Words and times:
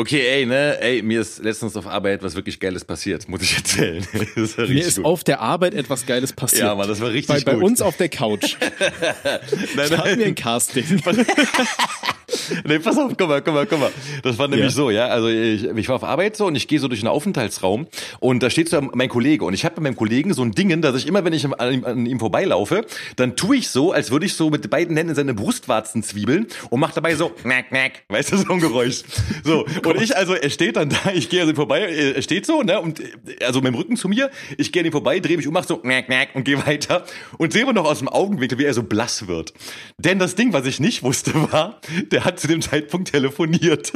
Okay, 0.00 0.26
ey, 0.26 0.46
ne, 0.46 0.80
ey, 0.80 1.02
mir 1.02 1.20
ist 1.20 1.42
letztens 1.42 1.76
auf 1.76 1.86
Arbeit 1.86 2.22
was 2.22 2.34
wirklich 2.34 2.58
Geiles 2.58 2.86
passiert, 2.86 3.28
muss 3.28 3.42
ich 3.42 3.54
erzählen. 3.54 4.06
Das 4.34 4.56
war 4.56 4.66
mir 4.66 4.80
ist 4.80 4.96
gut. 4.96 5.04
auf 5.04 5.24
der 5.24 5.40
Arbeit 5.40 5.74
etwas 5.74 6.06
Geiles 6.06 6.32
passiert. 6.32 6.62
Ja, 6.62 6.74
Mann, 6.74 6.88
das 6.88 7.02
war 7.02 7.10
richtig 7.10 7.44
bei, 7.44 7.52
gut. 7.52 7.60
Bei 7.60 7.66
uns 7.66 7.82
auf 7.82 7.98
der 7.98 8.08
Couch. 8.08 8.56
nein, 9.76 9.88
nein. 9.90 10.18
wir 10.18 10.26
ein 10.26 10.34
Casting. 10.34 11.02
nee, 12.64 12.78
pass 12.78 12.98
auf, 12.98 13.12
guck 13.16 13.28
mal, 13.28 13.42
guck 13.42 13.54
mal, 13.54 13.66
guck 13.66 13.80
mal. 13.80 13.90
Das 14.22 14.38
war 14.38 14.48
nämlich 14.48 14.68
ja. 14.68 14.74
so, 14.74 14.90
ja. 14.90 15.06
Also 15.06 15.28
ich, 15.28 15.64
ich 15.64 15.88
war 15.88 15.96
auf 15.96 16.04
Arbeit 16.04 16.36
so 16.36 16.46
und 16.46 16.54
ich 16.54 16.68
gehe 16.68 16.78
so 16.78 16.88
durch 16.88 17.00
einen 17.00 17.08
Aufenthaltsraum 17.08 17.86
und 18.20 18.42
da 18.42 18.50
steht 18.50 18.68
so 18.68 18.80
mein 18.80 19.08
Kollege 19.08 19.44
und 19.44 19.54
ich 19.54 19.64
habe 19.64 19.76
bei 19.76 19.82
meinem 19.82 19.96
Kollegen 19.96 20.34
so 20.34 20.42
ein 20.42 20.52
Dingen, 20.52 20.82
dass 20.82 20.96
ich 20.96 21.06
immer, 21.06 21.24
wenn 21.24 21.32
ich 21.32 21.44
an 21.46 21.72
ihm, 21.72 21.84
an 21.84 22.06
ihm 22.06 22.18
vorbeilaufe, 22.18 22.84
dann 23.16 23.36
tue 23.36 23.56
ich 23.56 23.68
so, 23.68 23.92
als 23.92 24.10
würde 24.10 24.26
ich 24.26 24.34
so 24.34 24.50
mit 24.50 24.68
beiden 24.70 24.96
Händen 24.96 25.10
in 25.10 25.16
seine 25.16 25.34
Brustwarzen 25.34 26.02
zwiebeln 26.02 26.46
und 26.70 26.80
mache 26.80 26.94
dabei 26.94 27.14
so 27.14 27.28
knack, 27.30 27.68
knack, 27.68 28.02
weißt 28.08 28.32
du, 28.32 28.36
so 28.36 28.52
ein 28.52 28.60
Geräusch. 28.60 29.02
So, 29.44 29.64
und 29.84 30.02
ich 30.02 30.16
also, 30.16 30.34
er 30.34 30.50
steht 30.50 30.76
dann 30.76 30.90
da, 30.90 31.12
ich 31.14 31.28
gehe 31.28 31.42
also 31.42 31.54
vorbei, 31.54 31.80
er 31.80 32.22
steht 32.22 32.46
so, 32.46 32.62
ne, 32.62 32.80
und 32.80 33.02
also 33.44 33.60
mit 33.60 33.68
dem 33.68 33.74
Rücken 33.76 33.96
zu 33.96 34.08
mir, 34.08 34.30
ich 34.58 34.72
gehe 34.72 34.82
an 34.82 34.86
ihm 34.86 34.92
vorbei, 34.92 35.20
drehe 35.20 35.36
mich 35.36 35.46
um, 35.46 35.54
mach 35.54 35.64
so 35.64 35.76
knack, 35.76 36.06
knack 36.06 36.28
und 36.34 36.44
gehe 36.44 36.64
weiter 36.66 37.04
und 37.38 37.52
sehe 37.52 37.70
noch 37.72 37.84
aus 37.84 37.98
dem 37.98 38.08
Augenwinkel, 38.08 38.58
wie 38.58 38.64
er 38.64 38.74
so 38.74 38.82
blass 38.82 39.28
wird. 39.28 39.52
Denn 39.98 40.18
das 40.18 40.34
Ding, 40.34 40.52
was 40.52 40.66
ich 40.66 40.80
nicht 40.80 41.02
wusste, 41.02 41.32
war, 41.52 41.80
der 42.10 42.24
hat 42.24 42.39
zu 42.40 42.48
dem 42.48 42.62
Zeitpunkt 42.62 43.10
telefoniert. 43.12 43.92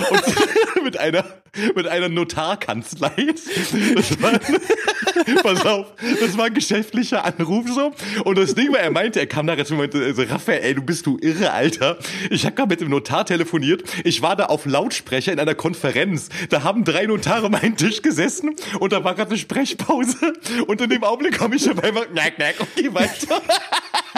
mit 0.82 0.98
einer, 0.98 1.24
mit 1.74 1.86
einer 1.86 2.08
Notarkanzlei. 2.08 3.34
Das 3.94 4.22
war, 4.22 4.32
pass 5.42 5.64
auf, 5.64 5.86
das 6.20 6.36
war 6.36 6.46
ein 6.46 6.54
geschäftlicher 6.54 7.24
Anruf 7.24 7.66
so. 7.68 7.92
Und 8.24 8.38
das 8.38 8.54
Ding 8.54 8.72
war, 8.72 8.80
er 8.80 8.90
meinte, 8.90 9.20
er 9.20 9.26
kam 9.26 9.46
da 9.46 9.54
jetzt 9.54 9.70
und 9.70 9.78
meinte, 9.78 10.02
also, 10.02 10.22
Raphael, 10.22 10.62
ey, 10.62 10.74
du 10.74 10.82
bist 10.82 11.06
du 11.06 11.18
irre, 11.20 11.52
Alter. 11.52 11.98
Ich 12.30 12.44
habe 12.44 12.54
gerade 12.56 12.70
mit 12.70 12.80
dem 12.80 12.90
Notar 12.90 13.24
telefoniert. 13.24 13.84
Ich 14.04 14.22
war 14.22 14.34
da 14.36 14.46
auf 14.46 14.66
Lautsprecher 14.66 15.32
in 15.32 15.38
einer 15.38 15.54
Konferenz. 15.54 16.28
Da 16.50 16.64
haben 16.64 16.84
drei 16.84 17.06
Notare 17.06 17.46
um 17.46 17.54
einen 17.54 17.76
Tisch 17.76 18.02
gesessen 18.02 18.56
und 18.80 18.92
da 18.92 19.04
war 19.04 19.14
gerade 19.14 19.30
eine 19.30 19.38
Sprechpause. 19.38 20.32
Und 20.66 20.80
in 20.80 20.90
dem 20.90 21.04
Augenblick 21.04 21.38
komme 21.38 21.56
ich 21.56 21.66
mal, 21.66 21.92
knack, 21.92 22.36
knack, 22.36 22.60
und 22.60 22.68
geh 22.74 22.92
weiter. 22.92 23.40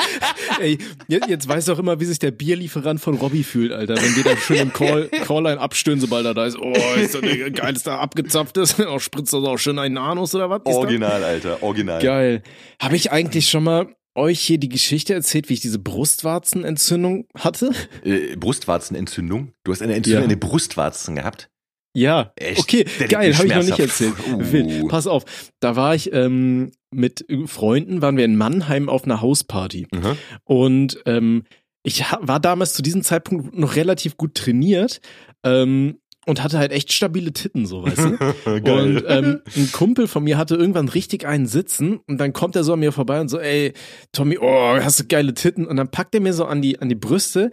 Ey, 0.60 0.78
jetzt 1.08 1.48
weiß 1.48 1.68
auch 1.68 1.78
immer, 1.78 2.00
wie 2.00 2.04
sich 2.04 2.18
der 2.18 2.30
Bierlieferant 2.30 3.00
von 3.00 3.16
Robbie 3.16 3.44
fühlt, 3.44 3.72
Alter. 3.72 3.96
Wenn 3.96 4.14
die 4.14 4.22
da 4.22 4.36
schön 4.36 4.58
im 4.58 4.72
Call, 4.72 5.08
Callline 5.26 5.60
abstöhnen, 5.60 6.00
sobald 6.00 6.26
er 6.26 6.34
da 6.34 6.46
ist. 6.46 6.58
Oh, 6.58 6.72
ist 6.96 7.14
das 7.14 7.22
geil, 7.22 7.74
ist 7.74 7.86
da 7.86 7.98
abgezapft 7.98 8.56
ist. 8.56 8.78
Oh, 8.80 8.98
spritzt 8.98 9.32
das 9.32 9.44
auch 9.44 9.58
schön 9.58 9.78
einen 9.78 9.98
Anus 9.98 10.34
oder 10.34 10.50
was? 10.50 10.60
Original, 10.64 11.24
Alter, 11.24 11.62
original. 11.62 12.02
Geil. 12.02 12.42
Habe 12.80 12.96
ich 12.96 13.12
eigentlich 13.12 13.48
schon 13.48 13.64
mal 13.64 13.94
euch 14.14 14.40
hier 14.40 14.58
die 14.58 14.68
Geschichte 14.68 15.14
erzählt, 15.14 15.48
wie 15.48 15.54
ich 15.54 15.60
diese 15.60 15.78
Brustwarzenentzündung 15.78 17.26
hatte? 17.36 17.72
Äh, 18.04 18.36
Brustwarzenentzündung? 18.36 19.52
Du 19.64 19.72
hast 19.72 19.82
eine 19.82 19.94
Entzündung 19.94 20.20
ja. 20.20 20.24
in 20.24 20.30
den 20.30 20.40
Brustwarzen 20.40 21.16
gehabt? 21.16 21.50
Ja, 21.94 22.32
Echt? 22.36 22.58
okay, 22.58 22.84
geil, 23.08 23.36
habe 23.36 23.46
ich 23.46 23.54
noch 23.54 23.62
nicht 23.62 23.78
erzählt. 23.78 24.14
Uh. 24.28 24.88
Pass 24.88 25.06
auf, 25.06 25.24
da 25.60 25.76
war 25.76 25.94
ich 25.94 26.12
ähm, 26.12 26.72
mit 26.90 27.24
Freunden, 27.46 28.02
waren 28.02 28.16
wir 28.16 28.24
in 28.24 28.36
Mannheim 28.36 28.88
auf 28.88 29.04
einer 29.04 29.20
Hausparty. 29.20 29.86
Mhm. 29.92 30.18
Und 30.42 30.98
ähm, 31.06 31.44
ich 31.84 32.04
war 32.20 32.40
damals 32.40 32.72
zu 32.72 32.82
diesem 32.82 33.02
Zeitpunkt 33.02 33.56
noch 33.56 33.76
relativ 33.76 34.16
gut 34.16 34.34
trainiert. 34.34 35.00
Ähm, 35.44 35.98
und 36.26 36.42
hatte 36.42 36.58
halt 36.58 36.72
echt 36.72 36.90
stabile 36.92 37.32
Titten, 37.32 37.66
so 37.66 37.84
weißt 37.84 37.98
du. 37.98 38.34
und 38.72 39.04
ähm, 39.06 39.40
ein 39.56 39.72
Kumpel 39.72 40.08
von 40.08 40.24
mir 40.24 40.38
hatte 40.38 40.56
irgendwann 40.56 40.88
richtig 40.88 41.26
einen 41.26 41.46
sitzen 41.46 42.00
und 42.06 42.18
dann 42.18 42.32
kommt 42.32 42.56
er 42.56 42.64
so 42.64 42.72
an 42.72 42.80
mir 42.80 42.92
vorbei 42.92 43.20
und 43.20 43.28
so, 43.28 43.38
ey, 43.38 43.74
Tommy, 44.12 44.38
oh, 44.38 44.78
hast 44.80 45.00
du 45.00 45.04
geile 45.04 45.34
Titten? 45.34 45.66
Und 45.66 45.76
dann 45.76 45.90
packt 45.90 46.14
er 46.14 46.22
mir 46.22 46.32
so 46.32 46.46
an 46.46 46.62
die, 46.62 46.80
an 46.80 46.88
die 46.88 46.94
Brüste, 46.94 47.50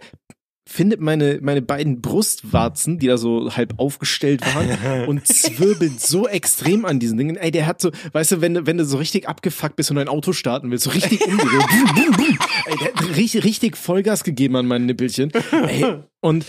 findet 0.64 1.00
meine, 1.00 1.38
meine 1.42 1.62
beiden 1.62 2.00
Brustwarzen, 2.00 2.98
die 2.98 3.06
da 3.08 3.16
so 3.16 3.54
halb 3.54 3.74
aufgestellt 3.78 4.42
waren 4.54 5.06
und 5.08 5.26
zwirbelt 5.26 6.00
so 6.00 6.28
extrem 6.28 6.84
an 6.84 7.00
diesen 7.00 7.18
Dingen. 7.18 7.36
Ey, 7.36 7.50
der 7.50 7.66
hat 7.66 7.80
so, 7.80 7.90
weißt 8.12 8.32
du, 8.32 8.40
wenn 8.40 8.54
du, 8.54 8.66
wenn 8.66 8.78
du 8.78 8.84
so 8.84 8.96
richtig 8.96 9.28
abgefuckt 9.28 9.76
bist 9.76 9.90
und 9.90 9.98
ein 9.98 10.08
Auto 10.08 10.32
starten 10.32 10.70
willst, 10.70 10.84
so 10.84 10.90
richtig 10.90 11.20
umgedreht. 11.26 12.38
Ey, 12.66 12.76
der 12.78 12.94
hat 12.94 13.16
richtig, 13.16 13.44
richtig 13.44 13.76
Vollgas 13.76 14.24
gegeben 14.24 14.56
an 14.56 14.66
meinen 14.66 14.86
Nippelchen. 14.86 15.32
Ey, 15.50 15.84
und 16.20 16.46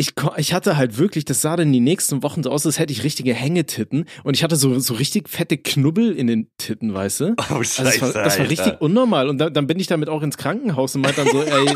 ich, 0.00 0.14
ich 0.38 0.54
hatte 0.54 0.78
halt 0.78 0.96
wirklich, 0.96 1.26
das 1.26 1.42
sah 1.42 1.56
dann 1.56 1.70
die 1.72 1.80
nächsten 1.80 2.22
Wochen 2.22 2.42
so 2.42 2.50
aus, 2.50 2.64
als 2.64 2.78
hätte 2.78 2.90
ich 2.90 3.04
richtige 3.04 3.34
Hängetitten 3.34 4.06
und 4.24 4.34
ich 4.34 4.42
hatte 4.42 4.56
so, 4.56 4.78
so 4.78 4.94
richtig 4.94 5.28
fette 5.28 5.58
Knubbel 5.58 6.12
in 6.12 6.26
den 6.26 6.50
Titten, 6.56 6.94
weißt 6.94 7.20
du? 7.20 7.34
Oh, 7.36 7.62
Scheiße, 7.62 7.84
also 7.84 7.84
das, 7.84 8.14
war, 8.14 8.24
das 8.24 8.38
war 8.38 8.48
richtig 8.48 8.80
unnormal 8.80 9.28
und 9.28 9.36
da, 9.36 9.50
dann 9.50 9.66
bin 9.66 9.78
ich 9.78 9.88
damit 9.88 10.08
auch 10.08 10.22
ins 10.22 10.38
Krankenhaus 10.38 10.94
und 10.94 11.02
meinte 11.02 11.22
dann 11.22 11.30
so, 11.30 11.42
ey, 11.42 11.66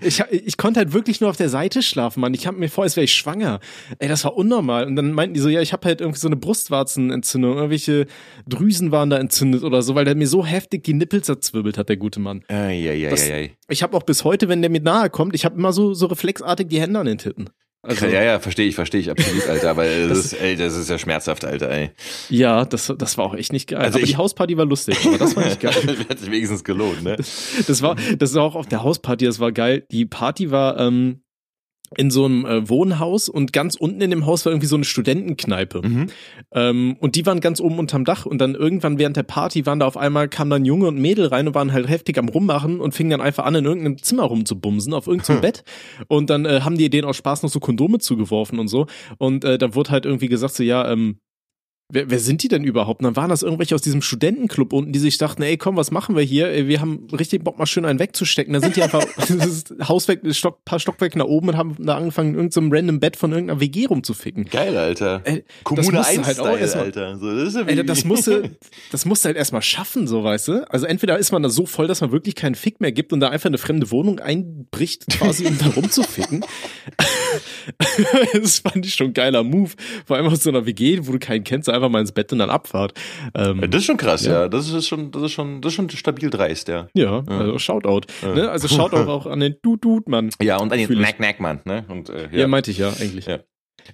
ich, 0.00 0.22
ich 0.30 0.56
konnte 0.56 0.80
halt 0.80 0.92
wirklich 0.92 1.20
nur 1.20 1.30
auf 1.30 1.36
der 1.36 1.48
Seite 1.48 1.82
schlafen, 1.82 2.20
Mann. 2.20 2.34
Ich 2.34 2.46
habe 2.46 2.58
mir 2.58 2.68
vor, 2.68 2.84
als 2.84 2.96
wäre 2.96 3.04
ich 3.04 3.14
schwanger. 3.14 3.60
Ey, 3.98 4.08
das 4.08 4.24
war 4.24 4.36
unnormal. 4.36 4.86
Und 4.86 4.96
dann 4.96 5.12
meinten 5.12 5.34
die 5.34 5.40
so, 5.40 5.48
ja, 5.48 5.60
ich 5.60 5.72
habe 5.72 5.86
halt 5.86 6.00
irgendwie 6.00 6.20
so 6.20 6.28
eine 6.28 6.36
Brustwarzenentzündung, 6.36 7.56
irgendwelche 7.56 8.06
Drüsen 8.46 8.92
waren 8.92 9.10
da 9.10 9.18
entzündet 9.18 9.62
oder 9.62 9.82
so, 9.82 9.94
weil 9.94 10.04
der 10.04 10.14
mir 10.14 10.28
so 10.28 10.44
heftig 10.44 10.84
die 10.84 10.94
Nippel 10.94 11.22
zerzwirbelt 11.22 11.78
hat, 11.78 11.88
der 11.88 11.96
gute 11.96 12.20
Mann. 12.20 12.42
Ei, 12.48 12.88
ei, 12.88 13.06
ei, 13.06 13.10
das, 13.10 13.30
ei. 13.30 13.56
Ich 13.68 13.82
habe 13.82 13.96
auch 13.96 14.02
bis 14.02 14.24
heute, 14.24 14.48
wenn 14.48 14.62
der 14.62 14.70
mir 14.70 14.80
nahe 14.80 15.10
kommt, 15.10 15.34
ich 15.34 15.44
habe 15.44 15.56
immer 15.56 15.72
so, 15.72 15.94
so 15.94 16.06
reflexartig 16.06 16.68
die 16.68 16.80
Hände 16.80 16.98
an 16.98 17.06
den 17.06 17.18
Titten. 17.18 17.50
Also, 17.82 18.06
ja, 18.06 18.22
ja, 18.22 18.40
verstehe 18.40 18.66
ich, 18.66 18.74
verstehe 18.74 19.00
ich 19.00 19.10
absolut, 19.10 19.48
Alter. 19.48 19.70
Aber 19.70 19.84
das, 20.08 20.18
ist, 20.18 20.32
ey, 20.40 20.56
das 20.56 20.76
ist 20.76 20.90
ja 20.90 20.98
schmerzhaft, 20.98 21.44
Alter, 21.44 21.70
ey. 21.70 21.90
Ja, 22.28 22.64
das, 22.64 22.92
das 22.98 23.16
war 23.16 23.24
auch 23.26 23.34
echt 23.34 23.52
nicht 23.52 23.68
geil. 23.68 23.80
Also 23.80 23.98
aber 23.98 24.04
ich, 24.04 24.10
die 24.10 24.16
Hausparty 24.16 24.56
war 24.56 24.64
lustig, 24.64 24.98
aber 25.04 25.18
das 25.18 25.36
war 25.36 25.44
nicht 25.44 25.60
geil. 25.60 25.74
hat 26.08 26.18
sich 26.18 26.30
wenigstens 26.30 26.64
gelohnt, 26.64 27.04
ne? 27.04 27.16
Das, 27.16 27.64
das, 27.66 27.82
war, 27.82 27.96
das 28.18 28.34
war 28.34 28.42
auch 28.42 28.56
auf 28.56 28.66
der 28.66 28.82
Hausparty, 28.82 29.24
das 29.24 29.38
war 29.38 29.52
geil. 29.52 29.86
Die 29.90 30.04
Party 30.04 30.50
war, 30.50 30.80
ähm, 30.80 31.22
in 31.96 32.10
so 32.10 32.24
einem 32.24 32.44
äh, 32.44 32.68
Wohnhaus 32.68 33.28
und 33.28 33.52
ganz 33.52 33.76
unten 33.76 34.00
in 34.00 34.10
dem 34.10 34.26
Haus 34.26 34.44
war 34.44 34.52
irgendwie 34.52 34.66
so 34.66 34.76
eine 34.76 34.84
Studentenkneipe. 34.84 35.82
Mhm. 35.86 36.06
Ähm, 36.52 36.96
und 37.00 37.14
die 37.14 37.24
waren 37.26 37.40
ganz 37.40 37.60
oben 37.60 37.78
unterm 37.78 38.04
Dach 38.04 38.26
und 38.26 38.38
dann 38.38 38.54
irgendwann 38.54 38.98
während 38.98 39.16
der 39.16 39.22
Party 39.22 39.66
waren 39.66 39.78
da 39.78 39.86
auf 39.86 39.96
einmal, 39.96 40.28
kamen 40.28 40.50
dann 40.50 40.64
Junge 40.64 40.88
und 40.88 40.98
Mädel 40.98 41.26
rein 41.26 41.46
und 41.48 41.54
waren 41.54 41.72
halt 41.72 41.88
heftig 41.88 42.18
am 42.18 42.28
Rummachen 42.28 42.80
und 42.80 42.92
fingen 42.92 43.10
dann 43.10 43.20
einfach 43.20 43.44
an, 43.44 43.54
in 43.54 43.64
irgendeinem 43.64 43.98
Zimmer 43.98 44.24
rumzubumsen, 44.24 44.94
auf 44.94 45.06
irgendeinem 45.06 45.40
Bett. 45.40 45.64
Und 46.08 46.30
dann 46.30 46.44
äh, 46.44 46.60
haben 46.62 46.76
die 46.76 46.90
denen 46.90 47.06
aus 47.06 47.16
Spaß 47.16 47.42
noch 47.42 47.50
so 47.50 47.60
Kondome 47.60 47.98
zugeworfen 47.98 48.58
und 48.58 48.68
so. 48.68 48.86
Und 49.18 49.44
äh, 49.44 49.58
da 49.58 49.74
wurde 49.74 49.90
halt 49.90 50.06
irgendwie 50.06 50.28
gesagt, 50.28 50.54
so 50.54 50.62
ja, 50.62 50.90
ähm, 50.90 51.18
Wer, 51.88 52.10
wer 52.10 52.18
sind 52.18 52.42
die 52.42 52.48
denn 52.48 52.64
überhaupt? 52.64 53.00
Und 53.00 53.04
dann 53.04 53.14
waren 53.14 53.30
das 53.30 53.44
irgendwelche 53.44 53.76
aus 53.76 53.80
diesem 53.80 54.02
Studentenclub 54.02 54.72
unten, 54.72 54.90
die 54.90 54.98
sich 54.98 55.18
dachten, 55.18 55.42
ey, 55.42 55.56
komm, 55.56 55.76
was 55.76 55.92
machen 55.92 56.16
wir 56.16 56.22
hier? 56.24 56.66
Wir 56.66 56.80
haben 56.80 57.06
richtig 57.16 57.44
Bock, 57.44 57.60
mal 57.60 57.66
schön 57.66 57.84
einen 57.84 58.00
wegzustecken. 58.00 58.52
Da 58.54 58.60
sind 58.60 58.74
die 58.74 58.82
einfach 58.82 59.04
das 59.28 59.64
Hausweg, 59.88 60.20
Stock, 60.34 60.64
paar 60.64 60.80
Stockwerke 60.80 61.16
nach 61.16 61.26
oben 61.26 61.50
und 61.50 61.56
haben 61.56 61.76
da 61.78 61.96
angefangen, 61.96 62.30
in 62.30 62.34
irgendeinem 62.34 62.72
random 62.72 62.98
Bett 62.98 63.16
von 63.16 63.30
irgendeiner 63.30 63.60
WG 63.60 63.86
rumzuficken. 63.86 64.46
Geil, 64.46 64.76
Alter. 64.76 65.20
Ey, 65.22 65.44
Kommune 65.62 66.04
1 66.04 66.26
halt 66.26 66.40
auch 66.40 66.58
erstmal, 66.58 66.86
Alter. 66.86 67.18
So, 67.18 67.32
das, 67.32 67.48
ist 67.50 67.54
ja 67.54 67.62
ey, 67.62 67.86
das 67.86 68.04
musste, 68.04 68.56
das 68.90 69.04
musste 69.04 69.28
halt 69.28 69.36
erstmal 69.36 69.62
schaffen, 69.62 70.08
so, 70.08 70.24
weißt 70.24 70.48
du? 70.48 70.68
Also 70.68 70.86
entweder 70.86 71.16
ist 71.18 71.30
man 71.30 71.44
da 71.44 71.48
so 71.48 71.66
voll, 71.66 71.86
dass 71.86 72.00
man 72.00 72.10
wirklich 72.10 72.34
keinen 72.34 72.56
Fick 72.56 72.80
mehr 72.80 72.90
gibt 72.90 73.12
und 73.12 73.20
da 73.20 73.28
einfach 73.28 73.46
eine 73.46 73.58
fremde 73.58 73.92
Wohnung 73.92 74.18
einbricht, 74.18 75.06
quasi, 75.10 75.46
um 75.46 75.56
da 75.56 75.66
rumzuficken. 75.66 76.44
das 78.32 78.58
fand 78.58 78.84
ich 78.84 78.94
schon 78.94 79.08
ein 79.08 79.14
geiler 79.14 79.44
Move. 79.44 79.70
Vor 80.04 80.16
allem 80.16 80.26
aus 80.26 80.42
so 80.42 80.50
einer 80.50 80.66
WG, 80.66 80.98
wo 81.02 81.12
du 81.12 81.20
keinen 81.20 81.44
kennst, 81.44 81.68
einfach 81.76 81.88
mal 81.88 82.00
ins 82.00 82.12
Bett 82.12 82.32
und 82.32 82.38
dann 82.38 82.50
Abfahrt. 82.50 82.94
Ähm, 83.34 83.62
das 83.70 83.80
ist 83.80 83.86
schon 83.86 83.96
krass, 83.96 84.24
ja. 84.24 84.42
ja. 84.42 84.48
Das 84.48 84.70
ist 84.70 84.86
schon, 84.86 85.10
das 85.10 85.22
ist 85.22 85.32
schon, 85.32 85.60
das 85.60 85.72
ist 85.72 85.76
schon 85.76 85.90
stabil 85.90 86.30
dreist, 86.30 86.68
ja. 86.68 86.88
Ja, 86.94 87.22
also 87.26 87.58
Shoutout. 87.58 88.12
Ja. 88.22 88.34
Ne? 88.34 88.50
Also 88.50 88.68
Shoutout 88.68 89.10
auch 89.10 89.26
an 89.26 89.40
den 89.40 89.56
Dude-Dude-Mann. 89.62 90.30
Ja, 90.40 90.58
und 90.58 90.72
an 90.72 90.78
den 90.78 91.00
Mac-Mac-Mann, 91.00 91.60
ne? 91.64 91.84
Und, 91.88 92.08
äh, 92.08 92.28
ja. 92.32 92.38
ja, 92.40 92.48
meinte 92.48 92.70
ich 92.70 92.78
ja, 92.78 92.92
eigentlich. 93.00 93.26
Ja. 93.26 93.40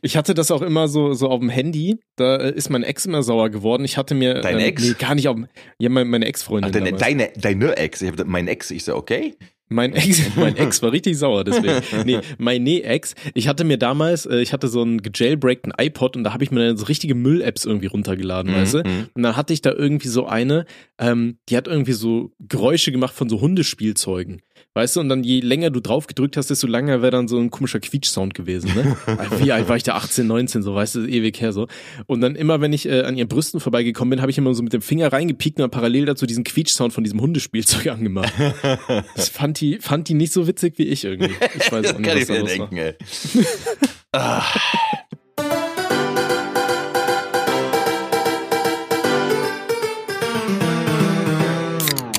Ich 0.01 0.17
hatte 0.17 0.33
das 0.35 0.51
auch 0.51 0.63
immer 0.63 0.89
so, 0.89 1.13
so 1.13 1.29
auf 1.29 1.41
dem 1.41 1.51
Handy. 1.51 1.99
Da 2.17 2.37
äh, 2.37 2.55
ist 2.55 2.71
mein 2.71 2.83
Ex 2.83 3.05
immer 3.05 3.23
sauer 3.23 3.51
geworden. 3.51 3.85
Ich 3.85 3.99
hatte 3.99 4.15
mir. 4.15 4.41
Deine 4.41 4.63
ähm, 4.63 4.69
Ex? 4.69 4.83
Nee, 4.83 4.95
gar 4.99 5.15
nicht 5.15 5.29
auf. 5.29 5.37
Ja, 5.79 5.91
meine, 5.91 6.09
meine 6.09 6.27
Ex-Freundin. 6.27 6.73
Deine, 6.73 6.93
deine, 6.93 7.31
deine 7.37 7.77
Ex. 7.77 8.01
Ich 8.01 8.11
habe 8.11 8.25
mein 8.25 8.49
Ex. 8.49 8.71
Ich 8.71 8.85
so, 8.85 8.97
okay. 8.97 9.37
Mein 9.73 9.93
Ex, 9.95 10.37
mein 10.37 10.57
Ex 10.57 10.83
war 10.83 10.93
richtig 10.93 11.19
sauer 11.19 11.45
deswegen. 11.45 11.83
Nee, 12.05 12.21
mein 12.39 12.63
Nee-Ex. 12.63 13.15
Ich 13.35 13.49
hatte 13.49 13.65
mir 13.65 13.77
damals, 13.77 14.27
äh, 14.27 14.41
ich 14.41 14.53
hatte 14.53 14.69
so 14.69 14.83
einen 14.83 15.03
gejailbreakten 15.03 15.73
iPod 15.77 16.17
und 16.17 16.25
da 16.25 16.33
habe 16.33 16.45
ich 16.45 16.51
mir 16.51 16.67
dann 16.67 16.77
so 16.77 16.87
richtige 16.87 17.15
Müll-Apps 17.15 17.65
irgendwie 17.65 17.87
runtergeladen, 17.87 18.53
mhm. 18.53 18.57
weißt 18.57 18.75
du? 18.75 18.79
Mhm. 18.79 19.09
Und 19.15 19.23
dann 19.23 19.37
hatte 19.37 19.53
ich 19.53 19.63
da 19.63 19.73
irgendwie 19.73 20.09
so 20.09 20.27
eine, 20.27 20.67
ähm, 20.99 21.39
die 21.49 21.57
hat 21.57 21.69
irgendwie 21.69 21.93
so 21.93 22.33
Geräusche 22.41 22.93
gemacht 22.93 23.15
von 23.15 23.29
so 23.29 23.41
Hundespielzeugen. 23.41 24.43
Weißt 24.75 24.97
du, 24.97 25.01
und 25.01 25.11
dann 25.11 25.23
je 25.23 25.41
länger 25.41 25.69
du 25.69 25.81
drauf 25.81 26.07
gedrückt 26.07 26.39
hast, 26.39 26.49
desto 26.49 26.67
länger 26.67 27.03
wäre 27.03 27.11
dann 27.11 27.29
so 27.29 27.39
ein 27.39 27.51
komischer 27.51 27.79
Quietsch-Sound 27.79 28.33
gewesen, 28.33 28.71
ne? 28.75 28.97
Wie 29.39 29.53
alt 29.53 29.69
war 29.69 29.77
ich 29.77 29.83
da? 29.83 29.97
18, 29.97 30.27
19, 30.27 30.63
so, 30.63 30.75
weißt 30.75 30.95
du, 30.95 31.07
ewig 31.07 31.39
her 31.43 31.53
so. 31.53 31.69
Und 32.07 32.23
dann 32.23 32.37
immer, 32.37 32.63
wenn 32.63 32.73
ich 32.73 32.89
äh, 32.89 33.03
an 33.03 33.15
ihren 33.19 33.29
Brüsten 33.29 33.61
vorbeigekommen 33.61 34.09
bin, 34.09 34.23
habe 34.23 34.31
ich 34.31 34.39
immer 34.39 34.55
so 34.55 34.63
mit 34.63 34.73
dem 34.73 34.81
Finger 34.81 35.13
reingepiekt 35.13 35.59
und 35.59 35.65
dann 35.65 35.71
parallel 35.71 36.07
dazu 36.07 36.25
diesen 36.25 36.43
Quietsch-Sound 36.45 36.95
von 36.95 37.05
diesem 37.05 37.21
Hundespielzeug 37.21 37.87
angemacht. 37.93 38.33
Das 39.15 39.29
fand 39.29 39.61
die, 39.61 39.79
fand 39.79 40.09
die 40.09 40.15
nicht 40.15 40.33
so 40.33 40.47
witzig 40.47 40.79
wie 40.79 40.85
ich 40.85 41.05
irgendwie. 41.05 41.35
Ich 41.55 41.71
weiß 41.71 41.83
das 41.83 41.95
auch 41.95 41.99
nicht, 41.99 42.09
kann 42.09 42.17
was 42.17 42.23
ich 42.23 42.29
mir 42.31 42.45
denken, 42.45 42.77
war. 42.77 42.83
ey. 42.83 42.95
ah. 44.13 44.43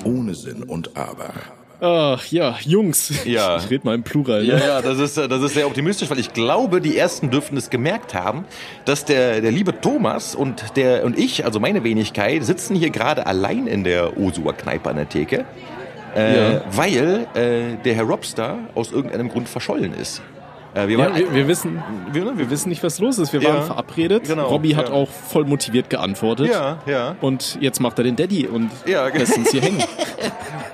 Ohne 0.03 0.35
Sinn 0.35 0.61
und 0.61 0.95
Aber. 0.95 1.33
Ach 1.85 2.25
ja, 2.27 2.55
Jungs. 2.63 3.25
Ja. 3.25 3.57
Ich 3.63 3.69
rede 3.69 3.85
mal 3.85 3.95
im 3.95 4.03
Plural. 4.03 4.45
Ja, 4.45 4.55
ne? 4.55 4.65
ja, 4.65 4.81
das 4.81 4.99
ist, 4.99 5.17
das 5.17 5.41
ist 5.43 5.53
sehr 5.53 5.67
optimistisch, 5.67 6.09
weil 6.09 6.19
ich 6.19 6.31
glaube, 6.31 6.79
die 6.79 6.97
ersten 6.97 7.29
dürften 7.29 7.57
es 7.57 7.69
gemerkt 7.69 8.13
haben, 8.13 8.45
dass 8.85 9.03
der, 9.03 9.41
der 9.41 9.51
liebe 9.51 9.81
Thomas 9.81 10.33
und 10.33 10.77
der 10.77 11.03
und 11.03 11.19
ich, 11.19 11.43
also 11.43 11.59
meine 11.59 11.83
Wenigkeit, 11.83 12.45
sitzen 12.45 12.75
hier 12.75 12.89
gerade 12.89 13.27
allein 13.27 13.67
in 13.67 13.83
der 13.83 14.17
Osua 14.17 14.53
Kneipe 14.53 14.89
an 14.89 14.95
der 14.95 15.09
Theke. 15.09 15.45
Äh, 16.15 16.53
ja. 16.53 16.61
Weil 16.71 17.27
äh, 17.33 17.75
der 17.83 17.95
Herr 17.95 18.05
Robster 18.05 18.59
aus 18.75 18.93
irgendeinem 18.93 19.27
Grund 19.27 19.49
verschollen 19.49 19.93
ist. 19.93 20.21
Äh, 20.73 20.87
wir, 20.87 20.97
ja, 20.97 21.15
wir, 21.15 21.33
wir, 21.33 21.47
wissen, 21.47 21.83
wir, 22.11 22.37
wir, 22.37 22.49
wissen 22.49 22.69
nicht, 22.69 22.83
was 22.83 22.99
los 22.99 23.19
ist. 23.19 23.33
Wir 23.33 23.41
ja, 23.41 23.49
waren 23.53 23.63
verabredet. 23.63 24.27
Genau, 24.27 24.47
Robby 24.47 24.71
hat 24.71 24.89
ja. 24.89 24.95
auch 24.95 25.09
voll 25.09 25.45
motiviert 25.45 25.89
geantwortet. 25.89 26.49
Ja, 26.49 26.79
ja. 26.85 27.15
Und 27.21 27.57
jetzt 27.61 27.79
macht 27.79 27.97
er 27.99 28.03
den 28.03 28.15
Daddy 28.15 28.47
und 28.47 28.71
ja, 28.85 29.07
lässt 29.07 29.37
uns 29.37 29.51
hier 29.51 29.61
hängen. 29.61 29.83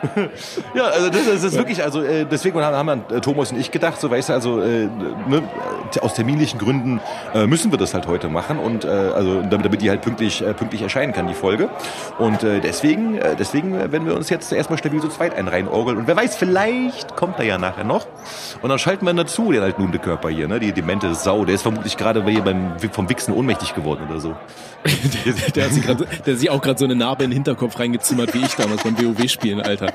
ja, 0.74 0.84
also 0.86 1.10
das, 1.10 1.26
das 1.26 1.44
ist 1.44 1.58
wirklich, 1.58 1.84
also 1.84 2.02
äh, 2.02 2.26
deswegen 2.26 2.60
haben, 2.62 2.90
haben 2.90 3.04
äh, 3.10 3.20
Thomas 3.20 3.52
und 3.52 3.60
ich 3.60 3.72
gedacht, 3.72 4.00
so 4.00 4.10
weißt 4.10 4.30
du, 4.30 4.34
also 4.34 4.62
äh, 4.62 4.88
ne, 5.28 5.44
aus 6.02 6.14
terminlichen 6.14 6.60
Gründen 6.60 7.02
äh, 7.34 7.46
müssen 7.48 7.72
wir 7.72 7.78
das 7.78 7.94
halt 7.94 8.08
heute 8.08 8.30
machen 8.30 8.60
und 8.60 8.86
äh, 8.86 8.88
also 8.88 9.42
damit, 9.42 9.66
damit 9.66 9.82
die 9.82 9.90
halt 9.90 10.02
pünktlich 10.02 10.42
äh, 10.42 10.54
pünktlich 10.54 10.82
erscheinen 10.82 11.14
kann 11.14 11.28
die 11.28 11.34
Folge 11.34 11.70
und 12.18 12.44
äh, 12.44 12.62
deswegen 12.62 13.18
äh, 13.18 13.36
deswegen 13.38 13.74
werden 13.74 14.06
wir 14.06 14.16
uns 14.16 14.30
jetzt 14.30 14.52
erstmal 14.52 14.78
stabil 14.78 15.02
so 15.02 15.10
zweit 15.10 15.36
einen 15.36 15.48
reinorgeln 15.48 15.98
und 15.98 16.08
wer 16.08 16.16
weiß, 16.16 16.36
vielleicht 16.36 17.16
kommt 17.16 17.40
er 17.40 17.46
ja 17.46 17.58
nachher 17.58 17.84
noch 17.84 18.08
und 18.62 18.70
dann 18.70 18.80
schalten 18.80 19.06
wir 19.06 19.14
dazu 19.14 19.52
den 19.52 19.64
alten 19.64 19.82
Hundekörper 19.90 20.30
hier, 20.30 20.48
ne, 20.48 20.60
die 20.60 20.72
demente 20.72 21.14
Sau, 21.16 21.46
der 21.46 21.56
ist 21.56 21.64
vermutlich 21.64 21.98
gerade 21.98 22.22
beim 22.22 22.78
vom 22.92 23.10
Wichsen 23.10 23.34
ohnmächtig 23.34 23.74
geworden 23.74 24.06
oder 24.08 24.20
so. 24.20 24.36
der, 25.26 25.34
der, 25.34 25.66
hat 25.66 25.74
sich 25.74 25.84
grad, 25.84 26.00
der 26.00 26.34
hat 26.34 26.40
sich 26.40 26.50
auch 26.50 26.62
gerade 26.62 26.78
so 26.78 26.86
eine 26.86 26.96
Narbe 26.96 27.24
in 27.24 27.32
den 27.32 27.38
Hinterkopf 27.38 27.80
reingezimmert 27.80 28.34
wie 28.36 28.40
ich 28.40 28.56
damals 28.56 28.84
beim 28.84 28.98
WoW 28.98 29.28
spielen, 29.28 29.62
Alter. 29.62 29.92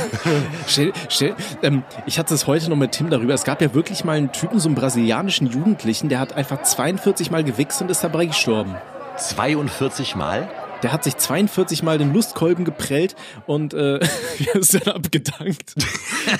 stell, 0.66 0.92
stell, 1.10 1.34
ähm, 1.62 1.82
ich 2.06 2.18
hatte 2.18 2.34
es 2.34 2.46
heute 2.46 2.70
noch 2.70 2.76
mit 2.76 2.92
Tim 2.92 3.10
darüber. 3.10 3.34
Es 3.34 3.44
gab 3.44 3.60
ja 3.60 3.74
wirklich 3.74 4.04
mal 4.04 4.16
einen 4.16 4.32
Typen, 4.32 4.58
so 4.58 4.68
einen 4.68 4.74
brasilianischen 4.74 5.48
Jugendlichen, 5.48 6.08
der 6.08 6.18
hat 6.18 6.32
einfach 6.34 6.62
42 6.62 7.30
Mal 7.30 7.44
gewichst 7.44 7.82
und 7.82 7.90
ist 7.90 8.02
dabei 8.02 8.24
gestorben. 8.24 8.74
42 9.18 10.16
Mal? 10.16 10.48
Der 10.82 10.92
hat 10.92 11.04
sich 11.04 11.16
42 11.16 11.82
Mal 11.82 11.98
den 11.98 12.12
Lustkolben 12.12 12.64
geprellt 12.64 13.16
und 13.46 13.74
äh, 13.74 13.98
ist 14.54 14.74
dann 14.74 14.94
abgedankt. 14.94 15.74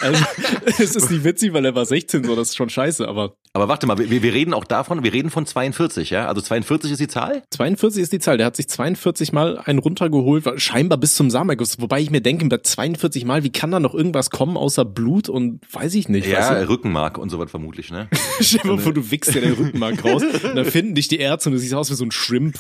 also, 0.01 0.25
es 0.67 0.95
ist 0.95 1.11
nicht 1.11 1.25
witzig, 1.25 1.53
weil 1.53 1.65
er 1.65 1.75
war 1.75 1.87
16, 1.87 2.25
so 2.25 2.37
das 2.37 2.49
ist 2.49 2.57
schon 2.57 2.69
scheiße, 2.69 3.07
aber. 3.09 3.37
Aber 3.55 3.69
warte 3.69 3.87
mal, 3.87 3.97
wir, 3.97 4.23
wir 4.23 4.35
reden 4.35 4.53
auch 4.53 4.65
davon, 4.65 5.03
wir 5.03 5.13
reden 5.13 5.31
von 5.31 5.47
42, 5.47 6.11
ja? 6.11 6.27
Also 6.29 6.43
42 6.43 6.93
ist 6.93 7.01
die 7.01 7.09
Zahl? 7.09 7.43
42 7.51 8.03
ist 8.03 8.13
die 8.13 8.19
Zahl. 8.19 8.37
Der 8.37 8.47
hat 8.47 8.57
sich 8.57 8.69
42 8.69 9.33
Mal 9.33 9.59
einen 9.59 9.79
runtergeholt, 9.79 10.45
scheinbar 10.61 10.99
bis 10.99 11.15
zum 11.15 11.31
Samenerguss. 11.31 11.81
Wobei 11.81 12.01
ich 12.01 12.11
mir 12.11 12.21
denke, 12.21 12.45
bei 12.47 12.59
42 12.59 13.25
Mal, 13.25 13.45
wie 13.45 13.51
kann 13.51 13.71
da 13.71 13.81
noch 13.81 13.95
irgendwas 13.95 14.29
kommen 14.29 14.59
außer 14.59 14.85
Blut 14.85 15.31
und 15.31 15.61
weiß 15.73 15.95
ich 15.95 16.11
nicht. 16.11 16.27
Ja, 16.27 16.39
weißt 16.39 16.51
du? 16.51 16.69
Rückenmark 16.69 17.17
und 17.17 17.31
so 17.31 17.39
was 17.39 17.51
vermutlich, 17.51 17.91
ne? 17.91 18.09
Stell 18.41 18.61
dir 18.61 18.69
mal 18.69 18.79
vor, 18.79 18.93
du 18.93 19.11
wickst 19.11 19.35
dir 19.35 19.41
den 19.41 19.55
Rückenmark 19.55 20.05
raus 20.05 20.23
und 20.23 20.57
dann 20.57 20.67
finden 20.67 20.95
dich 20.95 21.09
die 21.09 21.19
Ärzte 21.19 21.49
und 21.49 21.55
du 21.55 21.59
siehst 21.59 21.73
aus 21.73 21.91
wie 21.91 21.95
so 21.95 22.05
ein 22.05 22.11
Shrimp. 22.11 22.57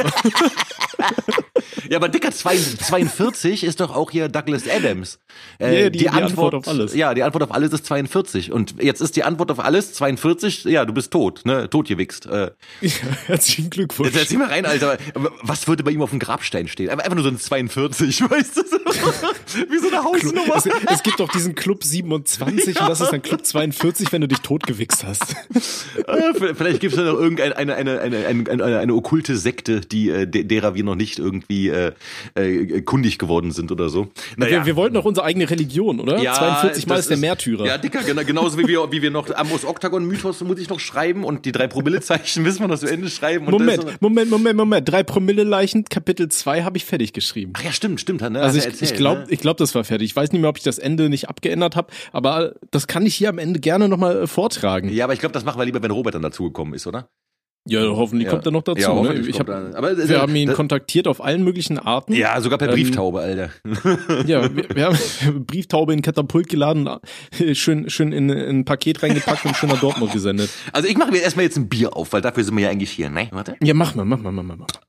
Ja, 1.90 1.98
aber 1.98 2.08
Dicker 2.08 2.32
42 2.32 3.64
ist 3.64 3.80
doch 3.80 3.94
auch 3.94 4.10
hier 4.10 4.28
Douglas 4.28 4.68
Adams. 4.68 5.18
Äh, 5.58 5.64
yeah, 5.64 5.90
die, 5.90 5.98
die, 5.98 6.08
Antwort, 6.08 6.24
Antwort, 6.30 6.54
auf 6.54 6.68
alles. 6.68 6.94
Ja, 6.94 7.14
die 7.14 7.22
Antwort 7.22 7.44
auf 7.44 7.52
alles 7.52 7.72
ist 7.72 7.86
42. 7.86 8.50
Und 8.50 8.82
jetzt 8.82 9.00
ist 9.00 9.16
die 9.16 9.24
Antwort 9.24 9.50
auf 9.50 9.60
alles 9.60 9.92
42. 9.94 10.64
Ja, 10.64 10.84
du 10.84 10.92
bist 10.92 11.12
tot, 11.12 11.42
ne? 11.44 11.68
Totgewichst. 11.70 12.26
Äh, 12.26 12.50
ja, 12.80 12.90
herzlichen 13.26 13.70
Glückwunsch. 13.70 14.10
Jetzt 14.10 14.20
erzähl 14.20 14.38
mal 14.38 14.48
rein, 14.48 14.66
Alter. 14.66 14.98
Was 15.42 15.68
würde 15.68 15.84
bei 15.84 15.90
ihm 15.90 16.02
auf 16.02 16.10
dem 16.10 16.18
Grabstein 16.18 16.68
stehen? 16.68 16.90
Einfach 16.90 17.14
nur 17.14 17.24
so 17.24 17.30
ein 17.30 17.38
42, 17.38 18.22
weißt 18.30 18.56
du? 18.56 18.62
Wie 19.70 19.78
so 19.78 19.88
eine 19.88 20.04
Hausnummer. 20.04 20.56
Es, 20.56 20.66
es 20.66 21.02
gibt 21.02 21.20
doch 21.20 21.30
diesen 21.30 21.54
Club 21.54 21.84
27 21.84 22.74
ja. 22.74 22.82
und 22.82 22.88
das 22.88 23.00
ist 23.00 23.12
dann 23.12 23.22
Club 23.22 23.44
42, 23.44 24.12
wenn 24.12 24.22
du 24.22 24.28
dich 24.28 24.40
totgewichst 24.40 25.04
hast. 25.04 25.36
Äh, 26.06 26.54
vielleicht 26.54 26.80
gibt 26.80 26.94
es 26.94 26.98
da 26.98 27.04
noch 27.04 27.18
irgendeine 27.18 27.56
eine, 27.56 27.74
eine, 27.74 28.00
eine, 28.00 28.26
eine, 28.26 28.50
eine, 28.50 28.78
eine 28.78 28.94
okkulte 28.94 29.36
Sekte, 29.36 29.80
die, 29.80 30.10
äh, 30.10 30.26
derer 30.26 30.74
wir 30.74 30.84
noch 30.84 30.94
nicht 30.94 31.18
irgendwie 31.18 31.55
äh, 31.64 31.92
äh, 32.34 32.82
kundig 32.82 33.18
geworden 33.18 33.50
sind 33.50 33.72
oder 33.72 33.88
so. 33.88 34.08
Naja. 34.36 34.58
Wir, 34.58 34.66
wir 34.66 34.76
wollten 34.76 34.94
doch 34.94 35.04
unsere 35.04 35.26
eigene 35.26 35.48
Religion, 35.48 36.00
oder? 36.00 36.18
Ja, 36.18 36.34
42 36.34 36.86
Mal 36.86 36.98
ist 36.98 37.10
der 37.10 37.16
Märtyrer. 37.16 37.66
Ja, 37.66 37.78
Dicker, 37.78 38.02
genau, 38.02 38.22
genauso 38.24 38.58
wie 38.58 38.66
wir, 38.68 38.90
wie 38.92 39.02
wir 39.02 39.10
noch 39.10 39.34
Amos 39.34 39.64
Octagon 39.64 40.04
Mythos 40.06 40.40
muss 40.42 40.58
ich 40.58 40.68
noch 40.68 40.80
schreiben 40.80 41.24
und 41.24 41.44
die 41.44 41.52
drei 41.52 41.66
Promille-Zeichen 41.66 42.42
müssen 42.42 42.60
wir 42.60 42.68
noch 42.68 42.78
zu 42.78 42.86
Ende 42.86 43.08
schreiben. 43.10 43.46
Moment, 43.46 43.84
das, 43.84 44.00
Moment, 44.00 44.30
Moment, 44.30 44.56
Moment. 44.56 44.88
Drei 44.88 45.02
Promille-Leichen, 45.02 45.84
Kapitel 45.84 46.28
2 46.28 46.62
habe 46.62 46.76
ich 46.76 46.84
fertig 46.84 47.12
geschrieben. 47.12 47.52
Ach 47.56 47.64
ja, 47.64 47.72
stimmt, 47.72 48.00
stimmt. 48.00 48.20
Ne? 48.20 48.40
Also 48.40 48.58
ich, 48.58 48.82
ich 48.82 48.94
glaube, 48.94 49.22
ne? 49.22 49.26
ich 49.30 49.40
glaube, 49.40 49.58
das 49.58 49.74
war 49.74 49.84
fertig. 49.84 50.10
Ich 50.10 50.16
weiß 50.16 50.32
nicht 50.32 50.40
mehr, 50.40 50.50
ob 50.50 50.58
ich 50.58 50.64
das 50.64 50.78
Ende 50.78 51.08
nicht 51.08 51.28
abgeändert 51.28 51.76
habe, 51.76 51.88
aber 52.12 52.54
das 52.70 52.86
kann 52.86 53.04
ich 53.06 53.14
hier 53.14 53.28
am 53.28 53.38
Ende 53.38 53.60
gerne 53.60 53.88
nochmal 53.88 54.26
vortragen. 54.26 54.88
Ja, 54.88 55.04
aber 55.04 55.14
ich 55.14 55.20
glaube, 55.20 55.32
das 55.32 55.44
machen 55.44 55.60
wir 55.60 55.64
lieber, 55.64 55.82
wenn 55.82 55.90
Robert 55.90 56.14
dann 56.14 56.22
dazugekommen 56.22 56.74
ist, 56.74 56.86
oder? 56.86 57.08
Ja, 57.68 57.80
hoffentlich 57.82 58.26
ja. 58.26 58.30
kommt 58.30 58.46
er 58.46 58.52
noch 58.52 58.62
dazu. 58.62 58.80
Ja, 58.80 59.02
ne? 59.02 59.14
ich 59.14 59.40
hab, 59.40 59.48
aber, 59.48 59.96
wir 59.96 60.20
haben 60.20 60.34
ihn 60.36 60.52
kontaktiert 60.52 61.08
auf 61.08 61.22
allen 61.22 61.42
möglichen 61.42 61.78
Arten. 61.78 62.12
Ja, 62.12 62.40
sogar 62.40 62.58
per 62.58 62.68
ähm, 62.68 62.74
Brieftaube, 62.74 63.20
Alter. 63.20 63.50
ja, 64.26 64.54
wir, 64.54 64.64
wir 64.72 64.84
haben 64.86 64.98
Brieftaube 65.46 65.92
in 65.92 66.02
Katapult 66.02 66.48
geladen, 66.48 66.88
schön, 67.52 67.90
schön 67.90 68.12
in, 68.12 68.30
in 68.30 68.60
ein 68.60 68.64
Paket 68.64 69.02
reingepackt 69.02 69.44
und 69.44 69.56
schön 69.56 69.68
nach 69.68 69.80
Dortmund 69.80 70.12
gesendet. 70.12 70.50
Also 70.72 70.88
ich 70.88 70.96
mache 70.96 71.10
mir 71.10 71.18
erstmal 71.18 71.44
jetzt 71.44 71.56
ein 71.56 71.68
Bier 71.68 71.96
auf, 71.96 72.12
weil 72.12 72.22
dafür 72.22 72.44
sind 72.44 72.56
wir 72.56 72.64
ja 72.64 72.70
eigentlich 72.70 72.90
hier, 72.90 73.10
ne? 73.10 73.28
Warte. 73.32 73.56
Ja, 73.62 73.74
mach 73.74 73.94
mal, 73.94 74.04
mach 74.04 74.18
mal, 74.18 74.32
mach 74.32 74.44
mal. 74.44 74.56
Mach 74.56 74.68
mal. 74.68 74.80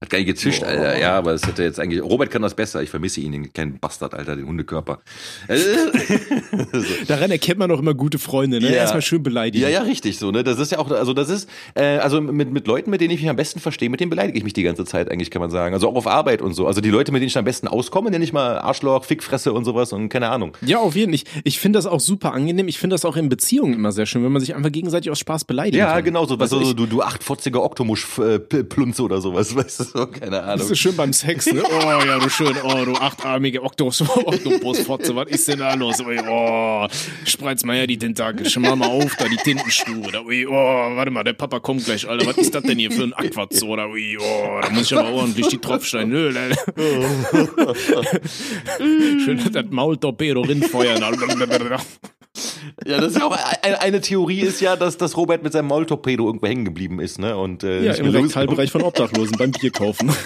Hat 0.00 0.10
gar 0.10 0.18
nicht 0.18 0.28
gezischt, 0.28 0.60
Boah. 0.60 0.68
Alter. 0.68 1.00
Ja, 1.00 1.18
aber 1.18 1.32
es 1.32 1.44
hätte 1.44 1.64
jetzt 1.64 1.80
eigentlich. 1.80 2.00
Robert 2.00 2.30
kann 2.30 2.40
das 2.40 2.54
besser. 2.54 2.80
Ich 2.84 2.90
vermisse 2.90 3.20
ihn, 3.20 3.32
den 3.32 3.52
kleinen 3.52 3.80
Bastard, 3.80 4.14
Alter, 4.14 4.36
den 4.36 4.46
Hundekörper. 4.46 5.00
so. 5.48 6.84
Daran 7.08 7.32
erkennt 7.32 7.58
man 7.58 7.68
auch 7.72 7.80
immer 7.80 7.94
gute 7.94 8.20
Freunde, 8.20 8.60
ne? 8.60 8.66
Ja. 8.66 8.74
Erstmal 8.74 9.02
schön 9.02 9.24
beleidigen. 9.24 9.64
Ja, 9.64 9.68
ja, 9.68 9.82
richtig 9.82 10.16
so, 10.16 10.30
ne? 10.30 10.44
Das 10.44 10.60
ist 10.60 10.70
ja 10.70 10.78
auch, 10.78 10.88
also 10.92 11.14
das 11.14 11.28
ist, 11.30 11.50
äh, 11.74 11.98
also 11.98 12.20
mit, 12.20 12.52
mit 12.52 12.68
Leuten, 12.68 12.90
mit 12.90 13.00
denen 13.00 13.12
ich 13.12 13.20
mich 13.20 13.28
am 13.28 13.34
besten 13.34 13.58
verstehe, 13.58 13.90
mit 13.90 13.98
denen 13.98 14.10
beleidige 14.10 14.38
ich 14.38 14.44
mich 14.44 14.52
die 14.52 14.62
ganze 14.62 14.84
Zeit, 14.84 15.10
eigentlich, 15.10 15.32
kann 15.32 15.42
man 15.42 15.50
sagen. 15.50 15.74
Also 15.74 15.88
auch 15.88 15.96
auf 15.96 16.06
Arbeit 16.06 16.42
und 16.42 16.54
so. 16.54 16.68
Also 16.68 16.80
die 16.80 16.90
Leute, 16.90 17.10
mit 17.10 17.20
denen 17.20 17.26
ich 17.26 17.36
am 17.36 17.44
besten 17.44 17.66
auskomme, 17.66 18.12
nenne 18.12 18.22
ich 18.22 18.32
mal 18.32 18.56
Arschloch, 18.56 19.04
Fickfresse 19.04 19.52
und 19.52 19.64
sowas 19.64 19.92
und 19.92 20.10
keine 20.10 20.28
Ahnung. 20.28 20.52
Ja, 20.64 20.78
auf 20.78 20.94
jeden 20.94 21.10
Fall. 21.10 21.14
Ich, 21.16 21.24
ich 21.42 21.58
finde 21.58 21.76
das 21.76 21.86
auch 21.86 21.98
super 21.98 22.34
angenehm. 22.34 22.68
Ich 22.68 22.78
finde 22.78 22.94
das 22.94 23.04
auch 23.04 23.16
in 23.16 23.28
Beziehungen 23.28 23.74
immer 23.74 23.90
sehr 23.90 24.06
schön, 24.06 24.22
wenn 24.22 24.30
man 24.30 24.40
sich 24.40 24.54
einfach 24.54 24.70
gegenseitig 24.70 25.10
aus 25.10 25.18
Spaß 25.18 25.44
beleidigt. 25.44 25.78
Ja, 25.78 25.94
kann. 25.94 26.04
genau 26.04 26.24
so. 26.24 26.38
Was, 26.38 26.52
also, 26.52 26.72
du, 26.72 26.86
du 26.86 27.02
achtfotziger 27.02 27.64
Oktomusch-Plunze 27.64 29.02
oder 29.02 29.20
sowas, 29.20 29.56
weißt 29.56 29.80
du 29.80 29.87
so, 29.92 30.06
keine 30.06 30.42
Ahnung 30.42 30.66
so 30.66 30.74
schön 30.74 30.96
beim 30.96 31.12
Sex, 31.12 31.46
ne? 31.46 31.62
Oh, 31.68 32.04
ja, 32.04 32.18
du 32.18 32.28
schön, 32.28 32.54
oh, 32.62 32.84
du 32.84 32.94
achtarmige 32.94 33.62
Oktopus, 33.62 34.02
Oktopusfotze, 34.08 35.14
was 35.14 35.28
ist 35.28 35.48
denn 35.48 35.58
da 35.58 35.74
los? 35.74 35.96
Oh, 36.00 36.86
spreiz 37.24 37.64
mal 37.64 37.76
her 37.76 37.86
die 37.86 37.98
Tentakel, 37.98 38.48
schon 38.48 38.62
mal 38.62 38.76
mal 38.76 38.88
auf, 38.88 39.16
da 39.16 39.26
die 39.28 39.36
Tintenstube, 39.36 40.10
da, 40.12 40.22
ui, 40.22 40.46
oh, 40.46 40.52
warte 40.52 41.10
mal, 41.10 41.24
der 41.24 41.34
Papa 41.34 41.60
kommt 41.60 41.84
gleich, 41.84 42.08
Alter, 42.08 42.26
was 42.26 42.38
ist 42.38 42.54
das 42.54 42.62
denn 42.62 42.78
hier 42.78 42.90
für 42.90 43.04
ein 43.04 43.12
Aquazoo, 43.12 43.76
da, 43.76 43.86
ui, 43.86 44.18
oh, 44.18 44.60
da 44.62 44.70
muss 44.70 44.90
ich 44.90 44.96
aber 44.96 45.12
ordentlich 45.12 45.48
die 45.48 45.58
Tropfsteine, 45.58 46.06
nö? 46.06 46.32
Schön 49.24 49.40
das 49.52 49.66
Maultorpedo 49.70 50.42
rinfeuern, 50.42 51.02
ja, 52.86 53.00
das 53.00 53.12
ist 53.12 53.18
ja 53.18 53.26
auch 53.26 53.36
eine, 53.62 53.80
eine, 53.80 54.00
Theorie 54.00 54.40
ist 54.40 54.60
ja, 54.60 54.76
dass, 54.76 54.96
dass 54.96 55.16
Robert 55.16 55.42
mit 55.42 55.52
seinem 55.52 55.66
Molltorpedo 55.66 56.26
irgendwo 56.26 56.46
hängen 56.46 56.64
geblieben 56.64 57.00
ist, 57.00 57.18
ne? 57.18 57.36
Und 57.36 57.64
äh, 57.64 57.84
ja, 57.84 57.94
im 57.94 58.08
Rektalbereich 58.08 58.70
von 58.70 58.82
Obdachlosen 58.82 59.36
beim 59.38 59.50
Bier 59.52 59.70
kaufen. 59.70 60.10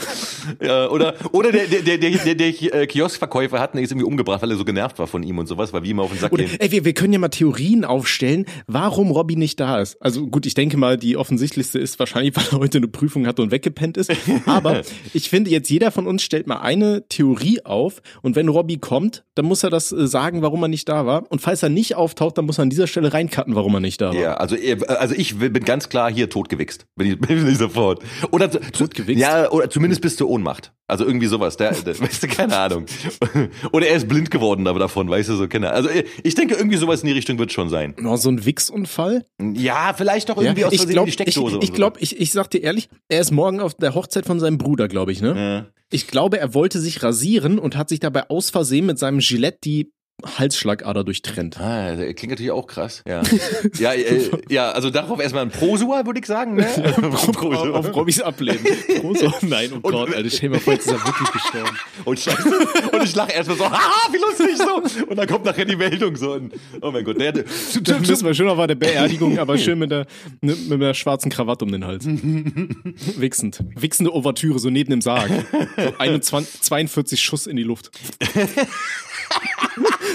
Ja, 0.60 0.88
oder 0.88 1.14
oder 1.30 1.52
der, 1.52 1.66
der, 1.66 1.82
der, 1.82 1.98
der, 1.98 2.34
der 2.34 2.74
äh, 2.74 2.86
Kioskverkäufer 2.88 3.60
hat 3.60 3.74
ihn 3.74 3.78
irgendwie 3.78 4.04
umgebracht, 4.04 4.42
weil 4.42 4.50
er 4.50 4.56
so 4.56 4.64
genervt 4.64 4.98
war 4.98 5.06
von 5.06 5.22
ihm 5.22 5.38
und 5.38 5.46
sowas, 5.46 5.72
weil 5.72 5.84
wir 5.84 5.90
ihm 5.90 6.00
auf 6.00 6.10
den 6.10 6.18
Sack 6.18 6.32
oder, 6.32 6.44
gehen. 6.44 6.56
Ey, 6.58 6.72
wir, 6.72 6.84
wir 6.84 6.94
können 6.94 7.12
ja 7.12 7.20
mal 7.20 7.28
Theorien 7.28 7.84
aufstellen, 7.84 8.46
warum 8.66 9.12
Robby 9.12 9.36
nicht 9.36 9.60
da 9.60 9.80
ist. 9.80 10.00
Also 10.02 10.26
gut, 10.26 10.46
ich 10.46 10.54
denke 10.54 10.76
mal, 10.76 10.96
die 10.96 11.16
offensichtlichste 11.16 11.78
ist 11.78 11.98
wahrscheinlich, 11.98 12.34
weil 12.36 12.44
er 12.50 12.58
heute 12.58 12.78
eine 12.78 12.88
Prüfung 12.88 13.26
hatte 13.26 13.42
und 13.42 13.50
weggepennt 13.50 13.96
ist. 13.96 14.10
Aber 14.46 14.82
ich 15.14 15.30
finde 15.30 15.50
jetzt 15.50 15.70
jeder 15.70 15.90
von 15.90 16.06
uns 16.06 16.22
stellt 16.22 16.46
mal 16.46 16.58
eine 16.58 17.06
Theorie 17.08 17.64
auf 17.64 18.02
und 18.22 18.36
wenn 18.36 18.48
Robby 18.48 18.78
kommt, 18.78 19.24
dann 19.34 19.46
muss 19.46 19.62
er 19.62 19.70
das 19.70 19.92
äh, 19.92 20.06
sagen, 20.06 20.42
warum 20.42 20.62
er 20.62 20.68
nicht 20.68 20.88
da 20.88 21.06
war. 21.06 21.30
Und 21.30 21.40
falls 21.40 21.62
er 21.62 21.68
nicht 21.68 21.94
auftaucht, 22.02 22.36
dann 22.36 22.44
muss 22.44 22.58
er 22.58 22.62
an 22.62 22.70
dieser 22.70 22.86
Stelle 22.86 23.12
reincutten, 23.12 23.54
warum 23.54 23.74
er 23.74 23.80
nicht 23.80 24.00
da 24.00 24.08
war. 24.08 24.14
Ja, 24.14 24.34
also, 24.34 24.56
äh, 24.56 24.76
also 24.86 25.14
ich 25.14 25.38
bin 25.38 25.52
ganz 25.64 25.88
klar 25.88 26.12
hier 26.12 26.28
totgewichst. 26.28 26.86
Bin 26.96 27.12
ich, 27.12 27.18
bin 27.20 27.48
ich 27.48 27.58
sofort. 27.58 28.02
Oder, 28.30 28.50
totgewichst? 28.50 29.20
Ja, 29.20 29.50
oder 29.50 29.70
zumindest 29.70 30.02
bis 30.02 30.16
zur 30.16 30.28
Ohnmacht. 30.28 30.72
Also 30.88 31.06
irgendwie 31.06 31.26
sowas. 31.26 31.56
Der, 31.56 31.72
der 31.72 31.98
weißt 32.00 32.22
du, 32.22 32.28
keine 32.28 32.56
Ahnung. 32.56 32.86
Oder 33.72 33.86
er 33.86 33.96
ist 33.96 34.08
blind 34.08 34.30
geworden 34.30 34.66
aber 34.66 34.78
davon, 34.78 35.08
weißt 35.08 35.30
du, 35.30 35.36
so, 35.36 35.48
keine 35.48 35.72
Ahnung. 35.72 35.88
Also 35.90 36.02
ich 36.22 36.34
denke, 36.34 36.54
irgendwie 36.54 36.76
sowas 36.76 37.00
in 37.00 37.06
die 37.06 37.12
Richtung 37.12 37.38
wird 37.38 37.52
schon 37.52 37.70
sein. 37.70 37.94
Noch 37.98 38.16
so 38.16 38.28
ein 38.28 38.44
Wichsunfall? 38.44 39.24
Ja, 39.40 39.94
vielleicht 39.96 40.28
doch 40.28 40.36
irgendwie 40.36 40.62
ja, 40.62 40.66
aus 40.66 40.74
Versehen 40.74 40.92
glaub, 40.92 41.06
die 41.06 41.12
Steckdose. 41.12 41.58
Ich, 41.58 41.70
ich 41.70 41.72
glaube, 41.72 41.98
ich, 42.00 42.20
ich 42.20 42.32
sag 42.32 42.50
dir 42.50 42.62
ehrlich, 42.62 42.88
er 43.08 43.20
ist 43.20 43.30
morgen 43.30 43.60
auf 43.60 43.74
der 43.74 43.94
Hochzeit 43.94 44.26
von 44.26 44.38
seinem 44.38 44.58
Bruder, 44.58 44.88
glaube 44.88 45.12
ich, 45.12 45.22
ne? 45.22 45.34
Ja. 45.34 45.82
Ich 45.90 46.06
glaube, 46.06 46.38
er 46.38 46.54
wollte 46.54 46.80
sich 46.80 47.02
rasieren 47.02 47.58
und 47.58 47.76
hat 47.76 47.90
sich 47.90 48.00
dabei 48.00 48.28
aus 48.30 48.50
Versehen 48.50 48.86
mit 48.86 48.98
seinem 48.98 49.18
Gillette 49.18 49.58
die 49.62 49.92
Halsschlagader 50.38 51.04
durchtrennt. 51.04 51.60
Ah, 51.60 51.94
klingt 51.96 52.30
natürlich 52.30 52.50
auch 52.50 52.66
krass. 52.66 53.02
Ja, 53.06 53.22
ja, 53.78 53.92
äh, 53.92 54.30
ja, 54.48 54.70
also 54.70 54.90
darauf 54.90 55.20
erstmal 55.20 55.44
ein 55.44 55.50
Prosua, 55.50 56.04
würde 56.06 56.20
ich 56.20 56.26
sagen. 56.26 56.54
Ne? 56.54 56.64
Prosua. 57.32 57.70
Auf 57.70 57.94
Robbys 57.94 58.20
ablehnen. 58.20 58.64
Prosua, 59.00 59.32
nein, 59.42 59.70
oh 59.72 59.76
und, 59.76 59.92
Gott, 59.92 60.14
Alter, 60.14 60.30
stell 60.30 60.48
dir 60.48 60.56
mal 60.56 60.60
vor, 60.60 60.72
jetzt 60.74 60.86
ist 60.86 60.92
er 60.92 61.04
wirklich 61.04 61.30
gestorben. 61.30 61.78
Und, 62.04 62.18
scheiße, 62.18 62.48
und 62.92 63.02
ich 63.02 63.14
lache 63.14 63.32
erstmal 63.32 63.56
so, 63.56 63.70
haha, 63.70 64.12
wie 64.12 64.18
lustig 64.18 64.56
so. 64.56 65.04
Und 65.06 65.16
dann 65.16 65.26
kommt 65.26 65.44
nachher 65.44 65.64
die 65.64 65.76
Meldung 65.76 66.16
so. 66.16 66.32
Und, 66.32 66.54
oh 66.80 66.90
mein 66.90 67.04
Gott, 67.04 67.20
der, 67.20 67.32
dann 67.32 68.00
müssen 68.00 68.26
wir 68.26 68.34
schön 68.34 68.48
auf 68.48 68.58
eine 68.58 68.76
Beerdigung, 68.76 69.38
aber 69.38 69.58
schön 69.58 69.78
mit 69.78 69.90
der, 69.90 70.06
mit 70.40 70.80
der 70.80 70.94
schwarzen 70.94 71.30
Krawatte 71.30 71.64
um 71.64 71.72
den 71.72 71.84
Hals. 71.84 72.06
Wichsend. 72.06 73.64
Wichsende 73.76 74.12
Ouvertüre, 74.14 74.58
so 74.58 74.70
neben 74.70 74.90
dem 74.90 75.00
Sarg. 75.00 75.30
So 75.76 75.94
21, 75.98 76.60
42 76.62 77.20
Schuss 77.20 77.46
in 77.46 77.56
die 77.56 77.62
Luft. 77.62 77.90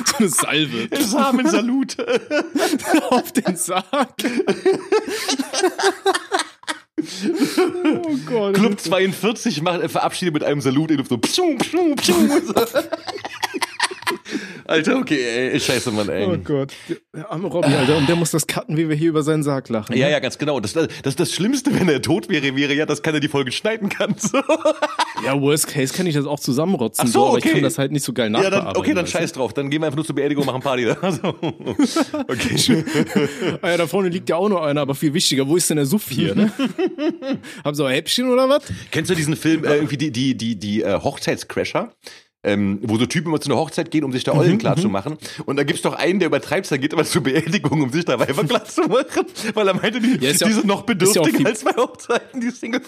So 0.06 0.18
eine 0.18 0.30
Salve. 0.30 0.90
Samen-Salut. 1.00 1.98
Auf 3.10 3.32
den 3.32 3.56
Sarg. 3.56 4.10
oh 7.84 8.18
Gott. 8.26 8.56
Club 8.56 8.80
42 8.80 9.62
macht, 9.62 9.90
verabschiedet 9.90 10.34
mit 10.34 10.44
einem 10.44 10.62
Salut 10.62 10.92
in 10.92 10.98
Luft 10.98 11.10
so. 11.10 11.18
Pschung, 11.18 11.58
pschung, 11.58 11.96
pschung. 11.96 12.30
Alter, 14.66 14.98
okay, 14.98 15.50
ey, 15.52 15.60
scheiße, 15.60 15.92
Mann, 15.92 16.10
ey. 16.10 16.26
Oh 16.26 16.38
Gott. 16.38 16.74
Der 17.16 17.32
arme 17.32 17.48
Robby, 17.48 17.74
Alter. 17.74 17.98
Und 17.98 18.08
der 18.10 18.16
muss 18.16 18.32
das 18.32 18.48
cutten, 18.48 18.78
wie 18.78 18.90
wir 18.90 18.96
hier 18.96 19.10
über 19.10 19.24
seinen 19.24 19.44
Sarg 19.44 19.70
lachen. 19.70 19.96
Ja, 19.96 20.08
ne? 20.08 20.12
ja, 20.12 20.20
ganz 20.20 20.38
genau. 20.38 20.60
Das, 20.60 20.74
das, 20.74 21.16
das, 21.16 21.32
Schlimmste, 21.32 21.74
wenn 21.80 21.88
er 21.90 22.02
tot 22.02 22.30
wäre, 22.30 22.56
wäre 22.56 22.74
ja, 22.74 22.86
dass 22.86 23.02
keiner 23.02 23.20
die 23.20 23.28
Folge 23.28 23.52
schneiden 23.52 23.90
kann. 23.90 24.16
So. 24.28 24.42
Ja, 25.24 25.40
worst 25.40 25.68
case 25.68 25.94
kann 25.94 26.06
ich 26.06 26.16
das 26.16 26.26
auch 26.26 26.40
zusammenrotzen, 26.40 27.06
Ach 27.08 27.12
so, 27.12 27.20
so, 27.20 27.26
aber 27.28 27.38
okay. 27.38 27.48
ich 27.48 27.54
kann 27.54 27.64
das 27.64 27.78
halt 27.78 27.92
nicht 27.92 28.04
so 28.04 28.12
geil 28.12 28.30
nachbearbeiten. 28.30 28.66
Ja, 28.66 28.74
dann, 28.74 28.82
okay, 28.82 28.94
dann 28.94 29.08
scheiß 29.08 29.32
drauf. 29.32 29.54
Dann 29.54 29.70
gehen 29.70 29.82
wir 29.82 29.86
einfach 29.86 29.96
nur 29.96 30.06
zur 30.06 30.16
Beerdigung 30.16 30.42
und 30.42 30.48
machen 30.48 30.62
Party. 30.62 30.88
Also, 31.02 31.36
okay. 32.28 32.84
ah 33.62 33.70
ja, 33.70 33.78
da 33.78 33.88
vorne 33.88 34.10
liegt 34.10 34.30
ja 34.30 34.36
auch 34.36 34.50
noch 34.50 34.62
einer, 34.62 34.82
aber 34.82 34.96
viel 34.96 35.14
wichtiger, 35.14 35.48
wo 35.48 35.56
ist 35.56 35.70
denn 35.70 35.78
der 35.78 35.86
Suff 35.86 36.10
hier, 36.10 36.36
ne? 36.36 36.52
Haben 37.64 37.76
Sie 37.76 37.86
auch 37.86 37.90
Häppchen 37.90 38.30
oder 38.30 38.50
was? 38.50 38.64
Kennst 38.92 39.10
du 39.10 39.16
diesen 39.16 39.36
Film, 39.36 39.64
äh, 39.64 39.76
irgendwie 39.76 39.98
die, 39.98 40.12
die, 40.12 40.36
die, 40.36 40.58
die 40.58 40.82
äh, 40.82 41.00
Hochzeitscrasher? 41.00 41.94
Ähm, 42.44 42.80
wo 42.84 42.98
so 42.98 43.06
Typen 43.06 43.30
immer 43.30 43.42
zu 43.42 43.50
einer 43.50 43.60
Hochzeit 43.60 43.92
gehen, 43.92 44.04
um 44.04 44.12
sich 44.12 44.24
da 44.24 44.34
Eulen 44.34 44.54
mhm, 44.54 44.58
klar 44.60 44.76
zu 44.78 44.88
mhm. 44.88 44.94
machen. 44.94 45.18
Und 45.46 45.58
da 45.58 45.64
gibt's 45.64 45.82
doch 45.82 45.94
einen, 45.94 46.20
der 46.20 46.28
übertreibt, 46.28 46.70
der 46.70 46.78
geht 46.78 46.94
immer 46.94 47.04
zur 47.04 47.24
Beerdigung, 47.24 47.82
um 47.82 47.92
sich 47.92 48.06
da 48.06 48.20
Weiber 48.20 48.44
klar 48.48 48.66
zu 48.66 48.82
machen, 48.84 49.26
weil 49.54 49.68
er 49.68 49.74
meinte, 49.74 50.00
die, 50.00 50.18
ja, 50.24 50.32
die 50.32 50.54
sind 50.54 50.66
noch 50.66 50.84
bedürftiger 50.84 51.46
als 51.46 51.64
bei 51.64 51.72
Hochzeiten, 51.72 52.40
die 52.40 52.52
Single 52.52 52.82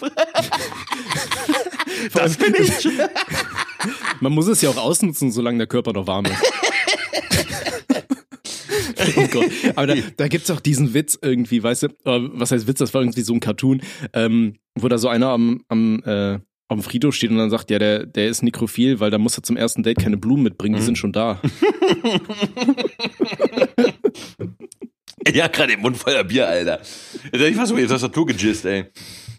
Das 2.14 2.36
bin 2.36 2.54
ich. 2.54 2.88
Man 4.20 4.32
muss 4.32 4.46
es 4.46 4.62
ja 4.62 4.70
auch 4.70 4.76
ausnutzen, 4.76 5.32
solange 5.32 5.58
der 5.58 5.66
Körper 5.66 5.92
noch 5.92 6.06
warm 6.06 6.26
ist. 6.26 6.42
oh 9.16 9.26
Gott. 9.30 9.50
Aber 9.74 9.86
da, 9.88 9.94
da 10.16 10.28
gibt's 10.28 10.50
auch 10.50 10.60
diesen 10.60 10.94
Witz 10.94 11.18
irgendwie, 11.20 11.62
weißt 11.62 11.82
du, 11.82 11.86
äh, 11.88 12.28
was 12.32 12.52
heißt 12.52 12.66
Witz, 12.66 12.78
das 12.78 12.94
war 12.94 13.02
irgendwie 13.02 13.22
so 13.22 13.34
ein 13.34 13.40
Cartoon, 13.40 13.82
ähm, 14.12 14.54
wo 14.74 14.88
da 14.88 14.98
so 14.98 15.08
einer 15.08 15.28
am, 15.28 15.64
am 15.68 16.02
äh, 16.04 16.38
auf 16.70 16.78
dem 16.78 16.84
Friedhof 16.84 17.16
steht 17.16 17.30
und 17.30 17.38
dann 17.38 17.50
sagt, 17.50 17.70
ja, 17.70 17.80
der, 17.80 18.06
der 18.06 18.28
ist 18.28 18.42
nekrophil, 18.42 19.00
weil 19.00 19.10
da 19.10 19.18
muss 19.18 19.36
er 19.36 19.42
zum 19.42 19.56
ersten 19.56 19.82
Date 19.82 19.98
keine 19.98 20.16
Blumen 20.16 20.44
mitbringen, 20.44 20.76
die 20.76 20.80
mhm. 20.80 20.86
sind 20.86 20.98
schon 20.98 21.12
da. 21.12 21.40
ja, 25.34 25.48
gerade 25.48 25.72
im 25.72 25.80
Mund 25.80 25.96
voller 25.96 26.22
Bier, 26.22 26.48
Alter. 26.48 26.80
Ich 27.32 27.58
weiß 27.58 27.72
nicht, 27.72 27.90
das 27.90 28.04
hat 28.04 28.14
du 28.14 28.24
gejist, 28.24 28.64
ey. 28.66 28.84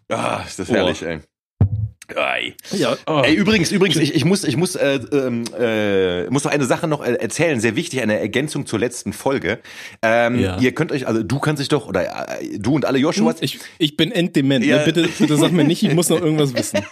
Ah, 0.09 0.43
ist 0.45 0.59
das 0.59 0.69
herrlich, 0.69 1.01
oh. 1.03 1.05
ey. 1.05 1.21
Ei. 2.18 2.56
Ja, 2.72 2.98
oh. 3.08 3.22
Ey, 3.24 3.34
übrigens, 3.34 3.72
übrigens, 3.72 3.98
ich, 3.98 4.15
ich 4.15 4.25
muss, 4.25 4.44
ich 4.44 4.58
muss, 4.58 4.75
äh, 4.75 5.00
ähm, 5.12 5.44
äh, 5.58 6.30
muss 6.30 6.44
noch 6.44 6.51
eine 6.51 6.65
Sache 6.65 6.88
noch 6.88 7.06
äh, 7.06 7.13
erzählen, 7.13 7.60
sehr 7.60 7.75
wichtig, 7.75 8.01
eine 8.01 8.20
Ergänzung 8.20 8.65
zur 8.65 8.80
letzten 8.80 9.13
Folge. 9.13 9.60
Ähm, 10.01 10.39
ja. 10.39 10.60
Ihr 10.60 10.74
könnt 10.74 10.91
euch, 10.91 11.08
also 11.08 11.24
du 11.24 11.39
kannst 11.39 11.62
dich 11.62 11.70
doch, 11.70 11.88
oder 11.88 12.39
äh, 12.41 12.58
du 12.58 12.75
und 12.75 12.86
alle 12.86 13.00
Joshuas. 13.00 13.38
Ich, 13.41 13.60
ich 13.77 13.98
bin 13.98 14.12
entdement, 14.12 14.65
ne? 14.65 14.72
ja. 14.72 14.77
ne? 14.77 14.86
bitte, 14.86 15.08
bitte 15.18 15.38
sag 15.38 15.51
mir 15.51 15.63
nicht, 15.63 15.84
ich 15.84 15.94
muss 15.94 16.10
noch 16.10 16.22
irgendwas 16.22 16.53
wissen. 16.53 16.80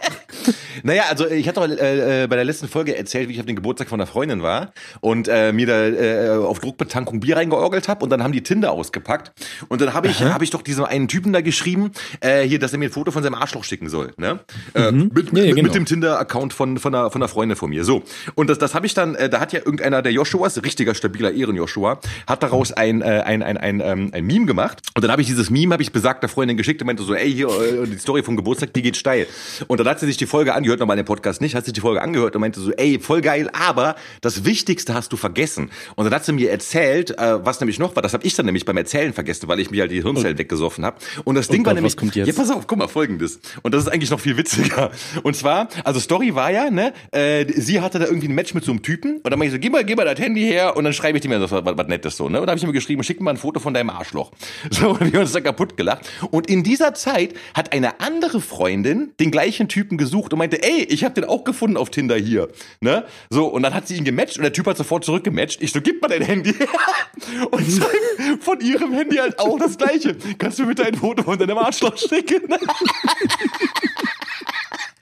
Naja, 0.83 1.03
also 1.09 1.27
ich 1.27 1.47
hatte 1.47 1.59
doch 1.59 1.67
äh, 1.67 2.23
äh, 2.23 2.27
bei 2.27 2.35
der 2.35 2.45
letzten 2.45 2.67
Folge 2.67 2.95
erzählt, 2.95 3.27
wie 3.29 3.33
ich 3.33 3.39
auf 3.39 3.45
den 3.45 3.55
Geburtstag 3.55 3.89
von 3.89 3.99
einer 3.99 4.07
Freundin 4.07 4.41
war 4.41 4.71
und 5.01 5.27
äh, 5.27 5.51
mir 5.51 5.67
da 5.67 5.87
äh, 5.87 6.29
auf 6.37 6.59
Druckbetankung 6.59 7.19
Bier 7.19 7.37
reingeorgelt 7.37 7.87
habe 7.87 8.03
und 8.03 8.09
dann 8.09 8.23
haben 8.23 8.31
die 8.31 8.43
Tinder 8.43 8.71
ausgepackt 8.71 9.31
und 9.67 9.81
dann 9.81 9.93
habe 9.93 10.07
ich, 10.07 10.21
hab 10.21 10.41
ich 10.41 10.49
doch 10.49 10.61
diesem 10.61 10.85
einen 10.85 11.07
Typen 11.07 11.33
da 11.33 11.41
geschrieben, 11.41 11.91
äh, 12.21 12.43
hier, 12.43 12.59
dass 12.59 12.73
er 12.73 12.79
mir 12.79 12.85
ein 12.85 12.91
Foto 12.91 13.11
von 13.11 13.23
seinem 13.23 13.35
Arschloch 13.35 13.63
schicken 13.63 13.89
soll, 13.89 14.13
ne? 14.17 14.39
Äh, 14.73 14.91
mhm. 15.09 15.23
mit, 15.31 15.33
ja, 15.33 15.43
ja, 15.43 15.49
genau. 15.51 15.63
mit 15.63 15.75
dem 15.75 15.85
Tinder-Account 15.85 16.53
von, 16.53 16.77
von, 16.77 16.95
einer, 16.95 17.11
von 17.11 17.21
einer 17.21 17.29
Freundin 17.29 17.55
von 17.55 17.69
mir. 17.69 17.83
So. 17.83 18.03
Und 18.35 18.49
das, 18.49 18.57
das 18.57 18.75
habe 18.75 18.85
ich 18.85 18.93
dann, 18.93 19.15
äh, 19.15 19.29
da 19.29 19.39
hat 19.39 19.53
ja 19.53 19.59
irgendeiner 19.59 20.01
der 20.01 20.11
Joshuas, 20.11 20.61
richtiger, 20.63 20.95
stabiler 20.95 21.31
Ehren-Joshua, 21.31 21.99
hat 22.27 22.43
daraus 22.43 22.71
ein, 22.71 23.01
äh, 23.01 23.23
ein, 23.25 23.43
ein, 23.43 23.57
ein, 23.57 23.81
ähm, 23.83 24.09
ein 24.13 24.25
Meme 24.25 24.45
gemacht. 24.45 24.81
Und 24.95 25.03
dann 25.03 25.11
habe 25.11 25.21
ich 25.21 25.27
dieses 25.27 25.49
Meme, 25.49 25.73
habe 25.73 25.83
ich 25.83 25.91
besagter 25.91 26.27
Freundin 26.27 26.57
geschickt 26.57 26.81
und 26.81 26.87
meinte 26.87 27.03
so, 27.03 27.13
ey, 27.13 27.31
hier, 27.31 27.47
äh, 27.47 27.87
die 27.87 27.97
Story 27.97 28.23
vom 28.23 28.35
Geburtstag, 28.35 28.73
die 28.73 28.81
geht 28.81 28.97
steil. 28.97 29.27
Und 29.67 29.79
dann 29.79 29.87
hat 29.87 29.99
sie 29.99 30.05
sich 30.05 30.17
die 30.17 30.25
Folge 30.25 30.53
angehört, 30.53 30.79
nochmal 30.79 30.97
in 30.97 31.03
den 31.03 31.07
Podcast 31.07 31.41
nicht, 31.41 31.55
hat 31.55 31.65
sich 31.65 31.73
die 31.73 31.81
Folge 31.81 32.01
angehört 32.01 32.35
und 32.35 32.41
meinte 32.41 32.59
so, 32.59 32.71
ey, 32.71 32.99
voll 32.99 33.21
geil, 33.21 33.49
aber 33.53 33.95
das 34.21 34.45
Wichtigste 34.45 34.93
hast 34.93 35.11
du 35.11 35.17
vergessen. 35.17 35.71
Und 35.95 36.05
dann 36.05 36.13
hat 36.13 36.25
sie 36.25 36.33
mir 36.33 36.51
erzählt, 36.51 37.17
äh, 37.17 37.45
was 37.45 37.59
nämlich 37.59 37.79
noch 37.79 37.95
war, 37.95 38.03
das 38.03 38.13
habe 38.13 38.25
ich 38.25 38.35
dann 38.35 38.45
nämlich 38.45 38.65
beim 38.65 38.77
Erzählen 38.77 39.13
vergessen, 39.13 39.47
weil 39.47 39.59
ich 39.59 39.71
mir 39.71 39.81
halt 39.81 39.91
die 39.91 40.03
Hirnzellen 40.03 40.33
und, 40.33 40.39
weggesoffen 40.39 40.85
habe. 40.85 40.97
Und 41.23 41.35
das 41.35 41.47
Ding 41.47 41.61
oh 41.61 41.63
Gott, 41.63 41.67
war 41.67 41.73
nämlich, 41.75 41.93
was 41.93 41.97
kommt 41.97 42.15
jetzt? 42.15 42.27
ja, 42.27 42.33
pass 42.33 42.49
auf, 42.51 42.67
guck 42.67 42.77
mal, 42.77 42.87
folgendes. 42.87 43.39
Und 43.61 43.73
das 43.73 43.83
ist 43.83 43.89
eigentlich 43.89 44.09
noch 44.09 44.19
viel 44.19 44.37
witziger. 44.37 44.91
Und 45.23 45.35
zwar, 45.35 45.69
also 45.83 45.99
Story 45.99 46.35
war 46.35 46.51
ja, 46.51 46.69
ne, 46.69 46.93
äh, 47.11 47.45
sie 47.51 47.81
hatte 47.81 47.99
da 47.99 48.05
irgendwie 48.05 48.27
ein 48.27 48.35
Match 48.35 48.53
mit 48.53 48.63
so 48.63 48.71
einem 48.71 48.81
Typen 48.81 49.17
und 49.17 49.29
dann 49.29 49.39
meinte 49.39 49.55
ich 49.55 49.59
so, 49.59 49.59
gib 49.59 49.73
mal, 49.73 49.83
gib 49.83 49.97
mal 49.97 50.05
das 50.05 50.19
Handy 50.19 50.41
her 50.41 50.75
und 50.77 50.83
dann 50.83 50.93
schreibe 50.93 51.17
ich 51.17 51.21
dir 51.21 51.29
mal 51.29 51.41
was, 51.41 51.51
was, 51.51 51.77
was 51.77 51.87
Nettes 51.87 52.17
so, 52.17 52.29
ne? 52.29 52.39
Und 52.39 52.47
dann 52.47 52.51
habe 52.51 52.57
ich 52.57 52.63
ihm 52.63 52.73
geschrieben, 52.73 53.03
schick 53.03 53.19
mir 53.19 53.25
mal 53.25 53.31
ein 53.31 53.37
Foto 53.37 53.59
von 53.59 53.73
deinem 53.73 53.89
Arschloch. 53.89 54.31
So, 54.71 54.91
und 54.91 55.01
wir 55.01 55.13
haben 55.13 55.21
uns 55.21 55.33
da 55.33 55.41
kaputt 55.41 55.77
gelacht. 55.77 56.09
Und 56.31 56.47
in 56.47 56.63
dieser 56.63 56.93
Zeit 56.93 57.33
hat 57.53 57.73
eine 57.73 57.99
andere 57.99 58.39
Freundin 58.39 59.11
den 59.19 59.31
gleichen 59.31 59.67
Typen 59.67 59.97
gesucht 59.97 60.31
und 60.31 60.39
meinte, 60.39 60.63
ey, 60.63 60.83
ich 60.83 61.03
habe 61.03 61.15
den 61.15 61.25
auch 61.25 61.43
gefunden 61.43 61.75
auf 61.75 61.89
Tinder 61.89 62.15
hier, 62.15 62.49
ne? 62.79 63.05
So, 63.29 63.47
und 63.47 63.63
dann 63.63 63.73
hat 63.73 63.87
sie 63.87 63.97
ihn 63.97 64.03
gematcht 64.03 64.37
und 64.37 64.43
der 64.43 64.53
Typ 64.53 64.67
hat 64.67 64.77
sofort 64.77 65.03
zurückgematcht. 65.03 65.61
Ich 65.61 65.71
so, 65.71 65.81
gib 65.81 66.01
mal 66.01 66.07
dein 66.07 66.21
Handy 66.21 66.53
her. 66.53 66.67
Und 67.51 67.83
von 68.41 68.59
ihrem 68.61 68.93
Handy 68.93 69.17
halt 69.17 69.39
auch 69.39 69.57
das 69.59 69.77
gleiche. 69.77 70.15
Kannst 70.37 70.59
du 70.59 70.67
bitte 70.67 70.85
ein 70.85 70.95
Foto 70.95 71.23
von 71.23 71.37
deinem 71.37 71.57
Arschloch 71.57 71.97
schicken? 71.97 72.41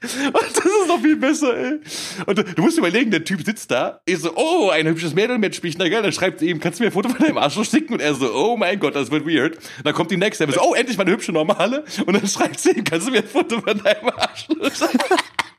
Das 0.00 0.64
ist 0.64 0.86
noch 0.86 1.00
viel 1.00 1.16
besser, 1.16 1.56
ey. 1.56 1.80
Und 2.26 2.38
du, 2.38 2.62
musst 2.62 2.78
überlegen, 2.78 3.10
der 3.10 3.24
Typ 3.24 3.44
sitzt 3.44 3.70
da, 3.70 4.00
ist 4.06 4.22
so, 4.22 4.32
oh, 4.36 4.70
ein 4.70 4.86
hübsches 4.86 5.14
Mädel 5.14 5.38
mitspielt, 5.38 5.76
na 5.78 5.88
geil, 5.88 6.02
dann 6.02 6.12
schreibt 6.12 6.40
sie 6.40 6.50
ihm, 6.50 6.60
kannst 6.60 6.78
du 6.78 6.84
mir 6.84 6.90
ein 6.90 6.92
Foto 6.92 7.08
von 7.08 7.18
deinem 7.18 7.38
Arschloch 7.38 7.64
schicken? 7.64 7.94
Und 7.94 8.00
er 8.00 8.14
so, 8.14 8.32
oh 8.32 8.56
mein 8.56 8.78
Gott, 8.78 8.94
das 8.94 9.10
wird 9.10 9.26
weird. 9.26 9.58
Dann 9.82 9.94
kommt 9.94 10.10
die 10.10 10.16
nächste, 10.16 10.44
er 10.44 10.52
so, 10.52 10.60
oh, 10.62 10.74
endlich 10.74 10.96
mal 10.96 11.04
eine 11.04 11.12
hübsche 11.12 11.32
normale. 11.32 11.84
Und 12.06 12.14
dann 12.14 12.26
schreibt 12.28 12.60
sie 12.60 12.70
ihm, 12.70 12.84
kannst 12.84 13.08
du 13.08 13.10
mir 13.10 13.18
ein 13.18 13.28
Foto 13.28 13.60
von 13.60 13.82
deinem 13.82 14.10
Arschloch 14.16 14.72
schicken? 14.74 14.98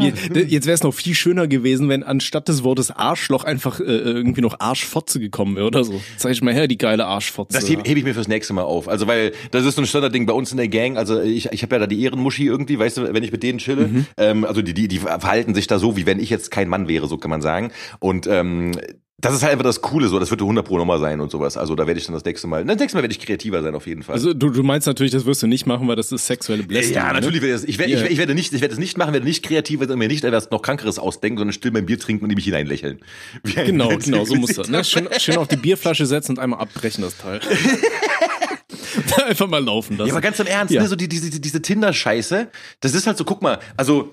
Jetzt 0.00 0.66
wäre 0.66 0.74
es 0.74 0.82
noch 0.82 0.94
viel 0.94 1.14
schöner 1.14 1.46
gewesen, 1.46 1.88
wenn 1.88 2.02
anstatt 2.02 2.48
des 2.48 2.64
Wortes 2.64 2.90
Arschloch 2.90 3.44
einfach 3.44 3.80
äh, 3.80 3.84
irgendwie 3.84 4.40
noch 4.40 4.60
Arschfotze 4.60 5.20
gekommen 5.20 5.56
wäre 5.56 5.66
oder 5.66 5.84
so. 5.84 6.00
Zeig 6.16 6.32
ich 6.32 6.42
mal 6.42 6.52
her, 6.54 6.68
die 6.68 6.78
geile 6.78 7.06
Arschfotze. 7.06 7.58
Das 7.58 7.68
hebe 7.68 7.82
heb 7.86 7.96
ich 7.96 8.04
mir 8.04 8.14
fürs 8.14 8.28
nächste 8.28 8.52
Mal 8.52 8.62
auf. 8.62 8.88
Also, 8.88 9.06
weil 9.06 9.32
das 9.50 9.64
ist 9.64 9.76
so 9.76 9.82
ein 9.82 9.86
Standardding 9.86 10.26
bei 10.26 10.32
uns 10.32 10.50
in 10.50 10.56
der 10.56 10.68
Gang. 10.68 10.96
Also, 10.96 11.20
ich, 11.20 11.52
ich 11.52 11.62
habe 11.62 11.76
ja 11.76 11.80
da 11.80 11.86
die 11.86 12.02
Ehrenmuschi 12.02 12.46
irgendwie, 12.46 12.78
weißt 12.78 12.98
du, 12.98 13.12
wenn 13.12 13.22
ich 13.22 13.32
mit 13.32 13.42
denen 13.42 13.58
chille. 13.58 13.88
Mhm. 13.88 14.06
Ähm, 14.16 14.44
also, 14.44 14.62
die, 14.62 14.74
die, 14.74 14.88
die 14.88 14.98
verhalten 14.98 15.54
sich 15.54 15.66
da 15.66 15.78
so, 15.78 15.96
wie 15.96 16.06
wenn 16.06 16.18
ich 16.18 16.30
jetzt 16.30 16.50
kein 16.50 16.68
Mann 16.68 16.88
wäre, 16.88 17.06
so 17.06 17.18
kann 17.18 17.30
man 17.30 17.42
sagen. 17.42 17.70
Und 18.00 18.26
ähm, 18.26 18.72
das 19.20 19.34
ist 19.34 19.42
halt 19.42 19.52
einfach 19.52 19.64
das 19.64 19.80
Coole, 19.80 20.06
so, 20.06 20.20
das 20.20 20.30
wird 20.30 20.40
100 20.40 20.64
pro 20.64 20.78
Nummer 20.78 21.00
sein 21.00 21.20
und 21.20 21.32
sowas. 21.32 21.56
Also 21.56 21.74
da 21.74 21.88
werde 21.88 21.98
ich 21.98 22.06
dann 22.06 22.14
das 22.14 22.24
nächste 22.24 22.46
Mal, 22.46 22.64
das 22.64 22.78
nächste 22.78 22.96
Mal 22.96 23.02
werde 23.02 23.12
ich 23.12 23.18
kreativer 23.18 23.64
sein 23.64 23.74
auf 23.74 23.88
jeden 23.88 24.04
Fall. 24.04 24.14
Also 24.14 24.32
du, 24.32 24.48
du 24.50 24.62
meinst 24.62 24.86
natürlich, 24.86 25.10
das 25.10 25.26
wirst 25.26 25.42
du 25.42 25.48
nicht 25.48 25.66
machen, 25.66 25.88
weil 25.88 25.96
das 25.96 26.12
ist 26.12 26.24
sexuelle 26.24 26.62
Belästigung. 26.62 27.02
Ja, 27.02 27.08
ne? 27.08 27.14
natürlich. 27.14 27.42
Ne? 27.42 27.48
Ich, 27.48 27.64
ich, 27.64 27.78
werde, 27.80 27.92
ich, 27.92 28.10
ich 28.12 28.18
werde 28.18 28.36
nicht, 28.36 28.52
ich 28.52 28.60
werde 28.60 28.74
es 28.74 28.78
nicht 28.78 28.96
machen, 28.96 29.12
werde 29.12 29.26
nicht 29.26 29.44
kreativ, 29.44 29.80
werde 29.80 29.96
mir 29.96 30.06
nicht 30.06 30.22
etwas 30.22 30.52
noch 30.52 30.62
krankeres 30.62 31.00
ausdenken, 31.00 31.38
sondern 31.38 31.52
still 31.52 31.72
mein 31.72 31.86
Bier 31.86 31.98
trinken 31.98 32.24
und 32.24 32.30
in 32.30 32.36
mich 32.36 32.44
hineinlächeln. 32.44 33.00
Genau, 33.42 33.88
genau, 33.88 34.24
so 34.24 34.36
muss 34.36 34.54
das. 34.54 34.68
Ne? 34.78 34.84
Schön, 34.84 35.08
schön 35.18 35.38
auf 35.38 35.48
die 35.48 35.56
Bierflasche 35.56 36.04
setzen 36.04 36.32
und 36.32 36.38
einmal 36.38 36.60
abbrechen 36.60 37.02
das 37.02 37.16
Teil. 37.16 37.40
Einfach 39.26 39.48
mal 39.48 39.64
laufen 39.64 39.96
lassen. 39.96 40.08
Ja, 40.08 40.14
aber 40.14 40.20
ganz 40.20 40.38
im 40.38 40.46
Ernst, 40.46 40.72
ja. 40.72 40.82
ne, 40.82 40.88
so 40.88 40.94
die, 40.94 41.08
diese, 41.08 41.40
diese 41.40 41.62
Tinder-Scheiße, 41.62 42.48
das 42.80 42.94
ist 42.94 43.06
halt 43.06 43.16
so, 43.16 43.24
guck 43.24 43.42
mal, 43.42 43.58
also 43.76 44.12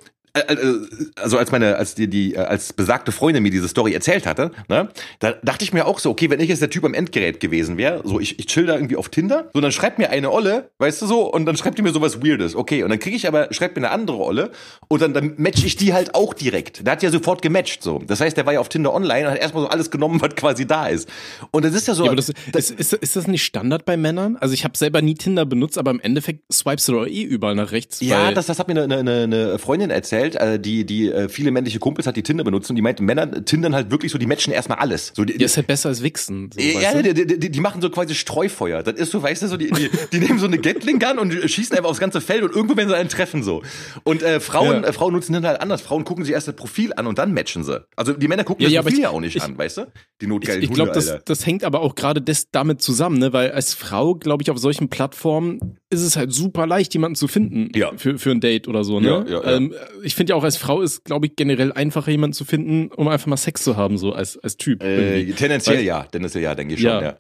also 1.16 1.38
als 1.38 1.52
meine, 1.52 1.78
als 1.78 1.96
die, 1.96 2.10
die, 2.10 2.36
äh, 2.36 2.40
als 2.40 2.74
besagte 2.74 3.12
Freundin 3.12 3.44
mir 3.44 3.52
diese 3.52 3.68
Story 3.68 3.94
erzählt 3.94 4.26
hatte, 4.26 4.52
ne, 4.68 4.90
da 5.20 5.34
dachte 5.44 5.64
ich 5.64 5.74
mir 5.74 5.86
auch 5.86 6.00
so, 6.00 6.10
okay, 6.10 6.30
wenn 6.30 6.40
ich 6.40 6.50
jetzt 6.50 6.62
der 6.62 6.70
Typ 6.70 6.84
am 6.84 6.94
Endgerät 6.94 7.40
gewesen 7.40 7.78
wäre, 7.78 8.02
so 8.04 8.20
ich, 8.20 8.38
ich 8.40 8.48
chill 8.48 8.66
da 8.66 8.76
irgendwie 8.76 8.98
auf 8.98 9.10
Tinder, 9.10 9.50
so 9.54 9.62
dann 9.62 9.72
schreibt 9.72 9.98
mir 9.98 10.10
eine 10.10 10.32
Olle, 10.32 10.72
weißt 10.80 11.02
du 11.02 11.08
so, 11.08 11.32
und 11.32 11.46
dann 11.46 11.56
schreibt 11.56 11.78
die 11.78 11.82
mir 11.82 11.94
sowas 11.94 12.22
Weirdes, 12.22 12.56
okay, 12.56 12.84
und 12.84 12.90
dann 12.90 13.00
kriege 13.00 13.16
ich 13.16 13.28
aber, 13.28 13.54
schreibt 13.54 13.76
mir 13.78 13.84
eine 13.84 13.92
andere 13.92 14.18
Olle 14.18 14.52
und 14.90 15.02
dann, 15.02 15.14
dann 15.14 15.36
match 15.38 15.64
ich 15.64 15.78
die 15.78 15.94
halt 15.94 16.16
auch 16.16 16.34
direkt. 16.34 16.86
Der 16.86 16.94
hat 16.94 17.04
ja 17.04 17.10
sofort 17.10 17.42
gematcht, 17.42 17.82
so. 17.82 18.02
Das 18.06 18.20
heißt, 18.20 18.36
der 18.36 18.46
war 18.46 18.54
ja 18.54 18.60
auf 18.60 18.70
Tinder 18.70 18.94
online 18.94 19.28
und 19.28 19.34
hat 19.34 19.40
erstmal 19.40 19.64
so 19.64 19.70
alles 19.70 19.90
genommen, 19.90 20.22
was 20.22 20.36
quasi 20.36 20.68
da 20.68 20.88
ist. 20.88 21.08
Und 21.52 21.64
das 21.64 21.74
ist 21.74 21.88
ja 21.88 21.94
so. 21.94 22.04
Ja, 22.04 22.12
aber 22.12 22.18
das, 22.18 22.32
das, 22.52 22.72
ist, 22.72 22.94
ist 22.94 23.16
das 23.16 23.28
nicht 23.28 23.44
Standard 23.44 23.86
bei 23.86 23.96
Männern? 23.96 24.38
Also 24.38 24.54
ich 24.54 24.64
habe 24.64 24.78
selber 24.78 25.02
nie 25.02 25.16
Tinder 25.16 25.46
benutzt, 25.46 25.78
aber 25.78 25.92
im 25.92 26.00
Endeffekt 26.02 26.42
swipest 26.52 26.90
du 26.90 26.94
doch 26.94 27.08
eh 27.08 27.24
überall 27.24 27.56
nach 27.56 27.72
rechts. 27.72 28.02
Ja, 28.02 28.32
das, 28.32 28.48
das 28.48 28.60
hat 28.60 28.68
mir 28.68 28.82
eine, 28.82 28.98
eine, 28.98 29.24
eine 29.24 29.60
Freundin 29.60 29.90
erzählt 29.90 30.25
erzählt, 30.26 30.36
äh, 30.36 30.60
die, 30.60 30.86
die 30.86 31.12
äh, 31.12 31.30
viele 31.30 31.52
männliche 31.52 31.80
Kumpels 31.80 32.08
hat, 32.08 32.16
die 32.16 32.24
Tinder 32.24 32.44
benutzen 32.44 32.72
und 32.72 32.76
die 32.76 32.82
meint, 32.82 33.00
Männer 33.00 33.46
tindern 33.46 33.76
halt 33.76 33.92
wirklich 33.92 34.12
so, 34.12 34.18
die 34.18 34.26
matchen 34.26 34.54
erstmal 34.54 34.80
alles. 34.80 35.12
So, 35.16 35.24
die, 35.26 35.34
ja, 35.34 35.46
ist 35.46 35.58
halt 35.58 35.68
besser 35.68 35.90
als 35.90 36.04
Wichsen. 36.04 36.50
So, 36.54 36.62
ja, 36.62 37.02
die, 37.02 37.14
die, 37.14 37.40
die, 37.40 37.52
die, 37.52 37.60
machen 37.60 37.82
so 37.82 37.90
quasi 37.90 38.16
Streufeuer. 38.16 38.84
Das 38.84 38.96
ist 38.96 39.12
so, 39.12 39.22
weißt 39.22 39.44
du, 39.44 39.48
so, 39.48 39.58
die, 39.58 39.72
die, 39.72 39.90
die 40.12 40.20
nehmen 40.20 40.40
so 40.40 40.48
eine 40.48 40.58
Gatling-Gun 40.58 41.20
und 41.20 41.34
schießen 41.34 41.76
einfach 41.78 41.90
aufs 41.90 42.00
ganze 42.00 42.22
Feld 42.22 42.44
und 42.44 42.56
irgendwo 42.56 42.76
werden 42.78 42.90
sie 42.90 42.96
einen 42.96 43.10
treffen 43.10 43.44
so. 43.44 43.62
Und 44.04 44.24
äh, 44.24 44.40
Frauen, 44.40 44.84
ja. 44.84 44.90
äh, 44.90 44.94
Frauen 44.94 45.14
nutzen 45.14 45.34
Tinder 45.34 45.50
halt 45.50 45.62
anders. 45.62 45.82
Frauen 45.82 46.04
gucken 46.04 46.26
sich 46.26 46.34
erst 46.34 46.48
das 46.48 46.56
Profil 46.56 46.94
an 46.96 47.08
und 47.08 47.18
dann 47.18 47.34
matchen 47.34 47.64
sie. 47.64 47.86
Also 47.96 48.14
die 48.14 48.28
Männer 48.28 48.44
gucken 48.44 48.64
ja, 48.68 48.82
das 48.82 48.86
Profil 48.86 49.02
ja 49.02 49.10
auch 49.10 49.20
nicht 49.20 49.36
ich, 49.36 49.44
an, 49.44 49.58
weißt 49.58 49.78
du? 49.78 49.88
Die 50.22 50.28
notgeilen 50.28 50.62
Ich, 50.62 50.70
ich 50.70 50.76
glaube, 50.76 50.92
das, 50.92 51.20
das 51.26 51.46
hängt 51.46 51.64
aber 51.64 51.82
auch 51.82 51.96
gerade 51.96 52.24
damit 52.52 52.82
zusammen, 52.82 53.20
ne? 53.20 53.34
weil 53.34 53.52
als 53.52 53.74
Frau, 53.74 54.16
glaube 54.16 54.44
ich, 54.44 54.52
auf 54.52 54.58
solchen 54.58 54.90
Plattformen 54.90 55.78
ist 55.90 56.02
es 56.02 56.16
halt 56.16 56.34
super 56.34 56.68
leicht, 56.68 56.94
jemanden 56.94 57.16
zu 57.16 57.28
finden 57.28 57.72
ja. 57.76 57.92
für, 57.98 58.18
für 58.18 58.32
ein 58.32 58.42
Date 58.42 58.68
oder 58.68 58.84
so. 58.84 59.00
Ne? 59.00 59.08
Ja, 59.08 59.26
ja, 59.26 59.44
ja. 59.44 59.56
Ähm, 59.58 59.74
ich 60.04 60.15
finde 60.16 60.32
ja 60.32 60.36
auch 60.36 60.44
als 60.44 60.58
Frau 60.58 60.82
ist, 60.82 61.06
glaube 61.06 61.28
ich, 61.28 61.36
generell 61.36 61.72
einfacher, 61.72 62.12
jemanden 62.12 62.34
zu 62.34 62.46
finden, 62.46 62.92
um 62.92 63.08
einfach 63.08 63.28
mal 63.28 63.38
Sex 63.38 63.64
zu 63.64 63.78
haben, 63.78 63.98
so 63.98 64.14
als, 64.14 64.38
als 64.38 64.58
Typ. 64.58 64.84
Äh, 64.84 65.32
tendenziell 65.34 65.78
weil, 65.78 65.84
ja, 65.84 66.04
tendenziell 66.04 66.44
ja, 66.44 66.56
denke 66.56 66.76
ich 66.76 66.82
schon, 66.82 66.90
ja. 66.90 67.02
Ja, 67.02 67.18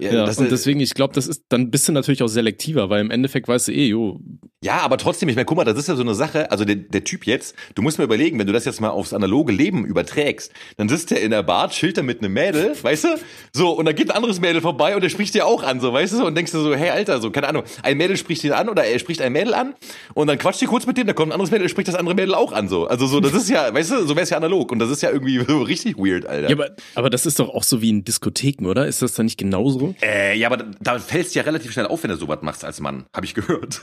ja 0.00 0.24
und 0.24 0.50
deswegen, 0.50 0.80
ich 0.80 0.94
glaube, 0.94 1.14
das 1.14 1.26
ist 1.26 1.44
dann 1.48 1.70
bist 1.70 1.88
du 1.88 1.92
natürlich 1.92 2.22
auch 2.22 2.28
selektiver, 2.28 2.88
weil 2.90 3.00
im 3.00 3.10
Endeffekt 3.10 3.48
weißt 3.48 3.68
du 3.68 3.72
eh, 3.72 3.86
jo. 3.88 4.20
Ja, 4.62 4.80
aber 4.80 4.98
trotzdem, 4.98 5.28
ich 5.28 5.36
meine, 5.36 5.44
guck 5.44 5.56
mal, 5.56 5.64
das 5.64 5.78
ist 5.78 5.88
ja 5.88 5.94
so 5.94 6.02
eine 6.02 6.14
Sache, 6.14 6.50
also 6.50 6.64
der, 6.64 6.76
der 6.76 7.04
Typ 7.04 7.26
jetzt, 7.26 7.54
du 7.76 7.82
musst 7.82 7.98
mir 7.98 8.04
überlegen, 8.04 8.38
wenn 8.38 8.46
du 8.48 8.52
das 8.52 8.64
jetzt 8.64 8.80
mal 8.80 8.90
aufs 8.90 9.12
analoge 9.12 9.52
Leben 9.52 9.84
überträgst, 9.84 10.52
dann 10.76 10.88
sitzt 10.88 11.12
der 11.12 11.22
in 11.22 11.30
der 11.30 11.44
Bar, 11.44 11.70
chillt 11.70 11.96
er 11.96 12.02
mit 12.02 12.20
einem 12.20 12.32
Mädel, 12.32 12.74
weißt 12.82 13.04
du? 13.04 13.08
So, 13.52 13.70
und 13.70 13.84
dann 13.84 13.94
geht 13.94 14.10
ein 14.10 14.16
anderes 14.16 14.40
Mädel 14.40 14.60
vorbei 14.60 14.96
und 14.96 15.02
der 15.02 15.10
spricht 15.10 15.34
dir 15.34 15.46
auch 15.46 15.62
an, 15.62 15.80
so, 15.80 15.92
weißt 15.92 16.14
du? 16.14 16.26
Und 16.26 16.34
denkst 16.34 16.50
du 16.50 16.60
so, 16.60 16.74
hey, 16.74 16.90
Alter, 16.90 17.20
so, 17.20 17.30
keine 17.30 17.48
Ahnung, 17.48 17.62
ein 17.82 17.96
Mädel 17.96 18.16
spricht 18.16 18.42
ihn 18.42 18.52
an 18.52 18.68
oder 18.68 18.84
er 18.84 18.98
spricht 18.98 19.20
ein 19.20 19.32
Mädel 19.32 19.54
an 19.54 19.74
und 20.14 20.26
dann 20.26 20.38
quatscht 20.38 20.60
ihr 20.60 20.68
kurz 20.68 20.86
mit 20.86 20.96
dem, 20.96 21.06
da 21.06 21.12
kommt 21.12 21.30
ein 21.30 21.34
anderes 21.34 21.52
Mädel, 21.52 21.68
spricht 21.68 21.88
das 21.88 21.94
andere 21.94 22.16
Mädel 22.16 22.34
auch 22.34 22.52
an, 22.52 22.68
so. 22.68 22.86
Also 22.88 23.06
so, 23.06 23.20
das 23.20 23.34
ist 23.34 23.48
ja, 23.48 23.72
weißt 23.74 23.92
du, 23.92 24.06
so 24.06 24.16
wär's 24.16 24.30
ja 24.30 24.36
analog 24.36 24.72
und 24.72 24.80
das 24.80 24.90
ist 24.90 25.02
ja 25.02 25.10
irgendwie 25.10 25.42
so 25.46 25.62
richtig 25.62 25.96
weird, 25.98 26.26
Alter. 26.26 26.48
Ja, 26.48 26.56
aber, 26.56 26.70
aber 26.96 27.10
das 27.10 27.26
ist 27.26 27.38
doch 27.38 27.48
auch 27.50 27.62
so 27.62 27.80
wie 27.80 27.90
in 27.90 28.04
Diskotheken, 28.04 28.66
oder? 28.66 28.88
Ist 28.88 29.02
das 29.02 29.14
dann 29.14 29.26
nicht 29.26 29.38
genauso? 29.38 29.87
Äh, 30.02 30.36
ja, 30.36 30.48
aber 30.48 30.64
da 30.80 30.98
fällst 30.98 31.34
du 31.34 31.38
ja 31.38 31.44
relativ 31.44 31.72
schnell 31.72 31.86
auf, 31.86 32.02
wenn 32.02 32.10
du 32.10 32.16
sowas 32.16 32.38
machst 32.42 32.64
als 32.64 32.80
Mann, 32.80 33.06
habe 33.14 33.26
ich 33.26 33.34
gehört. 33.34 33.80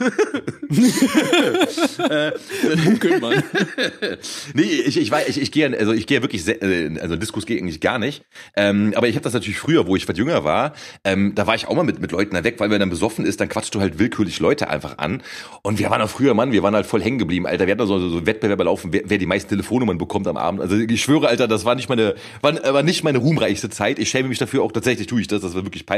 äh, 2.10 2.32
man. 3.20 3.42
nee, 4.54 4.62
ich, 4.62 4.96
ich, 4.96 5.12
ich, 5.12 5.40
ich 5.40 5.52
gehe 5.52 5.78
also 5.78 5.92
ich 5.92 6.06
gehe 6.06 6.22
wirklich 6.22 6.44
sehr, 6.44 6.62
äh, 6.62 6.98
also 7.00 7.16
Diskus 7.16 7.46
gehe 7.46 7.58
eigentlich 7.58 7.80
gar 7.80 7.98
nicht. 7.98 8.24
Ähm, 8.56 8.92
aber 8.96 9.08
ich 9.08 9.16
habe 9.16 9.24
das 9.24 9.32
natürlich 9.32 9.58
früher, 9.58 9.86
wo 9.86 9.96
ich 9.96 10.08
was 10.08 10.16
jünger 10.16 10.44
war, 10.44 10.72
ähm, 11.04 11.34
da 11.34 11.46
war 11.46 11.54
ich 11.54 11.66
auch 11.66 11.74
mal 11.74 11.84
mit 11.84 12.00
mit 12.00 12.12
Leuten 12.12 12.34
da 12.34 12.44
weg, 12.44 12.58
weil 12.58 12.70
wenn 12.70 12.80
dann 12.80 12.90
besoffen 12.90 13.24
ist, 13.24 13.40
dann 13.40 13.48
quatschst 13.48 13.74
du 13.74 13.80
halt 13.80 13.98
willkürlich 13.98 14.40
Leute 14.40 14.68
einfach 14.68 14.98
an. 14.98 15.22
Und 15.62 15.78
wir 15.78 15.90
waren 15.90 16.02
auch 16.02 16.10
früher, 16.10 16.34
Mann, 16.34 16.52
wir 16.52 16.62
waren 16.62 16.74
halt 16.74 16.86
voll 16.86 17.02
hängen 17.02 17.18
geblieben, 17.18 17.46
Alter. 17.46 17.66
Wir 17.66 17.72
hatten 17.72 17.86
so, 17.86 17.98
so, 17.98 18.08
so 18.08 18.26
Wettbewerbe 18.26 18.64
laufen, 18.64 18.92
wer, 18.92 19.02
wer 19.04 19.18
die 19.18 19.26
meisten 19.26 19.48
Telefonnummern 19.50 19.98
bekommt 19.98 20.26
am 20.28 20.36
Abend. 20.36 20.60
Also 20.60 20.76
ich 20.76 21.02
schwöre, 21.02 21.28
Alter, 21.28 21.48
das 21.48 21.64
war 21.64 21.74
nicht 21.74 21.88
meine, 21.88 22.14
war, 22.42 22.54
war 22.62 22.82
nicht 22.82 23.04
meine 23.04 23.18
ruhmreichste 23.18 23.70
Zeit. 23.70 23.98
Ich 23.98 24.10
schäme 24.10 24.28
mich 24.28 24.38
dafür 24.38 24.62
auch 24.62 24.72
tatsächlich 24.72 25.06
tue 25.06 25.20
ich 25.20 25.26
das. 25.26 25.42
Das 25.42 25.54
war 25.54 25.64
wirklich 25.64 25.86
peinlich. 25.86 25.95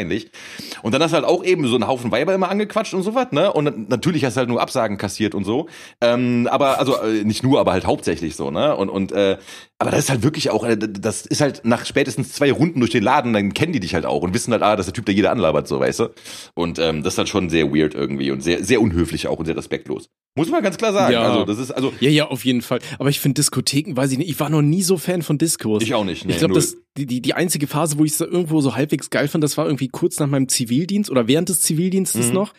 Und 0.82 0.92
dann 0.94 1.02
hast 1.02 1.12
du 1.12 1.16
halt 1.16 1.24
auch 1.24 1.44
eben 1.44 1.66
so 1.66 1.74
einen 1.74 1.86
Haufen 1.86 2.10
Weiber 2.10 2.34
immer 2.34 2.50
angequatscht 2.50 2.94
und 2.94 3.02
so 3.02 3.14
was, 3.14 3.32
ne? 3.32 3.52
Und 3.52 3.88
natürlich 3.88 4.24
hast 4.24 4.36
du 4.36 4.38
halt 4.38 4.48
nur 4.48 4.60
Absagen 4.60 4.98
kassiert 4.98 5.34
und 5.34 5.44
so. 5.44 5.68
Ähm, 6.00 6.48
aber, 6.50 6.78
also 6.78 6.96
äh, 7.02 7.24
nicht 7.24 7.42
nur, 7.42 7.60
aber 7.60 7.72
halt 7.72 7.86
hauptsächlich 7.86 8.36
so, 8.36 8.50
ne? 8.50 8.76
Und, 8.76 8.88
und 8.88 9.12
äh, 9.12 9.38
aber 9.80 9.92
das 9.92 10.00
ist 10.00 10.10
halt 10.10 10.22
wirklich 10.22 10.50
auch, 10.50 10.64
äh, 10.64 10.76
das 10.76 11.24
ist 11.24 11.40
halt 11.40 11.60
nach 11.64 11.86
spätestens 11.86 12.32
zwei 12.32 12.50
Runden 12.50 12.80
durch 12.80 12.90
den 12.90 13.04
Laden, 13.04 13.32
dann 13.32 13.54
kennen 13.54 13.72
die 13.72 13.80
dich 13.80 13.94
halt 13.94 14.06
auch 14.06 14.22
und 14.22 14.34
wissen 14.34 14.52
halt, 14.52 14.62
ah, 14.62 14.74
das 14.74 14.86
ist 14.86 14.92
der 14.92 14.94
Typ, 14.94 15.06
der 15.06 15.14
jeder 15.14 15.30
anlabert, 15.30 15.68
so, 15.68 15.78
weißt 15.78 16.00
du? 16.00 16.08
Und 16.54 16.80
ähm, 16.80 17.04
das 17.04 17.14
ist 17.14 17.18
halt 17.18 17.28
schon 17.28 17.48
sehr 17.48 17.72
weird 17.72 17.94
irgendwie 17.94 18.32
und 18.32 18.42
sehr, 18.42 18.64
sehr 18.64 18.80
unhöflich 18.80 19.28
auch 19.28 19.38
und 19.38 19.46
sehr 19.46 19.56
respektlos. 19.56 20.08
Muss 20.36 20.50
man 20.50 20.62
ganz 20.62 20.76
klar 20.76 20.92
sagen. 20.92 21.12
Ja. 21.12 21.22
Also, 21.22 21.44
das 21.44 21.58
ist, 21.58 21.70
also. 21.70 21.92
Ja, 22.00 22.10
ja, 22.10 22.28
auf 22.28 22.44
jeden 22.44 22.62
Fall. 22.62 22.80
Aber 22.98 23.08
ich 23.08 23.20
finde 23.20 23.40
Diskotheken, 23.40 23.96
weiß 23.96 24.12
ich 24.12 24.18
nicht, 24.18 24.30
ich 24.30 24.38
war 24.38 24.50
noch 24.50 24.62
nie 24.62 24.82
so 24.82 24.96
Fan 24.96 25.22
von 25.22 25.38
Diskos. 25.38 25.82
Ich 25.82 25.94
auch 25.94 26.04
nicht. 26.04 26.24
Nee, 26.24 26.32
ich 26.32 26.38
glaube, 26.38 26.54
das, 26.54 26.76
die, 26.96 27.06
die, 27.06 27.20
die 27.20 27.34
einzige 27.34 27.66
Phase, 27.66 27.98
wo 27.98 28.04
ich 28.04 28.12
es 28.12 28.20
irgendwo 28.20 28.60
so 28.60 28.74
halbwegs 28.74 29.10
geil 29.10 29.28
fand, 29.28 29.42
das 29.42 29.56
war 29.56 29.66
irgendwie 29.66 29.88
kurz 29.88 30.18
nach 30.18 30.28
meinem 30.28 30.48
Zivildienst 30.48 31.10
oder 31.10 31.28
während 31.28 31.48
des 31.48 31.60
Zivildienstes 31.60 32.28
mhm. 32.28 32.34
noch. 32.34 32.52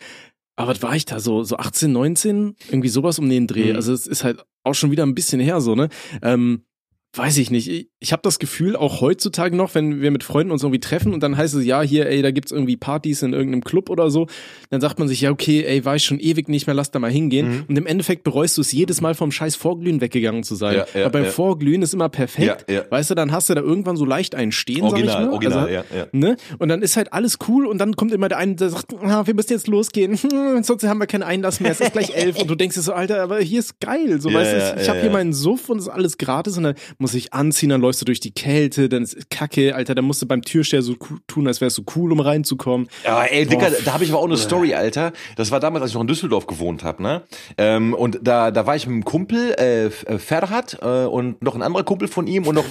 Aber 0.56 0.72
was 0.72 0.82
war 0.82 0.94
ich 0.94 1.06
da 1.06 1.20
so, 1.20 1.42
so 1.42 1.56
18, 1.56 1.90
19? 1.90 2.56
Irgendwie 2.68 2.88
sowas 2.88 3.18
um 3.18 3.28
den 3.28 3.46
Dreh. 3.46 3.70
Mhm. 3.70 3.76
Also 3.76 3.94
es 3.94 4.06
ist 4.06 4.24
halt 4.24 4.44
auch 4.62 4.74
schon 4.74 4.90
wieder 4.90 5.04
ein 5.04 5.14
bisschen 5.14 5.40
her 5.40 5.60
so, 5.62 5.74
ne? 5.74 5.88
Ähm, 6.20 6.64
weiß 7.12 7.38
ich 7.38 7.50
nicht. 7.50 7.68
Ich, 7.68 7.88
ich 7.98 8.12
habe 8.12 8.22
das 8.22 8.38
Gefühl, 8.38 8.76
auch 8.76 9.00
heutzutage 9.00 9.56
noch, 9.56 9.74
wenn 9.74 10.00
wir 10.00 10.12
mit 10.12 10.22
Freunden 10.22 10.52
uns 10.52 10.62
irgendwie 10.62 10.78
treffen 10.78 11.12
und 11.12 11.22
dann 11.22 11.36
heißt 11.36 11.54
es, 11.54 11.64
ja, 11.64 11.82
hier, 11.82 12.06
ey, 12.06 12.22
da 12.22 12.30
gibt's 12.30 12.52
irgendwie 12.52 12.76
Partys 12.76 13.22
in 13.22 13.32
irgendeinem 13.32 13.64
Club 13.64 13.90
oder 13.90 14.10
so, 14.10 14.28
dann 14.70 14.80
sagt 14.80 15.00
man 15.00 15.08
sich, 15.08 15.20
ja, 15.20 15.30
okay, 15.30 15.64
ey, 15.64 15.84
war 15.84 15.96
ich 15.96 16.04
schon 16.04 16.20
ewig 16.20 16.48
nicht 16.48 16.68
mehr, 16.68 16.74
lass 16.74 16.92
da 16.92 17.00
mal 17.00 17.10
hingehen. 17.10 17.48
Mhm. 17.48 17.64
Und 17.68 17.76
im 17.76 17.86
Endeffekt 17.86 18.22
bereust 18.22 18.56
du 18.56 18.60
es 18.60 18.70
jedes 18.70 19.00
Mal 19.00 19.14
vom 19.14 19.32
scheiß 19.32 19.56
Vorglühen 19.56 20.00
weggegangen 20.00 20.44
zu 20.44 20.54
sein. 20.54 20.76
Ja, 20.76 20.86
ja, 20.94 21.06
Aber 21.06 21.18
beim 21.18 21.24
ja. 21.24 21.30
Vorglühen 21.30 21.82
ist 21.82 21.94
immer 21.94 22.08
perfekt. 22.08 22.64
Ja, 22.68 22.74
ja. 22.76 22.84
Weißt 22.88 23.10
du, 23.10 23.16
dann 23.16 23.32
hast 23.32 23.50
du 23.50 23.54
da 23.54 23.60
irgendwann 23.60 23.96
so 23.96 24.04
leicht 24.04 24.36
einen 24.36 24.52
Stehen, 24.52 24.82
original, 24.82 25.06
sag 25.06 25.18
ich 25.18 25.26
mal. 25.26 25.32
Original, 25.32 25.58
also, 25.58 25.72
ja, 25.72 25.84
ja. 25.94 26.06
Ne? 26.12 26.36
Und 26.58 26.68
dann 26.68 26.80
ist 26.80 26.96
halt 26.96 27.12
alles 27.12 27.38
cool 27.48 27.66
und 27.66 27.78
dann 27.78 27.96
kommt 27.96 28.12
immer 28.12 28.28
der 28.28 28.38
eine, 28.38 28.54
der 28.54 28.70
sagt, 28.70 28.94
ah, 29.02 29.26
wir 29.26 29.34
müssen 29.34 29.52
jetzt 29.52 29.66
losgehen, 29.66 30.16
sonst 30.62 30.84
haben 30.84 30.98
wir 30.98 31.08
keinen 31.08 31.24
Einlass 31.24 31.58
mehr, 31.58 31.72
es 31.72 31.80
ist 31.80 31.92
gleich 31.92 32.14
elf 32.14 32.38
und 32.38 32.48
du 32.48 32.54
denkst 32.54 32.76
dir 32.76 32.82
so, 32.82 32.92
Alter, 32.92 33.20
aber 33.20 33.40
hier 33.40 33.58
ist 33.58 33.80
geil. 33.80 34.20
So, 34.20 34.32
weißt 34.32 34.52
du, 34.52 34.80
ich 34.80 34.88
habe 34.88 35.00
hier 35.00 35.10
meinen 35.10 35.32
Suff 35.32 35.68
und 35.68 35.78
es 35.78 35.84
ist 35.84 35.90
alles 35.90 36.16
gratis 36.16 36.56
und 36.56 36.62
dann 36.62 36.74
muss 37.00 37.14
ich 37.14 37.32
anziehen, 37.32 37.70
dann 37.70 37.80
läufst 37.80 38.00
du 38.00 38.04
durch 38.04 38.20
die 38.20 38.32
Kälte, 38.32 38.88
dann 38.88 39.02
ist 39.02 39.30
Kacke, 39.30 39.74
Alter, 39.74 39.94
dann 39.94 40.04
musst 40.04 40.22
du 40.22 40.26
beim 40.26 40.42
Türsteher 40.42 40.82
so 40.82 40.96
tun, 41.26 41.46
als 41.46 41.60
wärst 41.60 41.78
du 41.78 41.84
cool, 41.96 42.12
um 42.12 42.20
reinzukommen. 42.20 42.88
Ja, 43.04 43.22
ey, 43.24 43.46
Boah. 43.46 43.50
Dicker, 43.50 43.70
da 43.84 43.94
habe 43.94 44.04
ich 44.04 44.10
aber 44.10 44.20
auch 44.20 44.26
eine 44.26 44.36
Story, 44.36 44.74
Alter. 44.74 45.12
Das 45.36 45.50
war 45.50 45.60
damals, 45.60 45.82
als 45.82 45.90
ich 45.90 45.94
noch 45.94 46.02
in 46.02 46.08
Düsseldorf 46.08 46.46
gewohnt 46.46 46.84
habe, 46.84 47.02
ne? 47.02 47.22
Ähm, 47.56 47.94
und 47.94 48.20
da, 48.22 48.50
da 48.50 48.66
war 48.66 48.76
ich 48.76 48.86
mit 48.86 48.94
einem 48.94 49.04
Kumpel, 49.04 49.54
äh, 49.58 49.86
äh 49.86 50.18
Ferhat, 50.18 50.78
äh, 50.82 51.06
und 51.06 51.42
noch 51.42 51.54
ein 51.54 51.62
anderer 51.62 51.84
Kumpel 51.84 52.08
von 52.08 52.26
ihm 52.26 52.46
und 52.46 52.54
noch. 52.54 52.64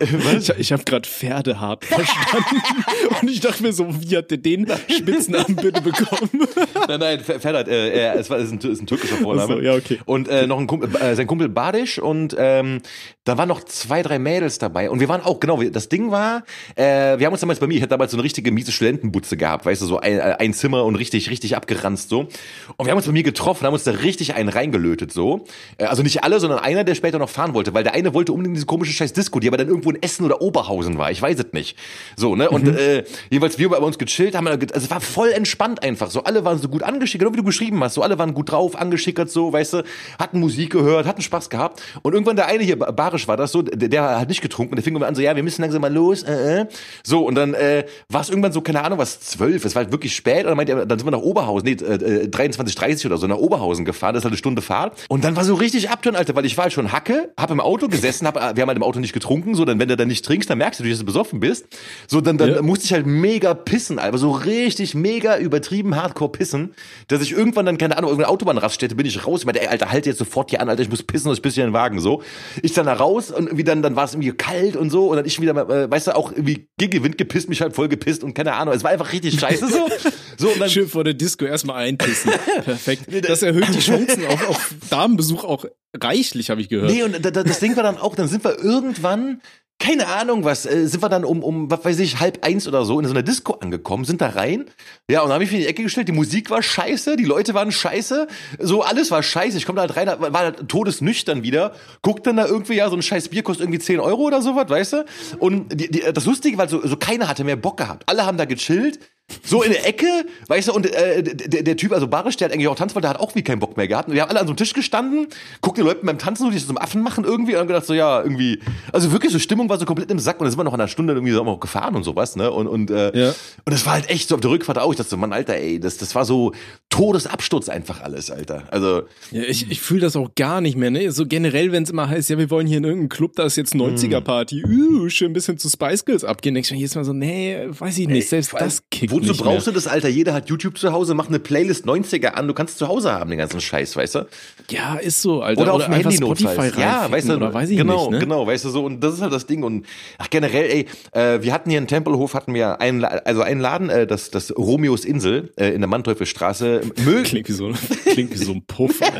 Äh, 0.00 0.06
was? 0.24 0.48
Ich, 0.50 0.58
ich 0.58 0.72
habe 0.72 0.84
gerade 0.84 1.08
Pferdehart 1.08 1.84
verstanden. 1.84 2.62
und 3.22 3.30
ich 3.30 3.40
dachte 3.40 3.62
mir 3.62 3.72
so, 3.72 3.86
wie 4.00 4.16
hat 4.16 4.30
der 4.30 4.38
den 4.38 4.66
Spitznamen 4.88 5.56
bitte 5.56 5.80
bekommen? 5.80 6.46
nein, 6.88 7.00
nein, 7.00 7.20
Ferhat, 7.20 7.68
äh, 7.68 7.90
er, 7.90 8.18
es 8.18 8.28
war, 8.28 8.38
ist 8.38 8.52
ein, 8.52 8.58
ist 8.58 8.82
ein 8.82 8.86
türkischer 8.86 9.16
Vorname. 9.16 9.54
So, 9.54 9.60
ja, 9.60 9.74
okay. 9.74 9.98
Und 10.04 10.28
äh, 10.28 10.46
noch 10.46 10.58
ein 10.58 10.66
Kumpel, 10.66 10.94
äh, 11.00 11.14
sein 11.14 11.26
Kumpel 11.26 11.48
Badisch 11.48 11.98
und 11.98 12.36
ähm, 12.38 12.82
da 13.24 13.38
waren 13.38 13.48
noch 13.48 13.55
zwei, 13.64 14.02
drei 14.02 14.18
Mädels 14.18 14.58
dabei 14.58 14.90
und 14.90 15.00
wir 15.00 15.08
waren 15.08 15.22
auch, 15.22 15.40
genau, 15.40 15.62
das 15.62 15.88
Ding 15.88 16.10
war, 16.10 16.44
äh, 16.74 17.18
wir 17.18 17.26
haben 17.26 17.32
uns 17.32 17.40
damals 17.40 17.58
bei 17.58 17.66
mir, 17.66 17.74
ich 17.74 17.82
hatte 17.82 17.90
damals 17.90 18.12
so 18.12 18.16
eine 18.16 18.24
richtige 18.24 18.50
miese 18.52 18.72
Studentenbutze 18.72 19.36
gehabt, 19.36 19.66
weißt 19.66 19.82
du, 19.82 19.86
so 19.86 19.98
ein, 19.98 20.20
ein 20.20 20.54
Zimmer 20.54 20.84
und 20.84 20.96
richtig, 20.96 21.30
richtig 21.30 21.56
abgeranzt 21.56 22.08
so. 22.08 22.28
Und 22.76 22.86
wir 22.86 22.90
haben 22.90 22.98
uns 22.98 23.06
bei 23.06 23.12
mir 23.12 23.22
getroffen, 23.22 23.66
haben 23.66 23.74
uns 23.74 23.84
da 23.84 23.92
richtig 23.92 24.34
einen 24.34 24.48
reingelötet 24.48 25.12
so. 25.12 25.44
Äh, 25.78 25.84
also 25.84 26.02
nicht 26.02 26.24
alle, 26.24 26.40
sondern 26.40 26.58
einer, 26.58 26.84
der 26.84 26.94
später 26.94 27.18
noch 27.18 27.30
fahren 27.30 27.54
wollte, 27.54 27.74
weil 27.74 27.84
der 27.84 27.94
eine 27.94 28.14
wollte 28.14 28.32
unbedingt 28.32 28.56
diese 28.56 28.66
komische 28.66 28.92
scheiß 28.92 29.12
Disco, 29.12 29.40
die 29.40 29.48
aber 29.48 29.56
dann 29.56 29.68
irgendwo 29.68 29.90
in 29.90 30.02
Essen 30.02 30.24
oder 30.24 30.40
Oberhausen 30.40 30.98
war, 30.98 31.10
ich 31.10 31.20
weiß 31.20 31.38
es 31.38 31.52
nicht. 31.52 31.76
So, 32.16 32.36
ne, 32.36 32.50
und 32.50 32.66
mhm. 32.66 32.76
äh, 32.76 33.04
jeweils 33.30 33.58
wir 33.58 33.68
bei 33.68 33.78
uns 33.78 33.98
gechillt, 33.98 34.34
haben, 34.34 34.46
also 34.46 34.62
es 34.74 34.90
war 34.90 35.00
voll 35.00 35.30
entspannt 35.30 35.82
einfach, 35.82 36.10
so 36.10 36.24
alle 36.24 36.44
waren 36.44 36.58
so 36.58 36.68
gut 36.68 36.82
angeschickert, 36.82 37.32
wie 37.32 37.36
du 37.36 37.44
geschrieben 37.44 37.82
hast, 37.82 37.94
so 37.94 38.02
alle 38.02 38.18
waren 38.18 38.34
gut 38.34 38.50
drauf, 38.50 38.76
angeschickert 38.76 39.30
so, 39.30 39.52
weißt 39.52 39.74
du, 39.74 39.84
hatten 40.18 40.40
Musik 40.40 40.70
gehört, 40.72 41.06
hatten 41.06 41.22
Spaß 41.22 41.50
gehabt 41.50 41.82
und 42.02 42.12
irgendwann 42.12 42.36
der 42.36 42.46
eine 42.46 42.62
hier, 42.62 42.76
Barisch 42.76 43.28
war 43.28 43.36
das 43.36 43.45
so, 43.52 43.62
der, 43.62 43.88
der 43.88 44.20
hat 44.20 44.28
nicht 44.28 44.42
getrunken, 44.42 44.76
der 44.76 44.82
fing 44.82 45.00
an 45.02 45.14
so, 45.14 45.22
ja, 45.22 45.36
wir 45.36 45.42
müssen 45.42 45.62
langsam 45.62 45.82
mal 45.82 45.92
los, 45.92 46.22
äh, 46.22 46.62
äh. 46.62 46.66
So, 47.04 47.26
und 47.26 47.34
dann 47.34 47.54
äh, 47.54 47.84
war 48.08 48.20
es 48.20 48.30
irgendwann 48.30 48.52
so, 48.52 48.60
keine 48.60 48.82
Ahnung, 48.82 48.98
was, 48.98 49.20
zwölf, 49.20 49.64
es 49.64 49.74
war 49.74 49.82
halt 49.82 49.92
wirklich 49.92 50.14
spät, 50.14 50.40
und 50.40 50.46
dann 50.46 50.56
meinte 50.56 50.72
er, 50.72 50.86
dann 50.86 50.98
sind 50.98 51.06
wir 51.06 51.12
nach 51.12 51.20
Oberhausen, 51.20 51.66
nee, 51.66 51.72
äh, 51.72 52.28
23, 52.28 52.74
äh, 52.74 52.78
30 52.78 53.06
oder 53.06 53.18
so, 53.18 53.26
nach 53.26 53.36
Oberhausen 53.36 53.84
gefahren, 53.84 54.14
das 54.14 54.20
ist 54.20 54.24
halt 54.24 54.32
eine 54.32 54.38
Stunde 54.38 54.62
Fahrt. 54.62 55.04
Und 55.08 55.24
dann 55.24 55.36
war 55.36 55.44
so 55.44 55.54
richtig 55.54 55.90
Abturn, 55.90 56.16
Alter, 56.16 56.34
weil 56.34 56.44
ich 56.44 56.56
war 56.56 56.64
halt 56.64 56.72
schon 56.72 56.92
Hacke, 56.92 57.32
hab 57.36 57.50
im 57.50 57.60
Auto 57.60 57.88
gesessen, 57.88 58.26
hab, 58.26 58.34
wir 58.34 58.62
haben 58.62 58.68
halt 58.68 58.76
im 58.76 58.82
Auto 58.82 59.00
nicht 59.00 59.12
getrunken, 59.12 59.54
so, 59.54 59.64
dann 59.64 59.78
wenn 59.78 59.88
du 59.88 59.96
dann 59.96 60.08
nicht 60.08 60.24
trinkst, 60.24 60.48
dann 60.48 60.58
merkst 60.58 60.80
du, 60.80 60.88
dass 60.88 60.98
du 60.98 61.04
besoffen 61.04 61.40
bist. 61.40 61.66
So, 62.06 62.20
dann, 62.20 62.38
dann 62.38 62.54
ja. 62.54 62.62
musste 62.62 62.84
ich 62.86 62.92
halt 62.92 63.06
mega 63.06 63.54
pissen, 63.54 63.98
Alter, 63.98 64.18
so 64.18 64.30
richtig 64.30 64.94
mega 64.94 65.38
übertrieben 65.38 65.96
hardcore 65.96 66.32
pissen, 66.32 66.74
dass 67.08 67.22
ich 67.22 67.32
irgendwann 67.32 67.66
dann, 67.66 67.78
keine 67.78 67.96
Ahnung, 67.96 68.10
irgendeine 68.10 68.32
Autobahnraststätte 68.32 68.94
bin 68.94 69.06
ich 69.06 69.26
raus, 69.26 69.40
ich 69.40 69.46
meinte, 69.46 69.60
ey, 69.60 69.68
Alter, 69.68 69.90
halt 69.90 70.06
jetzt 70.06 70.18
sofort 70.18 70.50
hier 70.50 70.60
an, 70.60 70.68
Alter, 70.68 70.82
ich 70.82 70.90
muss 70.90 71.02
pissen, 71.02 71.32
ich 71.32 71.42
piss 71.42 71.54
hier 71.54 71.64
in 71.64 71.70
den 71.70 71.74
Wagen, 71.74 72.00
so. 72.00 72.22
Ich 72.62 72.72
dann 72.72 72.86
da 72.86 72.94
raus 72.94 73.32
und 73.36 73.56
wie 73.56 73.64
dann, 73.64 73.82
dann 73.82 73.96
war 73.96 74.04
es 74.04 74.14
irgendwie 74.14 74.32
kalt 74.32 74.76
und 74.76 74.90
so, 74.90 75.10
und 75.10 75.16
dann 75.16 75.26
ich 75.26 75.40
wieder, 75.40 75.54
äh, 75.68 75.90
weißt 75.90 76.08
du, 76.08 76.16
auch 76.16 76.32
irgendwie 76.32 76.68
gegen 76.78 77.04
Wind 77.04 77.18
gepisst, 77.18 77.48
mich 77.48 77.60
halt 77.60 77.74
voll 77.74 77.88
gepisst 77.88 78.24
und 78.24 78.34
keine 78.34 78.54
Ahnung. 78.54 78.74
Es 78.74 78.82
war 78.82 78.90
einfach 78.90 79.12
richtig 79.12 79.38
scheiße 79.38 79.68
so. 79.68 79.88
so 80.38 80.48
und 80.48 80.60
dann, 80.60 80.70
Schön 80.70 80.88
vor 80.88 81.04
der 81.04 81.14
Disco 81.14 81.44
erstmal 81.44 81.84
einpissen. 81.84 82.32
Perfekt. 82.64 83.06
Das 83.28 83.42
erhöht 83.42 83.68
die 83.74 83.80
Chancen 83.80 84.26
auf, 84.26 84.48
auf 84.48 84.74
Damenbesuch 84.90 85.44
auch 85.44 85.64
reichlich, 85.96 86.50
habe 86.50 86.60
ich 86.60 86.68
gehört. 86.68 86.90
Nee, 86.90 87.02
und 87.02 87.24
das 87.24 87.60
Ding 87.60 87.76
war 87.76 87.82
dann 87.82 87.98
auch, 87.98 88.14
dann 88.14 88.28
sind 88.28 88.44
wir 88.44 88.58
irgendwann 88.58 89.40
keine 89.78 90.08
Ahnung 90.08 90.44
was, 90.44 90.64
äh, 90.64 90.86
sind 90.86 91.02
wir 91.02 91.08
dann 91.08 91.24
um, 91.24 91.42
um, 91.42 91.70
was 91.70 91.84
weiß 91.84 91.98
ich, 92.00 92.18
halb 92.18 92.44
eins 92.44 92.66
oder 92.66 92.84
so 92.84 92.98
in 92.98 93.06
so 93.06 93.12
einer 93.12 93.22
Disco 93.22 93.54
angekommen, 93.54 94.04
sind 94.04 94.20
da 94.20 94.30
rein. 94.30 94.64
Ja, 95.10 95.20
und 95.20 95.28
dann 95.28 95.34
habe 95.34 95.44
ich 95.44 95.50
mich 95.50 95.60
in 95.60 95.64
die 95.64 95.70
Ecke 95.70 95.82
gestellt, 95.82 96.08
die 96.08 96.12
Musik 96.12 96.50
war 96.50 96.62
scheiße, 96.62 97.16
die 97.16 97.24
Leute 97.24 97.52
waren 97.52 97.70
scheiße, 97.70 98.26
so 98.58 98.82
alles 98.82 99.10
war 99.10 99.22
scheiße. 99.22 99.58
Ich 99.58 99.66
komme 99.66 99.76
da 99.76 99.82
halt 99.82 99.96
rein, 99.96 100.08
war 100.18 100.40
halt 100.40 100.68
todesnüchtern 100.68 101.42
wieder, 101.42 101.74
guck 102.00 102.24
dann 102.24 102.36
da 102.36 102.46
irgendwie, 102.46 102.74
ja, 102.74 102.88
so 102.88 102.96
ein 102.96 103.02
scheiß 103.02 103.28
Bier 103.28 103.42
kostet 103.42 103.64
irgendwie 103.64 103.80
10 103.80 104.00
Euro 104.00 104.22
oder 104.22 104.40
sowas, 104.40 104.68
weißt 104.68 104.92
du? 104.94 105.04
Und 105.38 105.68
die, 105.78 105.90
die, 105.90 106.00
das 106.12 106.24
Lustige 106.24 106.56
war, 106.56 106.68
so, 106.68 106.86
so 106.86 106.96
keiner 106.96 107.28
hatte 107.28 107.44
mehr 107.44 107.56
Bock 107.56 107.76
gehabt. 107.76 108.04
Alle 108.06 108.24
haben 108.24 108.38
da 108.38 108.46
gechillt, 108.46 108.98
So 109.42 109.62
in 109.62 109.72
der 109.72 109.86
Ecke, 109.86 110.06
weißt 110.46 110.68
du, 110.68 110.72
und 110.72 110.86
äh, 110.86 111.22
der, 111.22 111.62
der 111.62 111.76
Typ, 111.76 111.92
also 111.92 112.06
Barisch, 112.06 112.36
der 112.36 112.46
hat 112.46 112.54
eigentlich 112.54 112.68
auch 112.68 112.76
tanzt, 112.76 112.94
weil 112.94 113.02
der 113.02 113.10
hat 113.10 113.20
auch 113.20 113.34
wie 113.34 113.42
keinen 113.42 113.58
Bock 113.58 113.76
mehr 113.76 113.88
gehabt. 113.88 114.08
Und 114.08 114.14
wir 114.14 114.22
haben 114.22 114.30
alle 114.30 114.40
an 114.40 114.46
so 114.46 114.52
einem 114.52 114.56
Tisch 114.56 114.72
gestanden, 114.72 115.26
guckten 115.60 115.82
die 115.82 115.88
Leute 115.88 116.04
beim 116.04 116.18
Tanzen, 116.18 116.44
so, 116.44 116.50
die 116.50 116.58
so 116.58 116.68
zum 116.68 116.78
Affen 116.78 117.02
machen 117.02 117.24
irgendwie, 117.24 117.54
und 117.54 117.60
haben 117.60 117.66
gedacht 117.66 117.86
so, 117.86 117.94
ja, 117.94 118.22
irgendwie, 118.22 118.60
also 118.92 119.10
wirklich 119.10 119.32
so 119.32 119.40
Stimmung 119.40 119.68
war 119.68 119.78
so 119.78 119.84
komplett 119.84 120.10
im 120.12 120.20
Sack 120.20 120.38
und 120.38 120.44
dann 120.44 120.50
sind 120.50 120.58
wir 120.60 120.64
noch 120.64 120.74
in 120.74 120.80
einer 120.80 120.88
Stunde 120.88 121.14
irgendwie 121.14 121.32
so 121.32 121.44
auch 121.44 121.60
gefahren 121.60 121.96
und 121.96 122.04
sowas, 122.04 122.36
ne, 122.36 122.50
und, 122.50 122.68
und, 122.68 122.90
äh, 122.90 123.16
ja. 123.18 123.28
und 123.30 123.72
das 123.72 123.84
war 123.84 123.94
halt 123.94 124.08
echt 124.10 124.28
so 124.28 124.36
auf 124.36 124.40
der 124.40 124.50
Rückfahrt 124.50 124.78
auch, 124.78 124.90
ich 124.92 124.96
dachte 124.96 125.10
so, 125.10 125.16
Mann, 125.16 125.32
Alter, 125.32 125.54
ey, 125.54 125.80
das, 125.80 125.96
das 125.96 126.14
war 126.14 126.24
so 126.24 126.52
Todesabsturz 126.88 127.68
einfach 127.68 128.00
alles, 128.00 128.30
Alter. 128.30 128.64
Also. 128.70 129.02
Ja, 129.32 129.42
ich, 129.42 129.70
ich 129.70 129.80
fühle 129.80 130.00
das 130.00 130.16
auch 130.16 130.34
gar 130.36 130.60
nicht 130.60 130.76
mehr, 130.76 130.90
ne, 130.90 131.10
so 131.10 131.26
generell, 131.26 131.72
wenn 131.72 131.82
es 131.82 131.90
immer 131.90 132.08
heißt, 132.08 132.30
ja, 132.30 132.38
wir 132.38 132.50
wollen 132.50 132.66
hier 132.66 132.78
in 132.78 132.84
irgendeinem 132.84 133.08
Club, 133.08 133.34
da 133.34 133.44
ist 133.44 133.56
jetzt 133.56 133.74
90er-Party, 133.74 134.64
uh, 134.64 135.08
schön 135.08 135.30
ein 135.30 135.34
bisschen 135.34 135.58
zu 135.58 135.68
Spice 135.68 136.04
Girls 136.04 136.24
abgehen, 136.24 136.54
denke 136.54 136.66
ich 136.66 136.72
mir 136.72 136.78
jedes 136.78 136.94
Mal 136.94 137.04
so, 137.04 137.12
nee, 137.12 137.56
weiß 137.68 137.98
ich 137.98 138.06
nicht, 138.06 138.32
ey, 138.32 138.42
selbst 138.42 138.54
das 138.58 138.82
kickt 138.90 139.15
Wozu 139.16 139.36
brauchst 139.36 139.66
mehr. 139.66 139.72
du 139.72 139.80
das, 139.80 139.86
Alter? 139.86 140.08
jeder 140.08 140.34
hat 140.34 140.48
YouTube 140.48 140.78
zu 140.78 140.92
Hause, 140.92 141.14
mach 141.14 141.28
eine 141.28 141.38
Playlist 141.38 141.86
90er 141.86 142.28
an, 142.28 142.48
du 142.48 142.54
kannst 142.54 142.78
zu 142.78 142.88
Hause 142.88 143.12
haben 143.12 143.30
den 143.30 143.38
ganzen 143.38 143.60
Scheiß, 143.60 143.96
weißt 143.96 144.16
du? 144.16 144.26
Ja, 144.70 144.96
ist 144.96 145.22
so, 145.22 145.42
Alter. 145.42 145.62
Oder, 145.62 145.74
oder 145.74 145.84
auf 145.84 145.90
dem 145.90 145.94
Handy 145.94 146.16
Spotify 146.16 146.70
Ja, 146.80 147.10
weißt 147.10 147.28
du, 147.28 147.36
oder 147.36 147.52
weiß 147.52 147.70
ich 147.70 147.78
genau, 147.78 148.02
nicht, 148.02 148.12
ne? 148.12 148.18
genau, 148.18 148.46
weißt 148.46 148.64
du 148.64 148.70
so 148.70 148.84
und 148.84 149.00
das 149.00 149.14
ist 149.14 149.22
halt 149.22 149.32
das 149.32 149.46
Ding 149.46 149.62
und 149.62 149.86
ach 150.18 150.30
generell, 150.30 150.64
ey, 150.70 150.86
äh, 151.12 151.42
wir 151.42 151.52
hatten 151.52 151.70
hier 151.70 151.78
in 151.78 151.86
Tempelhof 151.86 152.34
hatten 152.34 152.54
wir 152.54 152.80
einen 152.80 153.04
also 153.04 153.42
einen 153.42 153.60
Laden, 153.60 153.90
äh, 153.90 154.06
das 154.06 154.30
das 154.30 154.56
Romeos 154.56 155.04
Insel 155.04 155.52
äh, 155.56 155.68
in 155.68 155.80
der 155.80 155.88
Manteuffelstraße. 155.88 156.80
Müll 157.04 157.22
klingt 157.24 157.48
wie 157.48 157.52
so 157.52 157.70
klingt 158.04 158.32
wie 158.32 158.44
so 158.44 158.52
ein 158.52 158.62
Puff. 158.66 159.00
ja, 159.00 159.10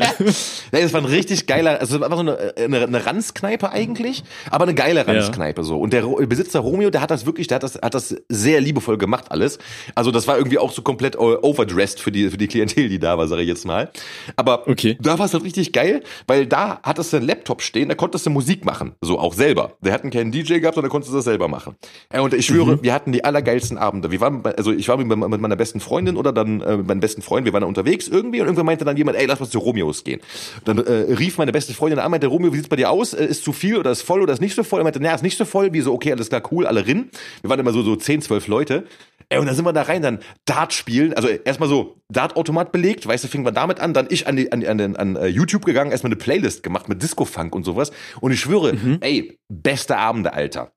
das 0.71 0.93
war 0.93 1.01
ein 1.01 1.05
richtig 1.05 1.47
geiler, 1.47 1.79
also 1.79 1.95
einfach 1.95 2.17
so 2.17 2.21
eine, 2.21 2.53
eine, 2.57 2.83
eine 2.83 3.05
Ranzkneipe 3.05 3.71
eigentlich, 3.71 4.23
aber 4.49 4.63
eine 4.63 4.75
geile 4.75 5.07
Ranzkneipe 5.07 5.61
ja. 5.61 5.65
so 5.65 5.77
und 5.77 5.93
der 5.93 6.03
Besitzer 6.03 6.59
Romeo, 6.59 6.89
der 6.89 7.01
hat 7.01 7.11
das 7.11 7.25
wirklich, 7.25 7.47
der 7.47 7.55
hat 7.55 7.63
das 7.63 7.75
hat 7.75 7.93
das 7.93 8.15
sehr 8.29 8.61
liebevoll 8.61 8.97
gemacht 8.97 9.25
alles. 9.29 9.59
Also 9.95 10.11
das 10.11 10.27
war 10.27 10.37
irgendwie 10.37 10.57
auch 10.57 10.71
so 10.71 10.81
komplett 10.81 11.15
äh, 11.15 11.19
overdressed 11.19 11.99
für 11.99 12.11
die, 12.11 12.29
für 12.29 12.37
die 12.37 12.47
Klientel, 12.47 12.89
die 12.89 12.99
da 12.99 13.17
war, 13.17 13.27
sage 13.27 13.41
ich 13.41 13.47
jetzt 13.47 13.65
mal. 13.65 13.91
Aber 14.35 14.67
okay. 14.67 14.97
da 15.01 15.19
war 15.19 15.25
es 15.25 15.33
halt 15.33 15.43
richtig 15.43 15.73
geil, 15.73 16.03
weil 16.27 16.45
da 16.45 16.79
hattest 16.83 17.13
du 17.13 17.17
einen 17.17 17.27
Laptop 17.27 17.61
stehen, 17.61 17.89
da 17.89 17.95
konntest 17.95 18.25
du 18.25 18.29
Musik 18.29 18.65
machen. 18.65 18.93
So 19.01 19.19
auch 19.19 19.33
selber. 19.33 19.73
Wir 19.81 19.93
hatten 19.93 20.09
keinen 20.09 20.31
DJ 20.31 20.59
gehabt, 20.59 20.75
sondern 20.75 20.91
konntest 20.91 21.11
du 21.11 21.17
das 21.17 21.25
selber 21.25 21.47
machen. 21.47 21.75
Ja, 22.13 22.21
und 22.21 22.33
ich 22.33 22.45
schwöre, 22.45 22.77
mhm. 22.77 22.83
wir 22.83 22.93
hatten 22.93 23.11
die 23.11 23.23
allergeilsten 23.23 23.77
Abende. 23.77 24.11
Wir 24.11 24.21
waren, 24.21 24.45
also 24.45 24.71
ich 24.71 24.87
war 24.87 24.97
mit, 24.97 25.07
mit 25.07 25.41
meiner 25.41 25.55
besten 25.55 25.79
Freundin 25.79 26.17
oder 26.17 26.31
dann 26.31 26.61
äh, 26.61 26.77
mit 26.77 26.87
meinem 26.87 26.99
besten 26.99 27.21
Freund, 27.21 27.45
wir 27.45 27.53
waren 27.53 27.61
da 27.61 27.67
unterwegs 27.67 28.07
irgendwie 28.07 28.41
und 28.41 28.47
irgendwann 28.47 28.65
meinte 28.65 28.85
dann 28.85 28.97
jemand, 28.97 29.17
ey, 29.17 29.25
lass 29.25 29.39
mal 29.39 29.47
zu 29.47 29.59
Romeos 29.59 30.03
gehen. 30.03 30.21
Dann 30.65 30.79
äh, 30.79 31.13
rief 31.13 31.37
meine 31.37 31.51
beste 31.51 31.73
Freundin 31.73 31.99
an, 31.99 32.11
meinte, 32.11 32.27
Romeo, 32.27 32.51
wie 32.53 32.57
sieht's 32.57 32.69
bei 32.69 32.75
dir 32.75 32.89
aus? 32.89 33.13
Äh, 33.13 33.25
ist 33.25 33.43
zu 33.43 33.53
viel 33.53 33.77
oder 33.77 33.91
ist 33.91 34.01
voll 34.01 34.21
oder 34.21 34.33
ist 34.33 34.41
nicht 34.41 34.55
so 34.55 34.63
voll? 34.63 34.81
Er 34.81 34.83
meinte, 34.83 34.99
naja, 34.99 35.15
ist 35.15 35.23
nicht 35.23 35.37
so 35.37 35.45
voll. 35.45 35.73
Wie 35.73 35.81
so, 35.81 35.93
okay, 35.93 36.11
alles 36.11 36.29
klar, 36.29 36.41
cool, 36.51 36.65
alle 36.65 36.85
rin. 36.85 37.09
Wir 37.41 37.49
waren 37.49 37.59
immer 37.59 37.73
so, 37.73 37.81
so 37.81 37.95
10, 37.95 38.21
12 38.21 38.47
Leute. 38.47 38.85
Ey, 39.29 39.39
und 39.39 39.45
dann 39.45 39.55
sind 39.55 39.65
wir 39.65 39.73
da 39.73 39.81
rein, 39.81 40.01
dann 40.01 40.19
Dart 40.45 40.71
spielen. 40.73 41.13
Also 41.13 41.27
erstmal 41.27 41.67
so 41.67 42.01
Dart-Automat 42.09 42.71
belegt, 42.71 43.05
weißt 43.05 43.25
du, 43.25 43.27
fingen 43.27 43.45
wir 43.45 43.51
damit 43.51 43.79
an. 43.79 43.93
Dann 43.93 44.07
ich 44.09 44.25
an, 44.25 44.37
die, 44.37 44.51
an, 44.51 44.63
an, 44.65 44.95
an 44.95 45.17
uh, 45.17 45.25
YouTube 45.25 45.65
gegangen, 45.65 45.91
erstmal 45.91 46.11
eine 46.11 46.17
Playlist 46.17 46.63
gemacht 46.63 46.87
mit 46.87 47.03
Disco-Funk 47.03 47.53
und 47.53 47.63
sowas. 47.63 47.91
Und 48.21 48.31
ich 48.31 48.39
schwöre, 48.39 48.73
mhm. 48.73 48.99
ey, 49.01 49.37
beste 49.49 49.97
Abende, 49.97 50.33
Alter 50.33 50.71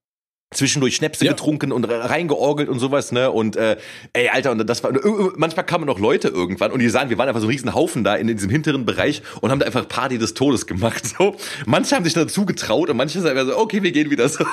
zwischendurch 0.53 0.97
Schnäpse 0.97 1.25
ja. 1.25 1.31
getrunken 1.31 1.71
und 1.71 1.85
reingeorgelt 1.85 2.69
und 2.69 2.81
sowas, 2.81 3.13
ne? 3.13 3.31
Und 3.31 3.55
äh, 3.55 3.77
ey, 4.13 4.31
Alter, 4.31 4.51
und 4.51 4.67
das 4.67 4.83
war 4.83 4.91
manchmal 5.37 5.65
kamen 5.65 5.87
noch 5.87 6.01
Leute 6.01 6.27
irgendwann 6.27 6.73
und 6.73 6.81
die 6.81 6.89
sahen, 6.89 7.09
wir 7.09 7.19
waren 7.19 7.29
einfach 7.29 7.41
so 7.41 7.47
ein 7.47 7.51
riesen 7.51 7.73
Haufen 7.73 8.03
da 8.03 8.17
in, 8.17 8.29
in 8.29 8.37
diesem 8.37 8.51
hinteren 8.51 8.85
Bereich 8.85 9.23
und 9.41 9.53
haben 9.53 9.61
da 9.61 9.67
einfach 9.67 9.87
Party 9.87 10.19
des 10.19 10.35
Todes 10.35 10.67
gemacht. 10.67 11.05
So, 11.21 11.37
manche 11.67 11.95
haben 11.95 12.05
sich 12.05 12.15
dazu 12.15 12.47
getraut 12.47 12.91
und 12.91 12.97
manche 12.97 13.21
sagen 13.21 13.47
so, 13.47 13.59
okay, 13.59 13.83
wir 13.83 13.93
gehen 13.93 14.11
wieder 14.11 14.29
so. 14.29 14.45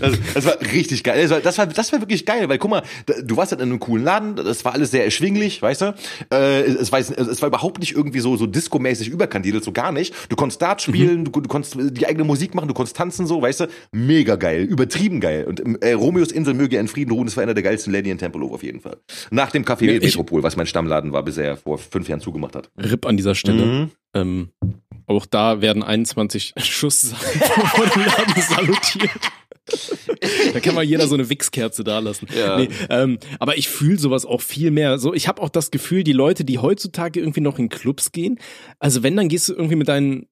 Also, 0.00 0.16
das 0.34 0.44
war 0.44 0.60
richtig 0.72 1.02
geil. 1.02 1.20
Das 1.22 1.30
war, 1.30 1.40
das 1.40 1.58
war, 1.58 1.66
das 1.66 1.92
war 1.92 2.00
wirklich 2.00 2.24
geil, 2.26 2.48
weil 2.48 2.58
guck 2.58 2.70
mal, 2.70 2.82
du 3.22 3.36
warst 3.36 3.52
halt 3.52 3.60
in 3.60 3.68
einem 3.68 3.80
coolen 3.80 4.04
Laden, 4.04 4.36
das 4.36 4.64
war 4.64 4.72
alles 4.72 4.90
sehr 4.90 5.04
erschwinglich, 5.04 5.60
weißt 5.62 5.82
du? 5.82 5.94
Äh, 6.32 6.62
es, 6.62 6.92
war, 6.92 7.00
es 7.00 7.42
war 7.42 7.48
überhaupt 7.48 7.80
nicht 7.80 7.94
irgendwie 7.94 8.20
so 8.20 8.36
so 8.36 8.46
Disco-mäßig 8.46 9.08
überkandidelt, 9.08 9.64
so 9.64 9.72
gar 9.72 9.92
nicht. 9.92 10.14
Du 10.28 10.36
konntest 10.36 10.62
Dart 10.62 10.82
spielen, 10.82 11.20
mhm. 11.20 11.32
du, 11.32 11.40
du 11.40 11.48
konntest 11.48 11.76
die 11.78 12.06
eigene 12.06 12.24
Musik 12.24 12.54
machen, 12.54 12.68
du 12.68 12.74
konntest 12.74 12.96
tanzen, 12.96 13.26
so, 13.26 13.42
weißt 13.42 13.60
du? 13.60 13.66
Mega 13.92 14.36
geil, 14.36 14.62
übertrieben 14.62 15.20
geil 15.20 15.39
geil. 15.40 15.48
Und 15.48 15.82
äh, 15.82 15.92
Romeos 15.92 16.32
Insel 16.32 16.54
möge 16.54 16.78
in 16.78 16.88
Frieden 16.88 17.12
ruhen, 17.12 17.26
das 17.26 17.36
war 17.36 17.42
einer 17.42 17.54
der 17.54 17.62
geilsten 17.62 17.92
Läden 17.92 18.10
in 18.10 18.18
Tempelhof 18.18 18.52
auf 18.52 18.62
jeden 18.62 18.80
Fall. 18.80 18.98
Nach 19.30 19.50
dem 19.50 19.64
Café 19.64 19.92
ja, 19.92 20.00
Metropol, 20.00 20.42
was 20.42 20.56
mein 20.56 20.66
Stammladen 20.66 21.12
war, 21.12 21.22
bis 21.22 21.36
er 21.36 21.56
vor 21.56 21.78
fünf 21.78 22.08
Jahren 22.08 22.20
zugemacht 22.20 22.54
hat. 22.54 22.70
RIP 22.78 23.06
an 23.06 23.16
dieser 23.16 23.34
Stelle. 23.34 23.64
Mhm. 23.64 23.90
Ähm, 24.14 24.48
auch 25.06 25.26
da 25.26 25.60
werden 25.60 25.82
21 25.82 26.54
Schuss 26.62 27.12
vor 27.12 27.86
dem 27.86 28.02
Laden 28.04 28.42
salutiert. 28.42 29.10
da 30.52 30.60
kann 30.60 30.74
mal 30.74 30.82
jeder 30.82 31.06
so 31.06 31.14
eine 31.14 31.28
Wichskerze 31.30 31.84
da 31.84 32.00
lassen. 32.00 32.26
Ja. 32.36 32.58
Nee, 32.58 32.68
ähm, 32.88 33.18
aber 33.38 33.56
ich 33.56 33.68
fühle 33.68 33.98
sowas 33.98 34.26
auch 34.26 34.40
viel 34.40 34.70
mehr. 34.70 34.98
So, 34.98 35.14
ich 35.14 35.28
habe 35.28 35.40
auch 35.42 35.48
das 35.48 35.70
Gefühl, 35.70 36.02
die 36.02 36.12
Leute, 36.12 36.44
die 36.44 36.58
heutzutage 36.58 37.20
irgendwie 37.20 37.40
noch 37.40 37.58
in 37.58 37.68
Clubs 37.68 38.10
gehen, 38.10 38.38
also 38.78 39.02
wenn, 39.02 39.16
dann 39.16 39.28
gehst 39.28 39.48
du 39.48 39.52
irgendwie 39.52 39.76
mit 39.76 39.88
deinen 39.88 40.26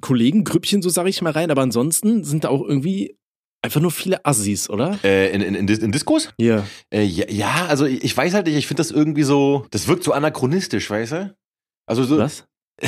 Kollegen, 0.00 0.44
Grüppchen, 0.44 0.80
so 0.80 0.88
sage 0.88 1.10
ich 1.10 1.20
mal 1.20 1.32
rein, 1.32 1.50
aber 1.50 1.60
ansonsten 1.60 2.24
sind 2.24 2.44
da 2.44 2.48
auch 2.48 2.62
irgendwie 2.66 3.18
Einfach 3.64 3.80
nur 3.80 3.92
viele 3.92 4.22
Assis, 4.26 4.68
oder? 4.68 4.98
Äh, 5.02 5.32
in, 5.32 5.40
in, 5.40 5.54
in, 5.54 5.66
in 5.66 5.90
Diskos? 5.90 6.28
Ja. 6.38 6.66
Äh, 6.92 7.00
ja. 7.04 7.24
Ja, 7.30 7.66
also 7.66 7.86
ich 7.86 8.14
weiß 8.14 8.34
halt 8.34 8.44
nicht, 8.44 8.56
ich 8.56 8.66
finde 8.66 8.82
das 8.82 8.90
irgendwie 8.90 9.22
so, 9.22 9.64
das 9.70 9.88
wirkt 9.88 10.04
so 10.04 10.12
anachronistisch, 10.12 10.90
weißt 10.90 11.12
du? 11.12 11.34
Also 11.86 12.04
so. 12.04 12.18
Was? 12.18 12.44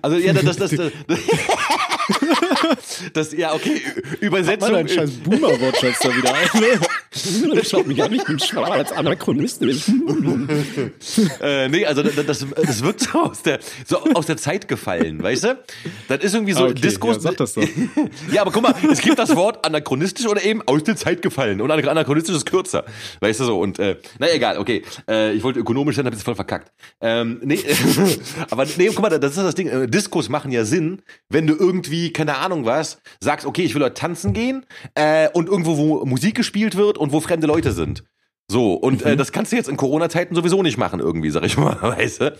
also 0.00 0.16
ja, 0.16 0.32
das, 0.32 0.56
das, 0.56 0.70
das, 0.70 0.70
das 1.06 1.18
das, 3.12 3.32
ja, 3.32 3.54
okay, 3.54 3.80
Übersetzung. 4.20 4.68
Hat 4.68 4.76
dein 4.76 4.88
scheiß 4.88 5.10
Boomer-Wortschatz 5.24 5.98
da 6.00 6.16
wieder 6.16 6.34
ein. 6.34 6.60
Ne? 6.60 7.64
Schaut 7.64 7.86
mich 7.86 8.02
an, 8.02 8.12
ich 8.12 8.24
bin 8.24 8.38
schwarz, 8.38 8.92
anachronistisch. 8.92 9.88
äh, 11.40 11.68
nee, 11.68 11.86
also 11.86 12.02
das, 12.02 12.14
das, 12.26 12.46
das 12.54 12.82
wirkt 12.82 13.00
so 13.00 13.18
aus, 13.18 13.42
der, 13.42 13.58
so 13.86 14.02
aus 14.14 14.26
der 14.26 14.36
Zeit 14.36 14.68
gefallen, 14.68 15.22
weißt 15.22 15.44
du? 15.44 15.58
Das 16.08 16.22
ist 16.22 16.34
irgendwie 16.34 16.52
so 16.52 16.64
okay, 16.64 16.74
Diskurs. 16.74 17.16
Ja, 17.16 17.22
sag 17.22 17.36
das 17.38 17.54
doch. 17.54 17.66
ja, 18.32 18.42
aber 18.42 18.52
guck 18.52 18.62
mal, 18.62 18.74
es 18.90 19.00
gibt 19.00 19.18
das 19.18 19.34
Wort 19.36 19.64
anachronistisch 19.64 20.26
oder 20.26 20.42
eben 20.44 20.62
aus 20.66 20.84
der 20.84 20.96
Zeit 20.96 21.22
gefallen. 21.22 21.60
Und 21.60 21.70
anachronistisch 21.70 22.36
ist 22.36 22.46
kürzer. 22.46 22.84
Weißt 23.20 23.40
du 23.40 23.44
so? 23.44 23.58
Und 23.58 23.78
äh, 23.78 23.96
na 24.18 24.30
egal, 24.30 24.58
okay. 24.58 24.82
Äh, 25.08 25.32
ich 25.32 25.42
wollte 25.42 25.60
ökonomisch 25.60 25.96
sein, 25.96 26.06
hab 26.06 26.12
jetzt 26.12 26.24
voll 26.24 26.34
verkackt. 26.34 26.72
Ähm, 27.00 27.40
nee, 27.42 27.60
aber 28.50 28.66
nee, 28.76 28.88
guck 28.88 29.00
mal, 29.00 29.18
das 29.18 29.36
ist 29.36 29.42
das 29.42 29.54
Ding. 29.54 29.68
Äh, 29.68 29.88
Diskos 29.88 30.28
machen 30.28 30.50
ja 30.52 30.64
Sinn, 30.64 31.02
wenn 31.28 31.46
du 31.46 31.54
irgendwie, 31.54 32.12
keine 32.12 32.36
Ahnung 32.36 32.47
was, 32.64 33.00
sagst, 33.20 33.46
okay, 33.46 33.62
ich 33.62 33.74
will 33.74 33.82
heute 33.82 33.94
tanzen 33.94 34.32
gehen 34.32 34.66
äh, 34.94 35.28
und 35.30 35.48
irgendwo, 35.48 35.76
wo 35.76 36.04
Musik 36.04 36.34
gespielt 36.34 36.76
wird 36.76 36.98
und 36.98 37.12
wo 37.12 37.20
fremde 37.20 37.46
Leute 37.46 37.72
sind. 37.72 38.04
So, 38.50 38.74
und 38.74 39.02
äh, 39.02 39.06
mhm. 39.06 39.12
äh, 39.12 39.16
das 39.16 39.32
kannst 39.32 39.52
du 39.52 39.56
jetzt 39.56 39.68
in 39.68 39.76
Corona-Zeiten 39.76 40.34
sowieso 40.34 40.62
nicht 40.62 40.78
machen, 40.78 41.00
irgendwie, 41.00 41.30
sag 41.30 41.44
ich 41.44 41.56
mal, 41.56 41.76
weißt 41.82 42.20
du? 42.22 42.36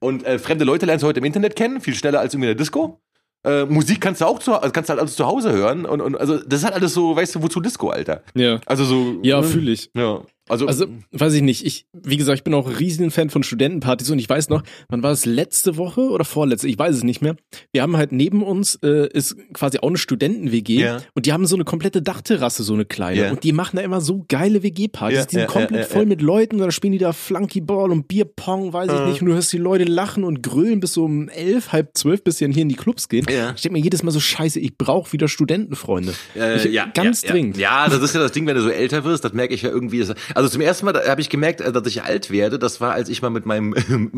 Und 0.00 0.24
äh, 0.24 0.38
fremde 0.38 0.64
Leute 0.64 0.86
lernst 0.86 1.04
du 1.04 1.06
heute 1.06 1.20
im 1.20 1.24
Internet 1.24 1.54
kennen, 1.54 1.80
viel 1.80 1.94
schneller 1.94 2.20
als 2.20 2.34
irgendwie 2.34 2.50
in 2.50 2.56
der 2.56 2.62
Disco. 2.62 3.00
Äh, 3.44 3.64
Musik 3.64 4.00
kannst 4.00 4.20
du 4.20 4.26
auch 4.26 4.38
zu, 4.38 4.54
also 4.54 4.70
kannst 4.72 4.88
du 4.88 4.92
halt 4.92 5.00
alles 5.00 5.16
zu 5.16 5.26
Hause 5.26 5.52
hören 5.52 5.84
und, 5.84 6.00
und 6.00 6.16
also 6.16 6.38
das 6.38 6.60
ist 6.60 6.64
halt 6.64 6.74
alles 6.74 6.94
so, 6.94 7.16
weißt 7.16 7.34
du, 7.34 7.42
wozu 7.42 7.60
Disco, 7.60 7.90
Alter? 7.90 8.22
Ja. 8.34 8.60
Also 8.66 8.84
so. 8.84 9.18
Ja, 9.22 9.40
ne? 9.40 9.46
fühle 9.46 9.72
ich. 9.72 9.90
Ja. 9.94 10.22
Also, 10.48 10.66
also, 10.66 10.86
weiß 11.12 11.34
ich 11.34 11.42
nicht. 11.42 11.64
Ich, 11.64 11.86
wie 11.92 12.16
gesagt, 12.16 12.38
ich 12.38 12.44
bin 12.44 12.52
auch 12.54 12.66
ein 12.66 12.74
riesigen 12.74 13.10
Fan 13.10 13.30
von 13.30 13.42
Studentenpartys 13.44 14.10
und 14.10 14.18
ich 14.18 14.28
weiß 14.28 14.48
noch, 14.48 14.62
wann 14.88 15.02
war 15.02 15.10
das 15.10 15.24
letzte 15.24 15.76
Woche 15.76 16.00
oder 16.00 16.24
vorletzte? 16.24 16.68
Ich 16.68 16.78
weiß 16.78 16.96
es 16.96 17.04
nicht 17.04 17.22
mehr. 17.22 17.36
Wir 17.72 17.82
haben 17.82 17.96
halt 17.96 18.10
neben 18.10 18.42
uns 18.42 18.74
äh, 18.82 19.08
ist 19.12 19.36
quasi 19.52 19.78
auch 19.78 19.88
eine 19.88 19.98
Studenten-WG 19.98 20.80
yeah. 20.80 21.02
und 21.14 21.26
die 21.26 21.32
haben 21.32 21.46
so 21.46 21.54
eine 21.54 21.64
komplette 21.64 22.02
Dachterrasse, 22.02 22.64
so 22.64 22.74
eine 22.74 22.84
kleine. 22.84 23.20
Yeah. 23.20 23.30
Und 23.30 23.44
die 23.44 23.52
machen 23.52 23.76
da 23.76 23.82
immer 23.82 24.00
so 24.00 24.24
geile 24.28 24.62
WG-Partys. 24.64 25.16
Yeah, 25.16 25.26
die 25.26 25.36
sind 25.36 25.46
komplett 25.46 25.86
voll 25.86 26.06
mit 26.06 26.20
Leuten 26.20 26.56
und 26.56 26.62
dann 26.62 26.72
spielen 26.72 26.92
die 26.92 26.98
da 26.98 27.12
Flunkyball 27.12 27.92
und 27.92 28.08
Bierpong, 28.08 28.72
weiß 28.72 28.90
ich 28.92 28.98
uh. 28.98 29.06
nicht. 29.06 29.22
Und 29.22 29.28
du 29.28 29.34
hörst 29.34 29.52
die 29.52 29.58
Leute 29.58 29.84
lachen 29.84 30.24
und 30.24 30.42
grölen 30.42 30.80
bis 30.80 30.94
so 30.94 31.04
um 31.04 31.28
elf, 31.28 31.72
halb 31.72 31.96
zwölf, 31.96 32.24
bis 32.24 32.38
sie 32.38 32.44
dann 32.46 32.52
hier 32.52 32.62
in 32.62 32.68
die 32.68 32.74
Clubs 32.74 33.08
gehen. 33.08 33.26
Ich 33.28 33.62
denke 33.62 33.72
mir 33.72 33.82
jedes 33.82 34.02
Mal 34.02 34.10
so, 34.10 34.20
scheiße, 34.20 34.58
ich 34.58 34.76
brauche 34.76 35.12
wieder 35.12 35.28
Studentenfreunde. 35.28 36.14
Äh, 36.36 36.56
ich, 36.56 36.72
ja, 36.72 36.86
ganz 36.86 37.22
ja, 37.22 37.30
dringend. 37.30 37.56
Ja. 37.56 37.84
ja, 37.84 37.88
das 37.88 38.02
ist 38.02 38.14
ja 38.14 38.20
das 38.20 38.32
Ding, 38.32 38.46
wenn 38.46 38.56
du 38.56 38.62
so 38.62 38.70
älter 38.70 39.04
wirst, 39.04 39.24
das 39.24 39.32
merke 39.32 39.54
ich 39.54 39.62
ja 39.62 39.70
irgendwie. 39.70 40.04
Also 40.34 40.48
zum 40.48 40.60
ersten 40.60 40.86
Mal 40.86 41.08
habe 41.08 41.20
ich 41.20 41.28
gemerkt, 41.28 41.60
äh, 41.60 41.72
dass 41.72 41.86
ich 41.86 42.02
alt 42.02 42.30
werde. 42.30 42.58
Das 42.58 42.80
war, 42.80 42.92
als 42.92 43.08
ich 43.08 43.22
mal 43.22 43.30
mit 43.30 43.46
meinem, 43.46 43.74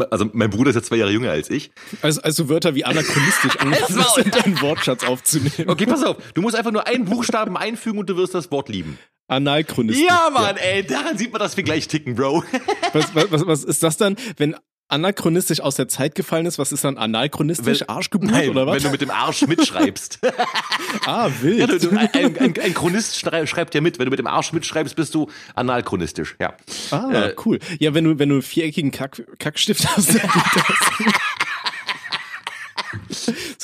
also 0.10 0.28
mein 0.32 0.50
Bruder 0.50 0.70
ist 0.70 0.76
ja 0.76 0.82
zwei 0.82 0.96
Jahre 0.96 1.12
jünger 1.12 1.30
als 1.30 1.50
ich. 1.50 1.70
Also, 2.02 2.22
also 2.22 2.48
Wörter 2.48 2.74
wie 2.74 2.84
anachronistisch 2.84 3.56
angefangen 3.58 3.98
also, 3.98 4.20
in 4.20 4.30
deinen 4.30 4.60
Wortschatz 4.60 5.04
aufzunehmen. 5.04 5.68
Okay, 5.68 5.86
pass 5.86 6.02
auf. 6.02 6.16
Du 6.34 6.42
musst 6.42 6.56
einfach 6.56 6.72
nur 6.72 6.86
einen 6.86 7.04
Buchstaben 7.04 7.56
einfügen 7.56 7.98
und 7.98 8.08
du 8.10 8.16
wirst 8.16 8.34
das 8.34 8.50
Wort 8.50 8.68
lieben. 8.68 8.98
Analchronistisch. 9.26 10.06
Ja, 10.06 10.28
Mann, 10.30 10.56
ja. 10.56 10.62
ey, 10.62 10.86
daran 10.86 11.16
sieht 11.16 11.32
man, 11.32 11.40
dass 11.40 11.56
wir 11.56 11.64
gleich 11.64 11.88
ticken, 11.88 12.14
Bro. 12.14 12.44
Was, 12.92 13.14
was, 13.14 13.46
was 13.46 13.64
ist 13.64 13.82
das 13.82 13.96
dann, 13.96 14.16
wenn 14.36 14.54
anachronistisch 14.88 15.60
aus 15.60 15.76
der 15.76 15.88
Zeit 15.88 16.14
gefallen 16.14 16.46
ist, 16.46 16.58
was 16.58 16.72
ist 16.72 16.84
dann 16.84 16.98
analchronistisch? 16.98 17.80
Wenn, 17.80 17.88
Arschgeburt 17.88 18.30
nein, 18.30 18.50
oder 18.50 18.66
was? 18.66 18.76
Wenn 18.76 18.82
du 18.84 18.90
mit 18.90 19.00
dem 19.00 19.10
Arsch 19.10 19.46
mitschreibst. 19.46 20.20
ah, 21.06 21.30
wild. 21.40 21.58
Ja, 21.58 21.66
du, 21.66 21.90
ein, 21.90 22.08
ein, 22.12 22.58
ein, 22.60 22.74
Chronist 22.74 23.18
schreibt 23.18 23.74
ja 23.74 23.80
mit. 23.80 23.98
Wenn 23.98 24.06
du 24.06 24.10
mit 24.10 24.18
dem 24.18 24.26
Arsch 24.26 24.52
mitschreibst, 24.52 24.94
bist 24.96 25.14
du 25.14 25.28
analchronistisch. 25.54 26.36
Ja. 26.40 26.54
Ah, 26.90 27.10
äh, 27.12 27.34
cool. 27.44 27.58
Ja, 27.78 27.94
wenn 27.94 28.04
du, 28.04 28.18
wenn 28.18 28.28
du 28.28 28.36
einen 28.36 28.42
viereckigen 28.42 28.90
Kack, 28.90 29.22
Kackstift 29.38 29.86
hast, 29.96 30.08
dann 30.08 30.22
geht 30.22 30.32
das. 30.56 31.20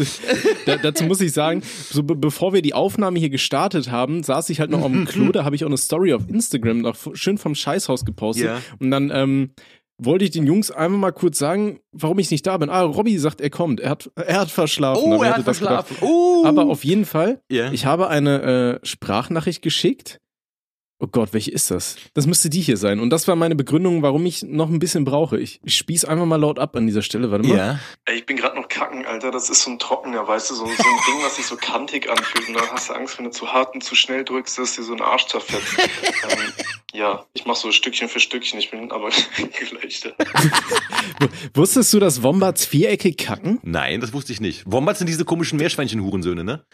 da, 0.67 0.77
dazu 0.77 1.05
muss 1.05 1.21
ich 1.21 1.33
sagen, 1.33 1.63
so 1.91 2.03
be 2.03 2.15
bevor 2.17 2.53
wir 2.53 2.63
die 2.63 2.75
Aufnahme 2.75 3.19
hier 3.19 3.31
gestartet 3.31 3.91
haben, 3.91 4.23
saß 4.23 4.51
ich 4.51 4.61
halt 4.61 4.71
noch 4.71 4.85
am 4.85 5.05
Klo, 5.05 5.33
da 5.33 5.45
habe 5.45 5.57
ich 5.57 5.65
auch 5.65 5.69
eine 5.69 5.79
Story 5.79 6.13
auf 6.13 6.29
Instagram 6.29 6.81
noch 6.81 6.97
schön 7.15 7.39
vom 7.39 7.55
Scheißhaus 7.55 8.05
gepostet. 8.05 8.47
Ja. 8.47 8.63
Und 8.79 8.91
dann 8.91 9.11
ähm, 9.13 9.51
wollte 10.03 10.25
ich 10.25 10.31
den 10.31 10.47
Jungs 10.47 10.71
einmal 10.71 10.99
mal 10.99 11.13
kurz 11.13 11.39
sagen, 11.39 11.81
warum 11.93 12.19
ich 12.19 12.31
nicht 12.31 12.47
da 12.47 12.57
bin. 12.57 12.71
Ah, 12.71 12.83
Robby 12.83 13.19
sagt, 13.19 13.41
er 13.41 13.51
kommt. 13.51 13.81
Er 13.81 13.91
hat, 13.91 14.11
er 14.15 14.41
hat 14.41 14.51
verschlafen. 14.51 15.03
Oh, 15.05 15.23
er 15.23 15.37
hat 15.37 15.45
verschlafen. 15.45 15.97
Oh. 16.01 16.45
Aber 16.47 16.67
auf 16.67 16.85
jeden 16.85 17.05
Fall, 17.05 17.41
yeah. 17.51 17.73
ich 17.73 17.87
habe 17.87 18.09
eine 18.09 18.81
äh, 18.83 18.87
Sprachnachricht 18.87 19.63
geschickt 19.63 20.20
Oh 21.03 21.07
Gott, 21.07 21.33
welche 21.33 21.51
ist 21.51 21.71
das? 21.71 21.97
Das 22.13 22.27
müsste 22.27 22.51
die 22.51 22.61
hier 22.61 22.77
sein. 22.77 23.01
Und 23.01 23.09
das 23.09 23.27
war 23.27 23.35
meine 23.35 23.55
Begründung, 23.55 24.03
warum 24.03 24.27
ich 24.27 24.43
noch 24.43 24.69
ein 24.69 24.79
bisschen 24.79 25.07
brauche. 25.07 25.41
Ich, 25.41 25.59
ich 25.65 25.75
spieß 25.77 26.05
einfach 26.05 26.27
mal 26.27 26.37
laut 26.37 26.59
ab 26.59 26.77
an 26.77 26.87
dieser 26.87 27.01
Stelle. 27.01 27.31
Warte 27.31 27.49
mal. 27.49 27.57
Ja. 27.57 27.81
Ey, 28.05 28.19
ich 28.19 28.27
bin 28.27 28.37
gerade 28.37 28.57
noch 28.61 28.69
kacken, 28.69 29.07
Alter. 29.07 29.31
Das 29.31 29.49
ist 29.49 29.63
so 29.63 29.71
ein 29.71 29.79
trockener, 29.79 30.29
weißt 30.29 30.51
du, 30.51 30.55
so, 30.55 30.67
so 30.67 30.71
ein 30.71 30.77
Ding, 30.77 31.25
was 31.25 31.37
sich 31.37 31.47
so 31.47 31.57
kantig 31.57 32.11
anfühlt. 32.11 32.49
Und 32.49 32.55
dann 32.55 32.71
hast 32.71 32.91
du 32.91 32.93
Angst, 32.93 33.17
wenn 33.17 33.25
du 33.25 33.31
zu 33.31 33.51
hart 33.51 33.73
und 33.75 33.83
zu 33.83 33.95
schnell 33.95 34.25
drückst, 34.25 34.59
dass 34.59 34.77
dir 34.77 34.83
so 34.83 34.93
ein 34.93 35.01
Arsch 35.01 35.27
zerfetzt. 35.27 35.79
ähm, 35.79 36.53
ja, 36.93 37.25
ich 37.33 37.47
mach 37.47 37.57
so 37.57 37.73
Stückchen 37.73 38.11
für 38.11 38.21
Stückchen. 38.21 38.59
Ich 38.59 38.71
bin 38.71 38.93
aber 38.93 39.09
gleich 39.71 40.01
da. 40.01 40.11
Wusstest 41.55 41.95
du, 41.95 41.99
dass 41.99 42.23
Wombats 42.23 42.67
viereckig 42.67 43.17
kacken? 43.17 43.59
Nein, 43.63 44.03
das 44.03 44.13
wusste 44.13 44.35
ich 44.35 44.41
nicht. 44.43 44.65
Wombats 44.67 44.99
sind 44.99 45.09
diese 45.09 45.25
komischen 45.25 45.59
Meerschweinchen-Hurensöhne, 45.59 46.45
ne? 46.45 46.67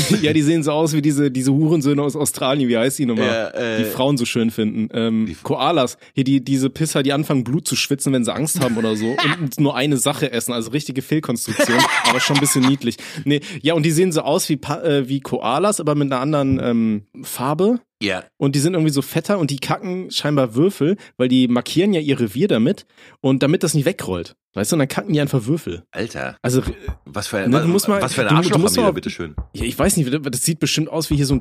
ja, 0.22 0.32
die 0.32 0.42
sehen 0.42 0.62
so 0.62 0.72
aus 0.72 0.92
wie 0.92 1.02
diese, 1.02 1.30
diese 1.30 1.52
Hurensöhne 1.52 2.02
aus 2.02 2.16
Australien, 2.16 2.68
wie 2.68 2.76
heißt 2.76 2.98
die 2.98 3.06
nochmal? 3.06 3.26
Ja, 3.26 3.48
äh, 3.48 3.78
die 3.78 3.84
Frauen 3.84 4.16
so 4.16 4.24
schön 4.24 4.50
finden. 4.50 4.88
Ähm, 4.92 5.36
Koalas, 5.42 5.98
hier 6.14 6.24
die, 6.24 6.44
diese 6.44 6.70
Pisser, 6.70 7.02
die 7.02 7.12
anfangen 7.12 7.44
Blut 7.44 7.66
zu 7.66 7.76
schwitzen, 7.76 8.12
wenn 8.12 8.24
sie 8.24 8.32
Angst 8.32 8.60
haben 8.60 8.76
oder 8.76 8.96
so 8.96 9.16
und 9.40 9.60
nur 9.60 9.76
eine 9.76 9.96
Sache 9.96 10.32
essen, 10.32 10.52
also 10.52 10.70
richtige 10.70 11.02
Fehlkonstruktion, 11.02 11.78
aber 12.08 12.20
schon 12.20 12.36
ein 12.36 12.40
bisschen 12.40 12.66
niedlich. 12.66 12.96
Nee, 13.24 13.40
ja, 13.60 13.74
und 13.74 13.84
die 13.84 13.90
sehen 13.90 14.12
so 14.12 14.22
aus 14.22 14.48
wie, 14.48 14.54
äh, 14.54 15.08
wie 15.08 15.20
Koalas, 15.20 15.80
aber 15.80 15.94
mit 15.94 16.12
einer 16.12 16.20
anderen 16.20 16.60
ähm, 16.62 17.02
Farbe. 17.22 17.80
Ja. 18.02 18.24
Und 18.36 18.56
die 18.56 18.58
sind 18.58 18.74
irgendwie 18.74 18.92
so 18.92 19.00
fetter 19.00 19.38
und 19.38 19.50
die 19.50 19.58
kacken 19.58 20.10
scheinbar 20.10 20.54
Würfel, 20.54 20.96
weil 21.16 21.28
die 21.28 21.46
markieren 21.48 21.92
ja 21.92 22.00
ihr 22.00 22.18
Revier 22.18 22.48
damit 22.48 22.84
und 23.20 23.42
damit 23.42 23.62
das 23.62 23.74
nicht 23.74 23.84
wegrollt. 23.84 24.34
Weißt 24.54 24.72
du, 24.72 24.74
und 24.76 24.80
dann 24.80 24.88
kacken 24.88 25.14
die 25.14 25.20
einfach 25.20 25.46
Würfel. 25.46 25.84
Alter. 25.92 26.36
Also, 26.42 26.62
was 27.06 27.28
für, 27.28 27.48
ne, 27.48 27.64
was, 27.72 27.88
mal, 27.88 28.02
was 28.02 28.14
für 28.14 28.22
ein 28.22 28.36
Arschloch 28.36 28.56
du, 28.56 28.58
du 28.58 28.66
haben 28.66 28.74
die 28.74 28.80
da, 28.80 28.90
bitteschön. 28.90 29.34
Ja, 29.54 29.64
ich 29.64 29.78
weiß 29.78 29.96
nicht, 29.96 30.10
das 30.12 30.42
sieht 30.42 30.58
bestimmt 30.58 30.90
aus 30.90 31.08
wie 31.10 31.16
hier 31.16 31.26
so 31.26 31.34
ein 31.34 31.40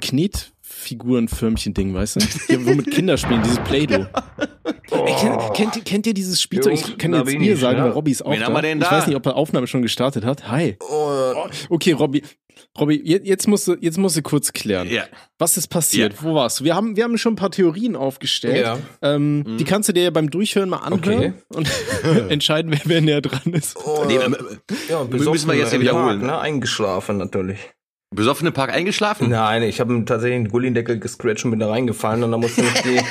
Knetfigurenförmchen-Ding, 0.81 1.93
weißt 1.93 2.15
du? 2.17 2.65
Womit 2.65 2.91
Kinder 2.91 3.17
spielen, 3.17 3.41
dieses 3.43 3.59
Play-Doh. 3.59 4.05
Oh. 4.91 5.05
kennt, 5.05 5.53
kennt, 5.53 5.85
kennt, 5.85 6.07
ihr 6.07 6.13
dieses 6.13 6.41
Spielzeug? 6.41 6.73
Ich 6.73 6.97
kann 6.97 7.13
jetzt 7.13 7.33
mir 7.33 7.55
sagen, 7.55 7.77
ja. 7.77 7.85
weil 7.85 7.91
Robby 7.91 8.11
ist 8.11 8.25
auch 8.25 8.31
Wen 8.31 8.41
da. 8.41 8.47
Haben 8.47 8.53
wir 8.53 8.61
denn 8.61 8.79
da. 8.79 8.87
Ich 8.87 8.91
weiß 8.91 9.07
nicht, 9.07 9.15
ob 9.15 9.25
er 9.25 9.35
Aufnahme 9.35 9.67
schon 9.67 9.81
gestartet 9.81 10.25
hat. 10.25 10.49
Hi. 10.49 10.77
Oh. 10.81 11.33
Okay, 11.69 11.93
Robby, 11.93 12.23
Robby, 12.79 13.01
jetzt 13.03 13.47
musst 13.47 13.67
du, 13.67 13.75
jetzt 13.79 13.97
musst 13.97 14.17
du 14.17 14.21
kurz 14.21 14.53
klären. 14.53 14.89
Ja. 14.89 15.03
Was 15.37 15.57
ist 15.57 15.67
passiert? 15.67 16.13
Ja. 16.13 16.23
Wo 16.23 16.35
warst 16.35 16.59
du? 16.59 16.63
Wir 16.63 16.75
haben, 16.75 16.95
wir 16.95 17.03
haben 17.03 17.17
schon 17.17 17.33
ein 17.33 17.37
paar 17.37 17.51
Theorien 17.51 17.95
aufgestellt. 17.95 18.65
Ja. 18.65 18.77
Ähm, 19.01 19.39
mhm. 19.39 19.57
Die 19.57 19.63
kannst 19.63 19.89
du 19.89 19.93
dir 19.93 20.03
ja 20.03 20.09
beim 20.09 20.29
Durchhören 20.29 20.69
mal 20.69 20.77
anhören 20.77 21.33
okay. 21.49 21.57
und 21.57 21.69
entscheiden, 22.29 22.71
wer, 22.71 22.81
wer 22.85 23.01
näher 23.01 23.21
dran 23.21 23.53
ist. 23.53 23.77
Oh, 23.77 24.05
nee, 24.07 24.15
ja, 24.89 25.03
müssen 25.05 25.49
wir 25.49 25.55
jetzt 25.55 25.73
ja 25.73 25.79
wiederholen. 25.79 26.21
Ne? 26.21 26.37
Eingeschlafen 26.37 27.17
natürlich. 27.17 27.59
Besoffen 28.13 28.47
im 28.47 28.53
Park 28.53 28.73
eingeschlafen? 28.73 29.29
Nein, 29.29 29.63
ich 29.63 29.79
habe 29.79 30.03
tatsächlich 30.05 30.43
den 30.43 30.49
Gullideckel 30.49 30.99
gescratcht 30.99 31.45
und 31.45 31.51
bin 31.51 31.59
da 31.59 31.69
reingefallen 31.69 32.23
und 32.23 32.31
dann 32.31 32.41
musste 32.41 32.61
mich 32.61 32.81
die 32.81 32.99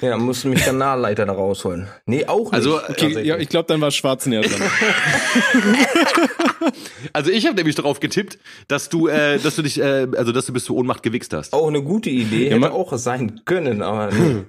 Ja, 0.00 0.16
musst 0.16 0.44
du 0.44 0.48
mich 0.48 0.64
Kanalleiter 0.64 1.26
da 1.26 1.32
rausholen. 1.32 1.88
Nee, 2.06 2.24
auch 2.24 2.44
nicht. 2.44 2.54
Also, 2.54 2.80
okay, 2.88 3.22
ja, 3.22 3.36
ich 3.36 3.50
glaube, 3.50 3.66
dann 3.68 3.82
war 3.82 3.90
Schwarzenegger 3.90 4.48
dran. 4.48 4.62
also 7.12 7.30
ich 7.30 7.46
habe 7.46 7.56
nämlich 7.56 7.74
darauf 7.74 8.00
getippt, 8.00 8.38
dass 8.66 8.88
du, 8.88 9.08
äh, 9.08 9.38
dass 9.38 9.56
du 9.56 9.62
dich, 9.62 9.78
äh, 9.78 10.08
also 10.16 10.32
dass 10.32 10.46
du 10.46 10.54
bis 10.54 10.64
zur 10.64 10.76
Ohnmacht 10.76 11.02
gewichst 11.02 11.34
hast. 11.34 11.52
Auch 11.52 11.68
eine 11.68 11.82
gute 11.82 12.08
Idee, 12.08 12.48
ja, 12.48 12.56
hätte 12.56 12.72
auch 12.72 12.96
sein 12.96 13.42
können, 13.44 13.82
aber 13.82 14.10
nee. 14.10 14.44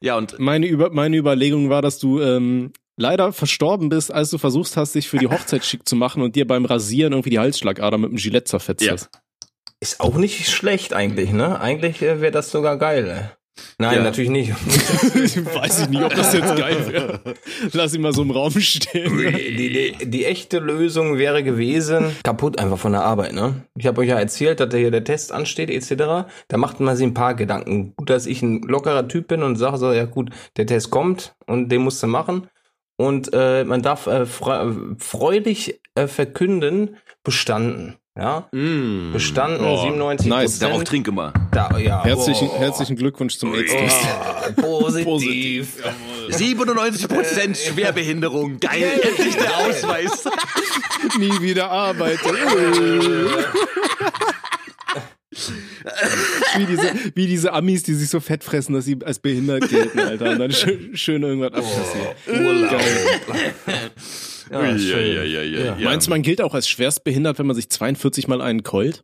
Ja, 0.00 0.18
und 0.18 0.38
meine, 0.38 0.66
Über 0.66 0.90
meine 0.90 1.16
Überlegung 1.16 1.70
war, 1.70 1.80
dass 1.80 1.98
du 1.98 2.20
ähm, 2.20 2.72
leider 2.96 3.32
verstorben 3.32 3.88
bist, 3.88 4.12
als 4.12 4.30
du 4.30 4.38
versucht 4.38 4.76
hast, 4.76 4.94
dich 4.94 5.08
für 5.08 5.18
die 5.18 5.26
Hochzeit 5.30 5.64
schick 5.64 5.88
zu 5.88 5.96
machen 5.96 6.22
und 6.22 6.36
dir 6.36 6.46
beim 6.46 6.64
Rasieren 6.64 7.12
irgendwie 7.12 7.30
die 7.30 7.38
Halsschlagader 7.38 7.98
mit 7.98 8.10
dem 8.10 8.16
Gillette 8.16 8.44
zerfetzt 8.44 8.82
ja. 8.82 8.92
hast. 8.92 9.10
Ist 9.80 10.00
auch 10.00 10.16
nicht 10.16 10.48
schlecht 10.48 10.94
eigentlich, 10.94 11.32
ne? 11.32 11.60
Eigentlich 11.60 12.00
äh, 12.00 12.20
wäre 12.20 12.32
das 12.32 12.50
sogar 12.50 12.78
geil. 12.78 13.06
Ey. 13.10 13.28
Nein, 13.78 13.96
ja. 13.96 14.02
natürlich 14.02 14.30
nicht. 14.30 14.50
Weiß 15.54 15.82
ich 15.82 15.88
nicht, 15.88 16.02
ob 16.02 16.14
das 16.14 16.32
jetzt 16.32 16.56
geil 16.56 16.92
wäre. 16.92 17.20
Lass 17.72 17.94
ihn 17.94 18.00
mal 18.00 18.12
so 18.12 18.22
im 18.22 18.30
Raum 18.30 18.52
stehen. 18.60 19.16
Die, 19.16 19.94
die, 19.98 20.10
die 20.10 20.24
echte 20.24 20.58
Lösung 20.58 21.18
wäre 21.18 21.42
gewesen, 21.42 22.16
kaputt 22.24 22.58
einfach 22.58 22.78
von 22.78 22.92
der 22.92 23.02
Arbeit, 23.02 23.32
ne? 23.32 23.64
Ich 23.76 23.86
habe 23.86 24.00
euch 24.00 24.08
ja 24.08 24.18
erzählt, 24.18 24.60
dass 24.60 24.74
hier 24.74 24.90
der 24.90 25.04
Test 25.04 25.32
ansteht, 25.32 25.70
etc. 25.70 26.28
Da 26.48 26.56
macht 26.56 26.80
man 26.80 26.96
sich 26.96 27.06
ein 27.06 27.14
paar 27.14 27.34
Gedanken. 27.34 27.94
Gut, 27.96 28.10
dass 28.10 28.26
ich 28.26 28.42
ein 28.42 28.62
lockerer 28.62 29.06
Typ 29.06 29.28
bin 29.28 29.42
und 29.42 29.56
sage 29.56 29.78
so, 29.78 29.92
ja 29.92 30.04
gut, 30.04 30.30
der 30.56 30.66
Test 30.66 30.90
kommt 30.90 31.34
und 31.46 31.68
den 31.68 31.82
musst 31.82 32.02
du 32.02 32.06
machen. 32.06 32.48
Und 32.96 33.30
äh, 33.32 33.64
man 33.64 33.82
darf 33.82 34.06
äh, 34.06 34.24
freudig 34.26 35.80
äh, 35.94 36.06
verkünden, 36.06 36.96
bestanden. 37.22 37.96
Ja, 38.16 38.46
mm. 38.52 39.12
bestanden 39.12 39.66
oh, 39.66 39.82
97 39.82 40.28
Nice, 40.28 40.60
darauf 40.60 40.84
trinke 40.84 41.10
mal. 41.10 41.32
Da, 41.50 41.76
ja, 41.78 42.04
herzlichen, 42.04 42.48
oh. 42.48 42.58
herzlichen 42.60 42.94
Glückwunsch 42.94 43.36
zum 43.38 43.52
AIDS-Test. 43.52 44.06
Oh, 44.62 44.82
positiv. 44.82 45.82
positiv. 45.82 45.84
97 46.28 47.08
Prozent 47.08 47.56
Schwerbehinderung. 47.56 48.60
Geil, 48.60 49.00
endlich 49.02 49.36
der 49.36 49.58
Ausweis. 49.58 50.24
Nie 51.18 51.40
wieder 51.40 51.72
arbeiten. 51.72 52.36
Wie, 56.56 56.66
diese, 56.66 56.92
wie 57.14 57.26
diese 57.26 57.52
Amis, 57.52 57.82
die 57.82 57.94
sich 57.94 58.10
so 58.10 58.20
fett 58.20 58.44
fressen, 58.44 58.74
dass 58.74 58.84
sie 58.84 58.98
als 59.04 59.18
behindert 59.18 59.68
gelten, 59.68 59.98
Alter. 59.98 60.30
Und 60.30 60.38
dann 60.38 60.52
schön, 60.52 60.96
schön 60.96 61.22
irgendwas 61.22 61.52
abkassieren. 61.52 62.08
Oh, 62.26 62.32
Urlaub. 62.32 62.70
Geil. 64.50 64.78
Ja, 64.78 64.98
ja, 64.98 65.22
ja, 65.22 65.42
ja, 65.42 65.76
ja, 65.76 65.76
Meinst 65.84 66.06
du, 66.06 66.10
man 66.10 66.22
gilt 66.22 66.40
auch 66.42 66.54
als 66.54 66.68
schwerstbehindert, 66.68 67.38
wenn 67.38 67.46
man 67.46 67.56
sich 67.56 67.70
42 67.70 68.28
mal 68.28 68.42
einen 68.42 68.62
keult? 68.62 69.02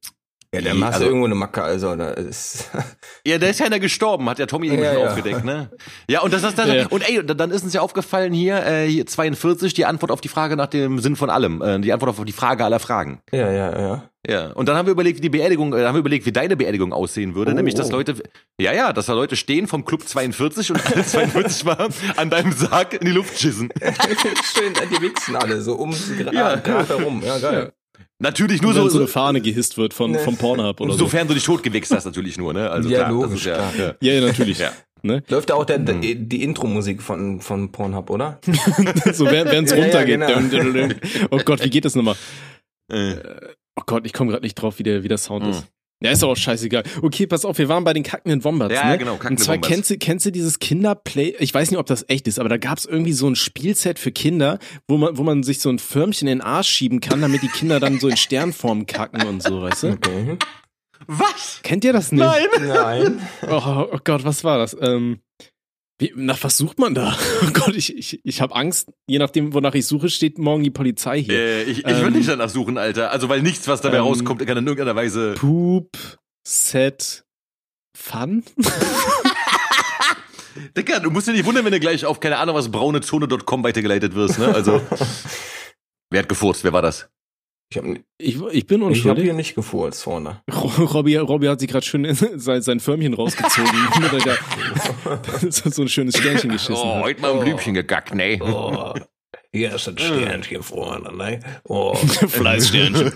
Ja, 0.53 0.61
der 0.61 0.75
macht 0.75 0.95
also, 0.95 1.07
irgendwo 1.07 1.27
eine 1.27 1.37
Macke, 1.37 1.63
also 1.63 1.95
da 1.95 2.11
ist. 2.11 2.71
ja, 3.27 3.39
der 3.39 3.51
ist 3.51 3.61
ja 3.61 3.67
einer 3.67 3.79
gestorben, 3.79 4.29
hat 4.29 4.41
der 4.41 4.49
Tommy 4.49 4.67
irgendwie 4.67 4.85
ja, 4.85 4.99
ja. 4.99 5.09
aufgedeckt, 5.09 5.45
ne? 5.45 5.71
Ja, 6.09 6.23
und 6.23 6.33
das 6.33 6.43
ist 6.43 6.59
dann, 6.59 6.73
ja. 6.73 6.89
und 6.89 7.09
ey, 7.09 7.25
dann 7.25 7.53
ist 7.53 7.63
uns 7.63 7.73
ja 7.73 7.83
aufgefallen 7.83 8.33
hier, 8.33 8.67
äh, 8.67 8.89
hier 8.89 9.07
42, 9.07 9.75
die 9.75 9.87
Antwort 9.87 10.11
auf 10.11 10.21
die 10.21 10.29
Frage 10.29 10.57
nach 10.57 10.67
dem 10.67 10.99
Sinn 10.99 11.15
von 11.15 11.31
allem, 11.31 11.63
äh, 11.63 11.79
die 11.79 11.93
Antwort 11.93 12.11
auf 12.11 12.25
die 12.25 12.33
Frage 12.33 12.65
aller 12.65 12.81
Fragen. 12.81 13.21
Ja, 13.31 13.51
ja, 13.53 13.81
ja. 13.81 14.10
Ja, 14.29 14.53
und 14.53 14.69
dann 14.69 14.77
haben 14.77 14.87
wir 14.87 14.93
überlegt, 14.93 15.19
wie 15.19 15.23
die 15.23 15.31
Beerdigung, 15.31 15.73
äh, 15.73 15.87
haben 15.87 15.95
wir 15.95 16.01
überlegt, 16.01 16.27
wie 16.27 16.33
deine 16.33 16.55
Beerdigung 16.55 16.93
aussehen 16.93 17.35
würde, 17.35 17.53
oh, 17.53 17.55
nämlich, 17.55 17.75
dass 17.75 17.89
oh. 17.89 17.93
Leute, 17.93 18.17
ja, 18.61 18.73
ja, 18.75 18.93
dass 18.93 19.07
da 19.07 19.15
Leute 19.15 19.35
stehen 19.35 19.67
vom 19.67 19.87
Club 19.87 20.07
42 20.07 20.73
und 20.73 20.87
alle 20.87 21.07
42 21.07 21.65
mal 21.65 21.89
an 22.17 22.29
deinem 22.29 22.53
Sarg 22.53 22.95
in 22.95 23.07
die 23.07 23.13
Luft 23.13 23.39
schissen. 23.39 23.71
Schön, 23.81 24.75
die 24.91 25.01
wichsen 25.01 25.37
alle 25.37 25.63
so 25.63 25.75
um, 25.75 25.95
ja. 26.33 26.57
gerade 26.57 26.89
herum, 26.89 27.23
ja, 27.25 27.39
geil. 27.39 27.73
Natürlich 28.19 28.61
nur 28.61 28.75
so, 28.75 28.87
so 28.91 28.99
eine 28.99 29.09
Fahne 29.09 29.41
gehisst 29.41 29.79
wird 29.79 29.95
von, 29.95 30.15
vom 30.19 30.37
Pornhub 30.37 30.83
oder 30.83 30.93
so. 30.93 30.99
Sofern 30.99 31.27
du 31.27 31.33
dich 31.33 31.45
totgewichst 31.45 31.91
hast, 31.91 32.05
natürlich 32.05 32.37
nur, 32.37 32.53
ne? 32.53 32.71
Also 32.71 32.91
ja, 32.91 32.99
klar, 32.99 33.11
logisch, 33.13 33.47
ja, 33.47 33.71
klar. 33.71 33.95
Ja, 34.01 34.13
ja, 34.13 34.21
natürlich. 34.21 34.59
ja. 34.59 34.73
Ne? 35.03 35.23
Läuft 35.29 35.49
da 35.49 35.55
auch 35.55 35.65
der, 35.65 35.79
der, 35.79 35.95
mhm. 35.95 36.29
die 36.29 36.43
Intro-Musik 36.43 37.01
von, 37.01 37.41
von 37.41 37.73
Pornhub, 37.73 38.11
oder? 38.11 38.39
so 39.15 39.25
während 39.25 39.67
es 39.67 39.75
runtergeht. 39.75 40.21
Ja, 40.21 40.39
genau. 40.39 40.95
Oh 41.31 41.39
Gott, 41.43 41.65
wie 41.65 41.71
geht 41.71 41.87
das 41.87 41.95
nochmal? 41.95 42.17
Äh. 42.93 43.15
Oh 43.77 43.83
Gott, 43.87 44.07
ich 44.07 44.13
komme 44.13 44.31
gerade 44.31 44.45
nicht 44.45 44.55
drauf, 44.55 44.79
wie 44.79 44.83
der, 44.83 45.03
wie 45.03 45.09
der 45.09 45.19
Sound 45.19 45.45
mhm. 45.45 45.51
ist. 45.51 45.67
Ja, 46.03 46.11
ist 46.11 46.25
auch 46.25 46.35
scheißegal. 46.35 46.83
Okay, 47.03 47.27
pass 47.27 47.45
auf, 47.45 47.59
wir 47.59 47.69
waren 47.69 47.85
bei 47.85 47.93
den 47.93 48.03
kackenden 48.03 48.43
Wombats. 48.43 48.75
Ja, 48.75 48.89
ne? 48.89 48.99
genau, 48.99 49.17
kackende 49.17 49.33
Und 49.33 49.45
zwar 49.45 49.57
Wombats. 49.57 49.69
kennst 49.69 49.91
du, 49.91 49.99
kennst 49.99 50.27
du 50.27 50.33
dieses 50.33 50.59
Kinderplay, 50.59 51.37
ich 51.39 51.53
weiß 51.53 51.71
nicht, 51.71 51.79
ob 51.79 51.85
das 51.87 52.07
echt 52.09 52.27
ist, 52.27 52.39
aber 52.39 52.49
da 52.49 52.57
gab's 52.57 52.87
irgendwie 52.87 53.13
so 53.13 53.29
ein 53.29 53.37
Spielset 53.37 53.99
für 53.99 54.11
Kinder, 54.11 54.59
wo 54.89 54.97
man, 54.97 55.19
wo 55.19 55.23
man 55.25 55.43
sich 55.43 55.61
so 55.61 55.69
ein 55.69 55.79
Förmchen 55.79 56.27
in 56.27 56.39
den 56.39 56.41
Arsch 56.41 56.69
schieben 56.69 57.01
kann, 57.01 57.21
damit 57.21 57.43
die 57.43 57.49
Kinder 57.49 57.81
dann 57.81 58.01
so 58.01 58.09
in 58.09 58.17
Sternform 58.17 58.87
kacken 58.87 59.27
und 59.27 59.43
so, 59.43 59.61
weißt 59.61 59.83
du? 59.83 59.89
Okay. 59.89 60.39
Was? 61.07 61.61
Kennt 61.63 61.85
ihr 61.85 61.93
das 61.93 62.13
nicht? 62.13 62.25
Nein. 62.25 62.47
Nein. 62.67 63.29
Oh, 63.49 63.89
oh 63.93 63.99
Gott, 64.03 64.25
was 64.25 64.43
war 64.43 64.59
das? 64.59 64.77
Ähm, 64.81 65.21
wie, 66.01 66.13
nach 66.17 66.43
was 66.43 66.57
sucht 66.57 66.79
man 66.79 66.95
da? 66.95 67.17
Oh 67.43 67.51
Gott, 67.53 67.77
ich, 67.77 67.97
ich, 67.97 68.21
ich 68.25 68.41
habe 68.41 68.55
Angst. 68.55 68.89
Je 69.07 69.19
nachdem, 69.19 69.55
wonach 69.55 69.75
ich 69.75 69.87
suche, 69.87 70.09
steht 70.09 70.39
morgen 70.39 70.63
die 70.63 70.71
Polizei 70.71 71.23
hier. 71.23 71.35
Äh, 71.35 71.63
ich 71.65 71.81
ich 71.81 71.87
ähm, 71.87 72.03
will 72.03 72.11
nicht 72.11 72.29
danach 72.29 72.49
suchen, 72.49 72.79
Alter. 72.79 73.11
Also, 73.11 73.29
weil 73.29 73.43
nichts, 73.43 73.69
was 73.69 73.81
dabei 73.81 73.99
ähm, 73.99 74.05
rauskommt, 74.05 74.45
kann 74.47 74.57
in 74.57 74.67
irgendeiner 74.67 74.97
Weise. 74.97 75.35
Poop, 75.37 75.91
Set, 76.47 77.25
Fun? 77.97 78.45
Digga, 80.77 81.01
du 81.01 81.11
musst 81.11 81.29
dir 81.29 81.33
nicht 81.33 81.45
wundern, 81.45 81.65
wenn 81.65 81.73
du 81.73 81.81
gleich 81.81 82.05
auf, 82.05 82.21
keine 82.21 82.39
Ahnung 82.39 82.57
was, 82.57 82.71
braunezone.com 82.71 83.63
weitergeleitet 83.63 84.15
wirst, 84.15 84.39
ne? 84.39 84.55
Also. 84.55 84.81
wer 86.11 86.21
hat 86.21 86.29
gefurzt? 86.29 86.65
Wer 86.65 86.73
war 86.73 86.83
das? 86.83 87.09
Ich, 87.73 87.79
hab, 87.79 87.85
ich, 88.19 88.43
ich 88.51 88.67
bin 88.67 88.83
unschuldig. 88.83 89.05
Ich 89.05 89.09
habe 89.09 89.23
hier 89.23 89.33
nicht 89.33 89.55
gefurzt 89.55 90.03
vorne. 90.03 90.43
Robby, 90.53 91.17
Robby 91.17 91.47
hat 91.47 91.61
sich 91.61 91.69
gerade 91.69 91.87
schön 91.87 92.05
sein, 92.37 92.63
sein 92.63 92.81
Förmchen 92.81 93.15
rausgezogen. 93.15 93.71
so 95.51 95.83
ein 95.83 95.89
schönes 95.89 96.17
Sternchen 96.17 96.51
geschissen. 96.51 96.75
Oh, 96.85 97.03
heute 97.03 97.23
mal 97.23 97.35
ein 97.35 97.45
Blümchen 97.45 97.75
gegackt, 97.75 98.13
ne? 98.13 98.41
Oh. 98.43 98.93
Hier 99.53 99.73
ist 99.73 99.89
ein 99.89 99.97
Sternchen 99.97 100.65
vorne, 100.65 101.17
ne? 101.17 101.39
Oh. 101.63 101.95
Fleißsternchen. 101.95 103.13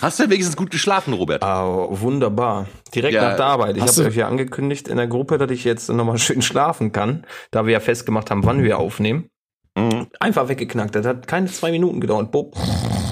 Hast 0.00 0.18
du 0.18 0.24
wenigstens 0.24 0.56
gut 0.56 0.70
geschlafen, 0.70 1.12
Robert? 1.12 1.44
Oh, 1.44 1.88
wunderbar. 1.90 2.68
Direkt 2.94 3.12
ja, 3.12 3.22
nach 3.22 3.36
der 3.36 3.46
Arbeit. 3.46 3.76
Ich 3.76 3.82
habe 3.82 4.04
euch 4.04 4.16
ja 4.16 4.28
angekündigt 4.28 4.88
in 4.88 4.96
der 4.96 5.08
Gruppe, 5.08 5.36
dass 5.36 5.50
ich 5.50 5.64
jetzt 5.64 5.90
nochmal 5.90 6.16
schön 6.16 6.40
schlafen 6.40 6.92
kann, 6.92 7.26
da 7.50 7.66
wir 7.66 7.74
ja 7.74 7.80
festgemacht 7.80 8.30
haben, 8.30 8.44
wann 8.44 8.62
wir 8.62 8.78
aufnehmen. 8.78 9.28
Mhm. 9.76 10.06
Einfach 10.20 10.48
weggeknackt. 10.48 10.94
Das 10.94 11.04
hat 11.04 11.26
keine 11.26 11.48
zwei 11.48 11.70
Minuten 11.70 12.00
gedauert. 12.00 12.32
Bob. 12.32 12.56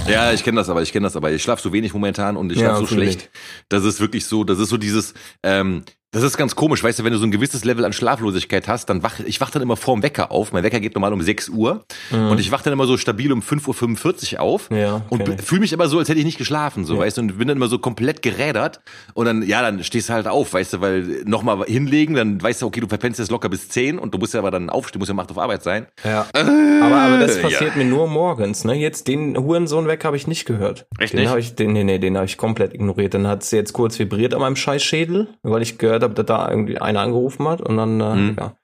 Ja, 0.08 0.32
ich 0.32 0.42
kenne 0.42 0.56
das 0.56 0.68
aber, 0.68 0.82
ich 0.82 0.92
kenne 0.92 1.04
das 1.04 1.16
aber. 1.16 1.30
Ich 1.32 1.42
schlafe 1.42 1.62
so 1.62 1.72
wenig 1.72 1.92
momentan 1.92 2.36
und 2.36 2.50
ich 2.50 2.58
schlafe 2.58 2.74
ja, 2.74 2.80
so 2.80 2.86
schlecht. 2.86 3.30
Das 3.68 3.84
ist 3.84 4.00
wirklich 4.00 4.26
so, 4.26 4.44
das 4.44 4.58
ist 4.58 4.68
so 4.68 4.76
dieses, 4.76 5.14
ähm, 5.42 5.84
das 6.12 6.24
ist 6.24 6.36
ganz 6.36 6.56
komisch, 6.56 6.82
weißt 6.82 6.98
du, 6.98 7.04
wenn 7.04 7.12
du 7.12 7.18
so 7.18 7.24
ein 7.24 7.30
gewisses 7.30 7.64
Level 7.64 7.84
an 7.84 7.92
Schlaflosigkeit 7.92 8.66
hast, 8.66 8.86
dann 8.86 9.02
wach, 9.04 9.20
ich 9.20 9.40
wach 9.40 9.50
dann 9.50 9.62
immer 9.62 9.76
vorm 9.76 10.02
Wecker 10.02 10.32
auf. 10.32 10.52
Mein 10.52 10.64
Wecker 10.64 10.80
geht 10.80 10.94
normal 10.94 11.12
um 11.12 11.22
6 11.22 11.50
Uhr 11.50 11.84
mhm. 12.10 12.30
und 12.30 12.40
ich 12.40 12.50
wach 12.50 12.62
dann 12.62 12.72
immer 12.72 12.86
so 12.86 12.96
stabil 12.96 13.32
um 13.32 13.40
5.45 13.40 14.34
Uhr 14.34 14.40
auf 14.40 14.68
ja, 14.70 15.02
und 15.08 15.40
fühle 15.40 15.60
mich 15.60 15.72
immer 15.72 15.88
so, 15.88 15.98
als 15.98 16.08
hätte 16.08 16.18
ich 16.18 16.24
nicht 16.24 16.38
geschlafen, 16.38 16.84
so, 16.84 16.94
ja. 16.94 17.00
weißt 17.00 17.18
du, 17.18 17.22
und 17.22 17.38
bin 17.38 17.46
dann 17.46 17.56
immer 17.56 17.68
so 17.68 17.78
komplett 17.78 18.22
gerädert 18.22 18.80
und 19.14 19.26
dann, 19.26 19.42
ja, 19.42 19.62
dann 19.62 19.84
stehst 19.84 20.08
du 20.08 20.14
halt 20.14 20.26
auf, 20.26 20.52
weißt 20.52 20.74
du, 20.74 20.80
weil 20.80 21.22
nochmal 21.26 21.64
hinlegen, 21.66 22.14
dann 22.16 22.42
weißt 22.42 22.62
du, 22.62 22.66
okay, 22.66 22.80
du 22.80 22.88
verpennst 22.88 23.20
jetzt 23.20 23.30
locker 23.30 23.48
bis 23.48 23.68
10 23.68 23.98
und 23.98 24.12
du 24.12 24.18
musst 24.18 24.34
ja 24.34 24.40
aber 24.40 24.50
dann 24.50 24.68
aufstehen, 24.68 24.98
musst 24.98 25.12
ja 25.12 25.16
8 25.16 25.30
auf 25.30 25.38
Arbeit 25.38 25.62
sein. 25.62 25.86
Ja. 26.04 26.26
Äh, 26.34 26.40
aber, 26.40 26.96
aber 26.96 27.18
das 27.18 27.40
passiert 27.40 27.76
ja. 27.76 27.76
mir 27.76 27.84
nur 27.84 28.08
morgens, 28.08 28.64
ne? 28.64 28.74
Jetzt 28.74 29.06
den 29.06 29.36
Hurensohn-Wecker 29.36 30.08
habe 30.08 30.16
ich 30.16 30.26
nicht 30.26 30.44
gehört. 30.44 30.86
Echt 30.98 31.12
den 31.12 31.20
nicht? 31.20 31.30
Hab 31.30 31.38
ich, 31.38 31.54
den, 31.54 31.72
nee, 31.72 31.84
nee, 31.84 31.98
den 31.98 32.16
habe 32.16 32.26
ich 32.26 32.36
komplett 32.36 32.74
ignoriert. 32.74 33.14
Dann 33.14 33.26
hat 33.26 33.42
es 33.42 33.50
jetzt 33.52 33.72
kurz 33.72 33.98
vibriert 33.98 34.34
an 34.34 34.40
meinem 34.40 34.56
Scheißschädel, 34.56 35.28
weil 35.42 35.62
ich 35.62 35.78
gehört 35.78 35.99
habe, 36.02 36.14
dass 36.14 36.26
da 36.26 36.48
irgendwie 36.50 36.78
einer 36.78 37.00
angerufen 37.00 37.48
hat 37.48 37.60
und 37.60 37.76
dann, 37.76 38.00
äh, 38.00 38.14
mhm. 38.14 38.36
ja, 38.38 38.56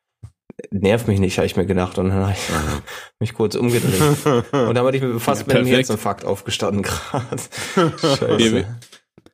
nervt 0.70 1.09
mich 1.09 1.20
nicht, 1.20 1.38
habe 1.38 1.46
ich 1.46 1.57
mir 1.57 1.66
gedacht. 1.66 1.99
Und 1.99 2.11
dann 2.11 2.18
habe 2.20 2.33
ich 2.33 2.38
mich 3.20 3.35
kurz 3.35 3.55
umgedreht. 3.55 4.27
und 4.53 4.75
dann 4.75 4.85
hatte 4.85 4.96
ich 4.96 5.03
mir 5.03 5.20
fast 5.20 5.42
ja, 5.42 5.46
mit 5.49 5.57
einem 5.57 5.66
Herzinfarkt 5.66 6.25
aufgestanden 6.25 6.83
gerade. 6.83 7.42
Scheiße. 7.99 8.66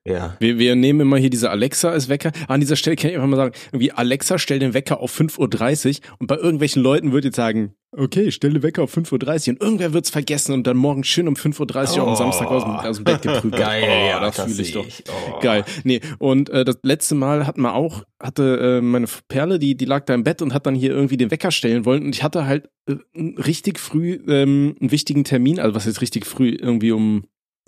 Ja. 0.05 0.37
Wir, 0.41 0.59
wir 0.59 0.75
nehmen 0.75 1.01
immer 1.01 1.17
hier 1.17 1.31
diese 1.31 1.51
Alexa 1.51 1.91
als 1.91 2.09
Wecker. 2.09 2.33
An 2.49 2.61
dieser 2.61 2.77
Stelle 2.77 2.97
kann 2.97 3.11
ich 3.11 3.17
einfach 3.17 3.29
mal 3.29 3.37
sagen, 3.37 3.55
irgendwie 3.69 3.93
Alexa, 3.93 4.39
stell 4.39 4.59
den 4.59 4.75
Wecker 4.75 5.01
auf 5.01 5.17
5.30 5.19 6.01
Uhr 6.01 6.17
und 6.19 6.27
bei 6.27 6.37
irgendwelchen 6.37 6.83
Leuten 6.83 7.13
wird 7.13 7.25
jetzt 7.25 7.37
sagen, 7.37 7.75
okay, 7.97 8.33
stell 8.33 8.55
den 8.55 8.63
Wecker 8.63 8.83
auf 8.83 8.97
5.30 8.97 9.13
Uhr 9.13 9.53
und 9.53 9.63
irgendwer 9.63 9.93
wird's 9.93 10.11
vergessen 10.11 10.55
und 10.55 10.67
dann 10.67 10.77
morgen 10.77 11.05
schön 11.05 11.29
um 11.29 11.35
5.30 11.35 11.99
Uhr 11.99 12.05
oh. 12.05 12.11
am 12.11 12.17
Samstag 12.17 12.49
aus 12.49 12.65
dem, 12.65 12.73
aus 12.73 12.97
dem 12.97 13.05
Bett 13.05 13.23
geprügelt. 13.23 13.63
Geil, 13.63 13.85
oh, 13.87 14.09
ja, 14.09 14.21
das 14.21 14.41
fühle 14.41 14.63
ich 14.63 14.73
doch. 14.73 14.87
Oh. 15.09 15.41
Geil. 15.41 15.65
Nee, 15.85 16.01
und 16.19 16.51
äh, 16.51 16.65
das 16.65 16.79
letzte 16.83 17.15
Mal 17.15 17.47
hatten 17.47 17.61
wir 17.61 17.75
auch, 17.75 18.03
hatte 18.21 18.79
äh, 18.79 18.81
meine 18.81 19.07
Perle, 19.29 19.61
die, 19.61 19.77
die 19.77 19.85
lag 19.85 20.05
da 20.07 20.15
im 20.15 20.25
Bett 20.25 20.43
und 20.43 20.53
hat 20.53 20.67
dann 20.67 20.75
hier 20.75 20.91
irgendwie 20.91 21.17
den 21.17 21.31
Wecker 21.31 21.53
stellen 21.53 21.85
wollen 21.85 22.05
und 22.05 22.15
ich 22.15 22.25
hatte 22.25 22.47
halt 22.47 22.71
äh, 22.87 22.97
richtig 23.15 23.79
früh 23.79 24.19
ähm, 24.27 24.75
einen 24.81 24.91
wichtigen 24.91 25.23
Termin, 25.23 25.61
also 25.61 25.75
was 25.75 25.87
ist 25.87 26.01
richtig 26.01 26.27
früh, 26.27 26.49
irgendwie 26.49 26.93
um 26.93 27.25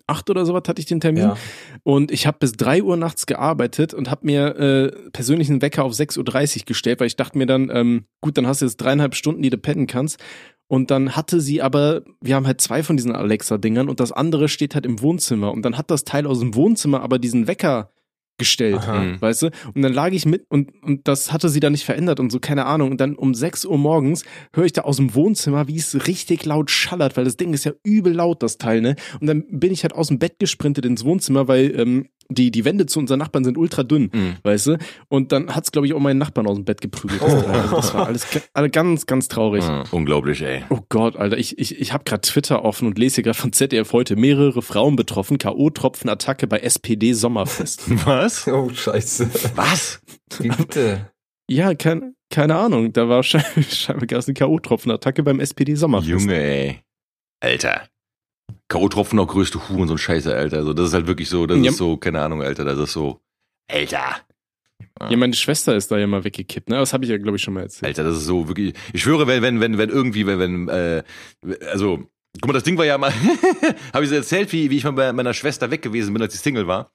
acht 0.07 0.29
oder 0.31 0.45
sowas 0.45 0.65
hatte 0.67 0.81
ich 0.81 0.87
den 0.87 1.01
Termin. 1.01 1.23
Ja. 1.23 1.37
Und 1.83 2.11
ich 2.11 2.27
habe 2.27 2.39
bis 2.41 2.53
drei 2.53 2.83
Uhr 2.83 2.97
nachts 2.97 3.27
gearbeitet 3.27 3.95
und 3.95 4.11
habe 4.11 4.27
mir 4.27 4.57
äh, 4.57 5.11
persönlich 5.11 5.49
einen 5.49 5.63
Wecker 5.63 5.85
auf 5.85 5.93
6.30 5.93 6.61
Uhr 6.61 6.65
gestellt, 6.67 7.01
weil 7.01 7.07
ich 7.07 7.17
dachte 7.17 7.39
mir 7.39 7.47
dann, 7.47 7.71
ähm, 7.73 8.05
gut, 8.21 8.37
dann 8.37 8.47
hast 8.47 8.61
du 8.61 8.67
jetzt 8.67 8.77
dreieinhalb 8.77 9.15
Stunden, 9.15 9.43
die 9.43 9.51
du 9.51 9.59
pennen 9.59 9.87
kannst. 9.87 10.21
Und 10.67 10.91
dann 10.91 11.15
hatte 11.15 11.41
sie 11.41 11.61
aber, 11.63 12.03
wir 12.21 12.37
haben 12.37 12.47
halt 12.47 12.61
zwei 12.61 12.83
von 12.83 12.97
diesen 12.97 13.15
Alexa-Dingern 13.15 13.89
und 13.89 14.01
das 14.01 14.13
andere 14.13 14.49
steht 14.49 14.75
halt 14.75 14.87
im 14.87 15.01
Wohnzimmer. 15.01 15.53
Und 15.53 15.63
dann 15.63 15.77
hat 15.77 15.91
das 15.91 16.05
Teil 16.05 16.27
aus 16.27 16.41
dem 16.41 16.55
Wohnzimmer 16.55 17.03
aber 17.03 17.19
diesen 17.19 17.47
Wecker 17.47 17.91
gestellt, 18.39 18.79
Aha. 18.79 19.17
weißt 19.21 19.43
du? 19.43 19.51
Und 19.75 19.83
dann 19.83 19.93
lag 19.93 20.13
ich 20.13 20.27
mit 20.27 20.47
und, 20.49 20.73
und 20.83 21.07
das 21.07 21.33
hatte 21.33 21.49
sie 21.49 21.61
dann 21.61 21.73
nicht 21.73 21.85
verändert 21.85 22.21
und 22.21 22.31
so, 22.31 22.41
keine 22.41 22.67
Ahnung. 22.67 22.91
Und 22.91 23.01
dann 23.01 23.15
um 23.15 23.35
6 23.35 23.65
Uhr 23.65 23.79
morgens 23.79 24.25
höre 24.53 24.65
ich 24.65 24.73
da 24.73 24.83
aus 24.83 24.97
dem 24.97 25.15
Wohnzimmer, 25.15 25.69
wie 25.69 25.77
es 25.77 26.07
richtig 26.07 26.45
laut 26.45 26.71
schallert, 26.71 27.17
weil 27.17 27.25
das 27.25 27.37
Ding 27.37 27.53
ist 27.53 27.65
ja 27.65 27.73
übel 27.85 28.13
laut, 28.13 28.43
das 28.43 28.59
Teil, 28.59 28.81
ne? 28.81 28.97
Und 29.21 29.27
dann 29.27 29.45
bin 29.49 29.73
ich 29.73 29.83
halt 29.83 29.95
aus 29.95 30.09
dem 30.09 30.19
Bett 30.19 30.39
gesprintet 30.39 30.85
ins 30.85 31.05
Wohnzimmer, 31.05 31.49
weil 31.49 31.79
ähm, 31.79 32.09
die, 32.29 32.51
die 32.51 32.65
Wände 32.65 32.87
zu 32.87 32.99
unseren 32.99 33.19
Nachbarn 33.19 33.45
sind 33.45 33.59
ultra 33.59 33.83
dünn, 33.83 34.11
mhm. 34.13 34.37
weißt 34.43 34.67
du? 34.67 34.79
Und 35.09 35.33
dann 35.33 35.55
hat's, 35.55 35.73
glaube 35.73 35.87
ich, 35.87 35.95
auch 35.95 36.01
meinen 36.01 36.19
Nachbarn 36.19 36.47
aus 36.47 36.57
dem 36.57 36.65
Bett 36.65 36.81
geprügelt. 36.81 37.21
Oh. 37.23 37.27
Also 37.27 37.77
das 37.77 37.95
war 37.95 38.07
alles 38.07 38.73
ganz, 38.73 39.07
ganz 39.07 39.29
traurig. 39.29 39.67
Mhm. 39.67 39.85
Unglaublich, 39.91 40.43
ey. 40.43 40.65
Oh 40.71 40.81
Gott, 40.89 41.17
Alter. 41.17 41.39
Ich, 41.39 41.59
ich, 41.59 41.81
ich 41.81 41.93
habe 41.93 42.05
gerade 42.05 42.23
Twitter 42.23 42.65
offen 42.65 42.89
und 42.89 42.99
lese 42.99 43.17
hier 43.17 43.25
gerade 43.25 43.39
von 43.39 43.53
ZDF 43.53 43.93
heute 43.93 44.17
mehrere 44.17 44.63
Frauen 44.63 44.97
betroffen. 44.97 45.39
K.O.-Tropfen-Attacke 45.39 46.47
bei 46.47 46.59
SPD-Sommerfest. 46.61 47.85
Was? 48.07 48.47
Oh, 48.49 48.71
scheiße. 48.71 49.31
Was? 49.55 50.01
Wie 50.39 50.49
bitte? 50.49 51.11
Ja, 51.49 51.75
kein, 51.75 52.15
keine 52.31 52.57
Ahnung. 52.57 52.93
Da 52.93 53.09
war 53.09 53.23
scheinbar 53.23 54.07
gab 54.07 54.19
es 54.19 54.27
eine 54.27 54.35
K.O.-Tropfen-Attacke 54.35 55.23
beim 55.23 55.41
SPD-Sommerfest. 55.41 56.11
Junge, 56.11 56.35
ey. 56.35 56.81
Alter. 57.41 57.89
K.O.-Tropfen 58.69 59.17
noch 59.17 59.29
größte 59.29 59.69
Huren, 59.69 59.89
so 59.89 59.95
ein 59.95 59.99
Scheiße, 59.99 60.35
Alter. 60.35 60.59
Also 60.59 60.73
das 60.73 60.89
ist 60.89 60.95
halt 60.95 61.07
wirklich 61.07 61.29
so, 61.29 61.47
das 61.47 61.59
ja. 61.59 61.71
ist 61.71 61.77
so, 61.77 61.97
keine 61.97 62.23
Ahnung, 62.23 62.43
Alter, 62.43 62.65
das 62.65 62.79
ist 62.79 62.93
so, 62.93 63.21
Alter. 63.71 64.17
Ja, 65.09 65.17
meine 65.17 65.35
Schwester 65.35 65.75
ist 65.75 65.91
da 65.91 65.99
ja 65.99 66.07
mal 66.07 66.25
weggekippt, 66.25 66.69
ne? 66.69 66.77
Das 66.77 66.93
habe 66.93 67.05
ich 67.05 67.11
ja, 67.11 67.19
glaube 67.19 67.37
ich, 67.37 67.43
schon 67.43 67.55
mal 67.55 67.63
erzählt. 67.63 67.87
Alter, 67.87 68.05
das 68.05 68.19
ist 68.19 68.27
so 68.27 68.49
wirklich. 68.49 68.75
Ich 68.93 69.03
schwöre, 69.03 69.27
wenn, 69.27 69.43
wenn, 69.43 69.61
wenn, 69.61 69.79
wenn 69.79 69.91
irgendwie, 69.91 70.27
wenn, 70.27 70.39
wenn, 70.39 70.69
äh, 70.69 71.03
also, 71.73 72.07
guck 72.41 72.47
mal, 72.47 72.53
das 72.53 72.63
Ding 72.63 72.79
war 72.79 72.85
ja 72.85 72.97
mal, 72.97 73.13
habe 73.93 74.05
ich 74.05 74.11
so 74.11 74.17
erzählt, 74.17 74.53
wie, 74.53 74.71
wie 74.71 74.77
ich 74.77 74.85
mal 74.85 74.93
bei 74.93 75.13
meiner 75.13 75.35
Schwester 75.35 75.71
weg 75.71 75.83
gewesen 75.83 76.13
bin, 76.13 76.23
als 76.23 76.33
sie 76.33 76.39
Single 76.39 76.67
war. 76.67 76.93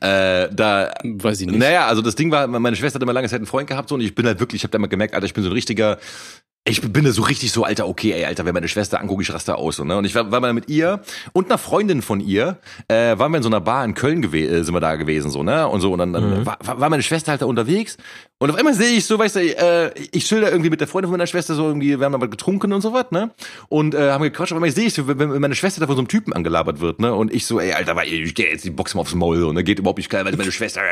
Äh, 0.00 0.48
da, 0.52 0.92
weiß 1.02 1.40
ich 1.40 1.46
nicht. 1.46 1.58
Naja, 1.58 1.86
also 1.86 2.02
das 2.02 2.16
Ding 2.16 2.30
war, 2.30 2.46
meine 2.46 2.76
Schwester 2.76 2.96
hat 2.96 3.02
immer 3.02 3.12
lange 3.12 3.28
Zeit 3.28 3.38
einen 3.38 3.46
Freund 3.46 3.68
gehabt 3.68 3.88
so, 3.88 3.94
und 3.94 4.00
ich 4.00 4.14
bin 4.14 4.26
halt 4.26 4.40
wirklich, 4.40 4.60
ich 4.60 4.64
habe 4.64 4.72
da 4.72 4.78
mal 4.78 4.88
gemerkt, 4.88 5.14
Alter, 5.14 5.26
ich 5.26 5.34
bin 5.34 5.42
so 5.42 5.50
ein 5.50 5.54
richtiger 5.54 5.98
ich 6.66 6.80
bin 6.80 7.04
da 7.04 7.12
so 7.12 7.22
richtig 7.22 7.52
so, 7.52 7.64
Alter, 7.64 7.86
okay, 7.86 8.12
ey, 8.12 8.24
Alter, 8.24 8.46
wenn 8.46 8.54
meine 8.54 8.68
Schwester 8.68 8.98
angucke, 8.98 9.22
ich 9.22 9.32
raste 9.32 9.56
aus. 9.56 9.76
So, 9.76 9.84
ne? 9.84 9.98
Und 9.98 10.06
ich 10.06 10.14
war, 10.14 10.30
war 10.30 10.40
mal 10.40 10.54
mit 10.54 10.70
ihr 10.70 11.02
und 11.34 11.46
einer 11.46 11.58
Freundin 11.58 12.00
von 12.00 12.20
ihr, 12.20 12.58
äh, 12.88 13.18
waren 13.18 13.32
wir 13.32 13.36
in 13.36 13.42
so 13.42 13.50
einer 13.50 13.60
Bar 13.60 13.84
in 13.84 13.92
Köln 13.92 14.22
gewesen, 14.22 14.54
äh, 14.54 14.64
sind 14.64 14.74
wir 14.74 14.80
da 14.80 14.96
gewesen, 14.96 15.30
so, 15.30 15.42
ne? 15.42 15.68
Und 15.68 15.82
so, 15.82 15.92
und 15.92 15.98
dann, 15.98 16.14
dann 16.14 16.40
mhm. 16.40 16.46
war, 16.46 16.58
war 16.62 16.88
meine 16.88 17.02
Schwester 17.02 17.32
halt 17.32 17.42
da 17.42 17.46
unterwegs 17.46 17.98
und 18.44 18.50
auf 18.50 18.56
einmal 18.56 18.74
sehe 18.74 18.96
ich 18.96 19.06
so, 19.06 19.18
weißt 19.18 19.36
du, 19.36 19.40
äh, 19.40 19.90
ich 20.10 20.26
chill 20.26 20.40
da 20.40 20.50
irgendwie 20.50 20.68
mit 20.68 20.80
der 20.80 20.88
Freundin 20.88 21.08
von 21.08 21.18
meiner 21.18 21.26
Schwester 21.26 21.54
so 21.54 21.66
irgendwie, 21.66 21.98
wir 21.98 22.04
haben 22.04 22.14
aber 22.14 22.28
getrunken 22.28 22.72
und 22.72 22.80
so 22.80 22.92
was, 22.92 23.10
ne? 23.10 23.30
Und 23.68 23.94
äh, 23.94 24.10
haben 24.10 24.22
gequatscht, 24.22 24.52
auf 24.52 24.56
einmal 24.56 24.70
sehe 24.70 24.86
ich 24.86 24.94
so, 24.94 25.06
wenn 25.06 25.40
meine 25.40 25.54
Schwester 25.54 25.80
da 25.80 25.86
von 25.86 25.96
so 25.96 26.00
einem 26.00 26.08
Typen 26.08 26.32
angelabert 26.32 26.80
wird, 26.80 26.98
ne? 26.98 27.14
Und 27.14 27.32
ich 27.32 27.46
so, 27.46 27.60
ey, 27.60 27.72
Alter, 27.72 27.96
ich 28.04 28.34
gehe 28.34 28.50
jetzt 28.50 28.64
die 28.64 28.70
Box 28.70 28.94
mal 28.94 29.02
aufs 29.02 29.14
Maul, 29.14 29.38
so, 29.38 29.52
ne? 29.52 29.64
Geht 29.64 29.78
überhaupt 29.78 29.98
nicht 29.98 30.10
klar, 30.10 30.24
weil 30.24 30.36
meine 30.36 30.52
Schwester, 30.52 30.82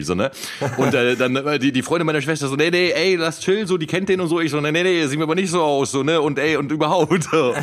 so, 0.00 0.14
ne? 0.14 0.30
Und 0.76 0.94
äh, 0.94 1.16
dann 1.16 1.36
äh, 1.36 1.58
die, 1.58 1.72
die 1.72 1.82
Freundin 1.82 2.06
meiner 2.06 2.20
Schwester 2.20 2.48
so, 2.48 2.56
nee, 2.56 2.70
nee, 2.70 2.90
ey, 2.90 3.16
lass 3.16 3.40
chill, 3.40 3.66
so, 3.66 3.78
die 3.78 3.86
kennt 3.86 4.08
den 4.08 4.20
und 4.20 4.28
so. 4.28 4.40
Ich 4.40 4.50
so, 4.50 4.60
nee, 4.60 4.72
nee, 4.72 4.82
nee, 4.82 5.06
sieht 5.06 5.18
mir 5.18 5.24
aber 5.24 5.34
nicht 5.34 5.50
so 5.50 5.62
aus 5.62 5.92
so, 5.92 6.02
ne? 6.02 6.20
Und 6.20 6.38
ey, 6.38 6.56
und 6.56 6.72
überhaupt. 6.72 7.24
So, 7.30 7.54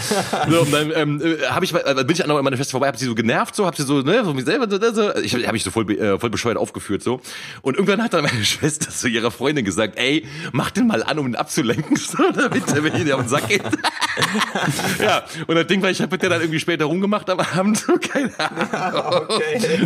so 0.50 0.62
und 0.62 0.74
dann 0.74 0.92
ähm, 0.96 1.22
äh, 1.22 1.46
habe 1.48 1.66
ich, 1.66 1.74
äh, 1.74 1.94
bin 1.96 2.12
ich 2.12 2.24
an 2.24 2.44
meiner 2.44 2.56
Schwester 2.56 2.72
vorbei, 2.72 2.88
hab 2.88 2.98
sie 2.98 3.06
so 3.06 3.16
genervt, 3.16 3.56
so, 3.56 3.66
hab 3.66 3.76
sie 3.76 3.84
so, 3.84 4.02
ne, 4.02 4.24
so 4.24 4.34
mich 4.34 4.46
selber, 4.46 4.70
so, 4.70 4.94
so. 4.94 5.16
ich 5.16 5.34
habe 5.34 5.52
mich 5.54 5.64
so 5.64 5.72
voll, 5.72 5.90
äh, 5.92 6.18
voll 6.18 6.30
bescheuert 6.30 6.58
aufgeführt, 6.58 7.04
so. 7.04 7.20
Und 7.62 7.76
irgendwann 7.76 8.04
hat 8.04 8.14
dann 8.14 8.24
meine 8.24 8.46
Schwester 8.46 8.90
zu 8.90 9.08
ihrer 9.08 9.32
Freundin 9.32 9.66
gesagt, 9.66 9.98
ey, 9.98 10.26
mach 10.52 10.72
den 10.72 10.88
mal 10.88 11.04
an, 11.04 11.20
um 11.20 11.28
ihn 11.28 11.36
abzulenken, 11.36 11.96
so, 11.98 12.32
damit 12.32 12.68
er 12.68 12.82
mir 12.82 12.92
nicht 12.92 13.12
auf 13.12 13.22
den 13.22 13.30
Sack 13.30 13.50
geht. 13.50 13.64
ja, 15.02 15.24
und 15.48 15.56
das 15.56 15.68
Ding 15.68 15.82
war, 15.82 15.90
ich 15.90 16.02
habe 16.02 16.12
mit 16.12 16.22
der 16.22 16.30
dann 16.30 16.42
irgendwie 16.42 16.60
später 16.60 16.86
rumgemacht 16.86 17.30
am 17.30 17.40
Abend, 17.40 17.78
so, 17.78 17.94
keine 17.98 18.32
Ahnung. 18.40 19.26
okay. 19.30 19.80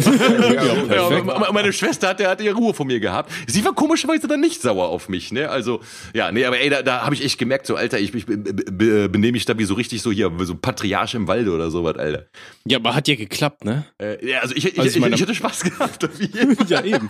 ja, 0.90 1.12
ja, 1.12 1.52
meine 1.52 1.74
Schwester 1.74 2.10
hat, 2.10 2.20
hat 2.34 2.42
ihre 2.42 2.56
Ruhe 2.56 2.74
von 2.74 2.88
mir 2.88 3.00
gehabt. 3.00 3.32
Sie 3.48 3.64
war 3.66 3.74
komischerweise 3.74 4.28
dann 4.28 4.40
nicht 4.40 4.62
sauer 4.62 4.90
auf 4.90 5.10
mich, 5.10 5.32
ne? 5.32 5.50
Also, 5.50 5.82
ja, 6.14 6.32
nee, 6.32 6.46
aber 6.46 6.60
ey, 6.60 6.70
da, 6.70 6.82
da 6.82 7.04
habe 7.04 7.16
ich 7.16 7.24
echt 7.24 7.38
gemerkt, 7.38 7.66
so, 7.66 7.76
Alter, 7.76 8.00
ich, 8.00 8.14
ich 8.14 8.26
benehme 8.26 9.32
mich 9.34 9.46
da 9.46 9.58
wie 9.58 9.66
so 9.66 9.74
richtig 9.74 10.02
so 10.02 10.12
hier, 10.12 10.32
so 10.42 10.56
Patriarch 10.56 11.14
im 11.14 11.28
Walde 11.28 11.52
oder 11.52 11.72
sowas, 11.72 11.98
Alter. 11.98 12.26
Ja, 12.66 12.78
aber 12.78 12.96
hat 12.96 13.08
ja 13.08 13.16
geklappt, 13.16 13.66
ne? 13.66 13.86
Äh, 14.00 14.26
ja, 14.28 14.40
also 14.40 14.56
ich, 14.56 14.66
ich, 14.66 14.80
also 14.80 15.00
ich, 15.00 15.06
ich, 15.06 15.22
hatte 15.22 15.36
Spaß 15.36 15.64
gehabt. 15.64 16.10
ja, 16.68 16.84
eben. 16.84 17.10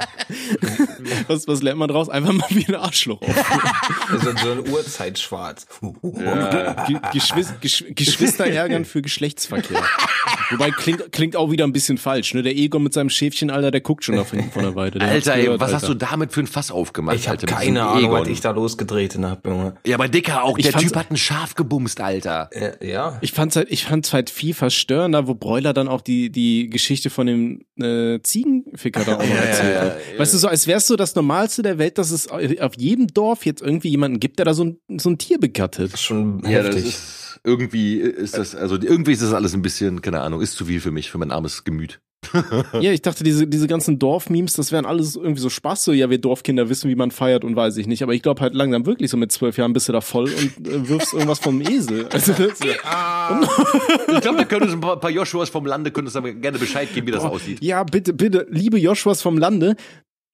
was, 1.28 1.48
was 1.48 1.62
lernt 1.62 1.80
man 1.80 1.88
draus? 1.88 2.10
Einfach 2.10 2.34
mal 2.34 2.48
wie 2.50 2.66
ein 2.66 2.76
Arschloch 2.76 3.22
Also 4.10 4.32
so 4.44 4.52
ein 4.52 4.70
Uhrzeitschwarz. 4.70 5.68
Ja. 6.02 6.86
Geschwister, 7.12 7.56
Geschwister 7.60 8.46
ärgern 8.46 8.86
für 8.86 9.02
Geschlechtsverkehr. 9.02 9.84
Wobei 10.52 10.72
klingt, 10.72 11.12
klingt 11.12 11.36
auch 11.36 11.52
wieder 11.52 11.66
ein 11.66 11.74
bisschen 11.74 11.98
falsch, 11.98 12.34
ne? 12.34 12.44
Der 12.44 12.56
Egon 12.56 12.84
mit 12.84 12.94
seinem 12.94 13.10
Schäfchen, 13.10 13.50
Alter, 13.50 13.72
der 13.72 13.82
guckt 13.82 14.04
schon 14.04 14.18
auf 14.18 14.32
hinten 14.32 14.52
von 14.52 14.64
der 14.64 14.76
Weide. 14.76 15.00
Der 15.00 15.13
Alter, 15.14 15.36
ey, 15.36 15.50
was 15.50 15.62
Alter. 15.62 15.74
hast 15.74 15.88
du 15.88 15.94
damit 15.94 16.34
für 16.34 16.42
ein 16.42 16.48
Fass 16.48 16.72
aufgemacht? 16.72 17.16
Ich 17.16 17.28
habe 17.28 17.46
keine 17.46 17.86
Ahnung, 17.86 18.12
was 18.12 18.28
ich 18.28 18.42
da 18.42 18.52
losgedreht 18.52 19.18
habe, 19.18 19.50
Junge. 19.50 19.76
Ja, 19.86 19.96
aber 19.96 20.08
Dicker, 20.08 20.44
auch 20.44 20.58
ich 20.58 20.70
der 20.70 20.74
Typ 20.74 20.96
hat 20.96 21.12
ein 21.12 21.18
Schaf 21.18 21.56
gebumst, 21.56 22.02
Alter. 22.02 22.50
Äh, 22.52 22.88
ja. 22.88 23.18
Ich 23.22 23.32
fand's 23.32 23.56
halt, 23.56 23.72
ich 23.72 23.86
fand's 23.86 24.14
halt 24.14 24.30
viel 24.30 24.54
verstörender, 24.54 25.28
wo 25.28 25.36
Bräuler 25.36 25.74
dann 25.74 25.88
auch 25.88 26.02
die, 26.02 26.30
die 26.30 26.70
Geschichte 26.70 27.10
von 27.10 27.28
dem 27.28 27.66
äh, 27.80 28.20
Ziegenficker 28.22 29.04
da 29.04 29.18
auch 29.18 29.20
noch 29.24 29.36
erzählt 29.36 29.80
hat. 29.80 29.88
Ja, 30.00 30.14
ja, 30.14 30.20
weißt 30.20 30.34
du, 30.34 30.38
so 30.38 30.48
als 30.48 30.68
wärst 30.68 30.90
du 30.90 30.96
das 30.96 31.16
Normalste 31.16 31.62
der 31.62 31.78
Welt, 31.78 31.98
dass 31.98 32.12
es 32.12 32.28
auf 32.28 32.74
jedem 32.78 33.08
Dorf 33.08 33.46
jetzt 33.46 33.62
irgendwie 33.62 33.90
jemanden 33.90 34.20
gibt, 34.20 34.40
der 34.40 34.46
da 34.46 34.54
so 34.54 34.66
ein, 34.66 35.00
so 35.00 35.10
ein 35.10 35.18
Tier 35.18 35.40
begattet. 35.40 35.94
Das 35.94 36.00
ist 36.00 36.06
schon 36.06 36.42
ja, 36.44 36.50
heftig. 36.50 36.84
Das 36.84 36.94
ist, 36.94 37.40
irgendwie 37.44 37.98
ist 37.98 38.38
das, 38.38 38.56
also 38.56 38.76
irgendwie 38.76 39.12
ist 39.12 39.22
das 39.22 39.34
alles 39.34 39.54
ein 39.54 39.62
bisschen, 39.62 40.02
keine 40.02 40.22
Ahnung, 40.22 40.42
ist 40.42 40.54
zu 40.54 40.66
viel 40.66 40.80
für 40.80 40.92
mich, 40.92 41.12
für 41.12 41.18
mein 41.18 41.32
armes 41.32 41.64
Gemüt. 41.64 42.00
Ja, 42.80 42.92
ich 42.92 43.02
dachte, 43.02 43.24
diese, 43.24 43.48
diese 43.48 43.68
ganzen 43.68 44.00
Dorfmemes, 44.00 44.54
das 44.54 44.72
wären 44.72 44.86
alles 44.86 45.16
irgendwie 45.16 45.42
so 45.42 45.50
Spaß, 45.50 45.84
so, 45.84 45.92
ja, 45.92 46.10
wir 46.10 46.18
Dorfkinder 46.18 46.70
wissen, 46.70 46.90
wie 46.90 46.96
man 46.96 47.12
feiert 47.12 47.44
und 47.44 47.56
weiß 47.56 47.78
ich 47.78 47.88
nicht. 47.88 48.04
Aber 48.04 48.14
ich 48.14 48.22
glaube 48.22 48.42
halt 48.42 48.54
langsam 48.54 48.86
wirklich 48.86 49.10
so 49.12 49.18
mit 49.18 49.32
zwölf 49.32 49.58
Jahren 49.58 49.74
bist 49.74 49.88
du 49.90 49.94
da 49.94 50.02
voll 50.02 50.26
und 50.26 50.68
äh, 50.68 50.90
wirfst 50.90 51.14
irgendwas 51.14 51.40
vom 51.40 51.62
Esel. 51.62 52.08
Also, 52.14 52.34
ja. 52.34 53.42
ich 54.14 54.22
glaube, 54.22 54.38
da 54.38 54.46
können 54.46 54.64
uns 54.64 54.74
ein 54.74 54.82
paar, 54.82 55.00
paar 55.00 55.10
Joshuas 55.10 55.50
vom 55.50 55.66
Lande, 55.66 55.92
uns 55.92 56.16
aber 56.16 56.32
gerne 56.32 56.60
Bescheid 56.60 56.94
geben, 56.94 57.08
wie 57.08 57.12
das 57.12 57.24
aussieht. 57.24 57.62
Ja, 57.62 57.84
bitte, 57.84 58.14
bitte, 58.14 58.46
liebe 58.50 58.78
Joshuas 58.78 59.22
vom 59.22 59.38
Lande, 59.38 59.76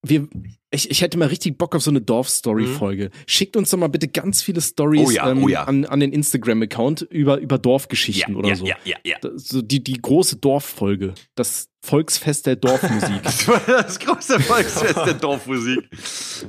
wir, 0.04 0.28
ich, 0.72 0.92
ich 0.92 1.02
hätte 1.02 1.18
mal 1.18 1.28
richtig 1.28 1.58
Bock 1.58 1.76
auf 1.76 1.82
so 1.82 1.90
eine 1.90 2.02
Dorf-Story-Folge. 2.02 3.06
Mhm. 3.06 3.24
Schickt 3.26 3.58
uns 3.58 3.72
doch 3.72 3.78
mal 3.78 3.88
bitte 3.88 4.08
ganz 4.08 4.42
viele 4.42 4.62
Stories 4.62 5.08
oh 5.08 5.12
ja, 5.12 5.30
ähm, 5.30 5.44
oh 5.44 5.48
ja. 5.48 5.64
an, 5.64 5.86
an 5.86 6.00
den 6.00 6.14
Instagram-Account 6.14 7.02
über, 7.02 7.40
über 7.40 7.58
Dorfgeschichten 7.58 8.34
ja, 8.34 8.40
oder 8.40 8.56
so. 8.56 8.66
Ja, 8.66 8.76
ja, 8.84 8.98
ja. 9.04 9.18
So 9.36 9.62
die, 9.62 9.84
die 9.84 10.00
große 10.00 10.38
Dorffolge. 10.38 11.16
Das 11.36 11.70
Volksfest 11.82 12.46
der 12.46 12.58
Dorfmusik. 12.58 13.24
das 13.68 14.00
große 14.00 14.40
Volksfest 14.42 14.98
der 14.98 15.14
Dorfmusik. 15.14 15.90
Das, 15.90 16.46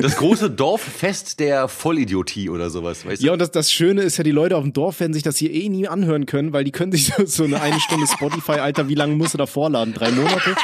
das, 0.00 0.16
große 0.16 0.50
Dorffest 0.50 1.40
der 1.40 1.66
Vollidiotie 1.66 2.48
oder 2.48 2.70
sowas, 2.70 3.04
weißt 3.04 3.20
du? 3.20 3.26
Ja, 3.26 3.32
und 3.32 3.40
das, 3.40 3.50
das 3.50 3.72
Schöne 3.72 4.02
ist 4.02 4.18
ja, 4.18 4.24
die 4.24 4.30
Leute 4.30 4.56
auf 4.56 4.62
dem 4.62 4.72
Dorf 4.72 5.00
werden 5.00 5.14
sich 5.14 5.24
das 5.24 5.36
hier 5.36 5.52
eh 5.52 5.68
nie 5.68 5.88
anhören 5.88 6.26
können, 6.26 6.52
weil 6.52 6.62
die 6.62 6.70
können 6.70 6.92
sich 6.92 7.12
so 7.26 7.42
eine 7.42 7.60
eine 7.60 7.80
Stunde 7.80 8.06
Spotify, 8.06 8.52
Alter, 8.52 8.88
wie 8.88 8.94
lange 8.94 9.16
musst 9.16 9.34
du 9.34 9.38
da 9.38 9.46
vorladen? 9.46 9.94
Drei 9.94 10.12
Monate? 10.12 10.54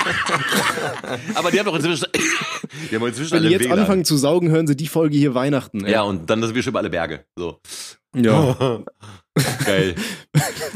Aber 1.34 1.50
die 1.50 1.58
haben 1.58 1.66
doch 1.66 1.74
inzwischen, 1.74 2.06
die 2.90 2.96
haben 2.96 3.06
inzwischen 3.06 3.32
Wenn 3.34 3.42
die 3.42 3.50
jetzt 3.50 3.64
WLAN. 3.64 3.80
anfangen 3.80 4.04
zu 4.04 4.16
saugen, 4.16 4.50
hören 4.50 4.66
sie 4.66 4.76
die 4.76 4.88
Folge 4.88 5.16
hier 5.16 5.34
Weihnachten. 5.34 5.84
Ey. 5.84 5.92
Ja, 5.92 6.02
und 6.02 6.28
dann 6.30 6.42
sind 6.42 6.54
wir 6.54 6.62
schon 6.62 6.72
über 6.72 6.80
alle 6.80 6.90
Berge. 6.90 7.24
So. 7.36 7.60
Ja. 8.14 8.82
Geil. 9.64 9.94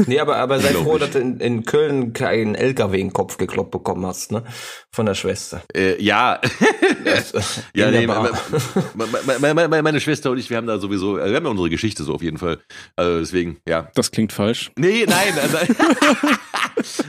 Nee, 0.07 0.21
aber, 0.21 0.37
aber 0.37 0.61
sei 0.61 0.73
froh, 0.73 0.99
dass 0.99 1.11
du 1.11 1.19
in, 1.19 1.41
in 1.41 1.65
Köln 1.65 2.13
keinen 2.13 2.55
LKW 2.55 3.01
in 3.01 3.09
den 3.09 3.13
Kopf 3.13 3.37
gekloppt 3.37 3.73
bekommen 3.73 4.07
hast, 4.07 4.31
ne? 4.31 4.45
Von 4.91 5.07
der 5.07 5.15
Schwester. 5.15 5.63
Äh, 5.75 6.01
ja. 6.01 6.41
ja, 7.75 7.91
nee, 7.91 8.07
meine, 8.07 9.55
meine, 9.55 9.83
meine, 9.83 10.01
Schwester 10.01 10.31
und 10.31 10.39
ich, 10.39 10.49
wir 10.49 10.59
haben 10.59 10.67
da 10.67 10.79
sowieso, 10.79 11.17
wir 11.17 11.35
haben 11.35 11.45
ja 11.45 11.51
unsere 11.51 11.71
Geschichte 11.71 12.05
so 12.05 12.15
auf 12.15 12.23
jeden 12.23 12.39
Fall. 12.39 12.59
Also 12.95 13.19
deswegen, 13.19 13.59
ja. 13.67 13.91
Das 13.95 14.11
klingt 14.13 14.33
falsch. 14.33 14.71
Nee, 14.77 15.07
nein, 15.09 15.35
nein. 15.35 15.77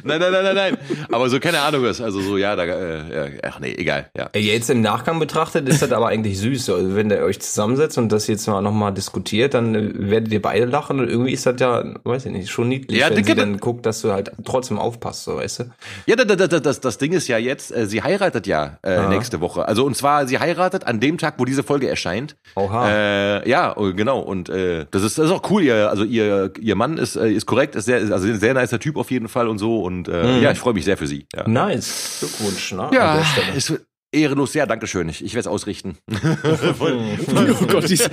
nein, 0.03 0.19
nein, 0.19 0.31
nein, 0.31 0.43
nein, 0.43 0.55
nein. 0.55 0.77
Aber 1.11 1.29
so, 1.29 1.39
keine 1.39 1.61
Ahnung 1.61 1.83
was. 1.83 2.01
Also 2.01 2.21
so, 2.21 2.37
ja, 2.37 2.55
da, 2.55 2.65
äh, 2.65 3.39
ach 3.43 3.59
nee, 3.59 3.73
egal, 3.77 4.09
ja. 4.15 4.29
Jetzt 4.35 4.69
im 4.69 4.81
Nachgang 4.81 5.19
betrachtet 5.19 5.67
ist 5.67 5.81
das 5.81 5.91
aber 5.91 6.07
eigentlich 6.07 6.37
süß. 6.39 6.69
Also 6.69 6.95
wenn 6.95 7.09
ihr 7.09 7.23
euch 7.23 7.39
zusammensetzt 7.39 7.97
und 7.97 8.11
das 8.11 8.27
jetzt 8.27 8.47
mal 8.47 8.61
nochmal 8.61 8.93
diskutiert, 8.93 9.53
dann 9.53 10.09
werdet 10.09 10.31
ihr 10.31 10.41
beide 10.41 10.65
lachen 10.65 10.99
und 10.99 11.09
irgendwie 11.09 11.31
ist 11.31 11.45
das 11.45 11.59
ja, 11.59 11.83
weiß 12.03 12.25
ich 12.25 12.31
nicht, 12.31 12.49
schon 12.49 12.69
niedlich, 12.69 12.99
ja, 12.99 13.09
wenn 13.09 13.23
sie 13.23 13.35
dann 13.35 13.57
guckt, 13.57 13.85
dass 13.85 14.01
du 14.01 14.11
halt 14.11 14.31
trotzdem 14.45 14.79
aufpasst, 14.79 15.23
so, 15.23 15.37
weißt 15.37 15.59
du? 15.59 15.63
Ja, 16.05 16.15
das, 16.15 16.49
das, 16.49 16.61
das, 16.61 16.79
das 16.81 16.97
Ding 16.97 17.13
ist 17.13 17.27
ja 17.27 17.37
jetzt, 17.37 17.75
äh, 17.75 17.85
sie 17.85 18.01
heiratet 18.03 18.47
ja 18.47 18.77
äh, 18.83 19.07
nächste 19.07 19.41
Woche. 19.41 19.67
Also 19.67 19.85
und 19.85 19.95
zwar, 19.95 20.27
sie 20.27 20.39
heiratet 20.39 20.85
an 20.85 20.99
dem 20.99 21.17
Tag, 21.17 21.35
wo 21.37 21.45
diese 21.45 21.63
Folge 21.63 21.87
erscheint. 21.87 22.35
Oha. 22.55 22.89
Äh, 22.89 23.49
ja, 23.49 23.75
oh, 23.77 23.93
genau. 23.93 24.19
Und 24.19 24.49
äh, 24.49 24.85
das 24.91 25.03
ist 25.03 25.17
das 25.17 25.25
ist 25.25 25.31
auch 25.31 25.49
cool. 25.49 25.63
Ihr, 25.63 25.89
also 25.89 26.03
ihr 26.03 26.51
ihr 26.59 26.75
Mann 26.75 26.97
ist 26.97 27.15
äh, 27.15 27.31
ist 27.31 27.45
korrekt, 27.45 27.75
ist 27.75 27.85
sehr, 27.85 27.97
also 27.97 28.27
ein 28.27 28.39
sehr 28.39 28.53
nicer 28.53 28.79
Typ 28.79 28.97
auf 28.97 29.11
jeden 29.11 29.27
Fall 29.27 29.47
und 29.47 29.57
so. 29.57 29.62
Und 29.69 30.07
äh, 30.07 30.37
mhm. 30.37 30.43
ja, 30.43 30.51
ich 30.51 30.59
freue 30.59 30.73
mich 30.73 30.85
sehr 30.85 30.97
für 30.97 31.07
sie. 31.07 31.25
Ja. 31.35 31.47
Nice, 31.47 32.17
Glückwunsch. 32.19 32.71
Ne? 32.73 32.89
Ja, 32.93 33.23
ist, 33.55 33.73
Ehrenlos, 34.13 34.53
ja, 34.53 34.65
Dankeschön. 34.65 35.09
Ich, 35.09 35.23
ich 35.23 35.33
werde 35.33 35.41
es 35.41 35.47
ausrichten. 35.47 35.97
oh 36.11 37.65
Gott, 37.67 37.89
dies, 37.89 38.07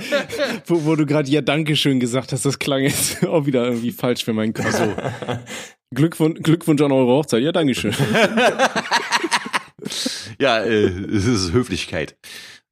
wo, 0.65 0.83
wo, 0.83 0.95
du 0.95 1.05
gerade 1.05 1.29
ja 1.29 1.41
Dankeschön 1.41 1.99
gesagt 1.99 2.31
hast, 2.31 2.45
das 2.45 2.57
klang 2.57 2.81
jetzt 2.81 3.23
auch 3.27 3.45
wieder 3.45 3.65
irgendwie 3.65 3.91
falsch 3.91 4.25
für 4.25 4.33
meinen 4.33 4.53
Kopf. 4.53 4.71
So. 4.71 4.95
Glückwunsch, 5.95 6.39
Glückwunsch 6.41 6.81
an 6.81 6.91
eure 6.91 7.11
Hochzeit. 7.11 7.43
Ja, 7.43 7.51
Dankeschön. 7.51 7.93
ja, 10.39 10.59
äh, 10.59 10.85
es 10.85 11.25
ist 11.25 11.53
Höflichkeit. 11.53 12.15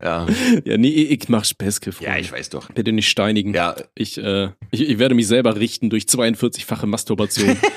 Ja. 0.02 0.28
ja, 0.64 0.78
nee, 0.78 0.90
ich 0.90 1.28
mach 1.28 1.44
Späßke, 1.44 1.92
Ja, 2.00 2.18
ich 2.18 2.32
weiß 2.32 2.50
doch. 2.50 2.70
Bitte 2.70 2.92
nicht 2.92 3.10
steinigen. 3.10 3.54
Ja. 3.54 3.76
Ich, 3.96 4.18
äh, 4.18 4.50
ich, 4.72 4.90
ich 4.90 5.00
werde 5.00 5.16
mich 5.16 5.28
selber 5.28 5.58
richten 5.58 5.90
durch 5.90 6.04
42-fache 6.04 6.86
Masturbation. 6.86 7.58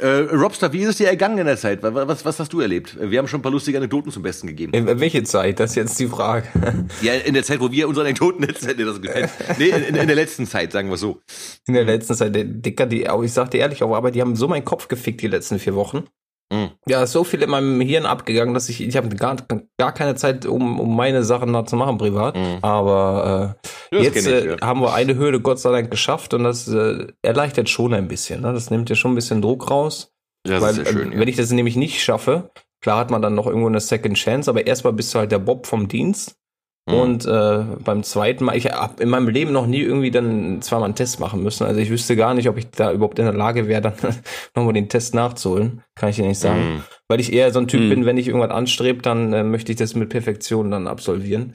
Äh, 0.00 0.34
Robster, 0.34 0.72
wie 0.72 0.80
ist 0.80 0.88
es 0.88 0.96
dir 0.96 1.08
ergangen 1.08 1.36
in 1.36 1.46
der 1.46 1.58
Zeit? 1.58 1.82
Was, 1.82 2.24
was 2.24 2.40
hast 2.40 2.52
du 2.54 2.60
erlebt? 2.60 2.96
Wir 2.98 3.18
haben 3.18 3.28
schon 3.28 3.40
ein 3.40 3.42
paar 3.42 3.52
lustige 3.52 3.76
Anekdoten 3.76 4.10
zum 4.10 4.22
Besten 4.22 4.46
gegeben. 4.46 4.72
In 4.72 4.98
welche 4.98 5.22
Zeit? 5.24 5.60
Das 5.60 5.70
ist 5.70 5.76
jetzt 5.76 6.00
die 6.00 6.06
Frage. 6.06 6.48
Ja, 7.02 7.12
in 7.14 7.34
der 7.34 7.42
Zeit, 7.42 7.60
wo 7.60 7.70
wir 7.70 7.86
unsere 7.86 8.06
Anekdoten 8.06 8.44
erzählen. 8.44 8.76
Nee, 8.78 9.26
nee 9.58 9.68
in, 9.68 9.94
in, 9.94 10.06
der 10.06 10.16
letzten 10.16 10.46
Zeit, 10.46 10.72
sagen 10.72 10.88
wir 10.88 10.96
so. 10.96 11.20
In 11.66 11.74
der 11.74 11.84
letzten 11.84 12.14
Zeit, 12.14 12.34
der 12.34 12.44
Dicker, 12.44 12.86
die, 12.86 13.06
ich 13.22 13.32
sag 13.32 13.50
dir 13.50 13.58
ehrlich, 13.58 13.82
aber 13.82 14.10
die 14.10 14.22
haben 14.22 14.36
so 14.36 14.48
meinen 14.48 14.64
Kopf 14.64 14.88
gefickt 14.88 15.20
die 15.20 15.28
letzten 15.28 15.58
vier 15.58 15.74
Wochen. 15.74 16.04
Mhm. 16.52 16.70
Ja, 16.86 17.02
ist 17.02 17.12
so 17.12 17.22
viel 17.22 17.42
in 17.42 17.50
meinem 17.50 17.80
Hirn 17.80 18.06
abgegangen, 18.06 18.54
dass 18.54 18.68
ich, 18.68 18.80
ich 18.80 18.96
habe 18.96 19.08
gar, 19.14 19.36
gar 19.78 19.92
keine 19.92 20.16
Zeit, 20.16 20.46
um, 20.46 20.80
um 20.80 20.96
meine 20.96 21.22
Sachen 21.22 21.52
da 21.52 21.64
zu 21.64 21.76
machen 21.76 21.98
privat. 21.98 22.36
Mhm. 22.36 22.58
Aber 22.62 23.56
äh, 23.92 24.02
jetzt 24.02 24.26
äh, 24.26 24.50
ja. 24.50 24.56
haben 24.60 24.80
wir 24.80 24.92
eine 24.92 25.14
Höhle 25.14 25.40
Gott 25.40 25.60
sei 25.60 25.70
Dank 25.70 25.90
geschafft 25.90 26.34
und 26.34 26.44
das 26.44 26.66
äh, 26.68 27.06
erleichtert 27.22 27.68
schon 27.68 27.94
ein 27.94 28.08
bisschen. 28.08 28.40
Ne? 28.40 28.52
Das 28.52 28.70
nimmt 28.70 28.90
ja 28.90 28.96
schon 28.96 29.12
ein 29.12 29.16
bisschen 29.16 29.42
Druck 29.42 29.70
raus. 29.70 30.12
Ja, 30.46 30.60
Weil, 30.60 30.86
schön, 30.86 31.12
ja. 31.12 31.18
wenn 31.18 31.28
ich 31.28 31.36
das 31.36 31.50
nämlich 31.52 31.76
nicht 31.76 32.02
schaffe, 32.02 32.50
klar 32.80 32.98
hat 32.98 33.10
man 33.10 33.22
dann 33.22 33.34
noch 33.34 33.46
irgendwo 33.46 33.68
eine 33.68 33.80
Second 33.80 34.16
Chance, 34.16 34.50
aber 34.50 34.66
erstmal 34.66 34.92
bist 34.92 35.14
du 35.14 35.18
halt 35.18 35.32
der 35.32 35.38
Bob 35.38 35.66
vom 35.66 35.86
Dienst. 35.86 36.36
Mhm. 36.86 36.94
Und 36.94 37.26
äh, 37.26 37.64
beim 37.84 38.02
zweiten 38.02 38.44
Mal, 38.44 38.56
ich 38.56 38.66
habe 38.66 39.02
in 39.02 39.08
meinem 39.08 39.28
Leben 39.28 39.52
noch 39.52 39.66
nie 39.66 39.80
irgendwie 39.80 40.10
dann 40.10 40.62
zweimal 40.62 40.86
einen 40.86 40.94
Test 40.94 41.20
machen 41.20 41.42
müssen. 41.42 41.66
Also 41.66 41.80
ich 41.80 41.90
wüsste 41.90 42.16
gar 42.16 42.34
nicht, 42.34 42.48
ob 42.48 42.56
ich 42.56 42.70
da 42.70 42.92
überhaupt 42.92 43.18
in 43.18 43.26
der 43.26 43.34
Lage 43.34 43.68
wäre, 43.68 43.82
dann 43.82 43.94
nochmal 44.54 44.72
den 44.72 44.88
Test 44.88 45.14
nachzuholen. 45.14 45.82
Kann 45.94 46.10
ich 46.10 46.16
dir 46.16 46.26
nicht 46.26 46.38
sagen. 46.38 46.74
Mhm. 46.74 46.84
Weil 47.08 47.20
ich 47.20 47.32
eher 47.32 47.52
so 47.52 47.60
ein 47.60 47.68
Typ 47.68 47.82
mhm. 47.82 47.90
bin, 47.90 48.06
wenn 48.06 48.16
ich 48.16 48.28
irgendwas 48.28 48.50
anstrebe, 48.50 49.02
dann 49.02 49.32
äh, 49.32 49.44
möchte 49.44 49.72
ich 49.72 49.78
das 49.78 49.94
mit 49.94 50.08
Perfektion 50.08 50.70
dann 50.70 50.86
absolvieren. 50.86 51.52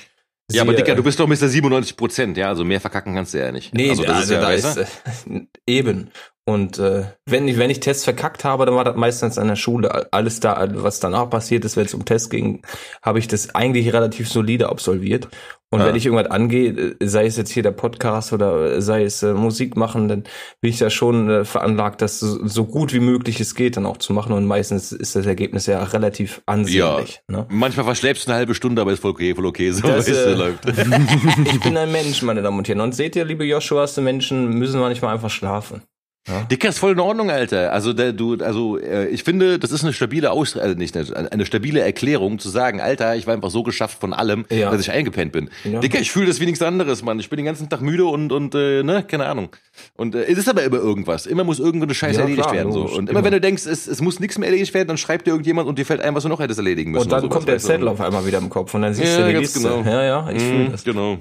Sie, 0.48 0.58
ja, 0.58 0.64
aber 0.64 0.76
Dicker, 0.76 0.94
du 0.94 1.02
bist 1.02 1.20
doch 1.20 1.28
Mr. 1.28 1.48
97 1.48 1.98
Prozent, 1.98 2.38
ja, 2.38 2.50
also 2.50 2.64
mehr 2.64 2.80
verkacken 2.80 3.16
kannst 3.16 3.34
du 3.34 3.40
ja 3.40 3.52
nicht. 3.52 3.74
Nee, 3.74 3.90
also, 3.90 4.04
das 4.04 4.30
also 4.30 4.34
ist 4.36 4.40
ja, 4.40 4.42
da 4.42 4.52
ist, 4.52 4.78
äh, 4.78 5.48
eben. 5.66 6.12
Und 6.48 6.78
äh, 6.78 7.06
wenn 7.26 7.48
ich 7.48 7.58
wenn 7.58 7.72
ich 7.72 7.80
Tests 7.80 8.04
verkackt 8.04 8.44
habe, 8.44 8.68
dann 8.68 8.76
war 8.76 8.84
das 8.84 8.96
meistens 8.96 9.40
an 9.40 9.48
der 9.48 9.56
Schule. 9.56 10.14
Alles 10.14 10.40
da, 10.40 10.68
was 10.76 11.00
danach 11.00 11.28
passiert 11.28 11.66
ist, 11.66 11.76
wenn 11.76 11.86
es 11.86 11.96
um 11.96 12.06
Tests 12.06 12.30
ging, 12.30 12.62
habe 13.02 13.18
ich 13.18 13.28
das 13.28 13.56
eigentlich 13.56 13.92
relativ 13.94 14.30
solide 14.30 14.70
absolviert. 14.70 15.28
Und 15.72 15.80
ja. 15.80 15.88
wenn 15.88 15.96
ich 15.96 16.06
irgendwas 16.06 16.30
angehe, 16.30 16.70
äh, 16.70 17.08
sei 17.08 17.26
es 17.26 17.36
jetzt 17.36 17.50
hier 17.50 17.64
der 17.64 17.72
Podcast 17.72 18.32
oder 18.32 18.80
sei 18.80 19.04
es 19.04 19.24
äh, 19.24 19.34
Musik 19.34 19.76
machen, 19.76 20.08
dann 20.08 20.24
bin 20.62 20.70
ich 20.70 20.78
da 20.78 20.92
schon 20.92 21.30
äh, 21.30 21.46
veranlagt, 21.46 22.04
das 22.04 22.20
so, 22.20 22.46
so, 22.48 22.66
gut 22.66 22.94
wie 22.94 23.00
möglich 23.00 23.40
es 23.40 23.56
geht 23.56 23.76
dann 23.76 23.88
auch 23.88 23.98
zu 23.98 24.14
machen. 24.14 24.32
Und 24.32 24.46
meistens 24.46 24.92
ist 24.92 25.16
das 25.16 25.26
Ergebnis 25.26 25.66
ja 25.66 25.84
relativ 25.84 26.44
ansehnlich. 26.46 27.24
Ja. 27.28 27.38
Ne? 27.38 27.46
Manchmal 27.50 27.86
verschleppst 27.86 28.28
du 28.28 28.32
eine 28.32 28.38
halbe 28.38 28.54
Stunde, 28.54 28.84
aber 28.84 28.94
ist 28.94 29.02
voll 29.02 29.12
okay, 29.12 29.34
voll 29.34 29.48
okay. 29.48 29.72
So 29.72 29.82
das, 29.82 30.08
äh, 30.08 30.34
läuft. 30.34 30.66
ich 30.68 31.60
bin 31.60 31.76
ein 31.76 31.92
Mensch, 31.92 32.22
meine 32.22 32.44
Damen 32.44 32.60
und 32.60 32.68
Herren. 32.68 32.82
Und 32.82 32.94
seht 32.94 33.16
ihr, 33.16 33.26
liebe 33.26 33.44
Joshua, 33.46 33.88
die 33.88 34.02
Menschen 34.02 34.50
müssen 34.60 34.80
manchmal 34.80 35.16
einfach 35.16 35.32
schlafen. 35.32 35.82
Ja. 36.28 36.44
Dicker 36.44 36.70
ist 36.70 36.80
voll 36.80 36.94
in 36.94 37.00
Ordnung, 37.00 37.30
Alter. 37.30 37.72
Also 37.72 37.94
der, 37.94 38.12
du, 38.12 38.36
also 38.36 38.80
äh, 38.80 39.08
ich 39.08 39.24
finde, 39.24 39.60
das 39.60 39.72
ist 39.72 39.84
eine 39.84 39.94
stabile 39.94 40.32
Aus, 40.32 40.58
also 40.58 40.76
nicht 40.76 40.98
eine, 40.98 41.32
eine 41.32 41.46
stabile 41.46 41.82
Erklärung 41.82 42.40
zu 42.40 42.50
sagen, 42.50 42.82
Alter, 42.82 43.16
ich 43.16 43.28
war 43.28 43.36
einfach 43.36 43.52
so 43.52 43.62
geschafft 43.62 44.00
von 44.00 44.12
allem, 44.12 44.46
ja. 44.50 44.72
dass 44.72 44.82
ich 44.82 44.92
eingepennt 44.92 45.32
bin. 45.32 45.50
Ja. 45.64 45.80
Dicker, 45.82 46.00
ich 46.00 46.12
fühle 46.12 46.26
das 46.28 46.40
wie 46.40 46.46
nichts 46.46 46.64
anderes, 46.64 47.04
Mann. 47.04 47.20
Ich 47.20 47.30
bin 47.30 47.38
den 47.38 47.46
ganzen 47.46 47.70
Tag 47.70 47.82
müde 47.82 48.06
und 48.06 48.32
und 48.32 48.56
äh, 48.56 48.82
ne, 48.82 49.04
keine 49.08 49.26
Ahnung. 49.26 49.50
Und 49.96 50.16
äh, 50.16 50.24
es 50.24 50.40
ist 50.40 50.50
aber 50.50 50.64
immer 50.64 50.78
irgendwas. 50.78 51.28
Immer 51.28 51.44
muss 51.44 51.60
irgendeine 51.60 51.94
Scheiße 51.94 52.16
ja, 52.16 52.22
erledigt 52.22 52.48
klar, 52.48 52.56
werden 52.56 52.72
so. 52.72 52.86
Und 52.86 53.10
immer, 53.10 53.24
wenn 53.24 53.34
du 53.34 53.42
denkst, 53.42 53.68
es, 53.68 53.88
es 53.88 54.02
muss 54.02 54.20
nichts 54.20 54.40
mehr 54.40 54.50
erledigt 54.50 54.74
werden, 54.74 54.88
dann 54.88 54.98
schreibt 54.98 55.28
dir 55.28 55.32
irgendjemand 55.32 55.68
und 55.68 55.78
dir 55.78 55.86
fällt 55.86 56.02
ein, 56.02 56.16
was 56.16 56.24
du 56.24 56.30
noch 56.30 56.40
hättest 56.40 56.58
erledigen 56.58 56.92
müssen. 56.92 57.04
Und 57.04 57.12
dann 57.12 57.30
kommt 57.30 57.48
der 57.48 57.60
Zettel 57.60 57.88
auf 57.88 58.02
einmal 58.02 58.26
wieder 58.26 58.40
im 58.40 58.50
Kopf 58.50 58.74
und 58.74 58.82
dann 58.82 58.96
siehst 58.96 59.18
ja, 59.18 59.28
du 59.28 59.32
die 59.32 59.40
Liste. 59.40 59.60
Genau. 59.60 59.84
Ja, 59.84 60.04
ja, 60.04 60.30
ich 60.30 60.42
mhm, 60.42 60.50
fühle 60.50 60.70
das. 60.70 60.84
Genau. 60.84 61.20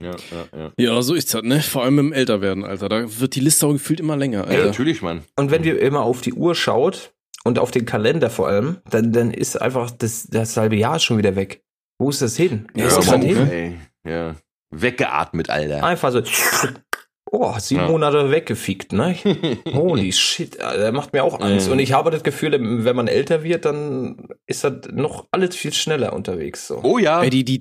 Ja, 0.00 0.10
ja, 0.10 0.58
ja. 0.58 0.72
ja, 0.78 1.02
so 1.02 1.14
ist 1.14 1.32
das, 1.34 1.42
ne? 1.42 1.60
Vor 1.60 1.84
allem 1.84 1.98
im 1.98 2.12
Älterwerden, 2.12 2.64
Alter. 2.64 2.88
Da 2.88 3.20
wird 3.20 3.34
die 3.34 3.40
Liste 3.40 3.66
auch 3.66 3.72
gefühlt 3.72 4.00
immer 4.00 4.16
länger, 4.16 4.44
Alter. 4.44 4.58
Ja, 4.58 4.66
natürlich, 4.66 5.02
Mann. 5.02 5.22
Und 5.36 5.50
wenn 5.50 5.64
ihr 5.64 5.80
immer 5.80 6.02
auf 6.02 6.20
die 6.20 6.32
Uhr 6.34 6.54
schaut 6.54 7.12
und 7.44 7.58
auf 7.58 7.70
den 7.70 7.86
Kalender 7.86 8.30
vor 8.30 8.48
allem, 8.48 8.78
dann, 8.90 9.12
dann 9.12 9.30
ist 9.32 9.60
einfach 9.60 9.90
das, 9.90 10.26
das 10.28 10.56
halbe 10.56 10.76
Jahr 10.76 10.98
schon 10.98 11.18
wieder 11.18 11.36
weg. 11.36 11.62
Wo 11.98 12.10
ist 12.10 12.22
das 12.22 12.36
hin? 12.36 12.66
Ja, 12.74 12.86
ist 12.86 12.96
das 12.96 13.06
Mann, 13.06 13.22
hin? 13.22 13.48
Ey. 13.50 13.78
Ja. 14.06 14.36
Weggeatmet, 14.70 15.50
Alter. 15.50 15.84
Einfach 15.84 16.10
so. 16.10 16.22
Oh, 17.30 17.52
sieben 17.58 17.80
ja. 17.80 17.88
Monate 17.88 18.30
weggefickt, 18.30 18.92
ne? 18.92 19.16
Holy 19.72 20.12
shit, 20.12 20.56
der 20.58 20.92
macht 20.92 21.12
mir 21.12 21.24
auch 21.24 21.40
Angst. 21.40 21.68
Und 21.68 21.80
ich 21.80 21.92
habe 21.92 22.12
das 22.12 22.22
Gefühl, 22.22 22.52
wenn 22.84 22.96
man 22.96 23.08
älter 23.08 23.42
wird, 23.42 23.64
dann 23.64 24.28
ist 24.46 24.62
das 24.62 24.74
noch 24.92 25.26
alles 25.32 25.56
viel 25.56 25.72
schneller 25.72 26.12
unterwegs. 26.12 26.68
So. 26.68 26.80
Oh 26.84 26.98
ja. 26.98 27.22
Ey, 27.24 27.30
die, 27.30 27.44
die, 27.44 27.60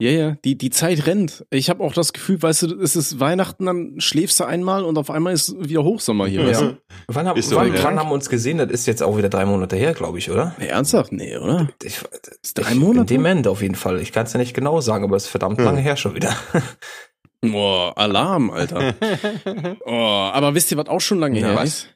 ja, 0.00 0.10
ja, 0.10 0.36
die, 0.44 0.56
die 0.56 0.70
Zeit 0.70 1.06
rennt. 1.06 1.44
Ich 1.50 1.68
habe 1.70 1.82
auch 1.82 1.92
das 1.92 2.12
Gefühl, 2.12 2.40
weißt 2.40 2.62
du, 2.62 2.80
es 2.80 2.94
ist 2.94 3.18
Weihnachten, 3.18 3.66
dann 3.66 4.00
schläfst 4.00 4.38
du 4.38 4.44
einmal 4.44 4.84
und 4.84 4.96
auf 4.96 5.10
einmal 5.10 5.32
ist 5.32 5.56
wieder 5.58 5.82
Hochsommer 5.82 6.26
hier. 6.26 6.42
Ja. 6.42 6.48
Weißt 6.48 6.60
du? 6.60 6.78
Wann, 7.08 7.26
haben, 7.26 7.42
so, 7.42 7.56
wann, 7.56 7.72
wann 7.82 7.98
haben 7.98 8.08
wir 8.08 8.14
uns 8.14 8.28
gesehen? 8.28 8.58
Das 8.58 8.70
ist 8.70 8.86
jetzt 8.86 9.02
auch 9.02 9.16
wieder 9.16 9.28
drei 9.28 9.44
Monate 9.44 9.76
her, 9.76 9.94
glaube 9.94 10.18
ich, 10.18 10.30
oder? 10.30 10.54
Nee, 10.58 10.68
ernsthaft? 10.68 11.12
Nee, 11.12 11.36
oder? 11.36 11.68
Ich, 11.82 12.00
ich, 12.44 12.54
drei 12.54 12.74
Monate? 12.74 13.06
Dement 13.06 13.48
auf 13.48 13.60
jeden 13.60 13.74
Fall. 13.74 14.00
Ich 14.00 14.12
kann 14.12 14.26
es 14.26 14.32
ja 14.32 14.38
nicht 14.38 14.54
genau 14.54 14.80
sagen, 14.80 15.04
aber 15.04 15.16
es 15.16 15.24
ist 15.24 15.30
verdammt 15.30 15.58
hm. 15.58 15.64
lange 15.64 15.80
her 15.80 15.96
schon 15.96 16.14
wieder. 16.14 16.36
Boah, 17.40 17.96
Alarm, 17.96 18.50
Alter. 18.50 18.94
oh, 19.84 20.30
aber 20.32 20.54
wisst 20.54 20.70
ihr, 20.70 20.78
was 20.78 20.88
auch 20.88 21.00
schon 21.00 21.18
lange 21.18 21.40
ja, 21.40 21.48
her 21.48 21.62
ist? 21.62 21.88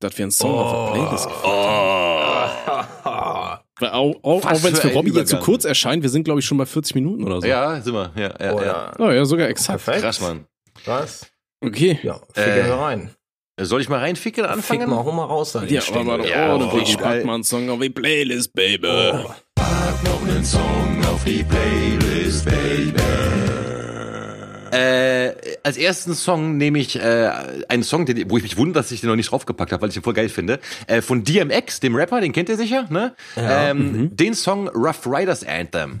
dass 0.00 0.16
wir 0.18 0.24
einen 0.24 0.32
Song 0.32 0.52
oh. 0.52 0.58
auf 0.58 0.72
der 0.72 0.92
Playlist 0.92 1.26
gefunden 1.26 1.56
haben. 1.56 2.25
Oh. 3.80 3.84
Auch, 3.84 4.14
auch, 4.22 4.44
auch 4.46 4.62
wenn 4.62 4.72
es 4.72 4.80
für 4.80 4.92
Robbie 4.92 5.12
jetzt 5.12 5.30
zu 5.30 5.36
so 5.36 5.42
kurz 5.42 5.64
erscheint, 5.64 6.02
wir 6.02 6.08
sind, 6.08 6.24
glaube 6.24 6.40
ich, 6.40 6.46
schon 6.46 6.56
bei 6.56 6.66
40 6.66 6.94
Minuten 6.94 7.24
oder 7.24 7.40
so. 7.40 7.46
Ja, 7.46 7.80
sind 7.80 7.92
wir. 7.92 8.10
Ja, 8.16 8.34
ja, 8.40 8.54
oh, 8.54 8.62
ja. 8.62 8.92
Oh, 8.98 9.10
ja, 9.10 9.24
sogar 9.24 9.48
exakt. 9.48 9.84
Perfekt. 9.84 10.02
Krass, 10.02 10.20
Mann. 10.20 10.46
Was? 10.86 11.26
Okay. 11.60 11.98
Ja, 12.02 12.20
ficken 12.32 12.66
äh, 12.66 12.70
rein. 12.70 13.10
Soll 13.58 13.80
ich 13.80 13.88
mal 13.88 14.00
reinficken 14.00 14.44
anfangen? 14.44 14.82
Fick 14.82 14.90
mal, 14.90 15.02
hol 15.02 15.14
mal 15.14 15.24
raus. 15.24 15.52
Dann 15.52 15.66
ja, 15.68 15.80
aber 15.94 16.18
doch, 16.18 16.28
ja, 16.28 16.54
oh, 16.54 16.78
ich 16.78 16.98
pack 16.98 17.24
mal 17.24 17.36
einen 17.36 17.44
Song 17.44 17.70
auf 17.70 17.80
die 17.80 17.88
Playlist, 17.88 18.52
Baby. 18.52 18.86
Oh. 18.86 19.30
Pack 19.54 20.04
noch 20.04 20.22
einen 20.28 20.44
Song 20.44 21.02
auf 21.10 21.24
die 21.24 21.42
Playlist, 21.42 22.44
Baby. 22.44 23.65
Äh, 24.76 25.34
als 25.62 25.76
ersten 25.76 26.14
Song 26.14 26.56
nehme 26.56 26.78
ich 26.78 26.96
äh, 26.96 27.30
einen 27.68 27.82
Song, 27.82 28.04
den, 28.04 28.30
wo 28.30 28.36
ich 28.36 28.42
mich 28.42 28.56
wundere, 28.56 28.82
dass 28.82 28.92
ich 28.92 29.00
den 29.00 29.08
noch 29.08 29.16
nicht 29.16 29.30
draufgepackt 29.30 29.72
habe, 29.72 29.82
weil 29.82 29.88
ich 29.88 29.94
den 29.94 30.02
voll 30.02 30.14
geil 30.14 30.28
finde. 30.28 30.60
Äh, 30.86 31.00
von 31.00 31.24
DMX, 31.24 31.80
dem 31.80 31.94
Rapper, 31.94 32.20
den 32.20 32.32
kennt 32.32 32.48
ihr 32.48 32.56
sicher, 32.56 32.86
ne? 32.90 33.14
Ja. 33.36 33.70
Ähm, 33.70 33.92
mhm. 33.92 34.16
Den 34.16 34.34
Song 34.34 34.68
Rough 34.68 35.06
Riders 35.06 35.44
Anthem. 35.44 36.00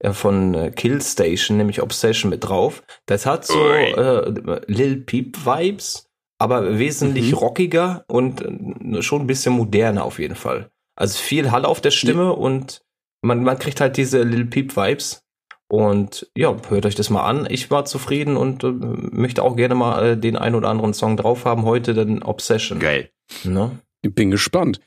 Äh, 0.00 0.12
von 0.12 0.54
äh, 0.54 0.70
Kill 0.70 1.00
Station, 1.02 1.56
nämlich 1.56 1.82
Obsession 1.82 2.30
mit 2.30 2.44
drauf. 2.44 2.82
Das 3.06 3.26
hat 3.26 3.46
so 3.46 3.68
äh, 3.68 4.60
Lil 4.66 4.98
Peep 4.98 5.44
Vibes, 5.44 6.08
aber 6.38 6.78
wesentlich 6.78 7.32
mhm. 7.32 7.38
rockiger 7.38 8.04
und 8.08 8.42
äh, 8.42 9.02
schon 9.02 9.22
ein 9.22 9.26
bisschen 9.26 9.52
moderner 9.52 10.04
auf 10.04 10.18
jeden 10.18 10.36
Fall. 10.36 10.70
Also 10.96 11.18
viel 11.18 11.50
Hall 11.50 11.64
auf 11.64 11.80
der 11.80 11.90
Stimme 11.90 12.24
ja. 12.24 12.30
und 12.30 12.82
man, 13.22 13.42
man 13.42 13.58
kriegt 13.58 13.80
halt 13.80 13.96
diese 13.96 14.22
Lil 14.22 14.46
Peep 14.46 14.76
Vibes. 14.76 15.22
Und 15.68 16.28
ja, 16.36 16.56
hört 16.68 16.84
euch 16.84 16.96
das 16.96 17.10
mal 17.10 17.24
an. 17.24 17.46
Ich 17.48 17.70
war 17.70 17.84
zufrieden 17.84 18.36
und 18.36 18.64
äh, 18.64 18.72
möchte 18.72 19.44
auch 19.44 19.54
gerne 19.54 19.76
mal 19.76 20.04
äh, 20.04 20.16
den 20.16 20.36
ein 20.36 20.56
oder 20.56 20.68
anderen 20.68 20.94
Song 20.94 21.16
drauf 21.16 21.44
haben. 21.44 21.64
Heute 21.64 21.94
dann 21.94 22.24
Obsession. 22.24 22.80
Geil. 22.80 23.10
Ne? 23.44 23.78
Ich 24.02 24.12
bin 24.12 24.32
gespannt. 24.32 24.80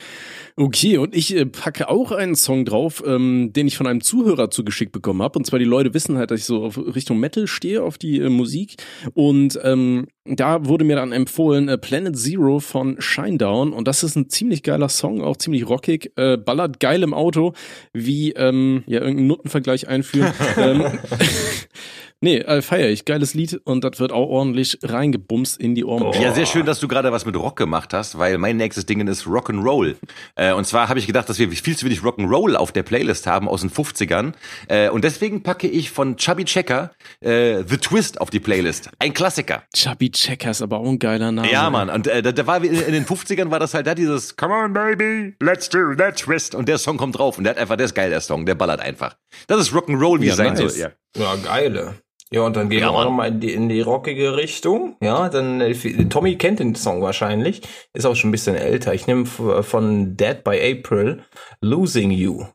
Okay, 0.55 0.97
und 0.97 1.15
ich 1.15 1.35
äh, 1.35 1.47
packe 1.47 1.89
auch 1.89 2.11
einen 2.11 2.35
Song 2.35 2.63
drauf, 2.63 3.03
ähm, 3.05 3.51
den 3.53 3.67
ich 3.67 3.75
von 3.75 3.87
einem 3.87 4.01
Zuhörer 4.01 4.51
zugeschickt 4.51 4.91
bekommen 4.91 5.23
habe. 5.23 5.39
Und 5.39 5.45
zwar 5.45 5.57
die 5.57 5.65
Leute 5.65 5.95
wissen 5.95 6.17
halt, 6.17 6.29
dass 6.29 6.41
ich 6.41 6.45
so 6.45 6.63
auf 6.63 6.77
Richtung 6.77 7.19
Metal 7.19 7.47
stehe, 7.47 7.81
auf 7.81 7.97
die 7.97 8.19
äh, 8.19 8.29
Musik. 8.29 8.75
Und 9.13 9.59
ähm, 9.63 10.07
da 10.25 10.65
wurde 10.65 10.85
mir 10.85 10.95
dann 10.95 11.11
empfohlen 11.11 11.69
äh, 11.69 11.77
Planet 11.79 12.15
Zero 12.15 12.59
von 12.59 13.01
Shinedown. 13.01 13.73
Und 13.73 13.87
das 13.87 14.03
ist 14.03 14.15
ein 14.15 14.29
ziemlich 14.29 14.61
geiler 14.61 14.89
Song, 14.89 15.23
auch 15.23 15.37
ziemlich 15.37 15.67
rockig, 15.67 16.11
äh, 16.17 16.37
ballert 16.37 16.79
geil 16.79 17.01
im 17.01 17.15
Auto, 17.15 17.53
wie 17.91 18.33
ähm, 18.33 18.83
ja 18.85 18.99
irgendeinen 18.99 19.27
Nuttenvergleich 19.27 19.87
einführen. 19.87 20.33
ähm, 20.57 20.85
Nee, 22.23 22.37
äh, 22.37 22.61
feier 22.61 22.87
ich. 22.87 23.03
Geiles 23.03 23.33
Lied 23.33 23.59
und 23.65 23.83
das 23.83 23.99
wird 23.99 24.13
auch 24.13 24.29
ordentlich 24.29 24.79
reingebumst 24.81 25.59
in 25.59 25.75
die 25.75 25.83
Ohren. 25.83 26.13
Ja, 26.21 26.31
sehr 26.31 26.45
schön, 26.45 26.65
dass 26.65 26.79
du 26.79 26.87
gerade 26.87 27.11
was 27.11 27.25
mit 27.25 27.35
Rock 27.35 27.57
gemacht 27.57 27.93
hast, 27.93 28.17
weil 28.17 28.37
mein 28.37 28.55
nächstes 28.55 28.85
Ding 28.85 29.05
ist 29.05 29.25
Rock'n'Roll. 29.25 29.97
Äh, 30.35 30.53
und 30.53 30.65
zwar 30.65 30.87
habe 30.87 30.99
ich 30.99 31.05
gedacht, 31.05 31.27
dass 31.27 31.37
wir 31.37 31.51
viel 31.51 31.75
zu 31.75 31.85
wenig 31.85 31.99
Rock'n'Roll 31.99 32.55
auf 32.55 32.71
der 32.71 32.83
Playlist 32.83 33.27
haben 33.27 33.49
aus 33.49 33.59
den 33.59 33.69
50ern. 33.69 34.31
Äh, 34.69 34.87
und 34.87 35.03
deswegen 35.03 35.43
packe 35.43 35.67
ich 35.67 35.91
von 35.91 36.15
Chubby 36.15 36.45
Checker 36.45 36.91
äh, 37.19 37.61
The 37.67 37.75
Twist 37.75 38.21
auf 38.21 38.29
die 38.29 38.39
Playlist. 38.39 38.89
Ein 38.99 39.13
Klassiker. 39.13 39.63
Chubby 39.75 40.09
Checker 40.09 40.51
ist 40.51 40.61
aber 40.61 40.77
auch 40.77 40.87
ein 40.87 40.99
geiler 40.99 41.29
Name. 41.29 41.51
Ja, 41.51 41.69
Mann. 41.69 41.89
Und 41.89 42.07
äh, 42.07 42.21
da, 42.21 42.31
da 42.31 42.47
war 42.47 42.63
in, 42.63 42.73
in 42.73 42.93
den 42.93 43.05
50ern 43.05 43.51
war 43.51 43.59
das 43.59 43.73
halt 43.73 43.85
da 43.85 43.95
dieses 43.95 44.37
Come 44.37 44.53
on, 44.53 44.71
baby, 44.71 45.35
let's 45.41 45.67
do 45.67 45.93
that 45.95 46.15
twist. 46.15 46.55
Und 46.55 46.69
der 46.69 46.77
Song 46.77 46.95
kommt 46.95 47.19
drauf 47.19 47.37
und 47.37 47.43
der 47.43 47.51
hat 47.51 47.57
einfach, 47.57 47.75
der 47.75 47.87
ist 47.87 47.95
geil, 47.95 48.09
der 48.09 48.21
Song, 48.21 48.45
der 48.45 48.55
ballert 48.55 48.79
einfach. 48.79 49.17
Das 49.47 49.59
ist 49.59 49.73
Rock'n'Roll, 49.73 50.21
wie 50.21 50.27
ja, 50.27 50.31
es 50.31 50.37
sein 50.37 50.53
nice. 50.53 50.73
soll. 50.73 50.81
Ja. 50.81 50.91
ja, 51.17 51.35
geile. 51.35 51.95
Ja, 52.33 52.41
und 52.41 52.55
dann 52.55 52.67
gehen 52.67 52.79
ja, 52.79 52.87
wir 52.87 52.97
auch 52.97 53.03
nochmal 53.03 53.27
in 53.27 53.39
die, 53.41 53.53
in 53.53 53.69
die 53.69 53.81
rockige 53.81 54.35
Richtung. 54.35 54.95
Ja, 55.01 55.29
dann, 55.29 55.61
äh, 55.61 55.75
Tommy 56.09 56.35
kennt 56.35 56.59
den 56.59 56.73
Song 56.73 57.03
wahrscheinlich. 57.03 57.61
Ist 57.93 58.07
auch 58.07 58.15
schon 58.15 58.29
ein 58.29 58.31
bisschen 58.31 58.55
älter. 58.55 58.95
Ich 58.95 59.05
nehme 59.05 59.27
von 59.27 60.17
Dead 60.17 60.43
by 60.43 60.59
April 60.59 61.21
Losing 61.61 62.09
You. 62.09 62.45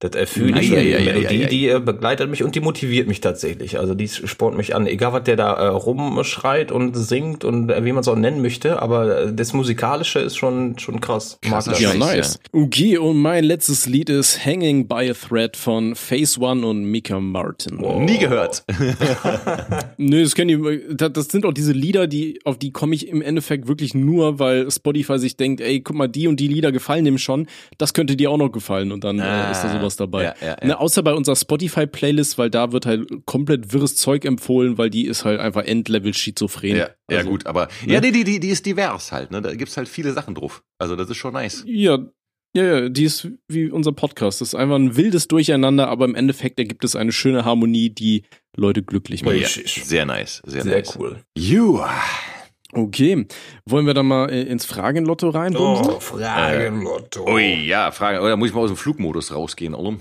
Das 0.00 0.12
erfüllt 0.12 0.58
ich. 0.58 0.70
Ja, 0.70 0.80
ja, 0.80 0.96
die 0.96 1.04
Melodie, 1.04 1.46
die 1.46 1.68
äh, 1.68 1.78
begleitet 1.78 2.30
mich 2.30 2.42
und 2.42 2.54
die 2.54 2.60
motiviert 2.60 3.06
mich 3.06 3.20
tatsächlich. 3.20 3.78
Also 3.78 3.94
die 3.94 4.08
spornt 4.08 4.56
mich 4.56 4.74
an, 4.74 4.86
egal 4.86 5.12
was 5.12 5.24
der 5.24 5.36
da 5.36 5.52
äh, 5.52 5.66
rumschreit 5.66 6.72
und 6.72 6.96
singt 6.96 7.44
und 7.44 7.70
äh, 7.70 7.84
wie 7.84 7.92
man 7.92 8.00
es 8.00 8.08
auch 8.08 8.16
nennen 8.16 8.40
möchte, 8.40 8.80
aber 8.80 9.24
äh, 9.24 9.32
das 9.34 9.52
Musikalische 9.52 10.20
ist 10.20 10.38
schon, 10.38 10.78
schon 10.78 11.02
krass. 11.02 11.38
Mag 11.46 11.66
das 11.66 11.78
ja, 11.78 11.92
nice. 11.92 12.40
Okay, 12.50 12.96
und 12.96 13.18
mein 13.18 13.44
letztes 13.44 13.84
Lied 13.84 14.08
ist 14.08 14.42
Hanging 14.42 14.88
by 14.88 15.10
a 15.10 15.12
Thread 15.12 15.54
von 15.54 15.94
Phase 15.94 16.40
One 16.40 16.66
und 16.66 16.84
Mika 16.84 17.20
Martin. 17.20 17.78
Wow. 17.78 18.00
Nie 18.00 18.16
gehört. 18.16 18.64
Nö, 19.98 20.22
das 20.22 20.34
kennen 20.34 20.64
die, 20.64 20.96
das 20.96 21.26
sind 21.26 21.44
auch 21.44 21.52
diese 21.52 21.72
Lieder, 21.72 22.06
die, 22.06 22.40
auf 22.44 22.56
die 22.56 22.72
komme 22.72 22.94
ich 22.94 23.06
im 23.06 23.20
Endeffekt 23.20 23.68
wirklich 23.68 23.92
nur, 23.92 24.38
weil 24.38 24.70
Spotify 24.70 25.18
sich 25.18 25.36
denkt, 25.36 25.60
ey, 25.60 25.82
guck 25.82 25.94
mal, 25.94 26.08
die 26.08 26.26
und 26.26 26.40
die 26.40 26.48
Lieder 26.48 26.72
gefallen 26.72 27.04
dem 27.04 27.18
schon, 27.18 27.48
das 27.76 27.92
könnte 27.92 28.16
dir 28.16 28.30
auch 28.30 28.38
noch 28.38 28.50
gefallen 28.50 28.92
und 28.92 29.04
dann 29.04 29.20
ah. 29.20 29.48
äh, 29.48 29.52
ist 29.52 29.60
da 29.60 29.68
sowas 29.68 29.89
was 29.90 29.96
dabei. 29.96 30.24
Ja, 30.24 30.34
ja, 30.40 30.56
ja. 30.60 30.66
Ne, 30.66 30.78
außer 30.78 31.02
bei 31.02 31.12
unserer 31.12 31.36
Spotify-Playlist, 31.36 32.38
weil 32.38 32.50
da 32.50 32.72
wird 32.72 32.86
halt 32.86 33.08
komplett 33.26 33.72
wirres 33.72 33.96
Zeug 33.96 34.24
empfohlen, 34.24 34.78
weil 34.78 34.90
die 34.90 35.06
ist 35.06 35.24
halt 35.24 35.40
einfach 35.40 35.64
Endlevel 35.64 36.14
schizophren. 36.14 36.76
Ja, 36.76 36.90
also, 37.08 37.22
ja 37.22 37.22
gut, 37.22 37.46
aber 37.46 37.68
ne? 37.84 37.94
ja, 37.94 38.00
die, 38.00 38.12
die, 38.12 38.40
die 38.40 38.48
ist 38.48 38.64
divers 38.66 39.12
halt, 39.12 39.30
ne? 39.30 39.42
Da 39.42 39.54
gibt's 39.54 39.76
halt 39.76 39.88
viele 39.88 40.12
Sachen 40.12 40.34
drauf. 40.34 40.62
Also 40.78 40.96
das 40.96 41.10
ist 41.10 41.16
schon 41.16 41.32
nice. 41.32 41.64
Ja, 41.66 41.98
ja, 42.52 42.64
ja, 42.64 42.88
die 42.88 43.04
ist 43.04 43.28
wie 43.48 43.70
unser 43.70 43.92
Podcast. 43.92 44.40
Das 44.40 44.48
ist 44.48 44.54
einfach 44.54 44.76
ein 44.76 44.96
wildes 44.96 45.28
Durcheinander, 45.28 45.88
aber 45.88 46.04
im 46.04 46.16
Endeffekt 46.16 46.58
ergibt 46.58 46.84
es 46.84 46.96
eine 46.96 47.12
schöne 47.12 47.44
Harmonie, 47.44 47.90
die 47.90 48.24
Leute 48.56 48.82
glücklich 48.82 49.22
macht. 49.22 49.36
Ja, 49.36 49.46
sehr 49.46 50.04
nice, 50.04 50.42
sehr, 50.44 50.62
sehr 50.62 50.78
nice. 50.78 50.96
cool. 50.98 51.22
You. 51.36 51.80
Okay, 52.72 53.26
wollen 53.66 53.86
wir 53.86 53.94
dann 53.94 54.06
mal 54.06 54.30
äh, 54.30 54.42
ins 54.42 54.64
Fragenlotto 54.64 55.30
rein? 55.30 55.56
Oh, 55.56 55.98
Fragenlotto. 55.98 57.26
Äh, 57.26 57.32
ui, 57.32 57.66
ja, 57.66 57.90
Fragen. 57.90 58.20
Oder 58.20 58.36
muss 58.36 58.48
ich 58.48 58.54
mal 58.54 58.60
aus 58.60 58.70
dem 58.70 58.76
Flugmodus 58.76 59.34
rausgehen, 59.34 59.74
oder? 59.74 59.96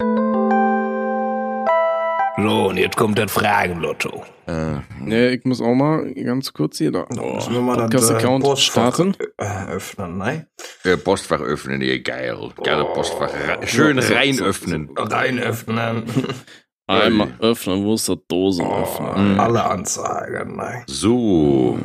So, 2.37 2.69
und 2.69 2.77
jetzt 2.77 2.95
kommt 2.95 3.17
das 3.17 3.31
Fragenlotto. 3.31 4.23
Äh, 4.47 4.75
ja, 5.07 5.29
ich 5.29 5.43
muss 5.45 5.61
auch 5.61 5.73
mal 5.73 6.13
ganz 6.13 6.53
kurz 6.53 6.77
hier 6.77 6.91
da. 6.91 7.05
Oh, 7.19 7.35
müssen 7.35 7.53
wir 7.53 7.61
mal 7.61 7.77
Podcast-Account 7.77 8.45
äh, 8.45 8.55
starten. 8.55 9.15
Öffnen, 9.37 10.17
nein? 10.17 10.47
Äh, 10.83 10.97
Postfach 10.97 11.41
öffnen, 11.41 11.79
nee, 11.79 11.99
geil. 11.99 12.37
Geile 12.63 12.85
oh, 12.85 12.93
Postfach. 12.93 13.31
Schön 13.65 13.97
rein 13.99 14.39
öffnen. 14.39 14.89
Rein 14.95 15.39
öffnen. 15.39 16.03
Einmal 16.87 17.33
öffnen, 17.39 17.83
wo 17.85 17.93
ist 17.93 18.09
der 18.09 18.15
Dosen 18.27 18.65
oh, 18.65 18.81
öffnen? 18.81 19.39
Alle 19.39 19.63
Anzeigen, 19.63 20.55
nein. 20.55 20.83
So. 20.87 21.77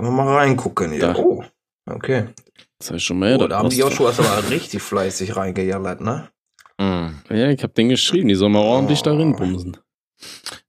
Können 0.00 0.16
wir 0.16 0.24
mal 0.24 0.34
reingucken 0.34 0.92
hier. 0.92 1.00
Da. 1.00 1.14
Oh, 1.14 1.44
okay. 1.84 2.28
Das 2.78 2.90
heißt 2.90 3.04
schon 3.04 3.18
mehr. 3.18 3.38
Oh, 3.38 3.46
da 3.46 3.58
haben 3.58 3.68
die 3.68 3.76
Joshua 3.76 4.14
aber 4.16 4.48
richtig 4.48 4.80
fleißig 4.80 5.36
reingejallert, 5.36 6.00
ne? 6.00 6.30
Mm. 6.78 7.08
Ja, 7.28 7.50
ich 7.50 7.62
hab 7.62 7.74
den 7.74 7.90
geschrieben, 7.90 8.28
die 8.28 8.34
sollen 8.34 8.52
mal 8.52 8.60
ordentlich 8.60 9.00
oh. 9.00 9.04
darin 9.04 9.36
bumsen. 9.36 9.76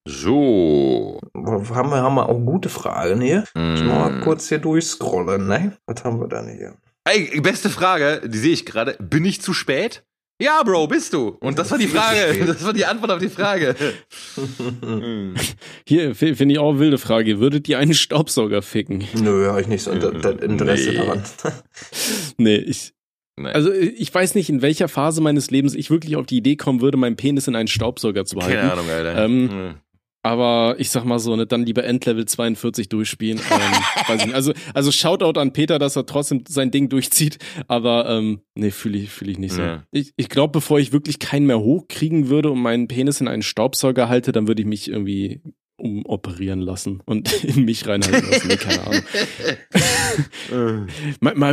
So. 0.03 1.21
Haben 1.33 1.91
wir, 1.91 2.01
haben 2.01 2.15
wir 2.15 2.27
auch 2.27 2.39
gute 2.39 2.67
Fragen 2.67 3.21
hier? 3.21 3.45
Mm. 3.55 3.75
Ich 3.75 3.83
mal 3.83 4.19
kurz 4.19 4.49
hier 4.49 4.59
durchscrollen, 4.59 5.47
ne? 5.47 5.77
Was 5.85 6.03
haben 6.03 6.19
wir 6.19 6.27
denn 6.27 6.49
hier? 6.49 6.75
Ey, 7.05 7.39
beste 7.39 7.69
Frage, 7.69 8.27
die 8.27 8.37
sehe 8.37 8.51
ich 8.51 8.65
gerade. 8.65 8.97
Bin 8.99 9.23
ich 9.23 9.41
zu 9.41 9.53
spät? 9.53 10.03
Ja, 10.41 10.63
Bro, 10.63 10.87
bist 10.87 11.13
du. 11.13 11.37
Und 11.39 11.59
das 11.59 11.69
war 11.69 11.77
die 11.77 11.87
Frage. 11.87 12.45
Das 12.51 12.65
war 12.65 12.73
die 12.73 12.85
Antwort 12.85 13.11
auf 13.11 13.19
die 13.19 13.29
Frage. 13.29 13.75
Hier 15.85 16.15
finde 16.15 16.53
ich 16.53 16.59
auch 16.59 16.71
eine 16.71 16.79
wilde 16.79 16.97
Frage. 16.97 17.39
Würdet 17.39 17.69
ihr 17.69 17.77
einen 17.77 17.93
Staubsauger 17.93 18.61
ficken? 18.61 19.03
Nö, 19.13 19.47
habe 19.47 19.61
ich 19.61 19.67
nicht 19.67 19.83
so 19.83 19.91
Interesse 19.91 20.89
nee. 20.89 20.97
daran. 20.97 21.23
nee, 22.37 22.55
ich. 22.55 22.93
Nee. 23.37 23.49
Also 23.49 23.71
ich 23.71 24.13
weiß 24.13 24.35
nicht, 24.35 24.49
in 24.49 24.61
welcher 24.61 24.87
Phase 24.87 25.21
meines 25.21 25.51
Lebens 25.51 25.75
ich 25.75 25.89
wirklich 25.91 26.15
auf 26.15 26.25
die 26.25 26.37
Idee 26.37 26.55
kommen 26.55 26.81
würde, 26.81 26.97
meinen 26.97 27.15
Penis 27.15 27.47
in 27.47 27.55
einen 27.55 27.67
Staubsauger 27.67 28.25
zu 28.25 28.39
halten. 28.41 28.55
Keine 28.55 28.71
Ahnung, 28.73 28.89
Alter. 28.89 29.23
Ähm, 29.23 29.49
hm. 29.49 29.75
Aber 30.23 30.75
ich 30.77 30.91
sag 30.91 31.03
mal 31.03 31.17
so, 31.17 31.35
ne, 31.35 31.47
dann 31.47 31.65
lieber 31.65 31.83
Endlevel 31.83 32.25
42 32.25 32.89
durchspielen. 32.89 33.39
ähm, 33.39 33.71
weiß 34.07 34.25
nicht. 34.25 34.35
Also, 34.35 34.53
also 34.73 34.91
Shoutout 34.91 35.39
an 35.39 35.51
Peter, 35.51 35.79
dass 35.79 35.95
er 35.95 36.05
trotzdem 36.05 36.43
sein 36.47 36.69
Ding 36.69 36.89
durchzieht. 36.89 37.39
Aber 37.67 38.07
ähm, 38.09 38.41
nee, 38.53 38.71
fühle 38.71 38.99
ich, 38.99 39.09
fühl 39.09 39.29
ich 39.29 39.39
nicht 39.39 39.53
so. 39.53 39.61
Ja. 39.61 39.83
Ich, 39.91 40.13
ich 40.17 40.29
glaube, 40.29 40.51
bevor 40.51 40.79
ich 40.79 40.91
wirklich 40.91 41.17
keinen 41.19 41.47
mehr 41.47 41.59
hochkriegen 41.59 42.29
würde 42.29 42.51
und 42.51 42.59
meinen 42.59 42.87
Penis 42.87 43.19
in 43.19 43.27
einen 43.27 43.41
Staubsauger 43.41 44.09
halte, 44.09 44.31
dann 44.31 44.47
würde 44.47 44.61
ich 44.61 44.67
mich 44.67 44.89
irgendwie 44.89 45.41
umoperieren 45.81 46.61
lassen 46.61 47.01
und 47.05 47.43
in 47.43 47.65
mich 47.65 47.87
reinhalten 47.87 48.29
lassen. 48.31 48.47
Nee, 48.47 48.57
keine 48.57 48.81
Ahnung. 50.51 50.87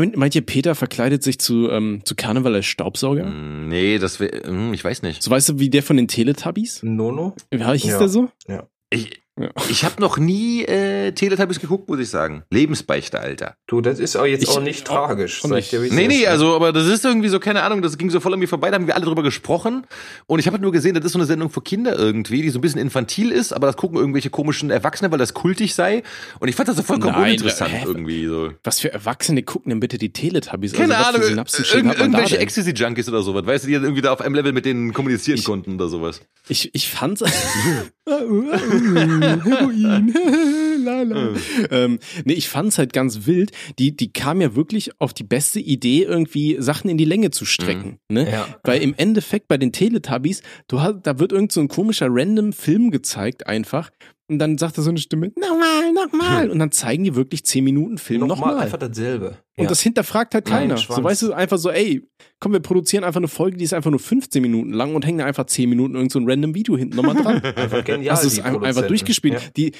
Meint 0.16 0.34
ihr, 0.34 0.42
Peter 0.42 0.74
verkleidet 0.74 1.22
sich 1.22 1.38
zu, 1.38 1.70
ähm, 1.70 2.02
zu 2.04 2.14
Karneval 2.14 2.54
als 2.54 2.66
Staubsauger? 2.66 3.24
Mm, 3.24 3.68
nee, 3.68 3.98
das 3.98 4.20
wäre, 4.20 4.46
hm, 4.46 4.74
ich 4.74 4.84
weiß 4.84 5.02
nicht. 5.02 5.22
So 5.22 5.30
weißt 5.30 5.48
du, 5.48 5.58
wie 5.58 5.70
der 5.70 5.82
von 5.82 5.96
den 5.96 6.08
Teletubbies? 6.08 6.82
Nono? 6.82 7.34
Ja, 7.52 7.72
hieß 7.72 7.84
ja. 7.84 7.98
der 7.98 8.08
so? 8.08 8.28
Ja. 8.46 8.68
Ich, 8.90 9.22
ja. 9.38 9.50
Ich 9.68 9.84
habe 9.84 10.00
noch 10.00 10.18
nie 10.18 10.64
äh, 10.64 11.12
Teletubbies 11.12 11.60
geguckt, 11.60 11.88
muss 11.88 11.98
ich 12.00 12.10
sagen. 12.10 12.42
Lebensbeichte, 12.50 13.20
Alter. 13.20 13.54
Du, 13.66 13.80
das 13.80 13.98
ist 13.98 14.16
auch 14.16 14.24
jetzt 14.24 14.42
ich, 14.42 14.48
auch 14.48 14.60
nicht 14.60 14.88
auch, 14.90 15.06
tragisch. 15.06 15.44
Auch 15.44 15.50
nicht. 15.50 15.72
nee, 15.72 16.08
nee, 16.08 16.26
also, 16.26 16.54
aber 16.54 16.72
das 16.72 16.86
ist 16.86 17.04
irgendwie 17.04 17.28
so, 17.28 17.38
keine 17.38 17.62
Ahnung, 17.62 17.82
das 17.82 17.98
ging 17.98 18.10
so 18.10 18.20
voll 18.20 18.32
an 18.34 18.38
mir 18.38 18.48
vorbei, 18.48 18.70
da 18.70 18.76
haben 18.76 18.86
wir 18.86 18.96
alle 18.96 19.04
drüber 19.04 19.22
gesprochen. 19.22 19.86
Und 20.26 20.38
ich 20.38 20.46
habe 20.46 20.54
halt 20.54 20.62
nur 20.62 20.72
gesehen, 20.72 20.94
das 20.94 21.04
ist 21.04 21.12
so 21.12 21.18
eine 21.18 21.26
Sendung 21.26 21.50
für 21.50 21.62
Kinder 21.62 21.96
irgendwie, 21.96 22.42
die 22.42 22.50
so 22.50 22.58
ein 22.58 22.62
bisschen 22.62 22.80
infantil 22.80 23.30
ist, 23.30 23.52
aber 23.52 23.66
das 23.66 23.76
gucken 23.76 23.98
irgendwelche 23.98 24.30
komischen 24.30 24.70
Erwachsene, 24.70 25.10
weil 25.10 25.18
das 25.18 25.34
kultig 25.34 25.74
sei. 25.74 26.02
Und 26.40 26.48
ich 26.48 26.56
fand 26.56 26.68
das 26.68 26.76
so 26.76 26.82
vollkommen 26.82 27.12
Nein, 27.12 27.24
uninteressant 27.24 27.70
hä? 27.72 27.84
irgendwie. 27.84 28.26
So. 28.26 28.52
Was 28.64 28.80
für 28.80 28.92
Erwachsene 28.92 29.42
gucken 29.42 29.70
denn 29.70 29.80
bitte 29.80 29.98
die 29.98 30.12
Teletubbies? 30.12 30.72
Keine 30.72 30.96
also, 30.96 31.18
Ahnung, 31.18 31.22
irg 31.28 31.98
irgendwelche 31.98 32.38
Ecstasy-Junkies 32.38 33.08
oder 33.08 33.22
sowas, 33.22 33.46
weißt 33.46 33.64
du, 33.64 33.68
die 33.68 33.74
dann 33.74 33.84
irgendwie 33.84 34.02
da 34.02 34.12
auf 34.12 34.20
einem 34.20 34.34
Level 34.34 34.52
mit 34.52 34.64
denen 34.64 34.92
kommunizieren 34.92 35.38
ich, 35.38 35.44
konnten 35.44 35.74
oder 35.74 35.88
sowas. 35.88 36.20
Ich, 36.48 36.74
ich 36.74 36.88
fand's. 36.88 37.22
Heroin. 39.44 40.67
Lala. 40.84 41.34
ähm, 41.70 41.98
nee, 42.24 42.34
ich 42.34 42.48
fand's 42.48 42.78
halt 42.78 42.92
ganz 42.92 43.26
wild. 43.26 43.52
Die, 43.78 43.96
die 43.96 44.12
kam 44.12 44.40
ja 44.40 44.54
wirklich 44.54 45.00
auf 45.00 45.12
die 45.12 45.24
beste 45.24 45.60
Idee, 45.60 46.02
irgendwie 46.02 46.56
Sachen 46.60 46.90
in 46.90 46.98
die 46.98 47.04
Länge 47.04 47.30
zu 47.30 47.44
strecken. 47.44 47.98
Mhm. 48.08 48.14
Ne? 48.14 48.30
Ja. 48.30 48.46
Weil 48.64 48.82
im 48.82 48.94
Endeffekt 48.96 49.48
bei 49.48 49.58
den 49.58 49.72
Teletubbies, 49.72 50.42
du 50.68 50.80
hast, 50.80 51.00
da 51.02 51.18
wird 51.18 51.32
irgend 51.32 51.52
so 51.52 51.60
ein 51.60 51.68
komischer 51.68 52.08
random 52.10 52.52
Film 52.52 52.90
gezeigt 52.90 53.46
einfach. 53.46 53.90
Und 54.30 54.40
dann 54.40 54.58
sagt 54.58 54.76
er 54.76 54.82
so 54.82 54.90
eine 54.90 54.98
Stimme, 54.98 55.32
nochmal, 55.36 55.92
nochmal. 55.94 56.44
Hm. 56.44 56.50
Und 56.50 56.58
dann 56.58 56.70
zeigen 56.70 57.02
die 57.04 57.14
wirklich 57.14 57.44
zehn 57.44 57.64
Minuten 57.64 57.96
Film 57.96 58.20
nochmal. 58.20 58.50
Nochmal 58.50 58.64
einfach 58.64 58.78
dasselbe. 58.78 59.38
Und 59.56 59.64
ja. 59.64 59.68
das 59.68 59.80
hinterfragt 59.80 60.34
halt 60.34 60.44
keiner. 60.44 60.74
Nein, 60.74 60.84
so 60.86 61.02
weißt 61.02 61.22
du, 61.22 61.32
einfach 61.32 61.56
so, 61.56 61.70
ey, 61.70 62.06
komm, 62.38 62.52
wir 62.52 62.60
produzieren 62.60 63.04
einfach 63.04 63.20
eine 63.20 63.28
Folge, 63.28 63.56
die 63.56 63.64
ist 63.64 63.72
einfach 63.72 63.90
nur 63.90 64.00
15 64.00 64.42
Minuten 64.42 64.72
lang 64.74 64.94
und 64.94 65.06
hängen 65.06 65.18
da 65.18 65.24
einfach 65.24 65.46
10 65.46 65.70
Minuten 65.70 65.94
irgend 65.94 66.12
so 66.12 66.18
ein 66.18 66.28
random 66.28 66.54
Video 66.54 66.76
hinten 66.76 66.96
nochmal 66.96 67.14
dran. 67.14 67.42
einfach 67.56 67.82
genial. 67.84 68.14
Das 68.14 68.24
ist 68.24 68.40
einfach 68.40 68.86
durchgespielt. 68.86 69.34
Ja. 69.34 69.40
Die, 69.56 69.72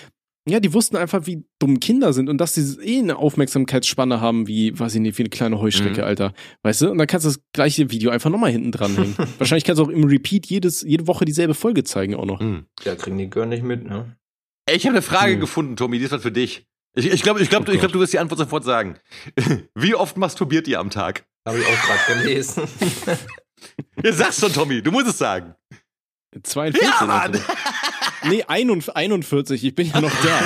ja, 0.47 0.61
die 0.61 0.73
wussten 0.73 0.97
einfach, 0.97 1.27
wie 1.27 1.45
dumm 1.59 1.81
Kinder 1.81 2.13
sind 2.13 2.29
und 2.29 2.39
dass 2.39 2.55
sie 2.55 2.81
eh 2.83 2.99
eine 2.99 3.17
Aufmerksamkeitsspanne 3.17 4.21
haben, 4.21 4.49
wie, 4.49 4.79
weiß 4.79 4.95
ich 4.95 5.01
nicht, 5.01 5.19
wie 5.19 5.23
eine 5.23 5.31
kleine 5.31 5.61
Heuschrecke, 5.61 6.01
mhm. 6.01 6.07
Alter. 6.07 6.33
Weißt 6.63 6.83
du? 6.83 6.91
Und 6.91 6.99
dann 6.99 7.07
kannst 7.07 7.27
du 7.27 7.31
das 7.31 7.41
gleiche 7.53 7.91
Video 7.91 8.11
einfach 8.11 8.31
nochmal 8.31 8.51
hinten 8.51 8.73
dranhängen. 8.73 9.15
Wahrscheinlich 9.39 9.65
kannst 9.65 9.81
du 9.81 9.85
auch 9.85 9.89
im 9.89 10.05
Repeat 10.05 10.47
jedes, 10.47 10.83
jede 10.83 11.07
Woche 11.07 11.25
dieselbe 11.25 11.55
Folge 11.55 11.85
zeigen 11.85 12.15
auch 12.15 12.25
noch. 12.25 12.41
Mhm. 12.41 12.67
Ja, 12.85 12.97
kriegen 12.97 13.19
die 13.19 13.29
gar 13.29 13.47
nicht 13.47 13.63
mit, 13.63 13.85
ne? 13.85 14.17
Ey, 14.67 14.77
ich 14.77 14.85
habe 14.85 14.97
eine 14.97 15.03
Frage 15.03 15.37
mhm. 15.37 15.41
gefunden, 15.41 15.77
Tommy, 15.77 15.99
die 15.99 16.05
ist 16.05 16.13
was 16.13 16.23
für 16.23 16.33
dich. 16.33 16.67
Ich 16.95 17.23
glaube, 17.23 17.41
ich 17.41 17.49
glaube, 17.49 17.49
ich 17.49 17.49
glaube, 17.49 17.71
oh 17.71 17.79
glaub, 17.79 17.93
du 17.93 18.01
wirst 18.01 18.13
die 18.13 18.19
Antwort 18.19 18.39
sofort 18.39 18.65
sagen. 18.65 18.97
Wie 19.75 19.95
oft 19.95 20.17
masturbiert 20.17 20.67
ihr 20.69 20.81
am 20.81 20.91
Tag? 20.91 21.25
Habe 21.47 21.59
ich 21.59 21.67
auch 21.67 21.83
gerade 21.87 22.21
gelesen. 22.21 22.63
Jetzt 24.03 24.19
sag's 24.19 24.41
schon, 24.41 24.53
Tommy, 24.53 24.83
du 24.83 24.91
musst 24.91 25.09
es 25.09 25.19
sagen. 25.19 25.55
42. 26.43 26.83
Ja, 26.83 27.07
Mann. 27.07 27.41
Nee, 28.25 28.45
41, 28.47 29.65
ich 29.65 29.75
bin 29.75 29.89
ja 29.89 30.01
noch 30.01 30.13
da. 30.23 30.41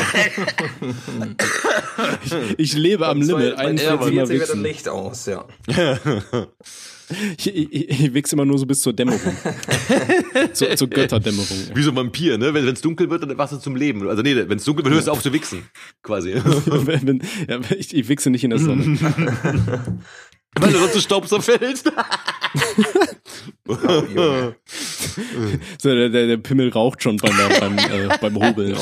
ich, 2.24 2.58
ich 2.58 2.74
lebe 2.74 3.06
am 3.08 3.20
Limit. 3.20 3.54
41 3.54 4.14
Mal 4.14 4.28
wird 4.28 4.50
ein 4.50 4.62
Licht 4.62 4.88
aus, 4.88 5.26
ja. 5.26 5.46
Ich, 7.36 7.46
ich, 7.46 7.88
ich 7.90 8.14
wichse 8.14 8.34
immer 8.34 8.44
nur 8.44 8.58
so 8.58 8.66
bis 8.66 8.80
zur 8.80 8.92
Dämmerung. 8.92 9.20
zur, 10.52 10.74
zur 10.76 10.88
Götterdämmerung. 10.88 11.46
Wie 11.74 11.82
so 11.82 11.90
ein 11.90 11.96
Vampir, 11.96 12.38
ne? 12.38 12.54
Wenn 12.54 12.66
es 12.66 12.80
dunkel 12.80 13.10
wird, 13.10 13.22
dann 13.22 13.36
wachst 13.36 13.52
du 13.52 13.58
zum 13.58 13.76
Leben. 13.76 14.08
Also 14.08 14.22
nee, 14.22 14.34
wenn 14.34 14.58
es 14.58 14.64
dunkel 14.64 14.84
wird, 14.84 14.94
hörst 14.94 15.08
du 15.08 15.12
auf 15.12 15.22
zu 15.22 15.32
wichsen. 15.32 15.68
Quasi. 16.02 16.34
wenn, 16.66 17.06
wenn, 17.06 17.22
ja, 17.48 17.60
ich, 17.76 17.94
ich 17.94 18.08
wichse 18.08 18.30
nicht 18.30 18.44
in 18.44 18.50
der 18.50 18.58
Sonne. 18.58 18.98
Weil 20.58 20.72
du 20.72 20.78
sonst 20.78 20.92
zu 20.92 21.00
Staub 21.00 21.26
zerfällst. 21.26 21.90
oh, 23.68 23.74
so, 25.78 25.94
der, 25.94 26.08
der, 26.10 26.26
der 26.26 26.36
Pimmel 26.36 26.70
raucht 26.70 27.02
schon 27.02 27.16
beim, 27.16 27.36
beim, 27.58 27.78
äh, 27.78 28.18
beim 28.20 28.36
Hobeln. 28.36 28.76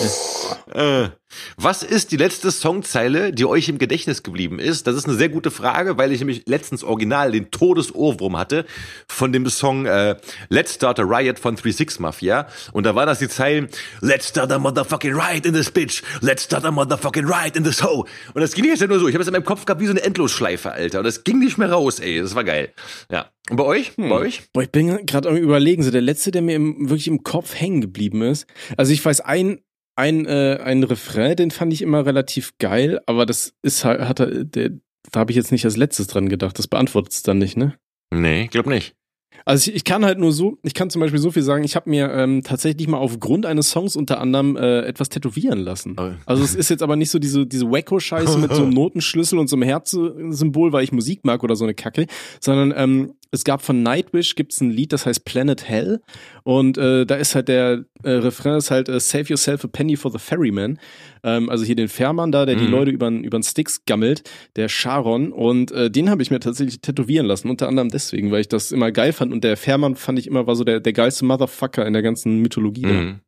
Äh, 0.73 1.11
was 1.57 1.83
ist 1.83 2.13
die 2.13 2.17
letzte 2.17 2.51
Songzeile, 2.51 3.33
die 3.33 3.45
euch 3.45 3.69
im 3.69 3.79
Gedächtnis 3.79 4.23
geblieben 4.23 4.59
ist? 4.59 4.87
Das 4.87 4.97
ist 4.97 5.07
eine 5.07 5.17
sehr 5.17 5.29
gute 5.29 5.51
Frage, 5.51 5.99
weil 5.99 6.13
ich 6.13 6.21
nämlich 6.21 6.43
letztens 6.47 6.85
original 6.85 7.33
den 7.33 7.51
Todesohrwurm 7.51 8.37
hatte 8.37 8.65
von 9.09 9.33
dem 9.33 9.49
Song 9.49 9.87
äh, 9.87 10.17
Let's 10.49 10.75
Start 10.75 10.99
a 11.01 11.03
Riot 11.03 11.39
von 11.39 11.57
36 11.57 12.01
Mafia. 12.01 12.47
Und 12.73 12.85
da 12.85 12.95
war 12.95 13.07
das 13.07 13.19
die 13.19 13.29
Zeilen 13.29 13.69
Let's 14.01 14.29
start 14.29 14.53
a 14.53 14.59
motherfucking 14.59 15.15
riot 15.15 15.47
in 15.47 15.55
this 15.55 15.71
bitch. 15.71 16.03
Let's 16.21 16.45
start 16.45 16.65
a 16.65 16.71
motherfucking 16.71 17.27
riot 17.27 17.57
in 17.57 17.65
this 17.65 17.83
hoe. 17.83 18.05
Und 18.35 18.41
das 18.41 18.55
ging 18.55 18.65
jetzt 18.65 18.81
ja 18.81 18.87
nur 18.87 18.99
so. 18.99 19.09
Ich 19.09 19.15
habe 19.15 19.23
es 19.23 19.29
in 19.29 19.33
meinem 19.33 19.45
Kopf 19.45 19.65
gehabt 19.65 19.81
wie 19.81 19.87
so 19.87 19.93
eine 19.93 20.03
Endlosschleife, 20.03 20.73
Alter. 20.73 20.99
Und 20.99 21.05
das 21.05 21.25
ging 21.25 21.39
nicht 21.39 21.59
mehr 21.59 21.71
raus, 21.71 22.01
ey. 22.01 22.21
Das 22.21 22.35
war 22.35 22.45
geil. 22.45 22.73
Ja. 23.11 23.31
Und 23.51 23.57
bei 23.57 23.65
euch? 23.65 23.97
Hm. 23.97 24.09
Bei 24.09 24.17
euch? 24.17 24.43
Boah, 24.53 24.63
ich 24.63 24.71
bin 24.71 25.07
gerade 25.07 25.29
am 25.29 25.37
überlegen. 25.37 25.83
So 25.83 25.91
der 25.91 26.01
letzte, 26.01 26.31
der 26.31 26.43
mir 26.43 26.57
im, 26.57 26.89
wirklich 26.89 27.09
im 27.09 27.23
Kopf 27.23 27.55
hängen 27.55 27.81
geblieben 27.81 28.23
ist. 28.23 28.47
Also 28.77 28.93
ich 28.93 29.05
weiß 29.05 29.21
ein 29.21 29.61
ein, 30.01 30.27
äh, 30.27 30.59
ein 30.63 30.83
Refrain, 30.83 31.37
den 31.37 31.51
fand 31.51 31.73
ich 31.73 31.83
immer 31.83 32.07
relativ 32.07 32.57
geil, 32.59 33.01
aber 33.07 33.27
das 33.27 33.55
ist 33.63 33.85
halt, 33.85 34.01
hat 34.01 34.21
er, 34.21 34.45
der, 34.45 34.71
da 35.13 35.21
habe 35.21 35.33
ich 35.33 35.37
jetzt 35.37 35.53
nicht 35.53 35.65
als 35.65 35.77
letztes 35.77 36.07
dran 36.07 36.29
gedacht. 36.29 36.59
Das 36.59 36.69
beantwortet 36.69 37.13
es 37.13 37.23
dann 37.23 37.39
nicht, 37.39 37.57
ne? 37.57 37.75
Nee, 38.13 38.49
glaub 38.49 38.67
nicht. 38.67 38.97
Also 39.45 39.71
ich, 39.71 39.77
ich 39.77 39.85
kann 39.85 40.05
halt 40.05 40.19
nur 40.19 40.33
so, 40.33 40.59
ich 40.63 40.75
kann 40.75 40.91
zum 40.91 41.01
Beispiel 41.01 41.21
so 41.21 41.31
viel 41.31 41.43
sagen, 41.43 41.65
ich 41.65 41.77
habe 41.77 41.89
mir 41.89 42.11
ähm, 42.13 42.43
tatsächlich 42.43 42.89
mal 42.89 42.99
aufgrund 42.99 43.47
eines 43.47 43.71
Songs 43.71 43.97
unter 43.97 44.21
anderem 44.21 44.57
äh, 44.57 44.81
etwas 44.83 45.09
tätowieren 45.09 45.59
lassen. 45.59 45.97
Oh. 45.99 46.11
Also 46.27 46.43
es 46.43 46.55
ist 46.55 46.69
jetzt 46.69 46.83
aber 46.83 46.97
nicht 46.97 47.11
so 47.11 47.19
diese, 47.19 47.47
diese 47.47 47.67
Wacko-Scheiße 47.67 48.39
mit 48.39 48.55
so 48.55 48.63
einem 48.63 48.71
Notenschlüssel 48.75 49.39
und 49.39 49.49
so 49.49 49.57
einem 49.57 49.63
Herzsymbol, 49.63 50.73
weil 50.73 50.85
ich 50.85 50.93
Musik 50.93 51.25
mag 51.25 51.43
oder 51.43 51.57
so 51.57 51.65
eine 51.65 51.75
Kacke, 51.75 52.07
sondern 52.41 52.73
ähm, 52.77 53.15
es 53.33 53.45
gab 53.45 53.63
von 53.63 53.83
Nightwish 53.83 54.35
gibt's 54.35 54.61
ein 54.61 54.71
Lied, 54.71 54.93
das 54.93 55.07
heißt 55.07 55.25
Planet 55.25 55.69
Hell 55.69 56.01
und 56.43 56.79
äh, 56.79 57.07
da 57.07 57.15
ist 57.17 57.35
halt 57.35 57.49
der 57.49 57.85
äh, 58.03 58.11
Refrain 58.11 58.57
ist 58.57 58.71
halt 58.71 58.89
äh, 58.89 58.99
Save 58.99 59.25
yourself 59.29 59.65
a 59.65 59.69
penny 59.69 59.97
for 59.97 60.11
the 60.11 60.19
ferryman. 60.19 60.79
Ähm, 61.23 61.49
also 61.49 61.65
hier 61.65 61.77
den 61.77 61.89
Fährmann 61.89 62.33
da, 62.33 62.47
der 62.47 62.57
mhm. 62.57 62.61
die 62.61 62.67
Leute 62.67 62.91
über 62.91 63.09
übern 63.09 63.43
Sticks 63.43 63.85
gammelt, 63.85 64.29
der 64.57 64.69
Sharon 64.69 65.33
und 65.33 65.73
äh, 65.73 65.91
den 65.91 66.11
habe 66.11 66.23
ich 66.23 66.31
mir 66.31 66.41
tatsächlich 66.41 66.81
tätowieren 66.81 67.27
lassen, 67.27 67.49
unter 67.51 67.69
anderem 67.69 67.89
deswegen, 67.89 68.31
weil 68.31 68.41
ich 68.41 68.49
das 68.49 68.73
immer 68.73 68.91
geil 68.91 69.13
fand 69.13 69.33
und 69.33 69.45
der 69.45 69.57
Fährmann 69.57 69.97
fand 69.97 70.19
ich 70.19 70.27
immer 70.27 70.47
war 70.47 70.57
so 70.57 70.65
der 70.65 70.81
der 70.81 70.93
geilste 70.93 71.25
Motherfucker 71.25 71.87
in 71.87 71.93
der 71.93 72.03
ganzen 72.03 72.39
Mythologie. 72.41 72.87
Mhm. 72.87 73.21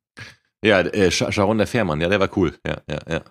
Ja, 0.65 0.81
äh, 0.81 1.11
Sharon 1.11 1.59
der 1.59 1.67
Fährmann, 1.67 2.01
ja, 2.01 2.09
der 2.09 2.21
war 2.21 2.31
cool. 2.37 2.55
Ja, 2.67 2.83
ja, 2.89 2.99
ja. 3.09 3.23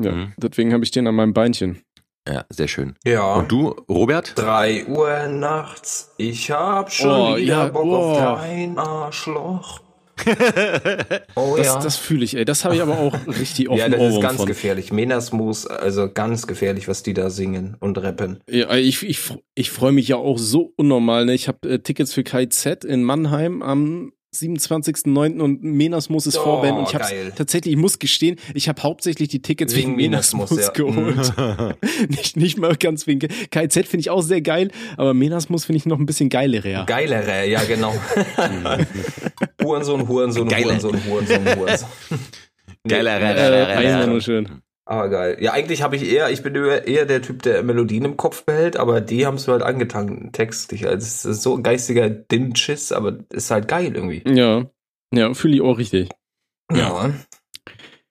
Ja, 0.00 0.12
mhm. 0.12 0.32
deswegen 0.38 0.72
habe 0.72 0.84
ich 0.84 0.90
den 0.90 1.06
an 1.06 1.14
meinem 1.14 1.34
Beinchen. 1.34 1.82
Ja, 2.28 2.44
sehr 2.50 2.68
schön. 2.68 2.94
Ja. 3.04 3.34
Und 3.34 3.50
du, 3.50 3.70
Robert? 3.88 4.34
Drei 4.36 4.86
Uhr 4.86 5.26
nachts, 5.26 6.12
ich 6.18 6.50
hab 6.50 6.92
schon 6.92 7.10
oh, 7.10 7.36
wieder 7.36 7.64
ja, 7.64 7.68
Bock 7.68 7.84
oh. 7.84 7.96
auf 7.96 8.40
dein 8.40 8.78
Arschloch. 8.78 9.80
oh 11.34 11.54
das, 11.56 11.66
ja. 11.66 11.80
Das 11.80 11.96
fühle 11.96 12.24
ich, 12.24 12.36
ey. 12.36 12.44
Das 12.44 12.64
habe 12.64 12.76
ich 12.76 12.82
aber 12.82 12.98
auch 12.98 13.14
richtig 13.26 13.68
offen 13.68 13.78
Ja, 13.78 13.88
das 13.88 13.98
Ohrwurm 13.98 14.14
ist 14.14 14.22
ganz 14.22 14.36
von. 14.36 14.46
gefährlich. 14.46 14.92
Menasmus, 14.92 15.66
also 15.66 16.08
ganz 16.12 16.46
gefährlich, 16.46 16.86
was 16.86 17.02
die 17.02 17.14
da 17.14 17.30
singen 17.30 17.76
und 17.80 17.98
rappen. 17.98 18.40
Ja, 18.48 18.72
ich, 18.76 19.02
ich, 19.02 19.18
ich 19.54 19.70
freue 19.70 19.92
mich 19.92 20.08
ja 20.08 20.16
auch 20.16 20.38
so 20.38 20.72
unnormal. 20.76 21.24
Ne? 21.24 21.34
Ich 21.34 21.48
habe 21.48 21.68
äh, 21.68 21.78
Tickets 21.80 22.12
für 22.12 22.22
KZ 22.22 22.84
in 22.84 23.02
Mannheim 23.02 23.62
am 23.62 24.12
27.09. 24.34 25.40
und 25.40 25.62
Menasmus 25.62 26.26
ist 26.26 26.38
oh, 26.38 26.44
Vorband 26.44 26.78
und 26.78 26.88
ich 26.88 26.94
habe 26.94 27.32
tatsächlich, 27.36 27.74
ich 27.74 27.78
muss 27.78 27.98
gestehen, 27.98 28.36
ich 28.54 28.66
habe 28.66 28.82
hauptsächlich 28.82 29.28
die 29.28 29.42
Tickets 29.42 29.74
wegen, 29.74 29.98
wegen 29.98 30.10
Menasmus, 30.10 30.50
ja. 30.56 30.70
geholt. 30.70 31.34
nicht, 32.08 32.36
nicht 32.36 32.58
mal 32.58 32.74
ganz 32.76 33.06
wegen 33.06 33.28
KZ 33.50 33.86
finde 33.86 34.00
ich 34.00 34.10
auch 34.10 34.22
sehr 34.22 34.40
geil, 34.40 34.70
aber 34.96 35.12
Menasmus 35.12 35.66
finde 35.66 35.78
ich 35.78 35.86
noch 35.86 35.98
ein 35.98 36.06
bisschen 36.06 36.30
geilerer. 36.30 36.86
Geilerer, 36.86 37.44
ja 37.44 37.62
genau. 37.64 37.94
Hurensohn, 39.62 40.08
Hurensohn, 40.08 40.48
Hurensohn, 40.48 41.04
Hurensohn, 41.08 41.56
Hurensohn. 41.56 41.88
Geilerer. 42.88 44.16
Äh, 44.16 44.20
schön. 44.22 44.62
Ah, 44.84 45.06
geil. 45.06 45.36
Ja, 45.40 45.52
eigentlich 45.52 45.82
habe 45.82 45.94
ich 45.94 46.10
eher, 46.10 46.30
ich 46.30 46.42
bin 46.42 46.54
eher 46.56 47.06
der 47.06 47.22
Typ, 47.22 47.42
der 47.42 47.62
Melodien 47.62 48.04
im 48.04 48.16
Kopf 48.16 48.44
behält, 48.44 48.76
aber 48.76 49.00
die 49.00 49.26
haben 49.26 49.36
es 49.36 49.46
mir 49.46 49.52
halt 49.52 49.62
angetan, 49.62 50.30
textlich. 50.32 50.86
Also 50.86 51.06
es 51.06 51.24
ist 51.24 51.42
so 51.42 51.56
ein 51.56 51.62
geistiger 51.62 52.10
Dinnschiss, 52.10 52.90
aber 52.90 53.18
ist 53.30 53.50
halt 53.50 53.68
geil 53.68 53.94
irgendwie. 53.94 54.22
Ja. 54.26 54.64
Ja, 55.14 55.34
fühle 55.34 55.54
ich 55.54 55.60
auch 55.60 55.78
richtig. 55.78 56.08
Ja. 56.72 57.12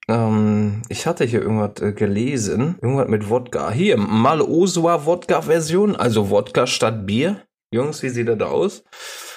Ähm, 0.07 0.81
ich 0.87 1.07
hatte 1.07 1.25
hier 1.25 1.41
irgendwas 1.41 1.81
äh, 1.81 1.91
gelesen. 1.93 2.77
Irgendwas 2.81 3.09
mit 3.09 3.29
Wodka. 3.29 3.71
Hier, 3.71 3.97
Malosua 3.97 5.05
Wodka-Version, 5.05 5.95
also 5.95 6.29
Wodka 6.29 6.67
statt 6.67 7.05
Bier. 7.05 7.41
Jungs, 7.73 8.01
wie 8.03 8.09
sieht 8.09 8.27
das 8.27 8.41
aus? 8.41 8.83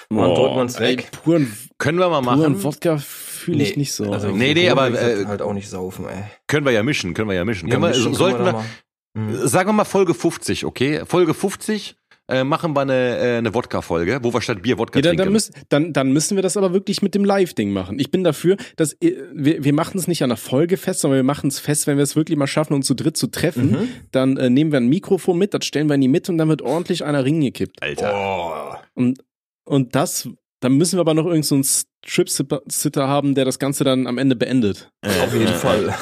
Man 0.09 0.29
oh, 0.29 0.35
drückt 0.35 0.55
man's 0.55 0.79
weg. 0.79 0.99
Ey, 0.99 1.19
puren, 1.23 1.57
können 1.77 1.99
wir 1.99 2.09
mal 2.09 2.21
machen. 2.21 2.41
Puren 2.41 2.63
Wodka 2.63 2.97
fühle 3.45 3.63
ich 3.63 3.77
nicht 3.77 3.93
so. 3.93 4.11
Also 4.11 4.29
nee, 4.29 4.53
nee, 4.53 4.69
aber 4.69 4.89
äh, 4.89 5.25
halt 5.25 5.41
auch 5.41 5.53
nicht 5.53 5.69
saufen, 5.69 6.05
ey. 6.07 6.23
Können 6.47 6.65
wir 6.65 6.73
ja 6.73 6.83
mischen, 6.83 7.13
können 7.13 7.29
wir 7.29 7.35
ja 7.35 7.45
mischen. 7.45 7.69
Ja, 7.69 7.75
können 7.75 7.89
mischen 7.89 8.11
wir, 8.11 8.17
sollten 8.17 8.43
wir, 8.43 8.65
wir 9.13 9.47
sagen 9.47 9.69
wir 9.69 9.73
mal 9.73 9.85
Folge 9.85 10.13
50, 10.13 10.65
okay? 10.65 11.03
Folge 11.05 11.33
50 11.33 11.95
äh, 12.27 12.43
machen 12.43 12.75
wir 12.75 12.81
eine, 12.81 13.17
äh, 13.19 13.37
eine 13.37 13.53
Wodka-Folge, 13.53 14.19
wo 14.23 14.33
wir 14.33 14.41
statt 14.41 14.61
Bier 14.63 14.77
Wodka 14.77 14.97
ja, 14.97 15.03
dann, 15.03 15.09
trinken. 15.09 15.25
Dann, 15.25 15.33
müssen, 15.33 15.53
dann, 15.69 15.93
dann 15.93 16.11
müssen 16.11 16.35
wir 16.35 16.41
das 16.41 16.57
aber 16.57 16.73
wirklich 16.73 17.01
mit 17.01 17.13
dem 17.13 17.23
Live-Ding 17.23 17.71
machen. 17.71 17.99
Ich 17.99 18.09
bin 18.09 18.23
dafür, 18.23 18.57
dass 18.77 18.93
äh, 18.93 19.15
wir, 19.33 19.63
wir 19.63 19.73
machen 19.73 19.99
es 19.99 20.07
nicht 20.07 20.23
an 20.23 20.29
der 20.29 20.37
Folge 20.37 20.77
fest, 20.77 21.01
sondern 21.01 21.19
wir 21.19 21.23
machen 21.23 21.49
es 21.49 21.59
fest, 21.59 21.85
wenn 21.87 21.97
wir 21.97 22.03
es 22.03 22.15
wirklich 22.15 22.37
mal 22.37 22.47
schaffen, 22.47 22.73
uns 22.73 22.87
zu 22.87 22.95
dritt 22.95 23.15
zu 23.15 23.27
treffen. 23.27 23.71
Mhm. 23.71 23.87
Dann 24.11 24.37
äh, 24.37 24.49
nehmen 24.49 24.71
wir 24.71 24.77
ein 24.79 24.89
Mikrofon 24.89 25.37
mit, 25.37 25.53
das 25.53 25.65
stellen 25.65 25.87
wir 25.87 25.95
in 25.95 26.01
die 26.01 26.07
Mitte 26.07 26.31
und 26.31 26.39
dann 26.39 26.49
wird 26.49 26.63
ordentlich 26.63 27.05
einer 27.05 27.23
Ring 27.23 27.41
gekippt. 27.41 27.81
Alter. 27.83 28.13
Oh. 28.13 28.75
Und, 28.95 29.23
und 29.65 29.95
das, 29.95 30.27
dann 30.65 30.77
müssen 30.77 30.97
wir 30.97 31.01
aber 31.01 31.13
noch 31.13 31.27
irgendeinen 31.27 31.61
so 31.61 31.85
Strip-Sitter 32.07 33.07
haben, 33.07 33.35
der 33.35 33.45
das 33.45 33.59
Ganze 33.59 33.83
dann 33.83 34.07
am 34.07 34.17
Ende 34.17 34.35
beendet. 34.35 34.89
Auf 35.05 35.31
jeden 35.31 35.53
Fall. 35.53 35.93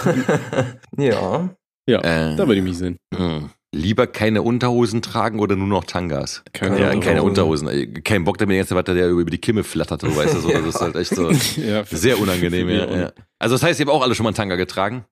ja. 0.98 1.50
Ja, 1.86 2.00
äh, 2.00 2.38
da 2.38 2.48
würde 2.48 2.60
ich 2.60 2.64
mich 2.64 2.78
sehen. 2.78 2.96
Mh. 3.14 3.50
Lieber 3.76 4.08
keine 4.08 4.42
Unterhosen 4.42 5.02
tragen 5.02 5.42
oder 5.42 5.58
nur 5.58 5.68
noch 5.68 5.84
Tangas? 5.84 6.44
Keine, 6.54 6.80
ja, 6.80 6.96
keine 6.98 7.24
Unterhosen. 7.24 7.94
Kein 8.06 8.24
Bock, 8.24 8.38
der 8.38 8.48
mir 8.48 8.56
jetzt 8.56 8.74
weiter, 8.74 8.94
der 8.94 9.10
über 9.10 9.30
die 9.30 9.38
Kimme 9.38 9.66
flattert, 9.66 10.00
so, 10.00 10.16
weißt 10.16 10.36
du, 10.36 10.40
so. 10.40 10.50
Das 10.50 10.66
ist 10.66 10.80
halt 10.80 10.96
echt 10.96 11.14
so 11.14 11.30
ja, 11.62 11.84
sehr 11.84 12.18
unangenehm, 12.20 12.70
ja, 12.70 12.96
ja. 12.96 13.12
Also 13.40 13.56
das 13.56 13.64
heißt, 13.64 13.82
ihr 13.82 13.88
habt 13.88 13.94
auch 13.94 14.02
alle 14.02 14.16
schon 14.16 14.24
mal 14.24 14.30
einen 14.30 14.36
Tanga 14.36 14.56
getragen? 14.56 15.04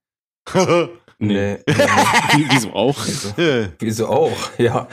nee. 1.19 1.57
Wieso 2.51 2.71
auch? 2.71 2.97
Wieso, 3.05 3.33
Wieso 3.79 4.07
auch? 4.07 4.57
Ja. 4.57 4.87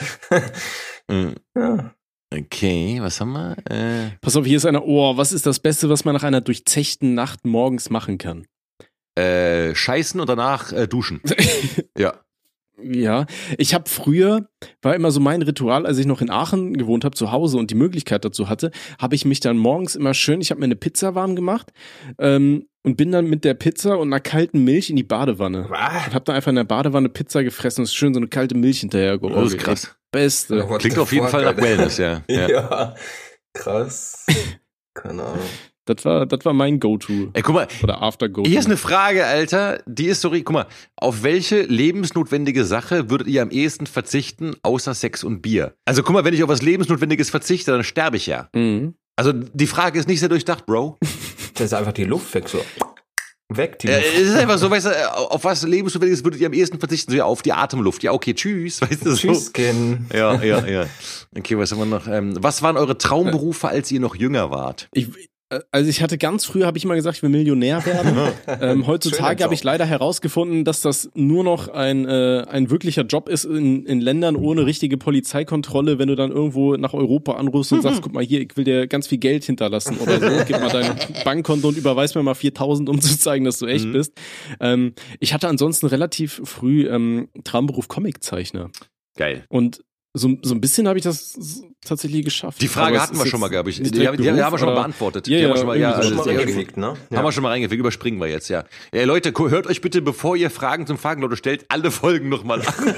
ja. 1.55 1.95
Okay, 2.31 2.99
was 3.01 3.21
haben 3.21 3.33
wir? 3.33 3.57
Äh. 3.71 4.11
Pass 4.21 4.37
auf, 4.37 4.45
hier 4.45 4.59
ist 4.59 4.67
einer. 4.67 4.85
Oh, 4.85 5.17
was 5.17 5.33
ist 5.33 5.47
das 5.47 5.61
Beste, 5.61 5.89
was 5.89 6.05
man 6.05 6.15
nach 6.15 6.25
einer 6.25 6.41
durchzechten 6.41 7.15
Nacht 7.15 7.47
morgens 7.47 7.89
machen 7.89 8.19
kann? 8.19 8.47
Äh, 9.15 9.75
scheißen 9.75 10.21
und 10.21 10.29
danach 10.29 10.73
äh, 10.73 10.87
duschen. 10.87 11.21
ja. 11.99 12.15
Ja, 12.81 13.27
ich 13.57 13.75
habe 13.75 13.89
früher, 13.89 14.49
war 14.83 14.95
immer 14.95 15.11
so 15.11 15.19
mein 15.19 15.43
Ritual, 15.43 15.85
als 15.85 15.99
ich 15.99 16.07
noch 16.07 16.21
in 16.21 16.31
Aachen 16.31 16.77
gewohnt 16.77 17.05
habe, 17.05 17.17
zu 17.17 17.33
Hause 17.33 17.59
und 17.59 17.73
die 17.73 17.75
Möglichkeit 17.75 18.25
dazu 18.25 18.49
hatte, 18.49 18.71
habe 19.01 19.17
ich 19.17 19.25
mich 19.25 19.41
dann 19.41 19.59
morgens 19.59 19.97
immer 19.97 20.15
schön, 20.15 20.41
ich 20.41 20.53
habe 20.53 20.61
mir 20.61 20.67
eine 20.67 20.77
Pizza 20.77 21.17
warm 21.17 21.35
gemacht 21.35 21.73
ähm, 22.19 22.69
und 22.85 22.97
bin 22.97 23.11
dann 23.11 23.27
mit 23.29 23.45
der 23.45 23.55
Pizza 23.55 23.99
und 23.99 24.09
einer 24.09 24.21
kalten 24.21 24.63
Milch 24.63 24.91
in 24.91 24.97
die 24.97 25.03
Badewanne. 25.03 25.67
Was? 25.69 26.07
Und 26.07 26.15
habe 26.15 26.25
dann 26.27 26.37
einfach 26.37 26.51
in 26.51 26.57
der 26.57 26.65
Badewanne 26.65 27.09
Pizza 27.09 27.43
gefressen 27.43 27.83
und 27.83 27.87
ist 27.87 27.97
schön 27.97 28.15
so 28.15 28.21
eine 28.21 28.29
kalte 28.29 28.55
Milch 28.55 28.79
hinterher 28.81 29.19
geholt. 29.19 29.37
Das 29.37 29.55
ist 29.55 29.59
krass. 29.59 29.98
Beste. 30.11 30.67
Klingt 30.79 30.99
auf 30.99 31.13
jeden 31.13 31.29
Fall 31.29 31.45
nach 31.45 31.57
Wellness, 31.57 31.99
ja. 31.99 32.23
ja. 32.29 32.49
ja. 32.49 32.95
Krass. 33.53 34.27
Keine 34.95 35.23
Ahnung. 35.23 35.41
Das 35.89 36.05
war, 36.05 36.27
das 36.27 36.45
war 36.45 36.53
mein 36.53 36.81
Go-To. 36.81 37.31
Ey, 37.33 37.41
guck 37.41 37.55
mal. 37.55 37.67
Oder 37.83 38.03
After-Go-To. 38.03 38.49
Hier 38.49 38.59
ist 38.59 38.67
eine 38.67 38.77
Frage, 38.77 39.25
Alter. 39.25 39.83
Die 39.87 40.07
ist 40.07 40.21
so, 40.21 40.31
guck 40.31 40.51
mal. 40.51 40.67
Auf 40.97 41.23
welche 41.23 41.63
lebensnotwendige 41.63 42.67
Sache 42.67 43.09
würdet 43.09 43.27
ihr 43.27 43.41
am 43.41 43.51
ehesten 43.51 43.87
verzichten, 43.87 44.55
außer 44.63 44.93
Sex 44.93 45.25
und 45.25 45.41
Bier? 45.41 45.75
Also, 45.87 46.03
guck 46.03 46.13
mal, 46.13 46.25
wenn 46.27 46.35
ich 46.35 46.43
auf 46.43 46.51
was 46.51 46.61
Lebensnotwendiges 46.61 47.31
verzichte, 47.31 47.73
dann 47.73 47.85
sterbe 47.85 48.19
ich 48.19 48.27
ja. 48.27 48.51
Mhm. 48.55 48.97
Also, 49.17 49.33
die 49.33 49.67
Frage 49.67 49.99
ist 49.99 50.09
nicht 50.09 50.21
sehr 50.21 50.29
durchdacht, 50.29 50.67
Bro. 50.67 50.99
Das 51.55 51.67
ist 51.67 51.75
einfach 51.75 51.93
die 51.93 52.05
Luft 52.05 52.35
weg, 52.35 52.49
so. 52.49 52.63
Weg, 53.51 53.83
Luft. 53.83 53.97
Äh, 53.97 54.01
es 54.01 54.29
ist 54.29 54.37
einfach 54.37 54.59
so, 54.59 54.71
weißt 54.71 54.87
du, 54.87 55.15
auf 55.31 55.43
was 55.45 55.63
lebensnotwendiges 55.63 56.23
würdet 56.23 56.41
ihr 56.41 56.49
am 56.49 56.53
ehesten 56.53 56.79
verzichten? 56.79 57.13
So, 57.13 57.17
ja, 57.17 57.25
auf 57.25 57.41
die 57.41 57.53
Atemluft. 57.53 58.03
Ja, 58.03 58.13
okay, 58.13 58.35
tschüss, 58.35 58.83
weißt 58.83 59.07
du, 59.07 59.11
so. 59.13 59.17
Tschüss, 59.17 59.53
Ken. 59.53 60.07
Ja, 60.13 60.43
ja, 60.43 60.67
ja. 60.67 60.87
Okay, 61.37 61.57
was 61.57 61.73
haben 61.73 61.79
wir 61.79 61.87
noch? 61.87 62.07
Ähm, 62.07 62.37
was 62.41 62.61
waren 62.63 62.77
eure 62.77 62.99
Traumberufe, 62.99 63.69
als 63.69 63.91
ihr 63.91 64.01
noch 64.01 64.15
jünger 64.15 64.51
wart? 64.51 64.89
Ich, 64.93 65.09
also 65.71 65.89
ich 65.89 66.03
hatte 66.03 66.19
ganz 66.19 66.45
früher, 66.45 66.67
habe 66.67 66.77
ich 66.77 66.85
immer 66.85 66.95
gesagt, 66.95 67.17
ich 67.17 67.23
will 67.23 67.31
Millionär 67.31 67.85
werden. 67.87 68.17
ähm, 68.61 68.87
heutzutage 68.87 69.43
habe 69.43 69.55
ich 69.55 69.65
leider 69.65 69.87
herausgefunden, 69.87 70.65
dass 70.65 70.83
das 70.83 71.11
nur 71.15 71.43
noch 71.43 71.69
ein, 71.69 72.07
äh, 72.07 72.45
ein 72.49 72.71
wirklicher 72.71 73.03
Job 73.03 73.29
ist 73.29 73.45
in, 73.45 73.87
in 73.87 74.01
Ländern 74.01 74.37
ohne 74.37 74.67
richtige 74.67 74.99
Polizeikontrolle, 74.99 75.99
wenn 75.99 76.09
du 76.09 76.17
dann 76.17 76.31
irgendwo 76.31 76.77
nach 76.77 76.93
Europa 76.93 77.33
anrufst 77.33 77.73
und 77.73 77.83
sagst, 77.83 78.03
guck 78.03 78.13
mal 78.13 78.23
hier, 78.23 78.43
ich 78.43 78.57
will 78.57 78.65
dir 78.65 78.87
ganz 78.87 79.07
viel 79.07 79.19
Geld 79.19 79.45
hinterlassen 79.45 79.99
oder 79.99 80.21
so, 80.21 80.45
gib 80.47 80.61
mal 80.61 80.71
dein 80.71 80.97
Bankkonto 81.25 81.69
und 81.69 81.79
überweis 81.79 82.15
mir 82.15 82.23
mal 82.23 82.35
4000, 82.35 82.89
um 82.89 83.01
zu 83.01 83.19
zeigen, 83.19 83.45
dass 83.45 83.59
du 83.59 83.67
echt 83.67 83.87
mhm. 83.87 83.93
bist. 83.93 84.13
Ähm, 84.61 84.93
ich 85.19 85.33
hatte 85.33 85.49
ansonsten 85.49 85.87
relativ 85.87 86.43
früh 86.45 86.87
ähm, 86.89 87.29
Traumberuf 87.45 87.89
Comiczeichner. 87.89 88.71
Geil. 89.17 89.45
Und 89.49 89.83
so, 90.15 90.37
so 90.43 90.55
ein 90.55 90.61
bisschen 90.61 90.89
habe 90.89 90.99
ich 90.99 91.05
das 91.05 91.63
tatsächlich 91.85 92.25
geschafft. 92.25 92.61
Die 92.63 92.69
Frage 92.69 93.01
hatten 93.01 93.19
wir 93.19 93.27
schon 93.27 93.41
mal, 93.41 93.49
glaube 93.49 93.71
ich. 93.71 93.77
Die, 93.77 93.85
die, 93.85 93.99
die, 93.99 94.07
haben 94.07 94.19
wir 94.19 94.59
schon 94.59 94.69
mal 94.69 94.75
beantwortet. 94.75 95.29
Ja, 95.29 95.39
die 95.39 95.45
haben 95.45 95.51
wir 95.51 95.57
schon 95.59 95.67
mal, 95.67 95.79
ja, 95.79 95.93
also, 95.93 96.15
mal 96.15 96.27
reingefickt, 96.27 96.77
ne? 96.77 96.95
Ja. 97.11 97.19
Haben 97.19 97.25
wir 97.25 97.33
schon 97.33 97.43
mal 97.43 97.51
reingefickt, 97.51 97.79
überspringen 97.79 98.21
wir 98.21 98.29
jetzt, 98.29 98.49
ja. 98.49 98.65
ja. 98.93 99.05
Leute, 99.05 99.33
hört 99.37 99.67
euch 99.67 99.81
bitte, 99.81 100.03
bevor 100.03 100.37
ihr 100.37 100.51
Fragen 100.51 100.87
zum 100.87 100.99
Fragenlotto 100.99 101.37
stellt, 101.37 101.67
alle 101.69 101.91
Folgen 101.91 102.29
nochmal 102.29 102.63
an. 102.63 102.75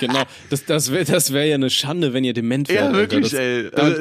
genau, 0.00 0.22
das, 0.50 0.64
das 0.64 0.92
wäre 0.92 1.04
das 1.04 1.32
wär 1.32 1.46
ja 1.46 1.54
eine 1.54 1.70
Schande, 1.70 2.12
wenn 2.12 2.24
ihr 2.24 2.34
dement 2.34 2.68
wärt. 2.68 2.92
Ja, 2.92 2.98
wirklich, 2.98 3.30
das, 3.30 3.40
ey. 3.40 3.70
Da 3.70 3.94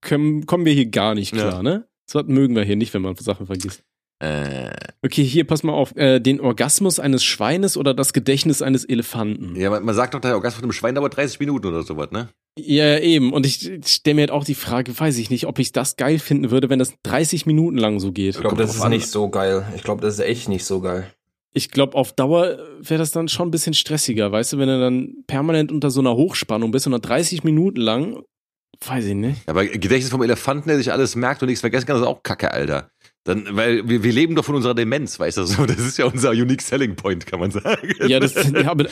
können, 0.00 0.46
kommen 0.46 0.64
wir 0.64 0.72
hier 0.72 0.86
gar 0.86 1.14
nicht 1.14 1.32
klar, 1.32 1.62
ne? 1.62 1.88
Das 2.10 2.24
mögen 2.26 2.56
wir 2.56 2.64
hier 2.64 2.76
nicht, 2.76 2.94
wenn 2.94 3.02
man 3.02 3.14
Sachen 3.16 3.46
vergisst. 3.46 3.84
Äh. 4.20 4.70
Okay, 5.02 5.22
hier, 5.24 5.46
pass 5.46 5.62
mal 5.62 5.72
auf. 5.72 5.94
Äh, 5.96 6.20
den 6.20 6.40
Orgasmus 6.40 6.98
eines 6.98 7.24
Schweines 7.24 7.76
oder 7.76 7.94
das 7.94 8.12
Gedächtnis 8.12 8.62
eines 8.62 8.84
Elefanten? 8.84 9.54
Ja, 9.54 9.70
man, 9.70 9.84
man 9.84 9.94
sagt 9.94 10.14
doch, 10.14 10.20
der 10.20 10.34
Orgasmus 10.34 10.56
von 10.56 10.64
einem 10.64 10.72
Schwein 10.72 10.94
dauert 10.94 11.16
30 11.16 11.38
Minuten 11.38 11.66
oder 11.66 11.82
sowas, 11.82 12.10
ne? 12.10 12.28
Ja, 12.58 12.98
eben. 12.98 13.32
Und 13.32 13.46
ich 13.46 13.70
stelle 13.86 14.14
mir 14.16 14.22
halt 14.22 14.30
auch 14.32 14.44
die 14.44 14.56
Frage, 14.56 14.98
weiß 14.98 15.18
ich 15.18 15.30
nicht, 15.30 15.46
ob 15.46 15.58
ich 15.60 15.70
das 15.70 15.96
geil 15.96 16.18
finden 16.18 16.50
würde, 16.50 16.68
wenn 16.68 16.80
das 16.80 16.94
30 17.04 17.46
Minuten 17.46 17.78
lang 17.78 18.00
so 18.00 18.10
geht. 18.10 18.34
Ich 18.34 18.40
glaube, 18.40 18.56
das 18.56 18.74
ist 18.74 18.80
an. 18.82 18.90
nicht 18.90 19.06
so 19.06 19.28
geil. 19.28 19.64
Ich 19.76 19.84
glaube, 19.84 20.00
das 20.02 20.14
ist 20.14 20.20
echt 20.20 20.48
nicht 20.48 20.64
so 20.64 20.80
geil. 20.80 21.06
Ich 21.54 21.70
glaube, 21.70 21.96
auf 21.96 22.12
Dauer 22.12 22.58
wäre 22.80 22.98
das 22.98 23.10
dann 23.10 23.28
schon 23.28 23.48
ein 23.48 23.50
bisschen 23.50 23.74
stressiger, 23.74 24.30
weißt 24.30 24.52
du, 24.52 24.58
wenn 24.58 24.68
du 24.68 24.78
dann 24.78 25.14
permanent 25.26 25.72
unter 25.72 25.90
so 25.90 26.00
einer 26.00 26.14
Hochspannung 26.14 26.70
bist 26.70 26.86
und 26.86 26.92
dann 26.92 27.00
30 27.00 27.42
Minuten 27.42 27.80
lang, 27.80 28.22
weiß 28.86 29.06
ich 29.06 29.14
nicht. 29.14 29.48
Aber 29.48 29.64
Gedächtnis 29.64 30.10
vom 30.10 30.22
Elefanten, 30.22 30.68
der 30.68 30.78
sich 30.78 30.92
alles 30.92 31.16
merkt 31.16 31.42
und 31.42 31.48
nichts 31.48 31.60
vergessen 31.60 31.86
kann, 31.86 31.96
ist 31.96 32.06
auch 32.06 32.22
Kacke, 32.22 32.52
Alter. 32.52 32.90
Dann, 33.24 33.46
weil 33.50 33.86
wir, 33.86 34.02
wir 34.02 34.12
leben 34.12 34.34
doch 34.36 34.44
von 34.44 34.54
unserer 34.54 34.74
Demenz, 34.74 35.20
weißt 35.20 35.36
du 35.36 35.44
so. 35.44 35.66
Das 35.66 35.78
ist 35.78 35.98
ja 35.98 36.06
unser 36.06 36.30
unique 36.30 36.62
selling 36.62 36.96
point, 36.96 37.26
kann 37.26 37.40
man 37.40 37.50
sagen. 37.50 37.92
Ja, 38.06 38.20
das, 38.20 38.34
ja, 38.34 38.70
aber 38.70 38.86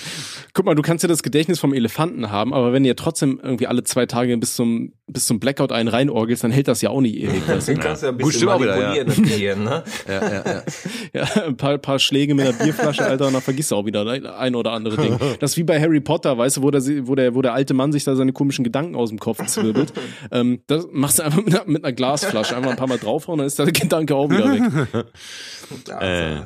guck 0.53 0.67
mal, 0.67 0.75
du 0.75 0.83
kannst 0.83 1.03
ja 1.03 1.09
das 1.09 1.23
Gedächtnis 1.23 1.59
vom 1.59 1.73
Elefanten 1.73 2.31
haben, 2.31 2.53
aber 2.53 2.73
wenn 2.73 2.83
du 2.83 2.89
ja 2.89 2.95
trotzdem 2.95 3.41
irgendwie 3.43 3.67
alle 3.67 3.83
zwei 3.85 4.05
Tage 4.05 4.37
bis 4.37 4.55
zum, 4.55 4.93
bis 5.07 5.27
zum 5.27 5.41
Blackout 5.41 5.73
einen 5.73 5.89
reinorgelst, 5.89 6.45
dann 6.45 6.51
hält 6.51 6.69
das 6.69 6.83
ja 6.83 6.91
auch 6.91 7.01
nicht 7.01 7.17
ewig. 7.17 7.43
Das 7.47 7.67
ja. 7.67 7.75
kannst 7.75 8.03
ja 8.03 8.11
ein 8.11 8.19
bisschen 8.19 8.47
Gut, 8.47 8.61
manipulieren, 8.61 9.07
wieder, 9.07 9.31
ja. 9.31 9.37
Gehirn, 9.37 9.65
ne? 9.65 9.85
ja, 10.07 10.13
ja, 10.13 10.45
ja. 10.45 10.63
ja, 11.15 11.43
ein 11.47 11.57
paar, 11.57 11.79
paar 11.79 11.99
Schläge 11.99 12.35
mit 12.35 12.47
einer 12.47 12.59
Bierflasche, 12.59 13.07
Alter, 13.07 13.29
und 13.29 13.33
dann 13.33 13.43
vergisst 13.43 13.71
du 13.71 13.77
auch 13.77 13.87
wieder 13.87 14.07
ein 14.39 14.55
oder 14.55 14.73
andere 14.73 14.97
Ding. 14.97 15.19
Das 15.41 15.53
ist 15.53 15.57
wie 15.57 15.65
bei 15.65 15.81
Harry 15.81 16.01
Potter, 16.01 16.37
weißt 16.37 16.59
du, 16.59 16.63
wo 16.63 16.71
der, 16.71 16.83
wo 17.07 17.15
der, 17.15 17.35
wo 17.35 17.43
der 17.43 17.53
alte 17.53 17.75
Mann 17.75 17.93
sich 17.93 18.05
da 18.05 18.17
seine 18.17 18.33
komischen 18.33 18.65
Gedanken 18.65 18.97
aus 18.97 19.11
dem 19.11 19.19
Kopf 19.19 19.45
zwirbelt. 19.47 19.93
ähm, 20.31 20.61
das 20.67 20.89
machst 20.93 21.19
du 21.19 21.25
einfach 21.25 21.45
mit 21.45 21.55
einer, 21.55 21.65
mit 21.67 21.85
einer 21.85 21.93
Glasflasche 21.93 22.57
einfach 22.57 22.71
ein 22.71 22.77
paar 22.77 22.89
Mal 22.89 22.99
draufhauen, 22.99 23.39
dann 23.39 23.47
ist 23.47 23.59
der 23.59 23.67
Gedanke 23.67 24.15
auch 24.15 24.26
wieder 24.31 24.53
weg. 24.53 25.07
äh, 26.01 26.43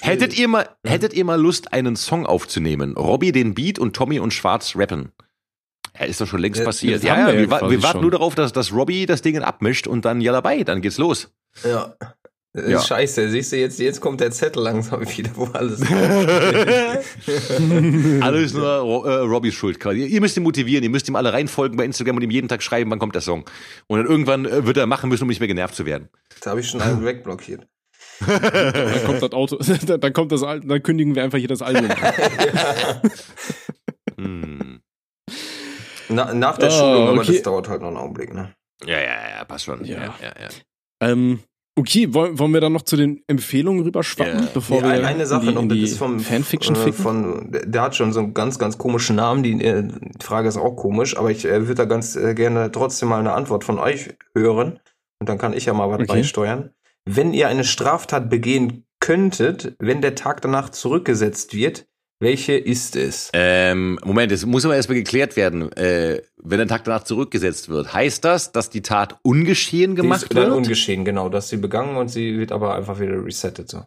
hättet 0.00 0.38
ihr 0.38 0.48
mal, 0.48 0.68
hättet 0.84 1.12
ihr 1.12 1.24
mal 1.24 1.40
Lust, 1.40 1.72
einen 1.72 1.96
Song 1.96 2.26
aufzunehmen? 2.26 2.96
Robby 2.96 3.32
den 3.32 3.54
Beat 3.54 3.78
und 3.78 3.94
Tommy 3.94 4.20
und 4.20 4.32
Schwarz 4.32 4.74
rappen. 4.76 5.12
Ja, 5.98 6.06
ist 6.06 6.20
doch 6.20 6.26
schon 6.26 6.40
längst 6.40 6.64
passiert. 6.64 7.04
Ja, 7.04 7.30
ja, 7.30 7.36
wir, 7.36 7.48
wir, 7.50 7.70
wir 7.70 7.82
warten 7.82 8.00
nur 8.00 8.10
darauf, 8.10 8.34
dass, 8.34 8.52
dass 8.52 8.72
Robbie 8.72 9.06
das 9.06 9.22
Ding 9.22 9.38
abmischt 9.38 9.86
und 9.86 10.04
dann 10.04 10.20
ja 10.20 10.32
dabei, 10.32 10.64
dann 10.64 10.80
geht's 10.80 10.98
los. 10.98 11.32
Ja. 11.62 11.94
Ja. 12.56 12.80
Scheiße, 12.80 13.30
siehst 13.30 13.52
du, 13.52 13.56
jetzt, 13.56 13.80
jetzt 13.80 14.00
kommt 14.00 14.20
der 14.20 14.30
Zettel 14.30 14.62
langsam 14.62 15.00
wieder, 15.16 15.30
wo 15.34 15.46
alles 15.46 15.80
Alles 18.22 18.54
nur 18.54 19.06
äh, 19.06 19.14
Robbys 19.22 19.54
Schuld 19.54 19.80
quasi. 19.80 20.04
Ihr 20.04 20.20
müsst 20.20 20.36
ihn 20.36 20.44
motivieren, 20.44 20.84
ihr 20.84 20.90
müsst 20.90 21.08
ihm 21.08 21.16
alle 21.16 21.32
reinfolgen 21.32 21.76
bei 21.76 21.84
Instagram 21.84 22.14
und 22.16 22.22
ihm 22.22 22.30
jeden 22.30 22.48
Tag 22.48 22.62
schreiben, 22.62 22.92
wann 22.92 23.00
kommt 23.00 23.16
der 23.16 23.22
Song. 23.22 23.44
Und 23.88 23.98
dann 23.98 24.06
irgendwann 24.06 24.46
äh, 24.46 24.64
wird 24.66 24.76
er 24.76 24.86
machen 24.86 25.10
müssen, 25.10 25.24
um 25.24 25.28
nicht 25.28 25.40
mehr 25.40 25.48
genervt 25.48 25.74
zu 25.74 25.84
werden. 25.84 26.08
Da 26.42 26.50
habe 26.50 26.60
ich 26.60 26.68
schon 26.68 26.80
einen 26.80 27.04
wegblockiert 27.04 27.66
dann 28.20 29.04
kommt 29.04 29.22
das 29.22 29.32
Auto, 29.32 29.58
dann 29.96 30.12
kommt 30.12 30.32
das, 30.32 30.40
dann 30.40 30.82
kündigen 30.82 31.14
wir 31.14 31.24
einfach 31.24 31.38
hier 31.38 31.48
das 31.48 31.62
Album. 31.62 31.90
hm. 34.16 34.80
Na, 36.08 36.34
nach 36.34 36.58
der 36.58 36.68
oh, 36.68 36.72
Schulung, 36.72 37.08
aber 37.08 37.24
das 37.24 37.42
dauert 37.42 37.68
halt 37.68 37.80
noch 37.80 37.88
einen 37.88 37.96
Augenblick, 37.96 38.34
ne? 38.34 38.54
Ja, 38.84 39.00
ja, 39.00 39.36
ja, 39.36 39.44
passt 39.44 39.64
schon. 39.64 39.84
Ja, 39.84 39.96
ja, 39.96 40.14
ja. 40.20 40.32
ja. 40.40 40.48
Ähm, 41.00 41.40
okay, 41.76 42.12
wollen, 42.14 42.38
wollen 42.38 42.52
wir 42.52 42.60
dann 42.60 42.72
noch 42.72 42.82
zu 42.82 42.96
den 42.96 43.22
Empfehlungen 43.26 43.82
rüberschwappen, 43.82 44.40
yeah. 44.40 44.50
bevor 44.52 44.82
nee, 44.82 44.88
wir 44.88 45.06
eine 45.06 45.26
Sache 45.26 45.46
die, 45.46 45.52
noch, 45.52 45.66
das 45.66 45.78
ist 45.78 45.98
vom 45.98 46.20
Fanfiction 46.20 46.76
äh, 46.76 46.92
von, 46.92 47.48
der 47.50 47.82
hat 47.82 47.96
schon 47.96 48.12
so 48.12 48.20
einen 48.20 48.34
ganz, 48.34 48.58
ganz 48.58 48.78
komischen 48.78 49.16
Namen. 49.16 49.42
Die, 49.42 49.62
äh, 49.64 49.82
die 49.82 50.24
Frage 50.24 50.48
ist 50.48 50.56
auch 50.56 50.76
komisch, 50.76 51.16
aber 51.16 51.30
ich 51.30 51.44
äh, 51.44 51.62
würde 51.62 51.74
da 51.74 51.84
ganz 51.84 52.16
äh, 52.16 52.34
gerne 52.34 52.70
trotzdem 52.70 53.08
mal 53.08 53.20
eine 53.20 53.32
Antwort 53.32 53.64
von 53.64 53.78
euch 53.78 54.14
hören 54.34 54.80
und 55.20 55.28
dann 55.28 55.38
kann 55.38 55.52
ich 55.52 55.64
ja 55.66 55.74
mal 55.74 55.88
was 55.88 56.00
okay. 56.00 56.06
beisteuern 56.06 56.70
wenn 57.04 57.32
ihr 57.32 57.48
eine 57.48 57.64
Straftat 57.64 58.30
begehen 58.30 58.84
könntet, 59.00 59.76
wenn 59.78 60.00
der 60.00 60.14
Tag 60.14 60.40
danach 60.40 60.70
zurückgesetzt 60.70 61.54
wird, 61.54 61.86
welche 62.24 62.54
ist 62.54 62.96
es? 62.96 63.30
Ähm, 63.32 63.98
Moment, 64.04 64.32
es 64.32 64.44
muss 64.44 64.64
aber 64.64 64.74
erstmal 64.74 64.96
geklärt 64.96 65.36
werden. 65.36 65.70
Äh, 65.72 66.22
wenn 66.42 66.58
der 66.58 66.66
Tag 66.66 66.84
danach 66.84 67.04
zurückgesetzt 67.04 67.68
wird, 67.68 67.92
heißt 67.92 68.24
das, 68.24 68.50
dass 68.50 68.70
die 68.70 68.82
Tat 68.82 69.18
ungeschehen 69.22 69.94
gemacht 69.94 70.22
die 70.22 70.26
ist 70.26 70.34
wird? 70.34 70.50
Ungeschehen, 70.50 71.04
genau, 71.04 71.28
dass 71.28 71.48
sie 71.48 71.58
begangen 71.58 71.96
und 71.96 72.08
sie 72.08 72.38
wird 72.38 72.50
aber 72.50 72.74
einfach 72.74 72.98
wieder 72.98 73.24
resettet 73.24 73.70
so. 73.70 73.84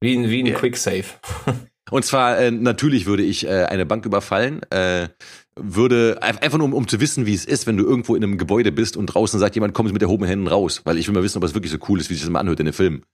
Wie, 0.00 0.30
wie 0.30 0.42
ein 0.42 0.46
ja. 0.46 0.54
Quick 0.54 0.76
Save. 0.76 1.04
Und 1.90 2.04
zwar, 2.04 2.38
äh, 2.38 2.50
natürlich 2.50 3.06
würde 3.06 3.22
ich 3.22 3.46
äh, 3.46 3.64
eine 3.64 3.86
Bank 3.86 4.04
überfallen, 4.04 4.60
äh, 4.70 5.08
würde 5.56 6.18
einfach 6.20 6.58
nur, 6.58 6.66
um, 6.66 6.74
um 6.74 6.86
zu 6.86 7.00
wissen, 7.00 7.24
wie 7.24 7.32
es 7.32 7.46
ist, 7.46 7.66
wenn 7.66 7.78
du 7.78 7.84
irgendwo 7.84 8.14
in 8.14 8.22
einem 8.22 8.36
Gebäude 8.36 8.72
bist 8.72 8.96
und 8.96 9.06
draußen 9.06 9.40
sagt 9.40 9.54
jemand, 9.54 9.72
komm 9.72 9.86
mit 9.86 10.02
der 10.02 10.08
erhobenen 10.08 10.28
Händen 10.28 10.48
raus, 10.48 10.82
weil 10.84 10.98
ich 10.98 11.08
will 11.08 11.14
mal 11.14 11.22
wissen, 11.22 11.38
ob 11.38 11.44
es 11.44 11.54
wirklich 11.54 11.72
so 11.72 11.78
cool 11.88 11.98
ist, 11.98 12.10
wie 12.10 12.14
sich 12.14 12.22
das 12.22 12.30
mal 12.30 12.40
anhört 12.40 12.60
in 12.60 12.66
den 12.66 12.74
Filmen. 12.74 13.04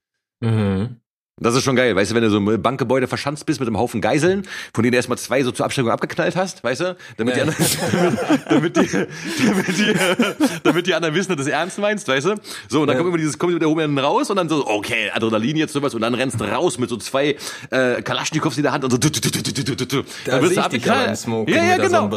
Mhm. 0.41 0.97
Das 1.41 1.53
ist 1.53 1.65
schon 1.65 1.75
geil, 1.75 1.93
weißt 1.93 2.11
du, 2.11 2.15
wenn 2.15 2.23
du 2.23 2.29
so 2.29 2.37
im 2.37 2.61
Bankgebäude 2.61 3.07
verschanzt 3.07 3.45
bist 3.45 3.59
mit 3.59 3.67
einem 3.67 3.77
Haufen 3.77 3.99
Geiseln, 3.99 4.47
von 4.73 4.83
denen 4.83 4.93
du 4.93 4.95
erstmal 4.95 5.17
zwei 5.17 5.43
so 5.43 5.51
zur 5.51 5.65
Abschreckung 5.65 5.91
abgeknallt 5.91 6.37
hast, 6.37 6.63
weißt 6.63 6.79
du, 6.79 6.95
damit, 7.17 7.35
ja. 7.35 7.43
die, 7.43 7.49
anderen, 7.49 8.19
damit, 8.49 8.77
damit, 8.77 8.77
die, 8.77 9.45
damit, 9.45 9.67
die, 9.77 9.93
damit 10.63 10.87
die 10.87 10.93
anderen 10.93 11.13
wissen, 11.13 11.35
dass 11.35 11.35
du 11.35 11.41
es 11.41 11.49
ernst 11.49 11.77
meinst, 11.77 12.07
weißt 12.07 12.27
du. 12.27 12.35
So, 12.69 12.79
und 12.79 12.87
dann 12.87 12.95
ja. 12.95 13.01
kommt 13.01 13.09
immer 13.09 13.17
dieses, 13.17 13.37
kommt 13.37 13.51
mit 13.51 13.61
der 13.61 13.67
Hohen 13.67 13.99
raus 13.99 14.29
und 14.29 14.37
dann 14.37 14.47
so, 14.47 14.65
okay, 14.65 15.11
Adrenalin 15.13 15.57
jetzt 15.57 15.73
sowas 15.73 15.93
und 15.93 15.99
dann 15.99 16.13
rennst 16.13 16.39
du 16.39 16.45
raus 16.45 16.77
mit 16.77 16.89
so 16.89 16.95
zwei 16.95 17.35
äh, 17.69 18.01
Kalaschnikows 18.01 18.55
in 18.55 18.63
der 18.63 18.71
Hand 18.71 18.85
und 18.85 18.91
so, 18.91 18.97
du, 18.97 19.11
du, 19.11 19.19
du, 19.19 19.29
du, 19.29 19.51
du, 19.51 19.75
du, 19.75 19.85
du. 19.85 20.03
dann 20.23 20.41
wirst 20.41 20.55
du 20.55 20.63
abgeknallt. 20.63 21.19
Ja, 21.49 21.63
ja, 21.65 21.75
genau. 21.75 22.07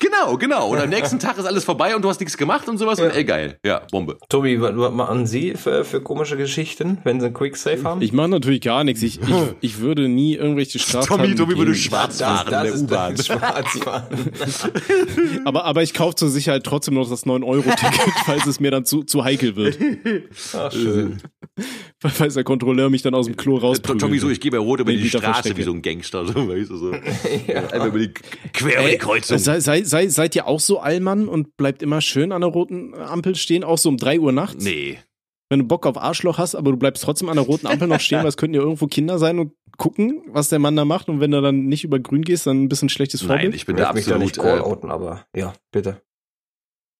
Genau, 0.00 0.36
genau. 0.36 0.68
Und 0.68 0.78
am 0.80 0.88
nächsten 0.88 1.20
Tag 1.20 1.38
ist 1.38 1.44
alles 1.44 1.62
vorbei 1.62 1.94
und 1.94 2.02
du 2.02 2.08
hast 2.08 2.18
nichts 2.18 2.36
gemacht 2.36 2.68
und 2.68 2.78
sowas 2.78 2.98
ja. 2.98 3.04
und 3.04 3.14
ey, 3.14 3.22
geil. 3.22 3.56
Ja, 3.64 3.82
Bombe. 3.92 4.18
Tobi, 4.28 4.60
was, 4.60 4.72
machen 4.92 5.28
Sie 5.28 5.54
für, 5.54 5.84
für 5.84 6.00
komische 6.00 6.36
Geschichten, 6.36 6.98
wenn 7.04 7.20
Sie 7.20 7.26
einen 7.26 7.34
Quicksave 7.34 7.84
haben? 7.84 8.02
Ich 8.02 8.12
mache 8.12 8.31
natürlich 8.32 8.60
gar 8.60 8.84
nichts. 8.84 9.02
Ich, 9.02 9.20
ich, 9.20 9.28
ich 9.60 9.78
würde 9.78 10.08
nie 10.08 10.34
irgendwelche 10.34 10.78
Straftaten 10.78 11.22
Tommy, 11.22 11.34
Tommy 11.34 11.56
würde 11.56 11.74
schwarz 11.74 12.20
fahren 12.20 12.46
das, 12.50 12.70
das 12.70 12.80
in 12.80 12.86
der 12.86 12.98
U-Bahn. 12.98 13.16
Schwarz 13.16 13.78
fahren. 13.78 14.06
aber, 15.44 15.64
aber 15.64 15.82
ich 15.82 15.94
kaufe 15.94 16.16
zur 16.16 16.28
Sicherheit 16.28 16.64
trotzdem 16.64 16.94
noch 16.94 17.08
das 17.08 17.26
9-Euro-Ticket, 17.26 18.12
falls 18.24 18.46
es 18.46 18.60
mir 18.60 18.70
dann 18.70 18.84
zu, 18.84 19.04
zu 19.04 19.24
heikel 19.24 19.56
wird. 19.56 19.78
Ach, 20.54 20.72
schön. 20.72 21.20
Falls 21.98 22.34
der 22.34 22.44
Kontrolleur 22.44 22.90
mich 22.90 23.02
dann 23.02 23.14
aus 23.14 23.26
dem 23.26 23.36
Klo 23.36 23.56
rausprügelt. 23.56 24.00
Tommy, 24.00 24.18
so, 24.18 24.30
ich 24.30 24.40
gehe 24.40 24.50
bei 24.50 24.58
Rot 24.58 24.80
über 24.80 24.92
die 24.92 25.08
Straße 25.08 25.56
wie 25.56 25.62
so 25.62 25.72
ein 25.72 25.82
Gangster. 25.82 26.26
So, 26.26 26.48
weißt 26.48 26.70
du, 26.70 26.76
so. 26.76 26.92
ja. 27.46 27.68
Einfach 27.68 27.86
über 27.86 27.98
die, 27.98 28.12
quer 28.52 28.80
über 28.80 28.90
die 28.90 28.98
Kreuzung. 28.98 29.38
Sei, 29.38 29.60
sei, 29.60 29.82
sei, 29.82 30.08
seid 30.08 30.34
ihr 30.34 30.46
auch 30.46 30.60
so 30.60 30.80
Allmann 30.80 31.28
und 31.28 31.56
bleibt 31.56 31.82
immer 31.82 32.00
schön 32.00 32.32
an 32.32 32.40
der 32.40 32.50
roten 32.50 32.94
Ampel 32.94 33.36
stehen, 33.36 33.64
auch 33.64 33.78
so 33.78 33.88
um 33.88 33.96
3 33.96 34.18
Uhr 34.20 34.32
nachts? 34.32 34.64
Nee 34.64 34.98
wenn 35.52 35.58
du 35.58 35.66
Bock 35.66 35.84
auf 35.84 35.98
Arschloch 35.98 36.38
hast, 36.38 36.54
aber 36.54 36.70
du 36.70 36.78
bleibst 36.78 37.04
trotzdem 37.04 37.28
an 37.28 37.36
der 37.36 37.44
roten 37.44 37.66
Ampel 37.66 37.86
noch 37.86 38.00
stehen, 38.00 38.20
weil 38.20 38.28
es 38.28 38.38
könnten 38.38 38.54
ja 38.54 38.62
irgendwo 38.62 38.86
Kinder 38.86 39.18
sein 39.18 39.38
und 39.38 39.52
gucken, 39.76 40.22
was 40.28 40.48
der 40.48 40.58
Mann 40.58 40.74
da 40.76 40.86
macht. 40.86 41.10
Und 41.10 41.20
wenn 41.20 41.30
du 41.30 41.42
dann 41.42 41.66
nicht 41.66 41.84
über 41.84 41.98
grün 41.98 42.22
gehst, 42.22 42.46
dann 42.46 42.62
ein 42.62 42.68
bisschen 42.70 42.88
schlechtes 42.88 43.20
Vorbild. 43.20 43.50
Nein, 43.50 43.52
ich 43.54 43.66
bin 43.66 43.76
da 43.76 43.90
absolut. 43.90 44.06
Mich 44.06 44.06
da 44.06 44.18
nicht 44.18 44.38
call 44.38 44.60
äh, 44.60 44.90
aber 44.90 45.26
ja, 45.36 45.52
bitte. 45.70 46.00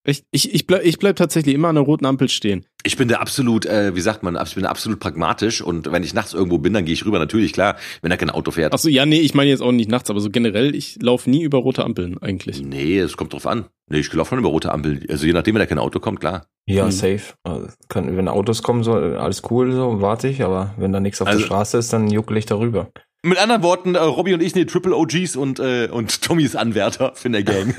Ich, 0.04 0.24
ich, 0.32 0.52
ich, 0.52 0.66
bleib, 0.66 0.84
ich 0.84 0.98
bleib 0.98 1.14
tatsächlich 1.16 1.54
immer 1.54 1.68
an 1.68 1.76
der 1.76 1.84
roten 1.84 2.06
Ampel 2.06 2.28
stehen. 2.28 2.66
Ich 2.82 2.96
bin 2.96 3.06
da 3.06 3.18
absolut, 3.18 3.66
äh, 3.66 3.94
wie 3.94 4.00
sagt 4.00 4.24
man, 4.24 4.36
ich 4.44 4.54
bin 4.54 4.64
da 4.64 4.70
absolut 4.70 4.98
pragmatisch 4.98 5.62
und 5.62 5.92
wenn 5.92 6.02
ich 6.02 6.12
nachts 6.12 6.34
irgendwo 6.34 6.58
bin, 6.58 6.72
dann 6.72 6.84
gehe 6.84 6.94
ich 6.94 7.06
rüber. 7.06 7.20
Natürlich, 7.20 7.52
klar, 7.52 7.76
wenn 8.00 8.10
da 8.10 8.16
kein 8.16 8.30
Auto 8.30 8.50
fährt. 8.50 8.72
Achso, 8.72 8.88
ja, 8.88 9.06
nee, 9.06 9.20
ich 9.20 9.34
meine 9.34 9.50
jetzt 9.50 9.62
auch 9.62 9.70
nicht 9.70 9.88
nachts, 9.88 10.10
aber 10.10 10.20
so 10.20 10.30
generell, 10.30 10.74
ich 10.74 11.00
laufe 11.00 11.30
nie 11.30 11.42
über 11.42 11.58
rote 11.58 11.84
Ampeln 11.84 12.18
eigentlich. 12.18 12.60
Nee, 12.60 12.98
es 12.98 13.16
kommt 13.16 13.32
drauf 13.32 13.46
an. 13.46 13.66
Nee, 13.88 13.98
ich 13.98 14.12
laufe 14.12 14.30
schon 14.30 14.40
über 14.40 14.48
rote 14.48 14.72
Ampeln. 14.72 15.04
Also 15.08 15.26
je 15.26 15.32
nachdem, 15.32 15.54
wenn 15.54 15.60
da 15.60 15.66
kein 15.66 15.78
Auto 15.78 16.00
kommt, 16.00 16.18
klar. 16.18 16.46
Ja, 16.66 16.86
mhm. 16.86 16.90
safe. 16.90 17.34
Also, 17.44 17.68
kann, 17.88 18.16
wenn 18.16 18.26
Autos 18.26 18.64
kommen, 18.64 18.82
so 18.82 18.94
alles 18.94 19.42
cool, 19.50 19.70
so 19.72 20.00
warte 20.00 20.26
ich, 20.26 20.42
aber 20.42 20.74
wenn 20.78 20.92
da 20.92 20.98
nichts 20.98 21.20
auf 21.22 21.28
also, 21.28 21.38
der 21.38 21.46
Straße 21.46 21.78
ist, 21.78 21.92
dann 21.92 22.10
juckel 22.10 22.36
ich 22.36 22.46
darüber. 22.46 22.90
Mit 23.24 23.38
anderen 23.38 23.62
Worten, 23.62 23.94
äh, 23.94 24.00
Robbie 24.00 24.34
und 24.34 24.42
ich 24.42 24.52
sind 24.52 24.62
die 24.62 24.66
Triple 24.66 24.96
OGs 24.96 25.36
und, 25.36 25.60
äh, 25.60 25.88
und 25.88 26.22
Tommys 26.22 26.56
Anwärter 26.56 27.12
für 27.14 27.30
der 27.30 27.44
Gang. 27.44 27.72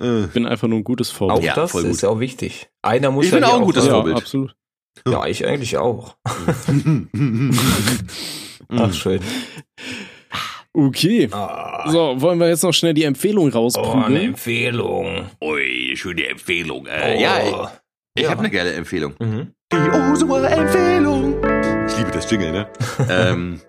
Ich 0.00 0.32
bin 0.32 0.46
einfach 0.46 0.68
nur 0.68 0.78
ein 0.78 0.84
gutes 0.84 1.10
Vorbild. 1.10 1.40
Auch 1.40 1.44
ja, 1.44 1.54
das 1.54 1.74
ist 1.74 2.02
ja 2.02 2.08
auch 2.08 2.20
wichtig. 2.20 2.70
Einer 2.80 3.10
muss 3.10 3.26
ich 3.26 3.32
bin 3.32 3.44
auch 3.44 3.56
ein 3.56 3.64
gutes 3.64 3.86
Vorbild. 3.86 4.16
Ja, 4.16 4.22
absolut. 4.22 4.56
Ja, 5.06 5.26
ich 5.26 5.46
eigentlich 5.46 5.76
auch. 5.76 6.16
Ach, 8.68 8.94
schön. 8.94 9.20
Okay. 10.72 11.28
Oh. 11.32 11.90
So, 11.90 12.20
wollen 12.20 12.38
wir 12.38 12.48
jetzt 12.48 12.62
noch 12.62 12.72
schnell 12.72 12.94
die 12.94 13.02
Empfehlung 13.04 13.50
rausprügeln? 13.50 13.98
Oh, 13.98 14.06
eine 14.06 14.22
Empfehlung. 14.22 15.26
Ui, 15.42 15.94
schöne 15.96 16.28
Empfehlung. 16.28 16.86
Äh, 16.86 17.16
oh. 17.16 17.20
Ja, 17.20 17.42
ich, 17.42 17.54
ich 18.14 18.22
ja. 18.24 18.30
habe 18.30 18.40
eine 18.40 18.50
geile 18.50 18.72
Empfehlung. 18.72 19.14
Mhm. 19.18 19.52
Die. 19.72 19.76
Ich 19.76 19.82
liebe 19.82 19.96
das 22.20 22.30
Jingle, 22.30 22.52
ne? 22.52 22.68
ähm, 23.08 23.60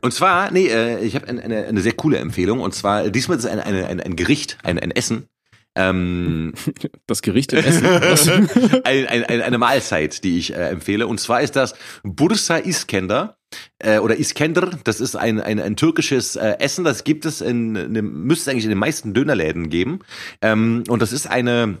und 0.00 0.12
zwar, 0.12 0.50
nee, 0.50 0.66
äh, 0.66 1.04
ich 1.04 1.14
habe 1.14 1.28
eine, 1.28 1.42
eine, 1.42 1.66
eine 1.66 1.80
sehr 1.80 1.92
coole 1.92 2.18
Empfehlung. 2.18 2.60
Und 2.60 2.74
zwar, 2.74 3.08
diesmal 3.10 3.38
ist 3.38 3.44
es 3.44 3.50
ein, 3.50 3.60
ein, 3.60 4.00
ein, 4.00 4.16
Gericht, 4.16 4.58
ein, 4.62 4.78
ein 4.78 4.90
Essen. 4.90 5.28
Ähm, 5.76 6.54
das 7.06 7.22
Gericht 7.22 7.52
im 7.52 7.64
Essen. 7.64 7.86
ein, 8.84 9.06
ein, 9.06 9.42
eine 9.42 9.58
Mahlzeit, 9.58 10.24
die 10.24 10.38
ich 10.38 10.52
äh, 10.52 10.68
empfehle. 10.70 11.06
Und 11.06 11.20
zwar 11.20 11.42
ist 11.42 11.54
das 11.54 11.74
Bursa 12.02 12.58
Iskender 12.58 13.36
äh, 13.78 13.98
oder 13.98 14.18
Iskender. 14.18 14.78
Das 14.84 15.00
ist 15.00 15.14
ein, 15.14 15.40
ein, 15.40 15.60
ein 15.60 15.76
türkisches 15.76 16.36
äh, 16.36 16.56
Essen. 16.58 16.84
Das 16.84 17.04
gibt 17.04 17.24
es 17.24 17.40
in, 17.40 17.76
in 17.76 17.92
müsste 17.92 18.50
es 18.50 18.52
eigentlich 18.52 18.64
in 18.64 18.70
den 18.70 18.78
meisten 18.78 19.14
Dönerläden 19.14 19.68
geben. 19.70 20.00
Ähm, 20.40 20.82
und 20.88 21.02
das 21.02 21.12
ist 21.12 21.28
eine 21.28 21.78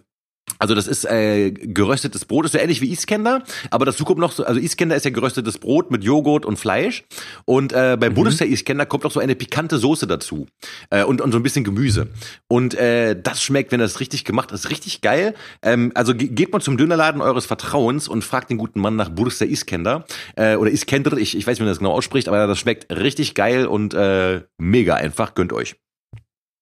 also 0.58 0.74
das 0.74 0.86
ist 0.86 1.04
äh, 1.04 1.50
geröstetes 1.52 2.24
Brot, 2.24 2.44
ist 2.44 2.52
so 2.52 2.58
ähnlich 2.58 2.80
wie 2.80 2.92
Iskender, 2.92 3.42
aber 3.70 3.86
dazu 3.86 4.04
kommt 4.04 4.20
noch 4.20 4.32
so, 4.32 4.44
also 4.44 4.60
Iskender 4.60 4.94
ist 4.94 5.04
ja 5.04 5.10
geröstetes 5.10 5.58
Brot 5.58 5.90
mit 5.90 6.04
Joghurt 6.04 6.44
und 6.44 6.58
Fleisch 6.58 7.04
und 7.46 7.72
äh, 7.72 7.96
bei 7.98 8.10
mhm. 8.10 8.14
Buddhista 8.14 8.44
Iskender 8.44 8.84
kommt 8.84 9.04
noch 9.04 9.10
so 9.10 9.20
eine 9.20 9.34
pikante 9.34 9.78
Soße 9.78 10.06
dazu 10.06 10.46
äh, 10.90 11.02
und, 11.02 11.20
und 11.20 11.32
so 11.32 11.38
ein 11.38 11.42
bisschen 11.42 11.64
Gemüse 11.64 12.08
und 12.48 12.74
äh, 12.74 13.20
das 13.20 13.42
schmeckt, 13.42 13.72
wenn 13.72 13.80
das 13.80 14.00
richtig 14.00 14.24
gemacht 14.24 14.52
ist, 14.52 14.70
richtig 14.70 15.00
geil. 15.00 15.34
Ähm, 15.62 15.92
also 15.94 16.14
geht 16.14 16.52
mal 16.52 16.60
zum 16.60 16.76
Dönerladen 16.76 17.22
eures 17.22 17.46
Vertrauens 17.46 18.08
und 18.08 18.22
fragt 18.22 18.50
den 18.50 18.58
guten 18.58 18.80
Mann 18.80 18.96
nach 18.96 19.08
Buddhista 19.08 19.46
Iskender 19.46 20.04
äh, 20.36 20.56
oder 20.56 20.70
Iskender, 20.70 21.16
ich, 21.16 21.36
ich 21.36 21.46
weiß 21.46 21.52
nicht, 21.52 21.60
wie 21.60 21.64
man 21.64 21.70
das 21.70 21.78
genau 21.78 21.92
ausspricht, 21.92 22.28
aber 22.28 22.46
das 22.46 22.58
schmeckt 22.58 22.92
richtig 22.92 23.34
geil 23.34 23.66
und 23.66 23.94
äh, 23.94 24.42
mega 24.58 24.94
einfach, 24.94 25.34
gönnt 25.34 25.52
euch. 25.52 25.76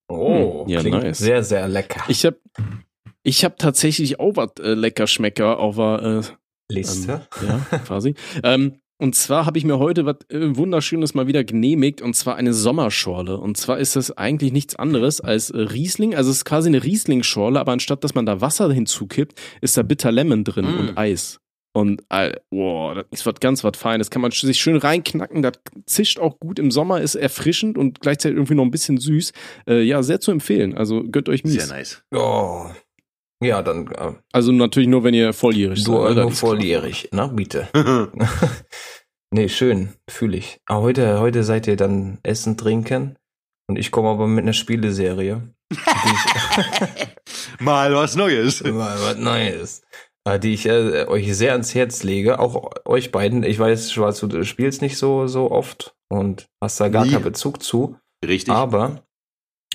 Oh, 0.09 0.64
hm, 0.64 0.70
ja, 0.70 0.83
nice. 0.83 1.18
sehr, 1.18 1.43
sehr 1.43 1.68
lecker. 1.68 2.03
Ich 2.09 2.24
habe 2.24 2.39
ich 3.29 3.45
habe 3.45 3.57
tatsächlich 3.59 4.18
auch 4.18 4.37
was 4.37 4.53
äh, 4.61 4.72
lecker 4.72 5.07
Schmecker 5.07 5.59
auf 5.59 5.76
der 5.76 6.22
äh, 6.70 6.72
Liste. 6.74 7.26
Ähm, 7.43 7.49
ja, 7.49 7.79
quasi. 7.79 8.14
ähm, 8.43 8.81
und 9.01 9.14
zwar 9.14 9.47
habe 9.47 9.59
ich 9.59 9.64
mir 9.64 9.79
heute 9.79 10.07
was 10.07 10.16
äh, 10.31 10.57
Wunderschönes 10.57 11.14
mal 11.14 11.26
wieder 11.26 11.45
genehmigt, 11.45 12.01
und 12.01 12.14
zwar 12.14 12.37
eine 12.37 12.53
Sommerschorle. 12.55 13.39
Und 13.39 13.57
zwar 13.57 13.79
ist 13.79 13.97
das 13.97 14.16
eigentlich 14.16 14.53
nichts 14.53 14.76
anderes 14.76 15.20
als 15.20 15.51
äh, 15.51 15.59
Riesling. 15.59 16.14
Also 16.14 16.31
es 16.31 16.39
ist 16.39 16.45
quasi 16.47 16.68
eine 16.68 16.83
Riesling-Schorle, 16.83 17.61
aber 17.61 17.72
anstatt 17.72 18.03
dass 18.03 18.14
man 18.14 18.26
da 18.26 18.41
Wasser 18.41 18.72
hinzukippt, 18.72 19.39
ist 19.61 19.76
da 19.76 19.83
Bitter 19.83 20.11
Lemon 20.11 20.43
drin 20.45 20.64
mm. 20.64 20.79
und 20.81 20.99
Eis. 20.99 21.39
Und 21.74 22.03
äh, 22.09 22.33
wow, 22.51 22.95
das 22.95 23.05
ist 23.11 23.26
was 23.26 23.35
ganz 23.41 23.62
was 23.62 23.76
Feines. 23.76 24.11
Kann 24.11 24.22
man 24.22 24.33
sich 24.33 24.59
schön 24.59 24.76
reinknacken. 24.76 25.43
Das 25.43 25.53
zischt 25.87 26.18
auch 26.18 26.41
gut 26.41 26.59
im 26.59 26.70
Sommer, 26.70 27.03
ist 27.03 27.14
erfrischend 27.14 27.79
und 27.79 28.01
gleichzeitig 28.01 28.37
irgendwie 28.37 28.55
noch 28.55 28.64
ein 28.64 28.72
bisschen 28.72 28.99
süß. 28.99 29.33
Äh, 29.68 29.83
ja, 29.83 30.03
sehr 30.03 30.18
zu 30.18 30.33
empfehlen. 30.33 30.76
Also 30.76 31.05
gönnt 31.05 31.29
euch 31.29 31.45
mies. 31.45 31.66
Sehr 31.66 31.76
nice. 31.76 32.03
Oh, 32.12 32.66
ja, 33.43 33.62
dann. 33.62 33.86
Äh, 33.89 34.12
also 34.32 34.53
natürlich 34.53 34.89
nur, 34.89 35.05
wenn 35.05 35.14
ihr 35.14 35.32
volljährig 35.32 35.82
seid. 35.82 35.95
Nur, 35.95 36.14
nur 36.14 36.32
volljährig, 36.32 37.09
na 37.12 37.26
bitte. 37.26 37.68
nee, 39.30 39.49
schön, 39.49 39.95
fühle 40.09 40.36
ich. 40.36 40.61
Aber 40.66 40.82
heute, 40.82 41.20
heute 41.20 41.45
seid 41.45 41.66
ihr 41.66 41.76
dann 41.76 42.18
Essen, 42.22 42.57
Trinken 42.57 43.16
und 43.68 43.78
ich 43.78 43.91
komme 43.91 44.09
aber 44.09 44.26
mit 44.26 44.43
einer 44.43 44.53
Spieleserie. 44.53 45.43
Mal 47.61 47.95
was 47.95 48.16
Neues. 48.16 48.62
Mal 48.62 48.99
was 49.01 49.16
Neues. 49.18 49.82
Äh, 50.24 50.39
die 50.39 50.55
ich 50.55 50.66
äh, 50.66 51.07
euch 51.07 51.34
sehr 51.36 51.53
ans 51.53 51.74
Herz 51.74 52.03
lege, 52.03 52.39
auch 52.39 52.70
euch 52.84 53.12
beiden. 53.12 53.43
Ich 53.43 53.59
weiß, 53.59 53.93
Schwarz, 53.93 54.20
du 54.20 54.45
spielst 54.45 54.82
nicht 54.82 54.97
so, 54.97 55.26
so 55.26 55.51
oft 55.51 55.95
und 56.09 56.49
hast 56.62 56.80
da 56.80 56.89
gar 56.89 57.05
Nie. 57.05 57.12
keinen 57.12 57.24
Bezug 57.24 57.62
zu. 57.62 57.97
Richtig. 58.26 58.53
Aber 58.53 59.03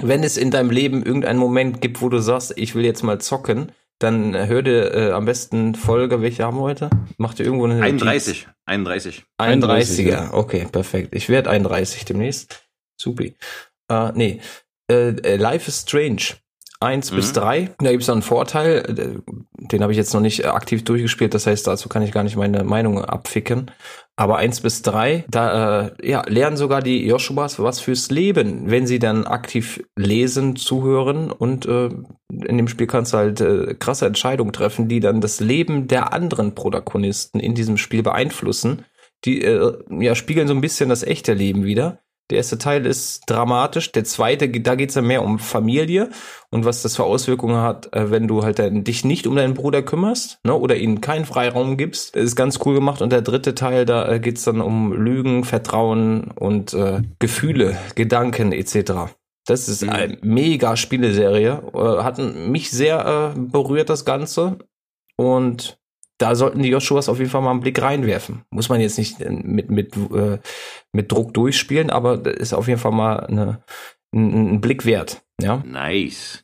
wenn 0.01 0.23
es 0.23 0.37
in 0.37 0.51
deinem 0.51 0.71
Leben 0.71 1.03
irgendeinen 1.03 1.39
Moment 1.39 1.81
gibt, 1.81 2.01
wo 2.01 2.09
du 2.09 2.19
sagst, 2.19 2.53
ich 2.57 2.75
will 2.75 2.83
jetzt 2.83 3.03
mal 3.03 3.19
zocken, 3.19 3.71
dann 3.99 4.35
hör 4.35 4.61
dir 4.61 4.93
äh, 4.93 5.11
am 5.11 5.25
besten 5.25 5.75
Folge, 5.75 6.21
welche 6.21 6.43
haben 6.43 6.57
wir 6.57 6.63
heute? 6.63 6.89
Macht 7.17 7.39
ihr 7.39 7.45
irgendwo 7.45 7.65
eine 7.65 7.81
31. 7.81 8.47
31. 8.65 9.23
31er, 9.39 10.33
okay, 10.33 10.67
perfekt. 10.71 11.15
Ich 11.15 11.29
werde 11.29 11.49
31 11.49 12.05
demnächst. 12.05 12.67
Supi. 12.97 13.35
Äh, 13.89 14.11
nee. 14.13 14.41
Äh, 14.89 15.09
äh, 15.09 15.35
Life 15.37 15.69
is 15.69 15.81
Strange. 15.81 16.35
1 16.79 17.11
mhm. 17.11 17.15
bis 17.15 17.33
3. 17.33 17.75
Da 17.79 17.91
gibt 17.91 18.03
es 18.03 18.09
einen 18.09 18.21
Vorteil, 18.21 19.21
den 19.57 19.81
habe 19.81 19.93
ich 19.93 19.97
jetzt 19.97 20.13
noch 20.13 20.21
nicht 20.21 20.45
aktiv 20.45 20.83
durchgespielt, 20.83 21.33
das 21.33 21.47
heißt, 21.47 21.65
dazu 21.65 21.87
kann 21.87 22.01
ich 22.01 22.11
gar 22.11 22.23
nicht 22.23 22.35
meine 22.35 22.63
Meinung 22.65 23.03
abficken. 23.03 23.71
Aber 24.15 24.37
eins 24.37 24.61
bis 24.61 24.83
drei, 24.83 25.25
da 25.27 25.87
äh, 25.87 25.91
ja, 26.07 26.21
lernen 26.27 26.55
sogar 26.55 26.83
die 26.83 27.03
Joshuas 27.03 27.57
was 27.57 27.79
fürs 27.79 28.11
Leben, 28.11 28.69
wenn 28.69 28.85
sie 28.85 28.99
dann 28.99 29.25
aktiv 29.25 29.83
lesen, 29.95 30.55
zuhören 30.55 31.31
und 31.31 31.65
äh, 31.65 31.89
in 32.29 32.57
dem 32.57 32.67
Spiel 32.67 32.85
kannst 32.85 33.13
du 33.13 33.17
halt 33.17 33.41
äh, 33.41 33.73
krasse 33.73 34.05
Entscheidungen 34.05 34.53
treffen, 34.53 34.87
die 34.87 34.99
dann 34.99 35.19
das 35.19 35.39
Leben 35.39 35.87
der 35.87 36.13
anderen 36.13 36.53
Protagonisten 36.53 37.39
in 37.39 37.55
diesem 37.55 37.77
Spiel 37.77 38.03
beeinflussen. 38.03 38.85
Die 39.25 39.41
äh, 39.41 39.73
ja, 39.99 40.13
spiegeln 40.13 40.47
so 40.47 40.53
ein 40.53 40.61
bisschen 40.61 40.89
das 40.89 41.01
echte 41.01 41.33
Leben 41.33 41.63
wieder. 41.63 42.02
Der 42.29 42.37
erste 42.37 42.57
Teil 42.57 42.85
ist 42.85 43.23
dramatisch. 43.27 43.91
Der 43.91 44.05
zweite, 44.05 44.49
da 44.49 44.75
geht's 44.75 44.95
ja 44.95 45.01
mehr 45.01 45.23
um 45.23 45.39
Familie 45.39 46.09
und 46.49 46.65
was 46.65 46.81
das 46.81 46.95
für 46.95 47.03
Auswirkungen 47.03 47.57
hat, 47.57 47.93
äh, 47.93 48.11
wenn 48.11 48.27
du 48.27 48.43
halt 48.43 48.59
dich 48.87 49.03
nicht 49.03 49.27
um 49.27 49.35
deinen 49.35 49.53
Bruder 49.53 49.81
kümmerst 49.81 50.39
ne, 50.43 50.53
oder 50.53 50.77
ihnen 50.77 51.01
keinen 51.01 51.25
Freiraum 51.25 51.77
gibst. 51.77 52.15
Das 52.15 52.23
ist 52.23 52.35
ganz 52.35 52.59
cool 52.65 52.75
gemacht. 52.75 53.01
Und 53.01 53.11
der 53.11 53.21
dritte 53.21 53.55
Teil, 53.55 53.85
da 53.85 54.07
äh, 54.09 54.19
geht's 54.19 54.43
dann 54.43 54.61
um 54.61 54.93
Lügen, 54.93 55.43
Vertrauen 55.43 56.31
und 56.31 56.73
äh, 56.73 57.01
Gefühle, 57.19 57.77
Gedanken 57.95 58.51
etc. 58.51 59.13
Das 59.45 59.67
ist 59.67 59.83
eine 59.87 60.17
mega 60.21 60.77
Spieleserie. 60.77 61.61
Äh, 61.73 62.03
hat 62.03 62.17
mich 62.19 62.71
sehr 62.71 63.33
äh, 63.35 63.39
berührt, 63.39 63.89
das 63.89 64.05
Ganze. 64.05 64.57
Und 65.17 65.77
da 66.17 66.35
sollten 66.35 66.61
die 66.61 66.69
Joshuas 66.69 67.09
auf 67.09 67.19
jeden 67.19 67.29
Fall 67.29 67.41
mal 67.41 67.51
einen 67.51 67.59
Blick 67.59 67.81
reinwerfen. 67.81 68.43
Muss 68.49 68.69
man 68.69 68.81
jetzt 68.81 68.97
nicht 68.97 69.19
äh, 69.21 69.29
mit, 69.31 69.69
mit, 69.69 69.95
äh, 69.95 70.39
mit 70.91 71.11
Druck 71.11 71.33
durchspielen, 71.33 71.89
aber 71.89 72.17
das 72.17 72.35
ist 72.35 72.53
auf 72.53 72.67
jeden 72.67 72.79
Fall 72.79 72.91
mal 72.91 73.19
eine, 73.21 73.63
ein, 74.13 74.55
ein 74.55 74.61
Blick 74.61 74.85
wert. 74.85 75.23
Ja. 75.41 75.63
Nice. 75.65 76.43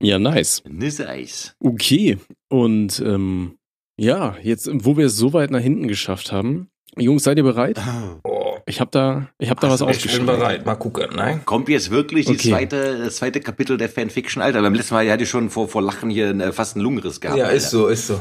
Ja, 0.00 0.18
nice. 0.18 0.62
Nice. 0.68 1.56
Okay. 1.58 2.18
Und 2.48 3.00
ähm, 3.00 3.58
ja, 3.98 4.36
jetzt, 4.42 4.70
wo 4.72 4.96
wir 4.96 5.06
es 5.06 5.16
so 5.16 5.32
weit 5.32 5.50
nach 5.50 5.60
hinten 5.60 5.88
geschafft 5.88 6.30
haben, 6.30 6.70
Jungs, 6.96 7.24
seid 7.24 7.36
ihr 7.36 7.44
bereit? 7.44 7.80
Oh. 8.24 8.38
Ich 8.66 8.80
habe 8.80 8.90
da, 8.90 9.28
ich 9.38 9.50
habe 9.50 9.60
da 9.60 9.70
was 9.70 9.82
aufgeschrieben. 9.82 10.12
Ich 10.12 10.26
bin 10.26 10.38
bereit. 10.38 10.66
Mal 10.66 10.74
gucken. 10.74 11.08
Nein. 11.16 11.42
Kommt 11.44 11.68
jetzt 11.68 11.90
wirklich 11.90 12.26
die 12.26 12.32
okay. 12.32 12.50
zweite, 12.50 12.98
das 12.98 13.16
zweite 13.16 13.40
Kapitel 13.40 13.78
der 13.78 13.88
Fanfiction, 13.88 14.42
Alter? 14.42 14.60
Beim 14.60 14.74
letzten 14.74 14.94
Mal 14.94 15.10
hatte 15.10 15.22
ich 15.22 15.30
schon 15.30 15.48
vor, 15.48 15.68
vor 15.68 15.80
Lachen 15.80 16.10
hier 16.10 16.38
äh, 16.38 16.52
fast 16.52 16.76
einen 16.76 16.84
Lungenriss 16.84 17.20
gehabt. 17.20 17.38
Ja, 17.38 17.46
Alter. 17.46 17.56
ist 17.56 17.70
so, 17.70 17.88
ist 17.88 18.06
so. 18.06 18.20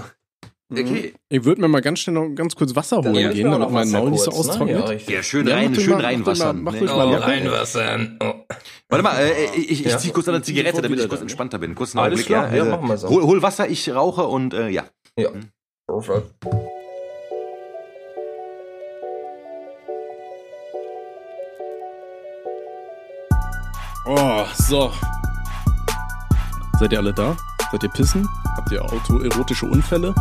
Mhm. 0.69 0.79
Okay. 0.79 1.13
Ich 1.29 1.45
würde 1.45 1.61
mir 1.61 1.69
mal 1.69 1.81
ganz 1.81 1.99
schnell 1.99 2.15
noch 2.15 2.35
ganz 2.35 2.53
kurz 2.55 2.75
Wasser 2.75 2.97
holen 2.97 3.15
ja, 3.15 3.31
gehen, 3.31 3.49
damit 3.49 3.71
mein 3.71 3.89
Maul 3.89 4.11
nicht 4.11 4.23
so 4.23 4.31
ne? 4.31 4.37
austrocknet. 4.37 4.87
Ne? 4.87 5.13
Ja, 5.13 5.23
schön 5.23 5.47
rein, 5.47 5.73
ja, 5.73 5.79
schön 5.79 5.93
mal, 5.93 6.01
reinwassern. 6.01 6.61
Mach 6.61 6.73
ruhig 6.73 6.91
mal, 6.91 7.07
mach 7.07 7.19
oh, 7.19 7.23
reinwassern. 7.23 8.19
Oh. 8.21 8.33
Warte 8.89 9.03
mal, 9.03 9.17
äh, 9.17 9.55
ich, 9.55 9.71
ich, 9.71 9.85
ich 9.85 9.97
zieh 9.97 10.11
kurz 10.11 10.27
eine 10.27 10.41
Zigarette, 10.41 10.81
damit 10.81 10.99
ich 10.99 11.07
kurz 11.07 11.21
entspannter 11.21 11.57
bin. 11.57 11.73
Kurz 11.73 11.95
einen 11.95 12.03
Alles 12.03 12.19
Augenblick, 12.19 12.27
klar, 12.27 12.53
ja. 12.53 12.65
ja, 12.65 12.71
machen 12.75 12.89
wir 12.89 12.97
so. 12.97 13.07
Hol, 13.07 13.23
hol 13.23 13.41
Wasser, 13.41 13.69
ich 13.69 13.89
rauche 13.93 14.27
und 14.27 14.53
äh, 14.53 14.67
ja. 14.67 14.83
Ja. 15.17 15.29
Perfekt. 15.87 16.35
Oh, 24.05 24.45
so. 24.55 24.91
Seid 26.79 26.91
ihr 26.91 26.99
alle 26.99 27.13
da? 27.13 27.37
Seid 27.71 27.83
ihr 27.83 27.89
pissen? 27.89 28.27
Habt 28.57 28.71
ihr 28.71 28.83
autoerotische 28.83 29.65
Unfälle? 29.65 30.13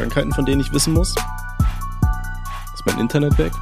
Krankheiten, 0.00 0.32
von 0.32 0.46
denen 0.46 0.62
ich 0.62 0.72
wissen 0.72 0.94
muss? 0.94 1.10
Ist 1.10 2.86
mein 2.86 2.98
Internet 2.98 3.36
weg? 3.36 3.52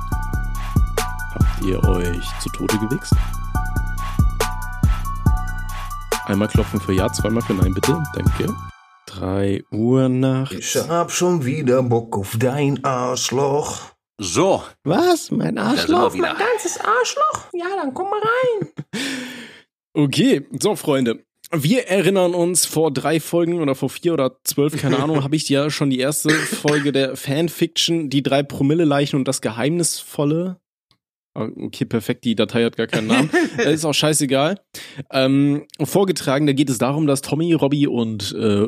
Habt 1.34 1.64
ihr 1.64 1.82
euch 1.82 2.24
zu 2.38 2.48
Tode 2.50 2.78
gewichst? 2.78 3.12
Einmal 6.26 6.46
klopfen 6.46 6.80
für 6.80 6.92
Ja, 6.92 7.12
zweimal 7.12 7.42
für 7.42 7.54
Nein, 7.54 7.74
bitte. 7.74 8.00
Danke. 8.14 8.54
Drei 9.06 9.64
Uhr 9.72 10.08
nachts. 10.08 10.54
Ich 10.54 10.88
hab 10.88 11.10
schon 11.10 11.44
wieder 11.44 11.82
Bock 11.82 12.16
auf 12.16 12.36
dein 12.38 12.84
Arschloch. 12.84 13.80
So. 14.18 14.62
Was? 14.84 15.32
Mein 15.32 15.58
Arschloch? 15.58 16.14
Mein 16.14 16.36
ganzes 16.36 16.78
Arschloch? 16.78 17.48
Ja, 17.52 17.66
dann 17.74 17.92
komm 17.92 18.10
mal 18.10 18.20
rein. 18.20 18.68
okay, 20.04 20.46
so 20.60 20.76
Freunde. 20.76 21.24
Wir 21.50 21.88
erinnern 21.88 22.34
uns, 22.34 22.66
vor 22.66 22.92
drei 22.92 23.20
Folgen 23.20 23.60
oder 23.60 23.74
vor 23.74 23.88
vier 23.88 24.12
oder 24.12 24.38
zwölf, 24.44 24.76
keine 24.80 24.98
Ahnung, 25.02 25.24
habe 25.24 25.36
ich 25.36 25.48
ja 25.48 25.70
schon 25.70 25.90
die 25.90 25.98
erste 25.98 26.30
Folge 26.30 26.92
der 26.92 27.16
Fanfiction, 27.16 28.10
die 28.10 28.22
drei 28.22 28.42
Promille-Leichen 28.42 29.18
und 29.18 29.26
das 29.26 29.40
Geheimnisvolle. 29.40 30.60
Ah, 31.34 31.48
okay, 31.56 31.84
perfekt, 31.84 32.24
die 32.24 32.34
Datei 32.34 32.64
hat 32.64 32.76
gar 32.76 32.86
keinen 32.86 33.06
Namen. 33.06 33.30
ist 33.58 33.84
auch 33.84 33.94
scheißegal. 33.94 34.60
Ähm, 35.10 35.66
vorgetragen, 35.82 36.46
da 36.46 36.52
geht 36.52 36.68
es 36.68 36.78
darum, 36.78 37.06
dass 37.06 37.22
Tommy, 37.22 37.52
Robbie 37.54 37.86
und 37.86 38.32
äh, 38.32 38.66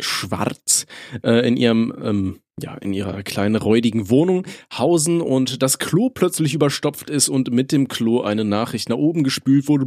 Schwarz 0.00 0.86
äh, 1.22 1.46
in 1.46 1.56
ihrem 1.56 1.94
ähm, 2.02 2.40
ja, 2.60 2.74
in 2.76 2.92
ihrer 2.92 3.22
kleinen 3.22 3.56
räudigen 3.56 4.10
Wohnung 4.10 4.46
hausen 4.72 5.20
und 5.20 5.62
das 5.62 5.78
Klo 5.78 6.08
plötzlich 6.08 6.54
überstopft 6.54 7.10
ist 7.10 7.28
und 7.28 7.50
mit 7.50 7.72
dem 7.72 7.88
Klo 7.88 8.20
eine 8.20 8.44
Nachricht 8.44 8.88
nach 8.88 8.96
oben 8.96 9.24
gespült 9.24 9.66
wurde, 9.66 9.86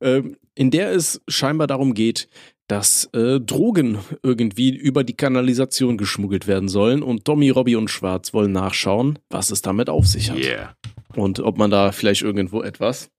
äh, 0.00 0.22
in 0.54 0.70
der 0.70 0.92
es 0.92 1.20
scheinbar 1.26 1.66
darum 1.66 1.94
geht, 1.94 2.28
dass 2.68 3.10
äh, 3.12 3.40
Drogen 3.40 3.98
irgendwie 4.22 4.74
über 4.74 5.04
die 5.04 5.16
Kanalisation 5.16 5.98
geschmuggelt 5.98 6.46
werden 6.46 6.68
sollen 6.68 7.02
und 7.02 7.24
Tommy, 7.24 7.50
Robbie 7.50 7.76
und 7.76 7.90
Schwarz 7.90 8.32
wollen 8.32 8.52
nachschauen, 8.52 9.18
was 9.28 9.50
es 9.50 9.60
damit 9.60 9.90
auf 9.90 10.06
sich 10.06 10.30
hat. 10.30 10.38
Yeah. 10.38 10.74
Und 11.14 11.40
ob 11.40 11.58
man 11.58 11.70
da 11.70 11.92
vielleicht 11.92 12.22
irgendwo 12.22 12.62
etwas 12.62 13.10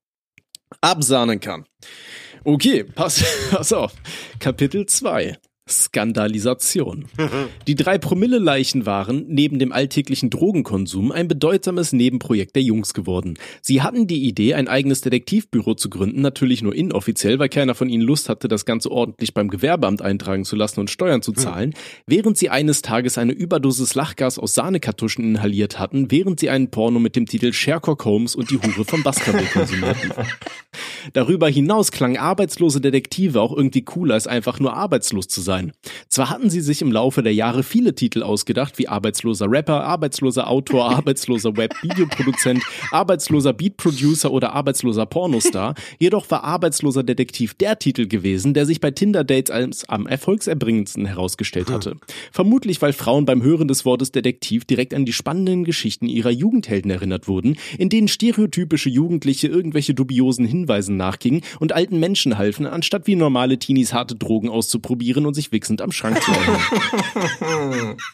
absahnen 0.80 1.40
kann. 1.40 1.64
Okay, 2.42 2.84
pass, 2.84 3.24
pass 3.50 3.72
auf. 3.72 3.92
Kapitel 4.40 4.86
2. 4.86 5.36
Skandalisation. 5.68 7.06
Die 7.66 7.74
drei 7.74 7.98
Promille-Leichen 7.98 8.86
waren, 8.86 9.24
neben 9.26 9.58
dem 9.58 9.72
alltäglichen 9.72 10.30
Drogenkonsum, 10.30 11.10
ein 11.10 11.26
bedeutsames 11.26 11.92
Nebenprojekt 11.92 12.54
der 12.54 12.62
Jungs 12.62 12.94
geworden. 12.94 13.34
Sie 13.62 13.82
hatten 13.82 14.06
die 14.06 14.28
Idee, 14.28 14.54
ein 14.54 14.68
eigenes 14.68 15.00
Detektivbüro 15.00 15.74
zu 15.74 15.90
gründen, 15.90 16.20
natürlich 16.20 16.62
nur 16.62 16.72
inoffiziell, 16.72 17.40
weil 17.40 17.48
keiner 17.48 17.74
von 17.74 17.88
ihnen 17.88 18.04
Lust 18.04 18.28
hatte, 18.28 18.46
das 18.46 18.64
Ganze 18.64 18.92
ordentlich 18.92 19.34
beim 19.34 19.48
Gewerbeamt 19.48 20.02
eintragen 20.02 20.44
zu 20.44 20.54
lassen 20.54 20.78
und 20.78 20.90
Steuern 20.90 21.22
zu 21.22 21.32
zahlen, 21.32 21.74
während 22.06 22.38
sie 22.38 22.48
eines 22.48 22.82
Tages 22.82 23.18
eine 23.18 23.32
Überdosis 23.32 23.96
Lachgas 23.96 24.38
aus 24.38 24.54
Sahnekartuschen 24.54 25.24
inhaliert 25.24 25.80
hatten, 25.80 26.12
während 26.12 26.38
sie 26.38 26.48
einen 26.48 26.70
Porno 26.70 27.00
mit 27.00 27.16
dem 27.16 27.26
Titel 27.26 27.52
Sherlock 27.52 28.04
Holmes 28.04 28.36
und 28.36 28.50
die 28.50 28.58
Hure 28.58 28.84
vom 28.84 29.02
Baskerville 29.02 29.48
konsumierten. 29.52 30.12
Darüber 31.12 31.48
hinaus 31.48 31.90
klangen 31.90 32.18
arbeitslose 32.18 32.80
Detektive 32.80 33.40
auch 33.40 33.56
irgendwie 33.56 33.82
cooler, 33.82 34.14
als 34.14 34.26
einfach 34.26 34.60
nur 34.60 34.74
arbeitslos 34.74 35.26
zu 35.26 35.40
sein 35.40 35.55
sein. 35.56 35.72
Zwar 36.08 36.30
hatten 36.30 36.50
sie 36.50 36.60
sich 36.60 36.82
im 36.82 36.92
Laufe 36.92 37.22
der 37.22 37.34
Jahre 37.34 37.62
viele 37.62 37.94
Titel 37.94 38.22
ausgedacht, 38.22 38.78
wie 38.78 38.88
arbeitsloser 38.88 39.50
Rapper, 39.50 39.84
arbeitsloser 39.84 40.48
Autor, 40.48 40.90
arbeitsloser 40.96 41.56
Web-Videoproduzent, 41.56 42.62
arbeitsloser 42.90 43.52
Beat-Producer 43.52 44.30
oder 44.30 44.52
arbeitsloser 44.52 45.06
Pornostar, 45.06 45.74
jedoch 45.98 46.30
war 46.30 46.44
arbeitsloser 46.44 47.02
Detektiv 47.02 47.54
der 47.54 47.78
Titel 47.78 48.06
gewesen, 48.06 48.54
der 48.54 48.66
sich 48.66 48.80
bei 48.80 48.90
Tinder-Dates 48.90 49.50
als 49.50 49.88
am 49.88 50.06
erfolgserbringendsten 50.06 51.06
herausgestellt 51.06 51.70
hatte. 51.70 51.96
Vermutlich, 52.32 52.82
weil 52.82 52.92
Frauen 52.92 53.24
beim 53.24 53.42
Hören 53.42 53.68
des 53.68 53.84
Wortes 53.84 54.12
Detektiv 54.12 54.64
direkt 54.64 54.92
an 54.92 55.04
die 55.04 55.12
spannenden 55.12 55.64
Geschichten 55.64 56.06
ihrer 56.06 56.30
Jugendhelden 56.30 56.90
erinnert 56.90 57.28
wurden, 57.28 57.56
in 57.78 57.88
denen 57.88 58.08
stereotypische 58.08 58.90
Jugendliche 58.90 59.48
irgendwelche 59.48 59.94
dubiosen 59.94 60.44
Hinweisen 60.44 60.96
nachgingen 60.96 61.42
und 61.60 61.72
alten 61.72 61.98
Menschen 61.98 62.36
halfen, 62.36 62.66
anstatt 62.66 63.06
wie 63.06 63.16
normale 63.16 63.58
Teenies 63.58 63.92
harte 63.92 64.16
Drogen 64.16 64.48
auszuprobieren 64.48 65.26
und 65.26 65.34
sich 65.34 65.45
sich 65.46 65.52
wichsend 65.52 65.80
am 65.82 65.92
Schrank 65.92 66.22
zu 66.22 66.32
erinnern. 66.32 67.96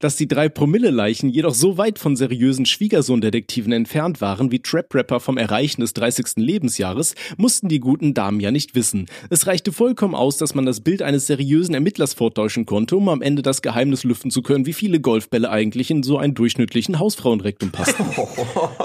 dass 0.00 0.14
die 0.14 0.28
drei 0.28 0.48
Promille-Leichen 0.48 1.28
jedoch 1.28 1.54
so 1.54 1.76
weit 1.76 1.98
von 1.98 2.14
seriösen 2.14 2.66
Schwiegersohn-Detektiven 2.66 3.72
entfernt 3.72 4.20
waren 4.20 4.52
wie 4.52 4.60
Trap-Rapper 4.60 5.18
vom 5.18 5.36
Erreichen 5.36 5.80
des 5.80 5.92
30. 5.92 6.36
Lebensjahres, 6.36 7.16
mussten 7.36 7.68
die 7.68 7.80
guten 7.80 8.14
Damen 8.14 8.38
ja 8.38 8.52
nicht 8.52 8.76
wissen. 8.76 9.06
Es 9.28 9.48
reichte 9.48 9.72
vollkommen 9.72 10.14
aus, 10.14 10.36
dass 10.36 10.54
man 10.54 10.66
das 10.66 10.82
Bild 10.82 11.02
eines 11.02 11.26
seriösen 11.26 11.74
Ermittlers 11.74 12.14
vortäuschen 12.14 12.64
konnte, 12.64 12.96
um 12.96 13.08
am 13.08 13.22
Ende 13.22 13.42
das 13.42 13.60
Geheimnis 13.60 14.04
lüften 14.04 14.30
zu 14.30 14.42
können, 14.42 14.66
wie 14.66 14.72
viele 14.72 15.00
Golfbälle 15.00 15.50
eigentlich 15.50 15.90
in 15.90 16.04
so 16.04 16.16
einen 16.16 16.34
durchschnittlichen 16.34 17.00
Hausfrauenrektum 17.00 17.72
passten. 17.72 18.04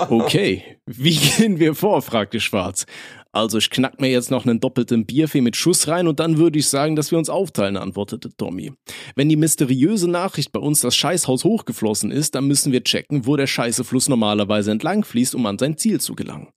Okay, 0.10 0.64
wie 0.86 1.16
gehen 1.16 1.60
wir 1.60 1.76
vor? 1.76 2.02
fragte 2.02 2.40
Schwarz. 2.40 2.88
Also 3.36 3.58
ich 3.58 3.72
knack 3.72 4.00
mir 4.00 4.12
jetzt 4.12 4.30
noch 4.30 4.46
einen 4.46 4.60
doppelten 4.60 5.08
Bierfee 5.08 5.42
mit 5.42 5.56
Schuss 5.56 5.88
rein 5.88 6.08
und 6.08 6.20
dann 6.20 6.38
würde 6.38 6.60
ich 6.60 6.68
sagen, 6.68 6.96
dass 6.96 7.10
wir 7.10 7.18
uns 7.18 7.32
aufteilen, 7.32 7.78
antwortete 7.78 8.30
Tommy. 8.38 8.74
Wenn 9.16 9.28
die 9.28 9.36
mysteriöse 9.36 10.08
Nachricht 10.08 10.52
bei 10.52 10.60
uns 10.60 10.82
das 10.82 10.96
Scheißhaus 10.96 11.44
hochgeflossen 11.44 12.12
ist, 12.12 12.36
dann 12.36 12.46
müssen 12.46 12.72
wir 12.72 12.84
checken, 12.84 13.26
wo 13.26 13.36
der 13.36 13.48
Scheißefluss 13.48 14.08
normalerweise 14.08 14.70
entlang 14.70 15.04
fließt, 15.04 15.34
um 15.34 15.48
an 15.48 15.58
sein 15.58 15.78
Ziel 15.78 16.00
zu 16.00 16.14
gelangen. 16.14 16.50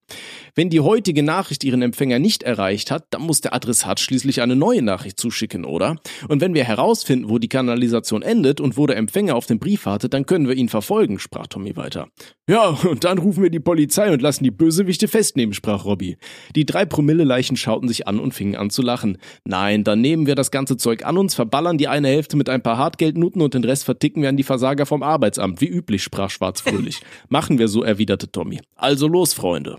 Wenn 0.55 0.69
die 0.69 0.81
heutige 0.81 1.23
Nachricht 1.23 1.65
ihren 1.65 1.83
Empfänger 1.83 2.19
nicht 2.19 2.43
erreicht 2.43 2.91
hat, 2.91 3.07
dann 3.11 3.23
muss 3.23 3.41
der 3.41 3.55
Adressat 3.55 3.99
schließlich 3.99 4.43
eine 4.43 4.55
neue 4.55 4.83
Nachricht 4.83 5.19
zuschicken, 5.19 5.65
oder? 5.65 5.97
Und 6.29 6.43
wenn 6.43 6.55
wir 6.55 6.65
herausfinden, 6.65 7.31
wo 7.31 7.39
die 7.39 7.49
Kanalisation 7.49 8.23
endet 8.23 8.61
und 8.61 8.77
wo 8.77 8.87
der 8.87 8.97
Empfänger 8.97 9.35
auf 9.35 9.47
den 9.47 9.59
Brief 9.59 9.87
wartet, 9.87 10.13
dann 10.13 10.27
können 10.27 10.47
wir 10.47 10.55
ihn 10.55 10.69
verfolgen, 10.69 11.19
sprach 11.19 11.47
Tommy 11.47 11.77
weiter. 11.77 12.09
Ja, 12.49 12.69
und 12.69 13.05
dann 13.05 13.19
rufen 13.19 13.43
wir 13.43 13.51
die 13.51 13.61
Polizei 13.61 14.13
und 14.13 14.23
lassen 14.23 14.45
die 14.45 14.51
Bösewichte 14.51 15.09
festnehmen, 15.09 15.55
sprach 15.55 15.85
Robbie. 15.85 16.19
Die 16.55 16.66
drei 16.67 16.85
Promille-Leichen 16.85 17.57
schauten 17.57 17.89
sich 17.89 18.07
an 18.07 18.19
und 18.19 18.35
fingen 18.35 18.57
an 18.57 18.71
zu 18.71 18.83
lachen. 18.83 19.19
Nein, 19.45 19.85
dann 19.85 20.01
nehmen 20.01 20.27
wir 20.27 20.35
das 20.35 20.51
ganze 20.51 20.77
Zeug 20.77 21.05
an 21.05 21.17
uns, 21.17 21.35
verballern 21.35 21.79
die 21.79 21.89
eine 21.89 22.09
Hälfte 22.09 22.37
mit 22.37 22.49
ein 22.49 22.63
paar 22.63 22.79
Hartgeldnutten 22.79 23.41
und 23.41 23.55
den 23.55 23.65
Rest 23.65 23.85
verticken 23.85 24.23
wir 24.23 24.29
an 24.29 24.37
die 24.37 24.43
Versager 24.43 24.87
vom 24.87 25.03
Arbeitsamt, 25.03 25.61
wie 25.61 25.69
üblich, 25.69 26.03
sprach 26.03 26.31
Schwarz 26.31 26.61
fröhlich. 26.61 27.01
Machen 27.29 27.59
wir 27.59 27.69
so, 27.69 27.83
erwiderte 27.83 28.31
Tommy. 28.31 28.61
Also 28.75 29.09
los, 29.09 29.33
Freunde. 29.33 29.77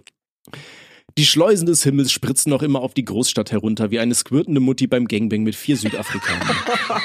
Die 1.18 1.26
Schleusen 1.26 1.66
des 1.66 1.82
Himmels 1.82 2.12
spritzen 2.12 2.51
noch 2.51 2.62
immer 2.62 2.82
auf 2.82 2.93
die 2.93 3.03
Großstadt 3.03 3.51
herunter, 3.51 3.89
wie 3.89 3.97
eine 3.97 4.14
squirtende 4.14 4.60
Mutti 4.60 4.86
beim 4.86 5.08
Gangbang 5.08 5.41
mit 5.41 5.55
vier 5.55 5.76
Südafrikanern. 5.76 6.55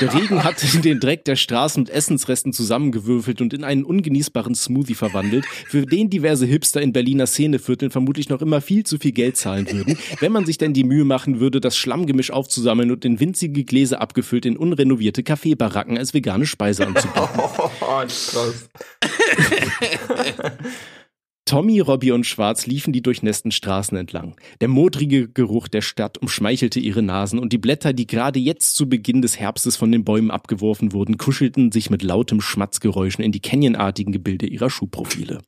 Der 0.03 0.13
Regen 0.13 0.45
hat 0.45 0.57
den 0.85 1.01
Dreck 1.01 1.25
der 1.25 1.37
Straßen 1.37 1.85
mit 1.85 1.91
Essensresten 1.91 2.53
zusammengewürfelt 2.53 3.41
und 3.41 3.55
in 3.55 3.65
einen 3.65 3.85
ungenießbaren 3.85 4.55
Smoothie 4.55 4.97
verwandelt, 4.97 5.47
für 5.67 5.87
den 5.87 6.11
diverse 6.11 6.45
Hipster 6.45 6.83
in 6.83 6.93
Berliner 6.93 7.27
Szenevierteln 7.27 7.91
vermutlich 7.91 8.29
noch 8.29 8.43
immer 8.43 8.61
viel 8.61 8.85
zu 8.85 8.99
viel 8.99 9.13
Geld 9.13 9.39
zahlen 9.39 9.67
würden, 9.73 9.97
wenn 10.21 10.33
man 10.33 10.45
sich 10.45 10.59
denn 10.59 10.75
die 10.75 10.85
Mühe 10.85 11.05
machen 11.05 11.41
würde, 11.41 11.63
das 11.63 11.79
Schlammgemisch 11.79 12.33
aufzusammeln 12.33 12.91
und 12.91 13.07
in 13.07 13.19
winzige 13.19 13.65
Gläser 13.65 14.03
abgefüllt 14.03 14.45
in 14.45 14.59
unrenovierte 14.59 15.23
Kaffeebaracken 15.23 15.97
als 15.97 16.13
vegane 16.13 16.45
Speise 16.45 16.87
anzubieten. 16.87 17.23
Oh, 17.45 17.71
krass. 17.79 18.37
Tommy, 21.45 21.81
Robbie 21.81 22.13
und 22.13 22.25
Schwarz 22.25 22.67
liefen 22.67 22.93
die 22.93 23.03
durchnässten 23.03 23.51
Straßen 23.51 23.97
entlang. 23.99 24.37
Der 24.61 24.69
modrige 24.69 25.29
Geruch 25.29 25.69
der 25.69 25.83
Stadt 25.83 26.19
umschmeichelte 26.19 26.79
ihre 26.79 27.03
Nasen 27.03 27.39
und 27.39 27.53
die 27.53 27.59
Blätter, 27.59 27.93
die 27.93 28.07
gerade 28.07 28.39
jetzt 28.39 28.77
zu 28.77 28.89
Beginn 28.89 29.23
des 29.23 29.39
Herbstes 29.39 29.77
von 29.77 29.91
den 29.91 30.05
Bäumen 30.05 30.31
abgeworfen 30.31 30.93
wurden, 30.93 31.19
kuschelten 31.19 31.73
sich 31.73 31.91
mit 31.91 32.03
lautem 32.03 32.41
Schmatzgeräuschen 32.41 33.25
in 33.25 33.33
die 33.33 33.41
canyonartigen 33.41 34.13
Gebilde 34.13 34.47
ihrer 34.47 34.71
Schuhprofile. 34.71 35.41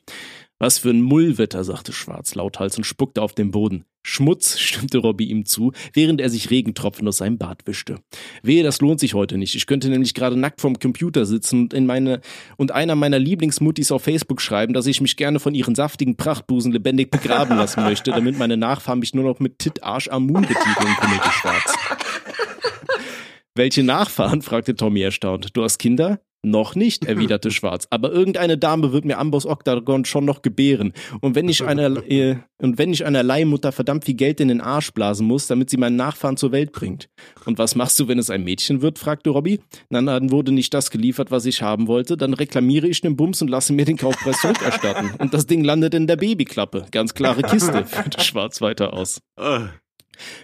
Was 0.59 0.79
für 0.79 0.91
ein 0.91 1.03
Mullwetter, 1.03 1.65
sagte 1.65 1.93
Schwarz 1.93 2.35
lauthals 2.35 2.77
und 2.77 2.85
spuckte 2.85 3.23
auf 3.23 3.33
den 3.33 3.51
Boden. 3.51 3.85
Schmutz, 4.07 4.59
stimmte 4.61 4.99
Robby 4.99 5.25
ihm 5.25 5.47
zu, 5.47 5.73
während 5.93 6.21
er 6.21 6.31
sich 6.31 6.51
Regentropfen 6.51 7.09
aus 7.09 7.17
seinem 7.17 7.39
Bart 7.39 7.67
wischte. 7.67 7.97
Wehe, 8.43 8.63
das 8.63 8.81
lohnt 8.81 9.01
sich 9.01 9.15
heute 9.15 9.37
nicht. 9.37 9.55
Ich 9.55 9.67
könnte 9.67 9.89
nämlich 9.89 10.15
gerade 10.15 10.37
nackt 10.37 10.61
vorm 10.61 10.79
Computer 10.79 11.27
sitzen 11.27 11.63
und 11.63 11.75
in 11.75 11.87
meine 11.87 12.21
und 12.57 12.71
einer 12.71 12.95
meiner 12.95 13.19
Lieblingsmuttis 13.19 13.91
auf 13.91 14.05
Facebook 14.05 14.41
schreiben, 14.41 14.75
dass 14.75 14.87
ich 14.87 15.01
mich 15.01 15.17
gerne 15.17 15.41
von 15.41 15.55
ihren 15.55 15.75
saftigen 15.75 16.17
Prachtbusen 16.17 16.71
lebendig 16.71 17.11
begraben 17.11 17.57
lassen 17.57 17.83
möchte, 17.83 18.13
damit 18.13 18.39
meine 18.39 18.57
Nachfahren 18.57 19.01
mich 19.01 19.15
nur 19.15 19.25
noch 19.25 19.41
mit 19.41 19.59
Tit 19.59 19.83
Arsch 19.83 20.09
am 20.09 20.27
Moon 20.27 20.43
betiteln, 20.43 20.97
kündigte 21.01 21.31
Schwarz. 21.31 21.75
Welche 23.57 23.83
Nachfahren? 23.83 24.43
fragte 24.43 24.75
Tommy 24.75 25.01
erstaunt. 25.01 25.57
Du 25.57 25.63
hast 25.63 25.79
Kinder? 25.79 26.21
Noch 26.45 26.75
nicht, 26.75 27.05
erwiderte 27.07 27.51
Schwarz. 27.51 27.87
Aber 27.91 28.13
irgendeine 28.13 28.59
Dame 28.59 28.93
wird 28.93 29.05
mir 29.05 29.19
Ambos 29.19 29.47
Octagon 29.47 30.05
schon 30.05 30.25
noch 30.25 30.43
gebären. 30.43 30.93
Und 31.21 31.35
wenn 31.35 31.49
ich 31.49 31.65
einer, 31.65 32.05
äh, 32.11 32.37
und 32.59 32.79
wenn 32.79 32.93
ich 32.93 33.05
einer 33.05 33.23
Leihmutter 33.23 33.73
verdammt 33.73 34.05
viel 34.05 34.15
Geld 34.15 34.41
in 34.41 34.49
den 34.49 34.61
Arsch 34.61 34.93
blasen 34.93 35.27
muss, 35.27 35.47
damit 35.47 35.71
sie 35.71 35.77
meinen 35.77 35.97
Nachfahren 35.97 36.37
zur 36.37 36.53
Welt 36.53 36.73
bringt. 36.73 37.09
Und 37.47 37.59
was 37.59 37.75
machst 37.75 37.99
du, 37.99 38.09
wenn 38.09 38.19
es 38.19 38.31
ein 38.31 38.45
Mädchen 38.45 38.83
wird? 38.83 38.99
fragte 38.99 39.31
Robby. 39.31 39.61
Na, 39.89 40.03
dann 40.03 40.31
wurde 40.31 40.53
nicht 40.53 40.75
das 40.75 40.91
geliefert, 40.91 41.31
was 41.31 41.47
ich 41.47 41.63
haben 41.63 41.89
wollte. 41.89 42.17
Dann 42.17 42.35
reklamiere 42.35 42.87
ich 42.87 43.01
den 43.01 43.17
Bums 43.17 43.41
und 43.43 43.49
lasse 43.49 43.73
mir 43.73 43.85
den 43.85 43.97
Kaufpreis 43.97 44.41
zurückerstatten. 44.41 45.13
Und 45.19 45.35
das 45.35 45.47
Ding 45.47 45.65
landet 45.65 45.95
in 45.95 46.07
der 46.07 46.17
Babyklappe. 46.17 46.87
Ganz 46.91 47.15
klare 47.15 47.43
Kiste, 47.43 47.85
führte 47.87 48.21
Schwarz 48.23 48.61
weiter 48.61 48.93
aus. 48.93 49.21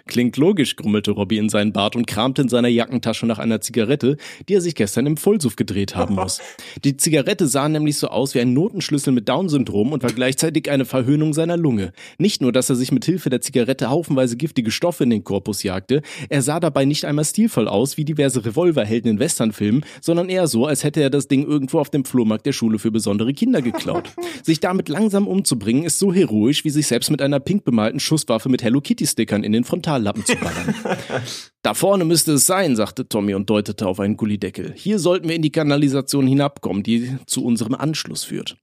Klingt 0.07 0.37
logisch, 0.37 0.77
grummelte 0.77 1.13
Robby 1.13 1.39
in 1.39 1.49
seinen 1.49 1.73
Bart 1.73 1.97
und 1.97 2.07
kramte 2.07 2.43
in 2.43 2.49
seiner 2.49 2.69
Jackentasche 2.69 3.27
nach 3.27 3.39
einer 3.39 3.61
Zigarette, 3.61 4.17
die 4.49 4.55
er 4.55 4.61
sich 4.61 4.75
gestern 4.75 5.07
im 5.07 5.17
Vollsuff 5.17 5.57
gedreht 5.57 5.97
haben 5.97 6.15
muss. 6.15 6.41
Die 6.85 6.97
Zigarette 6.97 7.47
sah 7.47 7.69
nämlich 7.69 7.99
so 7.99 8.09
aus 8.09 8.35
wie 8.35 8.41
ein 8.41 8.53
Notenschlüssel 8.53 9.13
mit 9.13 9.29
Down-Syndrom 9.29 9.93
und 9.93 10.03
war 10.03 10.13
gleichzeitig 10.13 10.71
eine 10.71 10.85
Verhöhnung 10.85 11.33
seiner 11.33 11.57
Lunge. 11.57 11.93
Nicht 12.19 12.43
nur, 12.43 12.53
dass 12.53 12.71
er 12.71 12.77
sich 12.77 12.93
mit 12.93 13.05
Hilfe 13.05 13.31
der 13.31 13.41
Zigarette 13.41 13.91
haufenweise 13.91 14.37
giftige 14.37 14.71
Stoffe 14.71 15.05
in 15.05 15.11
den 15.11 15.25
Korpus 15.25 15.63
jagte, 15.63 16.03
er 16.29 16.43
sah 16.43 16.61
dabei 16.61 16.85
nicht 16.85 17.05
einmal 17.05 17.25
stilvoll 17.25 17.69
aus 17.69 17.97
wie 17.97 18.05
diverse 18.05 18.45
Revolverhelden 18.45 19.13
in 19.13 19.19
Westernfilmen, 19.19 19.85
sondern 20.01 20.29
eher 20.29 20.47
so, 20.47 20.67
als 20.67 20.85
hätte 20.85 21.01
er 21.01 21.11
das 21.11 21.29
Ding 21.29 21.47
irgendwo 21.47 21.79
auf 21.79 21.91
dem 21.91 22.05
Flohmarkt 22.05 22.47
der 22.47 22.53
Schule 22.53 22.79
für 22.79 22.91
besondere 22.91 23.33
Kinder 23.33 23.63
geklaut. 23.63 24.11
sich 24.43 24.61
damit 24.61 24.89
langsam 24.89 25.27
umzubringen, 25.27 25.85
ist 25.85 25.99
so 25.99 26.13
heroisch, 26.13 26.65
wie 26.65 26.71
sich 26.71 26.87
selbst 26.87 27.11
mit 27.11 27.23
einer 27.23 27.41
pink 27.41 27.65
bemalten 27.65 28.01
Schusswaffe 28.01 28.49
mit 28.49 28.63
Hello 28.63 28.81
Kitty-Stickern 28.81 29.45
in 29.45 29.53
den 29.53 29.60
den 29.61 29.65
Frontallappen 29.65 30.25
zu 30.25 30.35
ballern. 30.37 30.75
da 31.63 31.75
vorne 31.75 32.05
müsste 32.05 32.33
es 32.33 32.47
sein, 32.47 32.77
sagte 32.77 33.09
Tommy 33.09 33.35
und 33.35 33.49
deutete 33.49 33.87
auf 33.87 34.01
einen 34.01 34.17
Gullideckel. 34.17 34.73
Hier 34.75 34.99
sollten 34.99 35.29
wir 35.29 35.37
in 35.37 35.43
die 35.43 35.53
Kanalisation 35.53 36.27
hinabkommen, 36.27 36.83
die 36.83 37.17
zu 37.27 37.45
unserem 37.45 37.75
Anschluss 37.75 38.25
führt. 38.25 38.57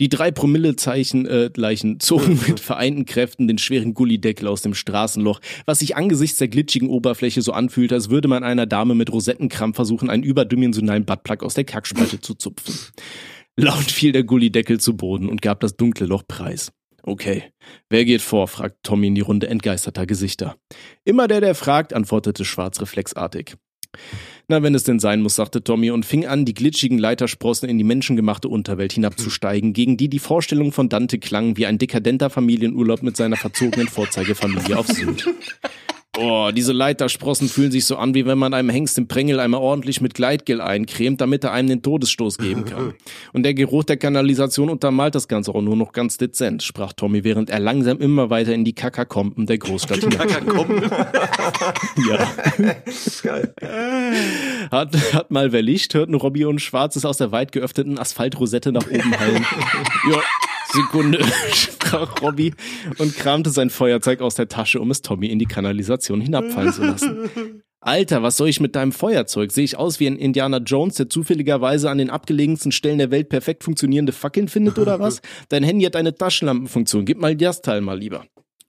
Die 0.00 0.08
drei 0.08 0.30
Promillezeichen 0.30 1.26
äh, 1.26 1.50
Leichen 1.56 2.00
zogen 2.00 2.40
mit 2.46 2.60
vereinten 2.60 3.06
Kräften 3.06 3.48
den 3.48 3.58
schweren 3.58 3.94
Gullideckel 3.94 4.48
aus 4.48 4.62
dem 4.62 4.74
Straßenloch, 4.74 5.40
was 5.64 5.78
sich 5.78 5.96
angesichts 5.96 6.38
der 6.38 6.48
glitschigen 6.48 6.88
Oberfläche 6.88 7.42
so 7.42 7.52
anfühlte, 7.52 7.94
als 7.94 8.10
würde 8.10 8.28
man 8.28 8.42
einer 8.42 8.66
Dame 8.66 8.94
mit 8.94 9.12
Rosettenkrampf 9.12 9.76
versuchen, 9.76 10.10
einen 10.10 10.22
überdimensionalen 10.22 11.04
Buttplug 11.04 11.42
aus 11.42 11.54
der 11.54 11.64
Kackspalte 11.64 12.20
zu 12.20 12.34
zupfen. 12.34 12.74
Laut 13.56 13.90
fiel 13.90 14.10
der 14.10 14.24
Gullideckel 14.24 14.80
zu 14.80 14.96
Boden 14.96 15.28
und 15.28 15.40
gab 15.40 15.60
das 15.60 15.76
dunkle 15.76 16.06
Loch 16.06 16.24
preis. 16.26 16.72
Okay. 17.06 17.44
Wer 17.90 18.06
geht 18.06 18.22
vor? 18.22 18.48
fragt 18.48 18.82
Tommy 18.82 19.08
in 19.08 19.14
die 19.14 19.20
Runde 19.20 19.48
entgeisterter 19.48 20.06
Gesichter. 20.06 20.56
Immer 21.04 21.28
der, 21.28 21.42
der 21.42 21.54
fragt, 21.54 21.92
antwortete 21.92 22.46
Schwarz 22.46 22.80
reflexartig. 22.80 23.56
Na, 24.48 24.62
wenn 24.62 24.74
es 24.74 24.84
denn 24.84 24.98
sein 24.98 25.22
muss, 25.22 25.36
sagte 25.36 25.62
Tommy 25.62 25.90
und 25.90 26.06
fing 26.06 26.26
an, 26.26 26.44
die 26.46 26.54
glitschigen 26.54 26.98
Leitersprossen 26.98 27.68
in 27.68 27.76
die 27.78 27.84
menschengemachte 27.84 28.48
Unterwelt 28.48 28.94
hinabzusteigen, 28.94 29.74
gegen 29.74 29.96
die 29.96 30.08
die 30.08 30.18
Vorstellung 30.18 30.72
von 30.72 30.88
Dante 30.88 31.18
klang 31.18 31.56
wie 31.58 31.66
ein 31.66 31.78
dekadenter 31.78 32.30
Familienurlaub 32.30 33.02
mit 33.02 33.16
seiner 33.16 33.36
verzogenen 33.36 33.88
Vorzeigefamilie 33.88 34.76
auf 34.76 34.86
Sylt. 34.86 35.28
Boah, 36.14 36.52
diese 36.52 36.72
Leitersprossen 36.72 37.48
fühlen 37.48 37.72
sich 37.72 37.86
so 37.86 37.96
an, 37.96 38.14
wie 38.14 38.24
wenn 38.24 38.38
man 38.38 38.54
einem 38.54 38.70
Hengst 38.70 38.96
im 38.98 39.08
Prängel 39.08 39.40
einmal 39.40 39.60
ordentlich 39.60 40.00
mit 40.00 40.14
Gleitgel 40.14 40.60
eincremt, 40.60 41.20
damit 41.20 41.42
er 41.42 41.52
einem 41.52 41.68
den 41.68 41.82
Todesstoß 41.82 42.38
geben 42.38 42.64
kann. 42.66 42.94
Und 43.32 43.42
der 43.42 43.54
Geruch 43.54 43.82
der 43.82 43.96
Kanalisation 43.96 44.70
untermalt 44.70 45.16
das 45.16 45.26
Ganze 45.26 45.52
auch 45.52 45.60
nur 45.60 45.74
noch 45.74 45.92
ganz 45.92 46.16
dezent, 46.16 46.62
sprach 46.62 46.92
Tommy, 46.92 47.24
während 47.24 47.50
er 47.50 47.58
langsam 47.58 47.98
immer 47.98 48.30
weiter 48.30 48.54
in 48.54 48.64
die 48.64 48.74
Kakakomben 48.74 49.46
der 49.46 49.58
Großstadt 49.58 50.00
Kakakomben? 50.10 50.82
ja. 52.08 52.28
Geil. 53.22 53.54
Hat, 54.70 55.14
hat 55.14 55.30
mal 55.32 55.50
wer 55.50 55.62
Licht, 55.62 55.94
hörten 55.94 56.14
Robby 56.14 56.44
und 56.44 56.60
Schwarzes 56.60 57.04
aus 57.04 57.16
der 57.16 57.32
weit 57.32 57.50
geöffneten 57.50 57.98
Asphaltrosette 57.98 58.70
nach 58.70 58.86
oben 58.86 59.18
hallen. 59.18 59.44
ja, 60.10 60.18
Sekunde, 60.74 61.24
sprach 61.52 62.20
Robby 62.20 62.52
und 62.98 63.14
kramte 63.16 63.50
sein 63.50 63.70
Feuerzeug 63.70 64.20
aus 64.20 64.34
der 64.34 64.48
Tasche, 64.48 64.80
um 64.80 64.90
es 64.90 65.02
Tommy 65.02 65.28
in 65.28 65.38
die 65.38 65.46
Kanalisation 65.46 66.20
hinabfallen 66.20 66.72
zu 66.72 66.82
lassen. 66.82 67.30
Alter, 67.80 68.22
was 68.22 68.38
soll 68.38 68.48
ich 68.48 68.60
mit 68.60 68.74
deinem 68.74 68.92
Feuerzeug? 68.92 69.52
Sehe 69.52 69.64
ich 69.64 69.76
aus 69.76 70.00
wie 70.00 70.06
ein 70.06 70.16
Indiana 70.16 70.56
Jones, 70.56 70.94
der 70.94 71.10
zufälligerweise 71.10 71.90
an 71.90 71.98
den 71.98 72.10
abgelegensten 72.10 72.72
Stellen 72.72 72.98
der 72.98 73.10
Welt 73.10 73.28
perfekt 73.28 73.62
funktionierende 73.62 74.12
Fackeln 74.12 74.48
findet 74.48 74.78
oder 74.78 74.98
was? 74.98 75.20
Dein 75.50 75.62
Handy 75.62 75.84
hat 75.84 75.94
eine 75.94 76.14
Taschenlampenfunktion. 76.14 77.04
Gib 77.04 77.20
mal 77.20 77.36
das 77.36 77.60
Teil 77.60 77.82
mal 77.82 77.98
lieber. 77.98 78.24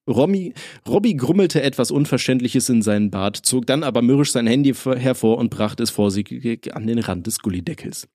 Romy, 0.07 0.53
Robby 0.87 1.15
grummelte 1.15 1.63
etwas 1.63 1.89
Unverständliches 1.89 2.69
in 2.69 2.83
seinen 2.83 3.09
Bart, 3.09 3.37
zog 3.37 3.65
dann 3.65 3.81
aber 3.81 4.03
mürrisch 4.03 4.33
sein 4.33 4.45
Handy 4.45 4.73
hervor 4.73 5.37
und 5.37 5.49
brachte 5.49 5.81
es 5.81 5.89
vorsichtig 5.89 6.75
an 6.75 6.85
den 6.85 6.99
Rand 6.99 7.25
des 7.25 7.39
Gullideckels. 7.39 8.07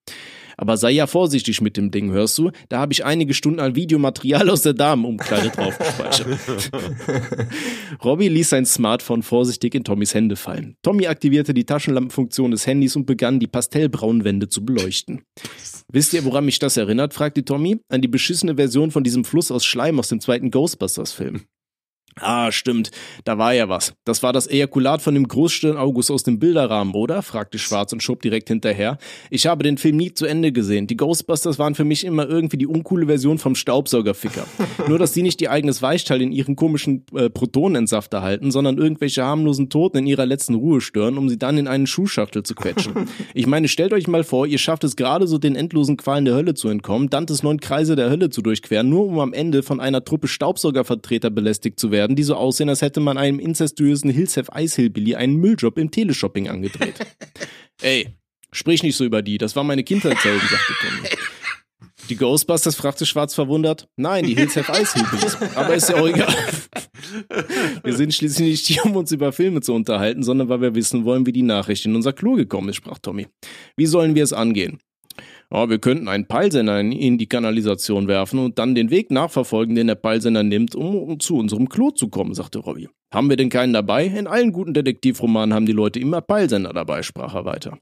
Aber 0.60 0.76
sei 0.76 0.90
ja 0.90 1.06
vorsichtig 1.06 1.62
mit 1.62 1.78
dem 1.78 1.90
Ding, 1.90 2.12
hörst 2.12 2.36
du? 2.36 2.50
Da 2.68 2.80
habe 2.80 2.92
ich 2.92 3.02
einige 3.02 3.32
Stunden 3.32 3.60
an 3.60 3.76
Videomaterial 3.76 4.50
aus 4.50 4.60
der 4.60 4.74
Damenumkleide 4.74 5.48
drauf 5.56 5.78
gespeichert. 5.78 6.70
Robby 8.04 8.28
ließ 8.28 8.50
sein 8.50 8.66
Smartphone 8.66 9.22
vorsichtig 9.22 9.74
in 9.74 9.84
Tommys 9.84 10.12
Hände 10.12 10.36
fallen. 10.36 10.76
Tommy 10.82 11.06
aktivierte 11.06 11.54
die 11.54 11.64
Taschenlampenfunktion 11.64 12.50
des 12.50 12.66
Handys 12.66 12.94
und 12.94 13.06
begann, 13.06 13.40
die 13.40 13.46
pastellbraunen 13.46 14.24
Wände 14.24 14.50
zu 14.50 14.62
beleuchten. 14.62 15.22
Wisst 15.90 16.12
ihr, 16.12 16.26
woran 16.26 16.44
mich 16.44 16.58
das 16.58 16.76
erinnert? 16.76 17.14
fragte 17.14 17.42
Tommy. 17.42 17.80
An 17.88 18.02
die 18.02 18.08
beschissene 18.08 18.56
Version 18.56 18.90
von 18.90 19.02
diesem 19.02 19.24
Fluss 19.24 19.50
aus 19.50 19.64
Schleim 19.64 19.98
aus 19.98 20.08
dem 20.08 20.20
zweiten 20.20 20.50
Ghostbusters-Film. 20.50 21.40
Ah, 22.18 22.50
stimmt. 22.52 22.90
Da 23.24 23.38
war 23.38 23.54
ja 23.54 23.68
was. 23.68 23.94
Das 24.04 24.22
war 24.22 24.32
das 24.32 24.46
Ejakulat 24.46 25.00
von 25.00 25.14
dem 25.14 25.28
Großstirn 25.28 25.76
August 25.76 26.10
aus 26.10 26.22
dem 26.22 26.38
Bilderrahmen, 26.38 26.94
oder? 26.94 27.22
fragte 27.22 27.58
Schwarz 27.58 27.92
und 27.92 28.02
schob 28.02 28.20
direkt 28.22 28.48
hinterher. 28.48 28.98
Ich 29.30 29.46
habe 29.46 29.62
den 29.62 29.78
Film 29.78 29.96
nie 29.96 30.12
zu 30.12 30.26
Ende 30.26 30.52
gesehen. 30.52 30.86
Die 30.86 30.96
Ghostbusters 30.96 31.58
waren 31.58 31.74
für 31.74 31.84
mich 31.84 32.04
immer 32.04 32.28
irgendwie 32.28 32.58
die 32.58 32.66
uncoole 32.66 33.06
Version 33.06 33.38
vom 33.38 33.54
Staubsaugerficker. 33.54 34.44
Nur, 34.88 34.98
dass 34.98 35.12
die 35.12 35.22
nicht 35.22 35.40
ihr 35.40 35.50
eigenes 35.50 35.82
Weichteil 35.82 36.20
in 36.20 36.32
ihren 36.32 36.56
komischen 36.56 37.04
äh, 37.14 37.30
Protonenentsafter 37.30 38.22
halten, 38.22 38.50
sondern 38.50 38.76
irgendwelche 38.76 39.24
harmlosen 39.24 39.70
Toten 39.70 39.98
in 39.98 40.06
ihrer 40.06 40.26
letzten 40.26 40.54
Ruhe 40.54 40.80
stören, 40.80 41.16
um 41.16 41.28
sie 41.28 41.38
dann 41.38 41.58
in 41.58 41.68
einen 41.68 41.86
Schuhschachtel 41.86 42.42
zu 42.42 42.54
quetschen. 42.54 42.94
Ich 43.34 43.46
meine, 43.46 43.68
stellt 43.68 43.92
euch 43.92 44.08
mal 44.08 44.24
vor, 44.24 44.46
ihr 44.46 44.58
schafft 44.58 44.82
es 44.82 44.96
gerade 44.96 45.26
so 45.26 45.38
den 45.38 45.54
endlosen 45.54 45.96
Qualen 45.96 46.24
der 46.24 46.34
Hölle 46.34 46.54
zu 46.54 46.68
entkommen, 46.68 47.10
Dantes 47.10 47.42
neun 47.42 47.60
Kreise 47.60 47.96
der 47.96 48.10
Hölle 48.10 48.30
zu 48.30 48.42
durchqueren, 48.42 48.88
nur 48.88 49.06
um 49.06 49.18
am 49.20 49.32
Ende 49.32 49.62
von 49.62 49.80
einer 49.80 50.04
Truppe 50.04 50.26
Staubsaugervertreter 50.26 51.30
belästigt 51.30 51.78
zu 51.78 51.90
werden 51.90 51.99
werden, 52.00 52.16
die 52.16 52.22
so 52.22 52.34
aussehen, 52.34 52.70
als 52.70 52.80
hätte 52.80 52.98
man 52.98 53.18
einem 53.18 53.38
incestuösen 53.38 54.08
Hilsef 54.08 54.48
Eishillbilly 54.50 55.16
einen 55.16 55.36
Mülljob 55.36 55.76
im 55.76 55.90
Teleshopping 55.90 56.48
angedreht. 56.48 56.94
Ey, 57.82 58.08
sprich 58.52 58.82
nicht 58.82 58.96
so 58.96 59.04
über 59.04 59.20
die, 59.20 59.36
das 59.36 59.54
war 59.54 59.64
meine 59.64 59.84
Kindheitshelden, 59.84 60.48
sagte 60.48 60.72
Tommy. 60.80 61.08
Die 62.08 62.16
Ghostbusters 62.16 62.74
fragte 62.74 63.04
Schwarz 63.04 63.34
verwundert. 63.34 63.86
Nein, 63.96 64.24
die 64.24 64.34
Hills 64.34 64.56
have 64.56 64.72
Eishillbillies. 64.72 65.36
Aber 65.54 65.74
ist 65.74 65.90
ja 65.90 65.96
auch 65.96 66.08
egal. 66.08 66.34
Wir 67.84 67.94
sind 67.94 68.14
schließlich 68.14 68.48
nicht 68.48 68.66
hier, 68.66 68.84
um 68.86 68.96
uns 68.96 69.12
über 69.12 69.30
Filme 69.30 69.60
zu 69.60 69.74
unterhalten, 69.74 70.22
sondern 70.22 70.48
weil 70.48 70.60
wir 70.60 70.74
wissen 70.74 71.04
wollen, 71.04 71.26
wie 71.26 71.32
die 71.32 71.42
Nachricht 71.42 71.84
in 71.84 71.94
unser 71.94 72.12
Klo 72.12 72.34
gekommen 72.34 72.68
ist, 72.68 72.76
sprach 72.76 72.98
Tommy. 72.98 73.26
Wie 73.76 73.86
sollen 73.86 74.14
wir 74.14 74.24
es 74.24 74.32
angehen? 74.32 74.78
Ja, 75.52 75.68
wir 75.68 75.80
könnten 75.80 76.06
einen 76.06 76.26
Peilsender 76.26 76.78
in 76.78 77.18
die 77.18 77.26
Kanalisation 77.26 78.06
werfen 78.06 78.38
und 78.38 78.58
dann 78.58 78.76
den 78.76 78.90
Weg 78.90 79.10
nachverfolgen, 79.10 79.74
den 79.74 79.88
der 79.88 79.96
Peilsender 79.96 80.44
nimmt, 80.44 80.76
um, 80.76 80.94
um 80.94 81.18
zu 81.18 81.36
unserem 81.36 81.68
Klo 81.68 81.90
zu 81.90 82.08
kommen, 82.08 82.34
sagte 82.34 82.60
Robbie. 82.60 82.88
Haben 83.12 83.28
wir 83.28 83.36
denn 83.36 83.48
keinen 83.48 83.72
dabei? 83.72 84.06
In 84.06 84.28
allen 84.28 84.52
guten 84.52 84.72
Detektivromanen 84.72 85.52
haben 85.52 85.66
die 85.66 85.72
Leute 85.72 85.98
immer 85.98 86.20
Peilsender 86.20 86.72
dabei, 86.72 87.02
sprach 87.02 87.34
er 87.34 87.44
weiter. 87.44 87.78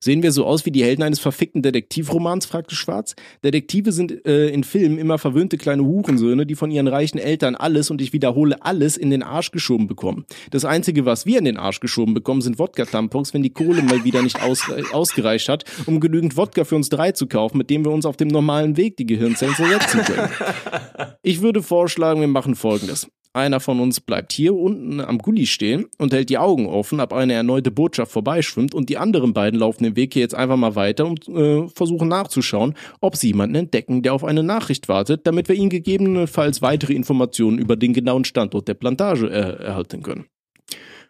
Sehen 0.00 0.24
wir 0.24 0.32
so 0.32 0.44
aus 0.44 0.66
wie 0.66 0.72
die 0.72 0.82
Helden 0.82 1.04
eines 1.04 1.20
verfickten 1.20 1.62
Detektivromans? 1.62 2.46
fragte 2.46 2.74
Schwarz. 2.74 3.14
Detektive 3.44 3.92
sind 3.92 4.26
äh, 4.26 4.48
in 4.48 4.64
Filmen 4.64 4.98
immer 4.98 5.18
verwöhnte 5.18 5.58
kleine 5.58 5.84
Hurensöhne, 5.84 6.44
die 6.44 6.56
von 6.56 6.72
ihren 6.72 6.88
reichen 6.88 7.18
Eltern 7.18 7.54
alles, 7.54 7.90
und 7.90 8.02
ich 8.02 8.12
wiederhole, 8.12 8.64
alles 8.64 8.96
in 8.96 9.10
den 9.10 9.22
Arsch 9.22 9.52
geschoben 9.52 9.86
bekommen. 9.86 10.24
Das 10.50 10.64
Einzige, 10.64 11.06
was 11.06 11.24
wir 11.24 11.38
in 11.38 11.44
den 11.44 11.56
Arsch 11.56 11.78
geschoben 11.78 12.12
bekommen, 12.12 12.42
sind 12.42 12.58
Wodka-Tampons, 12.58 13.32
wenn 13.32 13.44
die 13.44 13.54
Kohle 13.54 13.80
mal 13.82 14.04
wieder 14.04 14.22
nicht 14.22 14.42
aus, 14.42 14.64
ausgereicht 14.92 15.48
hat, 15.48 15.64
um 15.86 16.00
genügend 16.00 16.36
Wodka 16.36 16.64
für 16.64 16.74
uns 16.74 16.88
drei 16.88 17.12
zu 17.12 17.28
kaufen, 17.28 17.58
mit 17.58 17.70
dem 17.70 17.84
wir 17.84 17.92
uns 17.92 18.06
auf 18.06 18.16
dem 18.16 18.28
normalen 18.28 18.76
Weg 18.76 18.96
die 18.96 19.06
Gehirnzellen 19.06 19.54
zersetzen 19.54 20.02
können. 20.02 20.28
Ich 21.22 21.40
würde 21.40 21.62
vorschlagen, 21.62 22.20
wir 22.20 22.28
machen 22.28 22.56
folgendes. 22.56 23.06
Einer 23.34 23.58
von 23.58 23.80
uns 23.80 24.00
bleibt 24.00 24.32
hier 24.32 24.54
unten 24.54 25.00
am 25.00 25.18
Gully 25.18 25.46
stehen 25.46 25.86
und 25.98 26.12
hält 26.12 26.30
die 26.30 26.38
Augen 26.38 26.68
offen, 26.68 27.00
ab 27.00 27.12
eine 27.12 27.32
erneute 27.32 27.72
Botschaft 27.72 28.12
vorbeischwimmt 28.12 28.74
und 28.74 28.88
die 28.88 28.96
anderen 28.96 29.32
beiden 29.34 29.58
laufen 29.58 29.82
den 29.82 29.96
Weg 29.96 30.14
hier 30.14 30.22
jetzt 30.22 30.36
einfach 30.36 30.56
mal 30.56 30.76
weiter 30.76 31.04
und 31.04 31.28
äh, 31.28 31.66
versuchen 31.66 32.06
nachzuschauen, 32.06 32.74
ob 33.00 33.16
sie 33.16 33.28
jemanden 33.28 33.56
entdecken, 33.56 34.02
der 34.02 34.14
auf 34.14 34.22
eine 34.22 34.44
Nachricht 34.44 34.88
wartet, 34.88 35.26
damit 35.26 35.48
wir 35.48 35.56
ihnen 35.56 35.68
gegebenenfalls 35.68 36.62
weitere 36.62 36.92
Informationen 36.92 37.58
über 37.58 37.74
den 37.74 37.92
genauen 37.92 38.24
Standort 38.24 38.68
der 38.68 38.74
Plantage 38.74 39.28
äh, 39.28 39.64
erhalten 39.64 40.04
können. 40.04 40.26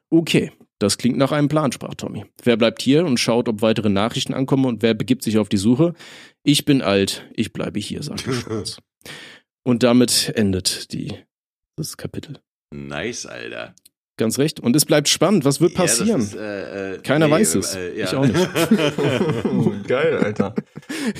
Okay, 0.08 0.50
das 0.78 0.96
klingt 0.96 1.18
nach 1.18 1.30
einem 1.30 1.48
Plan, 1.48 1.72
sprach 1.72 1.94
Tommy. 1.94 2.24
Wer 2.42 2.56
bleibt 2.56 2.80
hier 2.80 3.04
und 3.04 3.20
schaut, 3.20 3.50
ob 3.50 3.60
weitere 3.60 3.90
Nachrichten 3.90 4.32
ankommen 4.32 4.64
und 4.64 4.82
wer 4.82 4.94
begibt 4.94 5.24
sich 5.24 5.36
auf 5.36 5.50
die 5.50 5.58
Suche? 5.58 5.92
Ich 6.42 6.64
bin 6.64 6.80
alt, 6.80 7.28
ich 7.34 7.52
bleibe 7.52 7.80
hier, 7.80 8.02
sagte 8.02 8.32
Schwarz. 8.32 8.78
Und 9.66 9.82
damit 9.82 10.30
endet 10.36 10.92
die 10.92 11.14
das 11.76 11.96
Kapitel. 11.96 12.40
Nice, 12.72 13.26
Alter. 13.26 13.74
Ganz 14.16 14.38
recht. 14.38 14.60
Und 14.60 14.76
es 14.76 14.84
bleibt 14.84 15.08
spannend. 15.08 15.44
Was 15.44 15.60
wird 15.60 15.74
passieren? 15.74 16.08
Ja, 16.08 16.16
ist, 16.18 16.34
äh, 16.36 16.94
äh, 16.94 16.98
Keiner 16.98 17.26
nee, 17.26 17.32
weiß 17.32 17.56
es. 17.56 17.74
Äh, 17.74 17.98
ja. 17.98 18.04
Ich 18.04 18.14
auch 18.14 18.26
nicht. 18.26 19.88
geil, 19.88 20.18
Alter. 20.18 20.54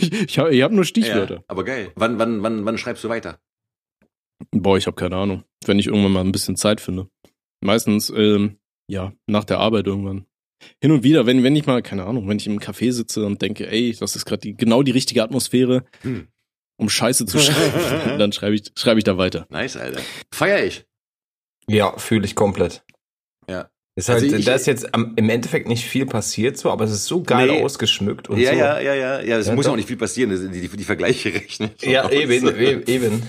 Ich, 0.00 0.12
ich 0.12 0.38
habe 0.38 0.62
hab 0.62 0.72
nur 0.72 0.84
Stichwörter. 0.84 1.36
Ja, 1.36 1.44
aber 1.48 1.64
geil. 1.64 1.90
Wann, 1.96 2.18
wann, 2.18 2.42
wann, 2.42 2.64
wann 2.64 2.78
schreibst 2.78 3.02
du 3.04 3.08
weiter? 3.08 3.38
Boah, 4.50 4.78
ich 4.78 4.86
habe 4.86 4.94
keine 4.94 5.16
Ahnung. 5.16 5.44
Wenn 5.66 5.78
ich 5.78 5.88
irgendwann 5.88 6.12
mal 6.12 6.20
ein 6.20 6.32
bisschen 6.32 6.56
Zeit 6.56 6.80
finde. 6.80 7.08
Meistens, 7.60 8.10
ähm, 8.14 8.58
ja, 8.88 9.12
nach 9.26 9.44
der 9.44 9.58
Arbeit 9.58 9.86
irgendwann. 9.86 10.26
Hin 10.80 10.92
und 10.92 11.02
wieder, 11.02 11.26
wenn, 11.26 11.42
wenn 11.42 11.56
ich 11.56 11.66
mal, 11.66 11.82
keine 11.82 12.04
Ahnung, 12.04 12.28
wenn 12.28 12.38
ich 12.38 12.46
im 12.46 12.60
Café 12.60 12.92
sitze 12.92 13.26
und 13.26 13.42
denke, 13.42 13.66
ey, 13.70 13.94
das 13.98 14.16
ist 14.16 14.24
gerade 14.24 14.40
die, 14.40 14.56
genau 14.56 14.82
die 14.82 14.92
richtige 14.92 15.22
Atmosphäre, 15.22 15.84
hm 16.02 16.28
um 16.76 16.88
Scheiße 16.88 17.26
zu 17.26 17.38
schreiben. 17.38 18.18
dann 18.18 18.32
schreibe 18.32 18.54
ich, 18.54 18.72
schreibe 18.76 18.98
ich 18.98 19.04
da 19.04 19.16
weiter. 19.16 19.46
Nice, 19.50 19.76
Alter. 19.76 20.00
Feier 20.32 20.64
ich. 20.64 20.86
Ja, 21.66 21.96
fühle 21.98 22.24
ich 22.24 22.34
komplett. 22.34 22.84
Ja. 23.48 23.70
Ist 23.96 24.08
halt, 24.08 24.24
also 24.24 24.36
ich, 24.36 24.44
da 24.44 24.54
ist 24.54 24.66
jetzt 24.66 24.92
am, 24.92 25.12
im 25.14 25.30
Endeffekt 25.30 25.68
nicht 25.68 25.84
viel 25.84 26.04
passiert 26.04 26.58
so, 26.58 26.70
aber 26.70 26.84
es 26.84 26.90
ist 26.90 27.06
so 27.06 27.22
geil 27.22 27.46
nee. 27.46 27.62
ausgeschmückt 27.62 28.28
und 28.28 28.38
ja, 28.38 28.50
so. 28.50 28.56
Ja, 28.56 28.80
ja, 28.80 28.94
ja, 28.94 29.20
ja. 29.20 29.38
Es 29.38 29.46
ja, 29.46 29.54
muss 29.54 29.66
doch. 29.66 29.72
auch 29.72 29.76
nicht 29.76 29.86
viel 29.86 29.96
passieren. 29.96 30.30
Die, 30.30 30.60
die, 30.60 30.68
die 30.68 30.84
Vergleiche 30.84 31.28
rechnen. 31.34 31.70
Ja, 31.80 32.10
eben, 32.10 32.86
eben. 32.86 33.22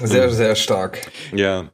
Sehr, 0.00 0.30
sehr 0.30 0.54
stark. 0.54 1.10
Ja. 1.34 1.72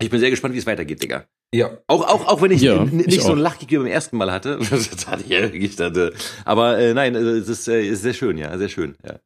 Ich 0.00 0.10
bin 0.10 0.20
sehr 0.20 0.30
gespannt, 0.30 0.54
wie 0.54 0.58
es 0.58 0.66
weitergeht, 0.66 1.02
Digga. 1.02 1.26
Ja. 1.52 1.76
Auch, 1.88 2.06
auch, 2.06 2.26
auch 2.28 2.42
wenn 2.42 2.52
ich 2.52 2.62
ja, 2.62 2.84
nicht 2.84 3.08
ich 3.08 3.22
so 3.22 3.32
ein 3.32 3.38
Lachkick 3.38 3.70
wie 3.72 3.78
beim 3.78 3.86
ersten 3.86 4.16
Mal 4.16 4.30
hatte. 4.30 4.58
das 4.70 5.06
hatte 5.08 5.24
ich 5.24 5.30
ja 5.30 5.42
wirklich. 5.42 5.74
Dachte. 5.74 6.14
Aber 6.44 6.78
äh, 6.78 6.94
nein, 6.94 7.16
es 7.16 7.48
ist, 7.48 7.66
äh, 7.66 7.84
ist 7.84 8.02
sehr 8.02 8.14
schön, 8.14 8.38
ja, 8.38 8.56
sehr 8.56 8.68
schön. 8.68 8.96
Ja. 9.04 9.18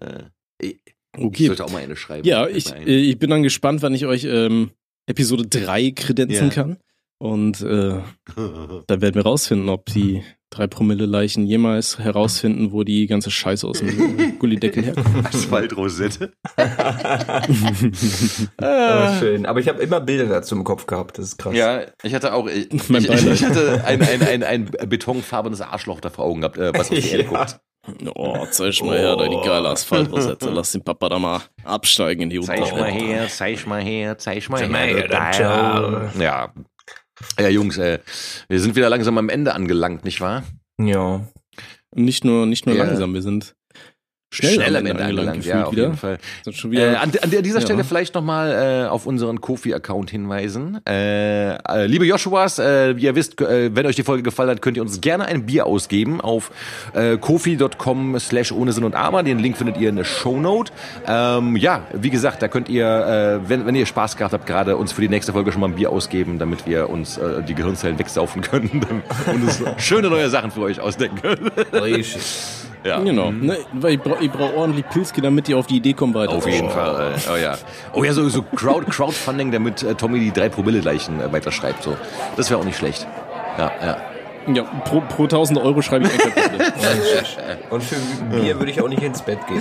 Äh, 0.00 0.24
ich, 0.60 0.80
okay. 1.16 1.46
sollte 1.46 1.64
auch 1.64 1.72
mal 1.72 1.82
eine 1.82 1.96
schreiben. 1.96 2.26
Ja, 2.26 2.46
ich, 2.46 2.72
äh, 2.72 2.84
ich 2.84 3.18
bin 3.18 3.30
dann 3.30 3.42
gespannt, 3.42 3.82
wann 3.82 3.94
ich 3.94 4.06
euch 4.06 4.24
ähm, 4.24 4.70
Episode 5.06 5.46
3 5.46 5.92
kredenzen 5.92 6.48
ja. 6.48 6.54
kann. 6.54 6.78
Und 7.18 7.60
äh, 7.60 8.00
dann 8.86 9.00
werden 9.02 9.14
wir 9.14 9.22
rausfinden, 9.22 9.68
ob 9.68 9.86
die 9.86 10.22
drei 10.48 10.66
Promille 10.66 11.04
Leichen 11.06 11.46
jemals 11.46 11.98
herausfinden, 11.98 12.72
wo 12.72 12.82
die 12.82 13.06
ganze 13.06 13.30
Scheiße 13.30 13.66
aus 13.66 13.80
dem 13.80 14.38
Gullideckel 14.38 14.84
herkommt. 14.84 15.26
Asphaltrosette. 15.26 16.32
ah, 18.56 19.18
schön. 19.18 19.44
Aber 19.46 19.60
ich 19.60 19.68
habe 19.68 19.82
immer 19.82 20.00
Bilder 20.00 20.26
dazu 20.26 20.56
im 20.56 20.64
Kopf 20.64 20.86
gehabt. 20.86 21.18
Das 21.18 21.26
ist 21.26 21.38
krass. 21.38 21.54
Ja, 21.54 21.82
ich 22.02 22.14
hatte 22.14 22.32
auch. 22.32 22.48
Ich, 22.48 22.72
ich, 22.72 22.90
ich 22.90 23.44
hatte 23.44 23.84
ein, 23.84 24.02
ein, 24.02 24.42
ein, 24.42 24.42
ein 24.42 24.88
betonfarbenes 24.88 25.60
Arschloch 25.60 26.00
da 26.00 26.08
vor 26.10 26.24
Augen 26.24 26.40
gehabt, 26.40 26.56
äh, 26.56 26.72
was 26.74 26.90
auf 26.90 26.98
die 26.98 27.08
Erde 27.08 27.24
ja. 27.24 27.28
guckt. 27.28 27.60
Oh, 28.14 28.46
zeig 28.50 28.82
mal 28.82 28.98
her, 28.98 29.16
deine 29.16 29.40
geile 29.40 29.70
Asphaltrosette. 29.70 30.50
Lass 30.50 30.72
den 30.72 30.82
Papa 30.82 31.08
da 31.08 31.18
mal 31.18 31.40
absteigen 31.64 32.22
in 32.22 32.30
die 32.30 32.38
Unterwelt. 32.38 32.66
Zeig 32.66 32.76
mal 32.76 32.90
her, 32.90 33.28
zeig 33.28 33.66
mal 33.66 33.82
her, 33.82 34.18
zeig 34.18 34.48
mal 34.50 34.68
her. 34.68 35.08
her 35.08 36.12
ja. 36.18 36.52
Ja, 37.38 37.48
Jungs, 37.48 37.78
äh, 37.78 37.98
wir 38.48 38.60
sind 38.60 38.76
wieder 38.76 38.88
langsam 38.88 39.18
am 39.18 39.28
Ende 39.28 39.54
angelangt, 39.54 40.04
nicht 40.04 40.20
wahr? 40.20 40.42
Ja. 40.78 41.26
Nicht 41.94 42.24
nur, 42.24 42.46
nicht 42.46 42.66
nur 42.66 42.76
ja. 42.76 42.84
langsam, 42.84 43.12
wir 43.14 43.22
sind 43.22 43.54
schnell, 44.30 44.54
schnell 44.54 44.76
am 44.76 44.86
Ende 44.86 45.04
angelangt, 45.04 45.44
ja, 45.44 45.64
auf 45.64 45.72
wieder. 45.72 45.84
jeden 45.84 45.96
Fall. 45.96 46.18
Äh, 46.72 46.94
an, 46.94 47.12
an, 47.20 47.30
dieser 47.42 47.60
Stelle 47.60 47.84
vielleicht 47.84 48.14
nochmal 48.14 48.84
äh, 48.86 48.88
auf 48.88 49.06
unseren 49.06 49.40
Kofi-Account 49.40 50.10
hinweisen. 50.10 50.80
Äh, 50.86 51.54
äh, 51.56 51.86
liebe 51.86 52.06
Joshuas, 52.06 52.58
äh, 52.58 52.96
wie 52.96 53.02
ihr 53.02 53.14
wisst, 53.14 53.40
äh, 53.40 53.74
wenn 53.74 53.86
euch 53.86 53.96
die 53.96 54.02
Folge 54.02 54.22
gefallen 54.22 54.50
hat, 54.50 54.62
könnt 54.62 54.76
ihr 54.76 54.82
uns 54.82 55.00
gerne 55.00 55.26
ein 55.26 55.46
Bier 55.46 55.66
ausgeben 55.66 56.20
auf 56.20 56.50
äh, 56.94 57.16
kofi.com 57.16 58.18
slash 58.20 58.52
ohne 58.52 58.72
Sinn 58.72 58.84
und 58.84 58.94
Aber. 58.94 59.22
Den 59.22 59.38
Link 59.38 59.56
findet 59.56 59.76
ihr 59.78 59.88
in 59.88 59.96
der 59.96 60.04
Shownote. 60.04 60.72
Ähm, 61.06 61.56
ja, 61.56 61.86
wie 61.92 62.10
gesagt, 62.10 62.42
da 62.42 62.48
könnt 62.48 62.68
ihr, 62.68 62.86
äh, 62.86 63.48
wenn, 63.48 63.66
wenn 63.66 63.74
ihr 63.74 63.86
Spaß 63.86 64.16
gehabt 64.16 64.32
habt, 64.32 64.46
gerade 64.46 64.76
uns 64.76 64.92
für 64.92 65.00
die 65.00 65.08
nächste 65.08 65.32
Folge 65.32 65.50
schon 65.50 65.60
mal 65.60 65.68
ein 65.68 65.74
Bier 65.74 65.90
ausgeben, 65.90 66.38
damit 66.38 66.66
wir 66.66 66.88
uns 66.88 67.18
äh, 67.18 67.42
die 67.42 67.54
Gehirnzellen 67.54 67.98
wegsaufen 67.98 68.42
können 68.42 68.86
und 69.26 69.42
uns 69.42 69.62
schöne 69.78 70.08
neue 70.08 70.30
Sachen 70.30 70.50
für 70.50 70.60
euch 70.60 70.80
ausdenken 70.80 71.20
können. 71.20 71.48
Richtig. 71.72 72.69
Ja. 72.84 73.00
Genau. 73.00 73.30
Mhm. 73.30 73.46
Ne, 73.46 73.58
weil 73.72 73.94
ich 73.94 74.00
brauche 74.00 74.28
brauch 74.28 74.54
ordentlich 74.54 74.88
Pilzki, 74.88 75.20
damit 75.20 75.48
die 75.48 75.54
auf 75.54 75.66
die 75.66 75.76
Idee 75.76 75.92
kommen 75.92 76.14
weiter. 76.14 76.32
Auf 76.32 76.46
jeden 76.46 76.68
oh. 76.68 76.70
Fall. 76.70 77.12
Äh, 77.14 77.30
oh 77.32 77.36
ja. 77.36 77.58
Oh 77.92 78.04
ja, 78.04 78.12
so, 78.12 78.28
so 78.28 78.42
Crowd, 78.42 78.86
Crowdfunding, 78.90 79.50
damit 79.50 79.82
äh, 79.82 79.94
Tommy 79.94 80.20
die 80.20 80.32
drei 80.32 80.48
Promille-Leichen 80.48 81.20
äh, 81.20 81.32
weiterschreibt. 81.32 81.82
So. 81.82 81.96
Das 82.36 82.50
wäre 82.50 82.60
auch 82.60 82.64
nicht 82.64 82.78
schlecht. 82.78 83.06
Ja, 83.58 83.70
ja. 83.82 83.96
Ja, 84.54 84.62
pro, 84.84 85.02
pro 85.02 85.24
1000 85.24 85.58
Euro 85.58 85.82
schreibe 85.82 86.06
ich 86.06 86.12
ein 86.24 86.32
Und 87.70 87.82
für 87.82 87.96
Bier 88.34 88.58
würde 88.58 88.70
ich 88.70 88.80
auch 88.80 88.88
nicht 88.88 89.02
ins 89.02 89.20
Bett 89.20 89.38
gehen, 89.46 89.60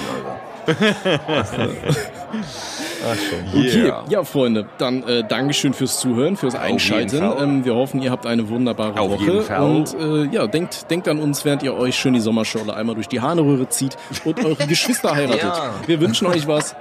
Alter. 0.66 1.20
Ach, 3.06 3.16
schön. 3.16 3.46
Okay, 3.48 3.86
yeah. 3.86 4.06
ja, 4.10 4.24
Freunde, 4.24 4.66
dann 4.78 5.04
äh, 5.04 5.24
Dankeschön 5.28 5.74
fürs 5.74 6.00
Zuhören, 6.00 6.36
fürs 6.36 6.56
Einschalten. 6.56 7.22
Ähm, 7.40 7.66
wir 7.66 7.76
hoffen, 7.76 8.02
ihr 8.02 8.12
habt 8.12 8.26
eine 8.26 8.50
wunderbare 8.50 9.00
Auf 9.00 9.12
Woche. 9.12 9.62
Und 9.62 9.96
äh, 10.00 10.26
ja, 10.34 10.48
denkt, 10.48 10.90
denkt 10.90 11.08
an 11.08 11.20
uns, 11.20 11.46
während 11.46 11.64
ihr 11.64 11.76
euch 11.76 11.96
schön 11.96 12.14
die 12.14 12.20
Sommerschorle 12.20 12.74
einmal 12.74 12.96
durch 12.96 13.08
die 13.08 13.22
Harnröhre 13.22 13.70
zieht 13.70 13.98
und 14.26 14.44
eure 14.44 14.56
Geschwister 14.68 15.16
heiratet. 15.16 15.44
Ja. 15.44 15.74
Wir 15.86 16.02
wünschen 16.02 16.28
euch 16.28 16.48
was. 16.48 16.76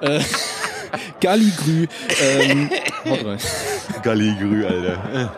Äh, 0.00 0.20
Galligrü. 1.20 1.86
Ähm, 2.22 2.70
haut 3.08 3.24
rein. 3.24 3.38
Galligrü, 4.02 4.64
Alter. 4.64 5.32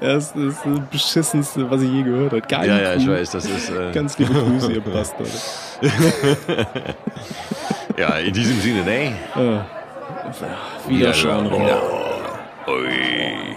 Das 0.00 0.26
ist 0.26 0.34
das 0.36 0.80
beschissenste, 0.90 1.68
was 1.70 1.82
ich 1.82 1.90
je 1.90 2.02
gehört 2.02 2.32
habe. 2.32 2.42
Geil. 2.42 2.68
Ja, 2.68 2.78
ja, 2.78 2.94
ich 2.94 3.08
weiß, 3.08 3.32
das 3.32 3.46
ist. 3.46 3.70
Äh 3.70 3.90
Ganz 3.92 4.16
liebe 4.18 4.32
Grüße, 4.32 4.72
ihr 4.72 4.80
Bastard. 4.84 5.28
Ja, 7.96 8.18
in 8.18 8.32
diesem 8.32 8.60
Sinne, 8.60 8.82
ne? 8.82 9.12
Ja. 9.34 9.66
Wiederschauen. 10.88 11.50
Wiederschauen. 11.50 11.80
Oh. 12.66 12.70
Ui. 12.70 13.56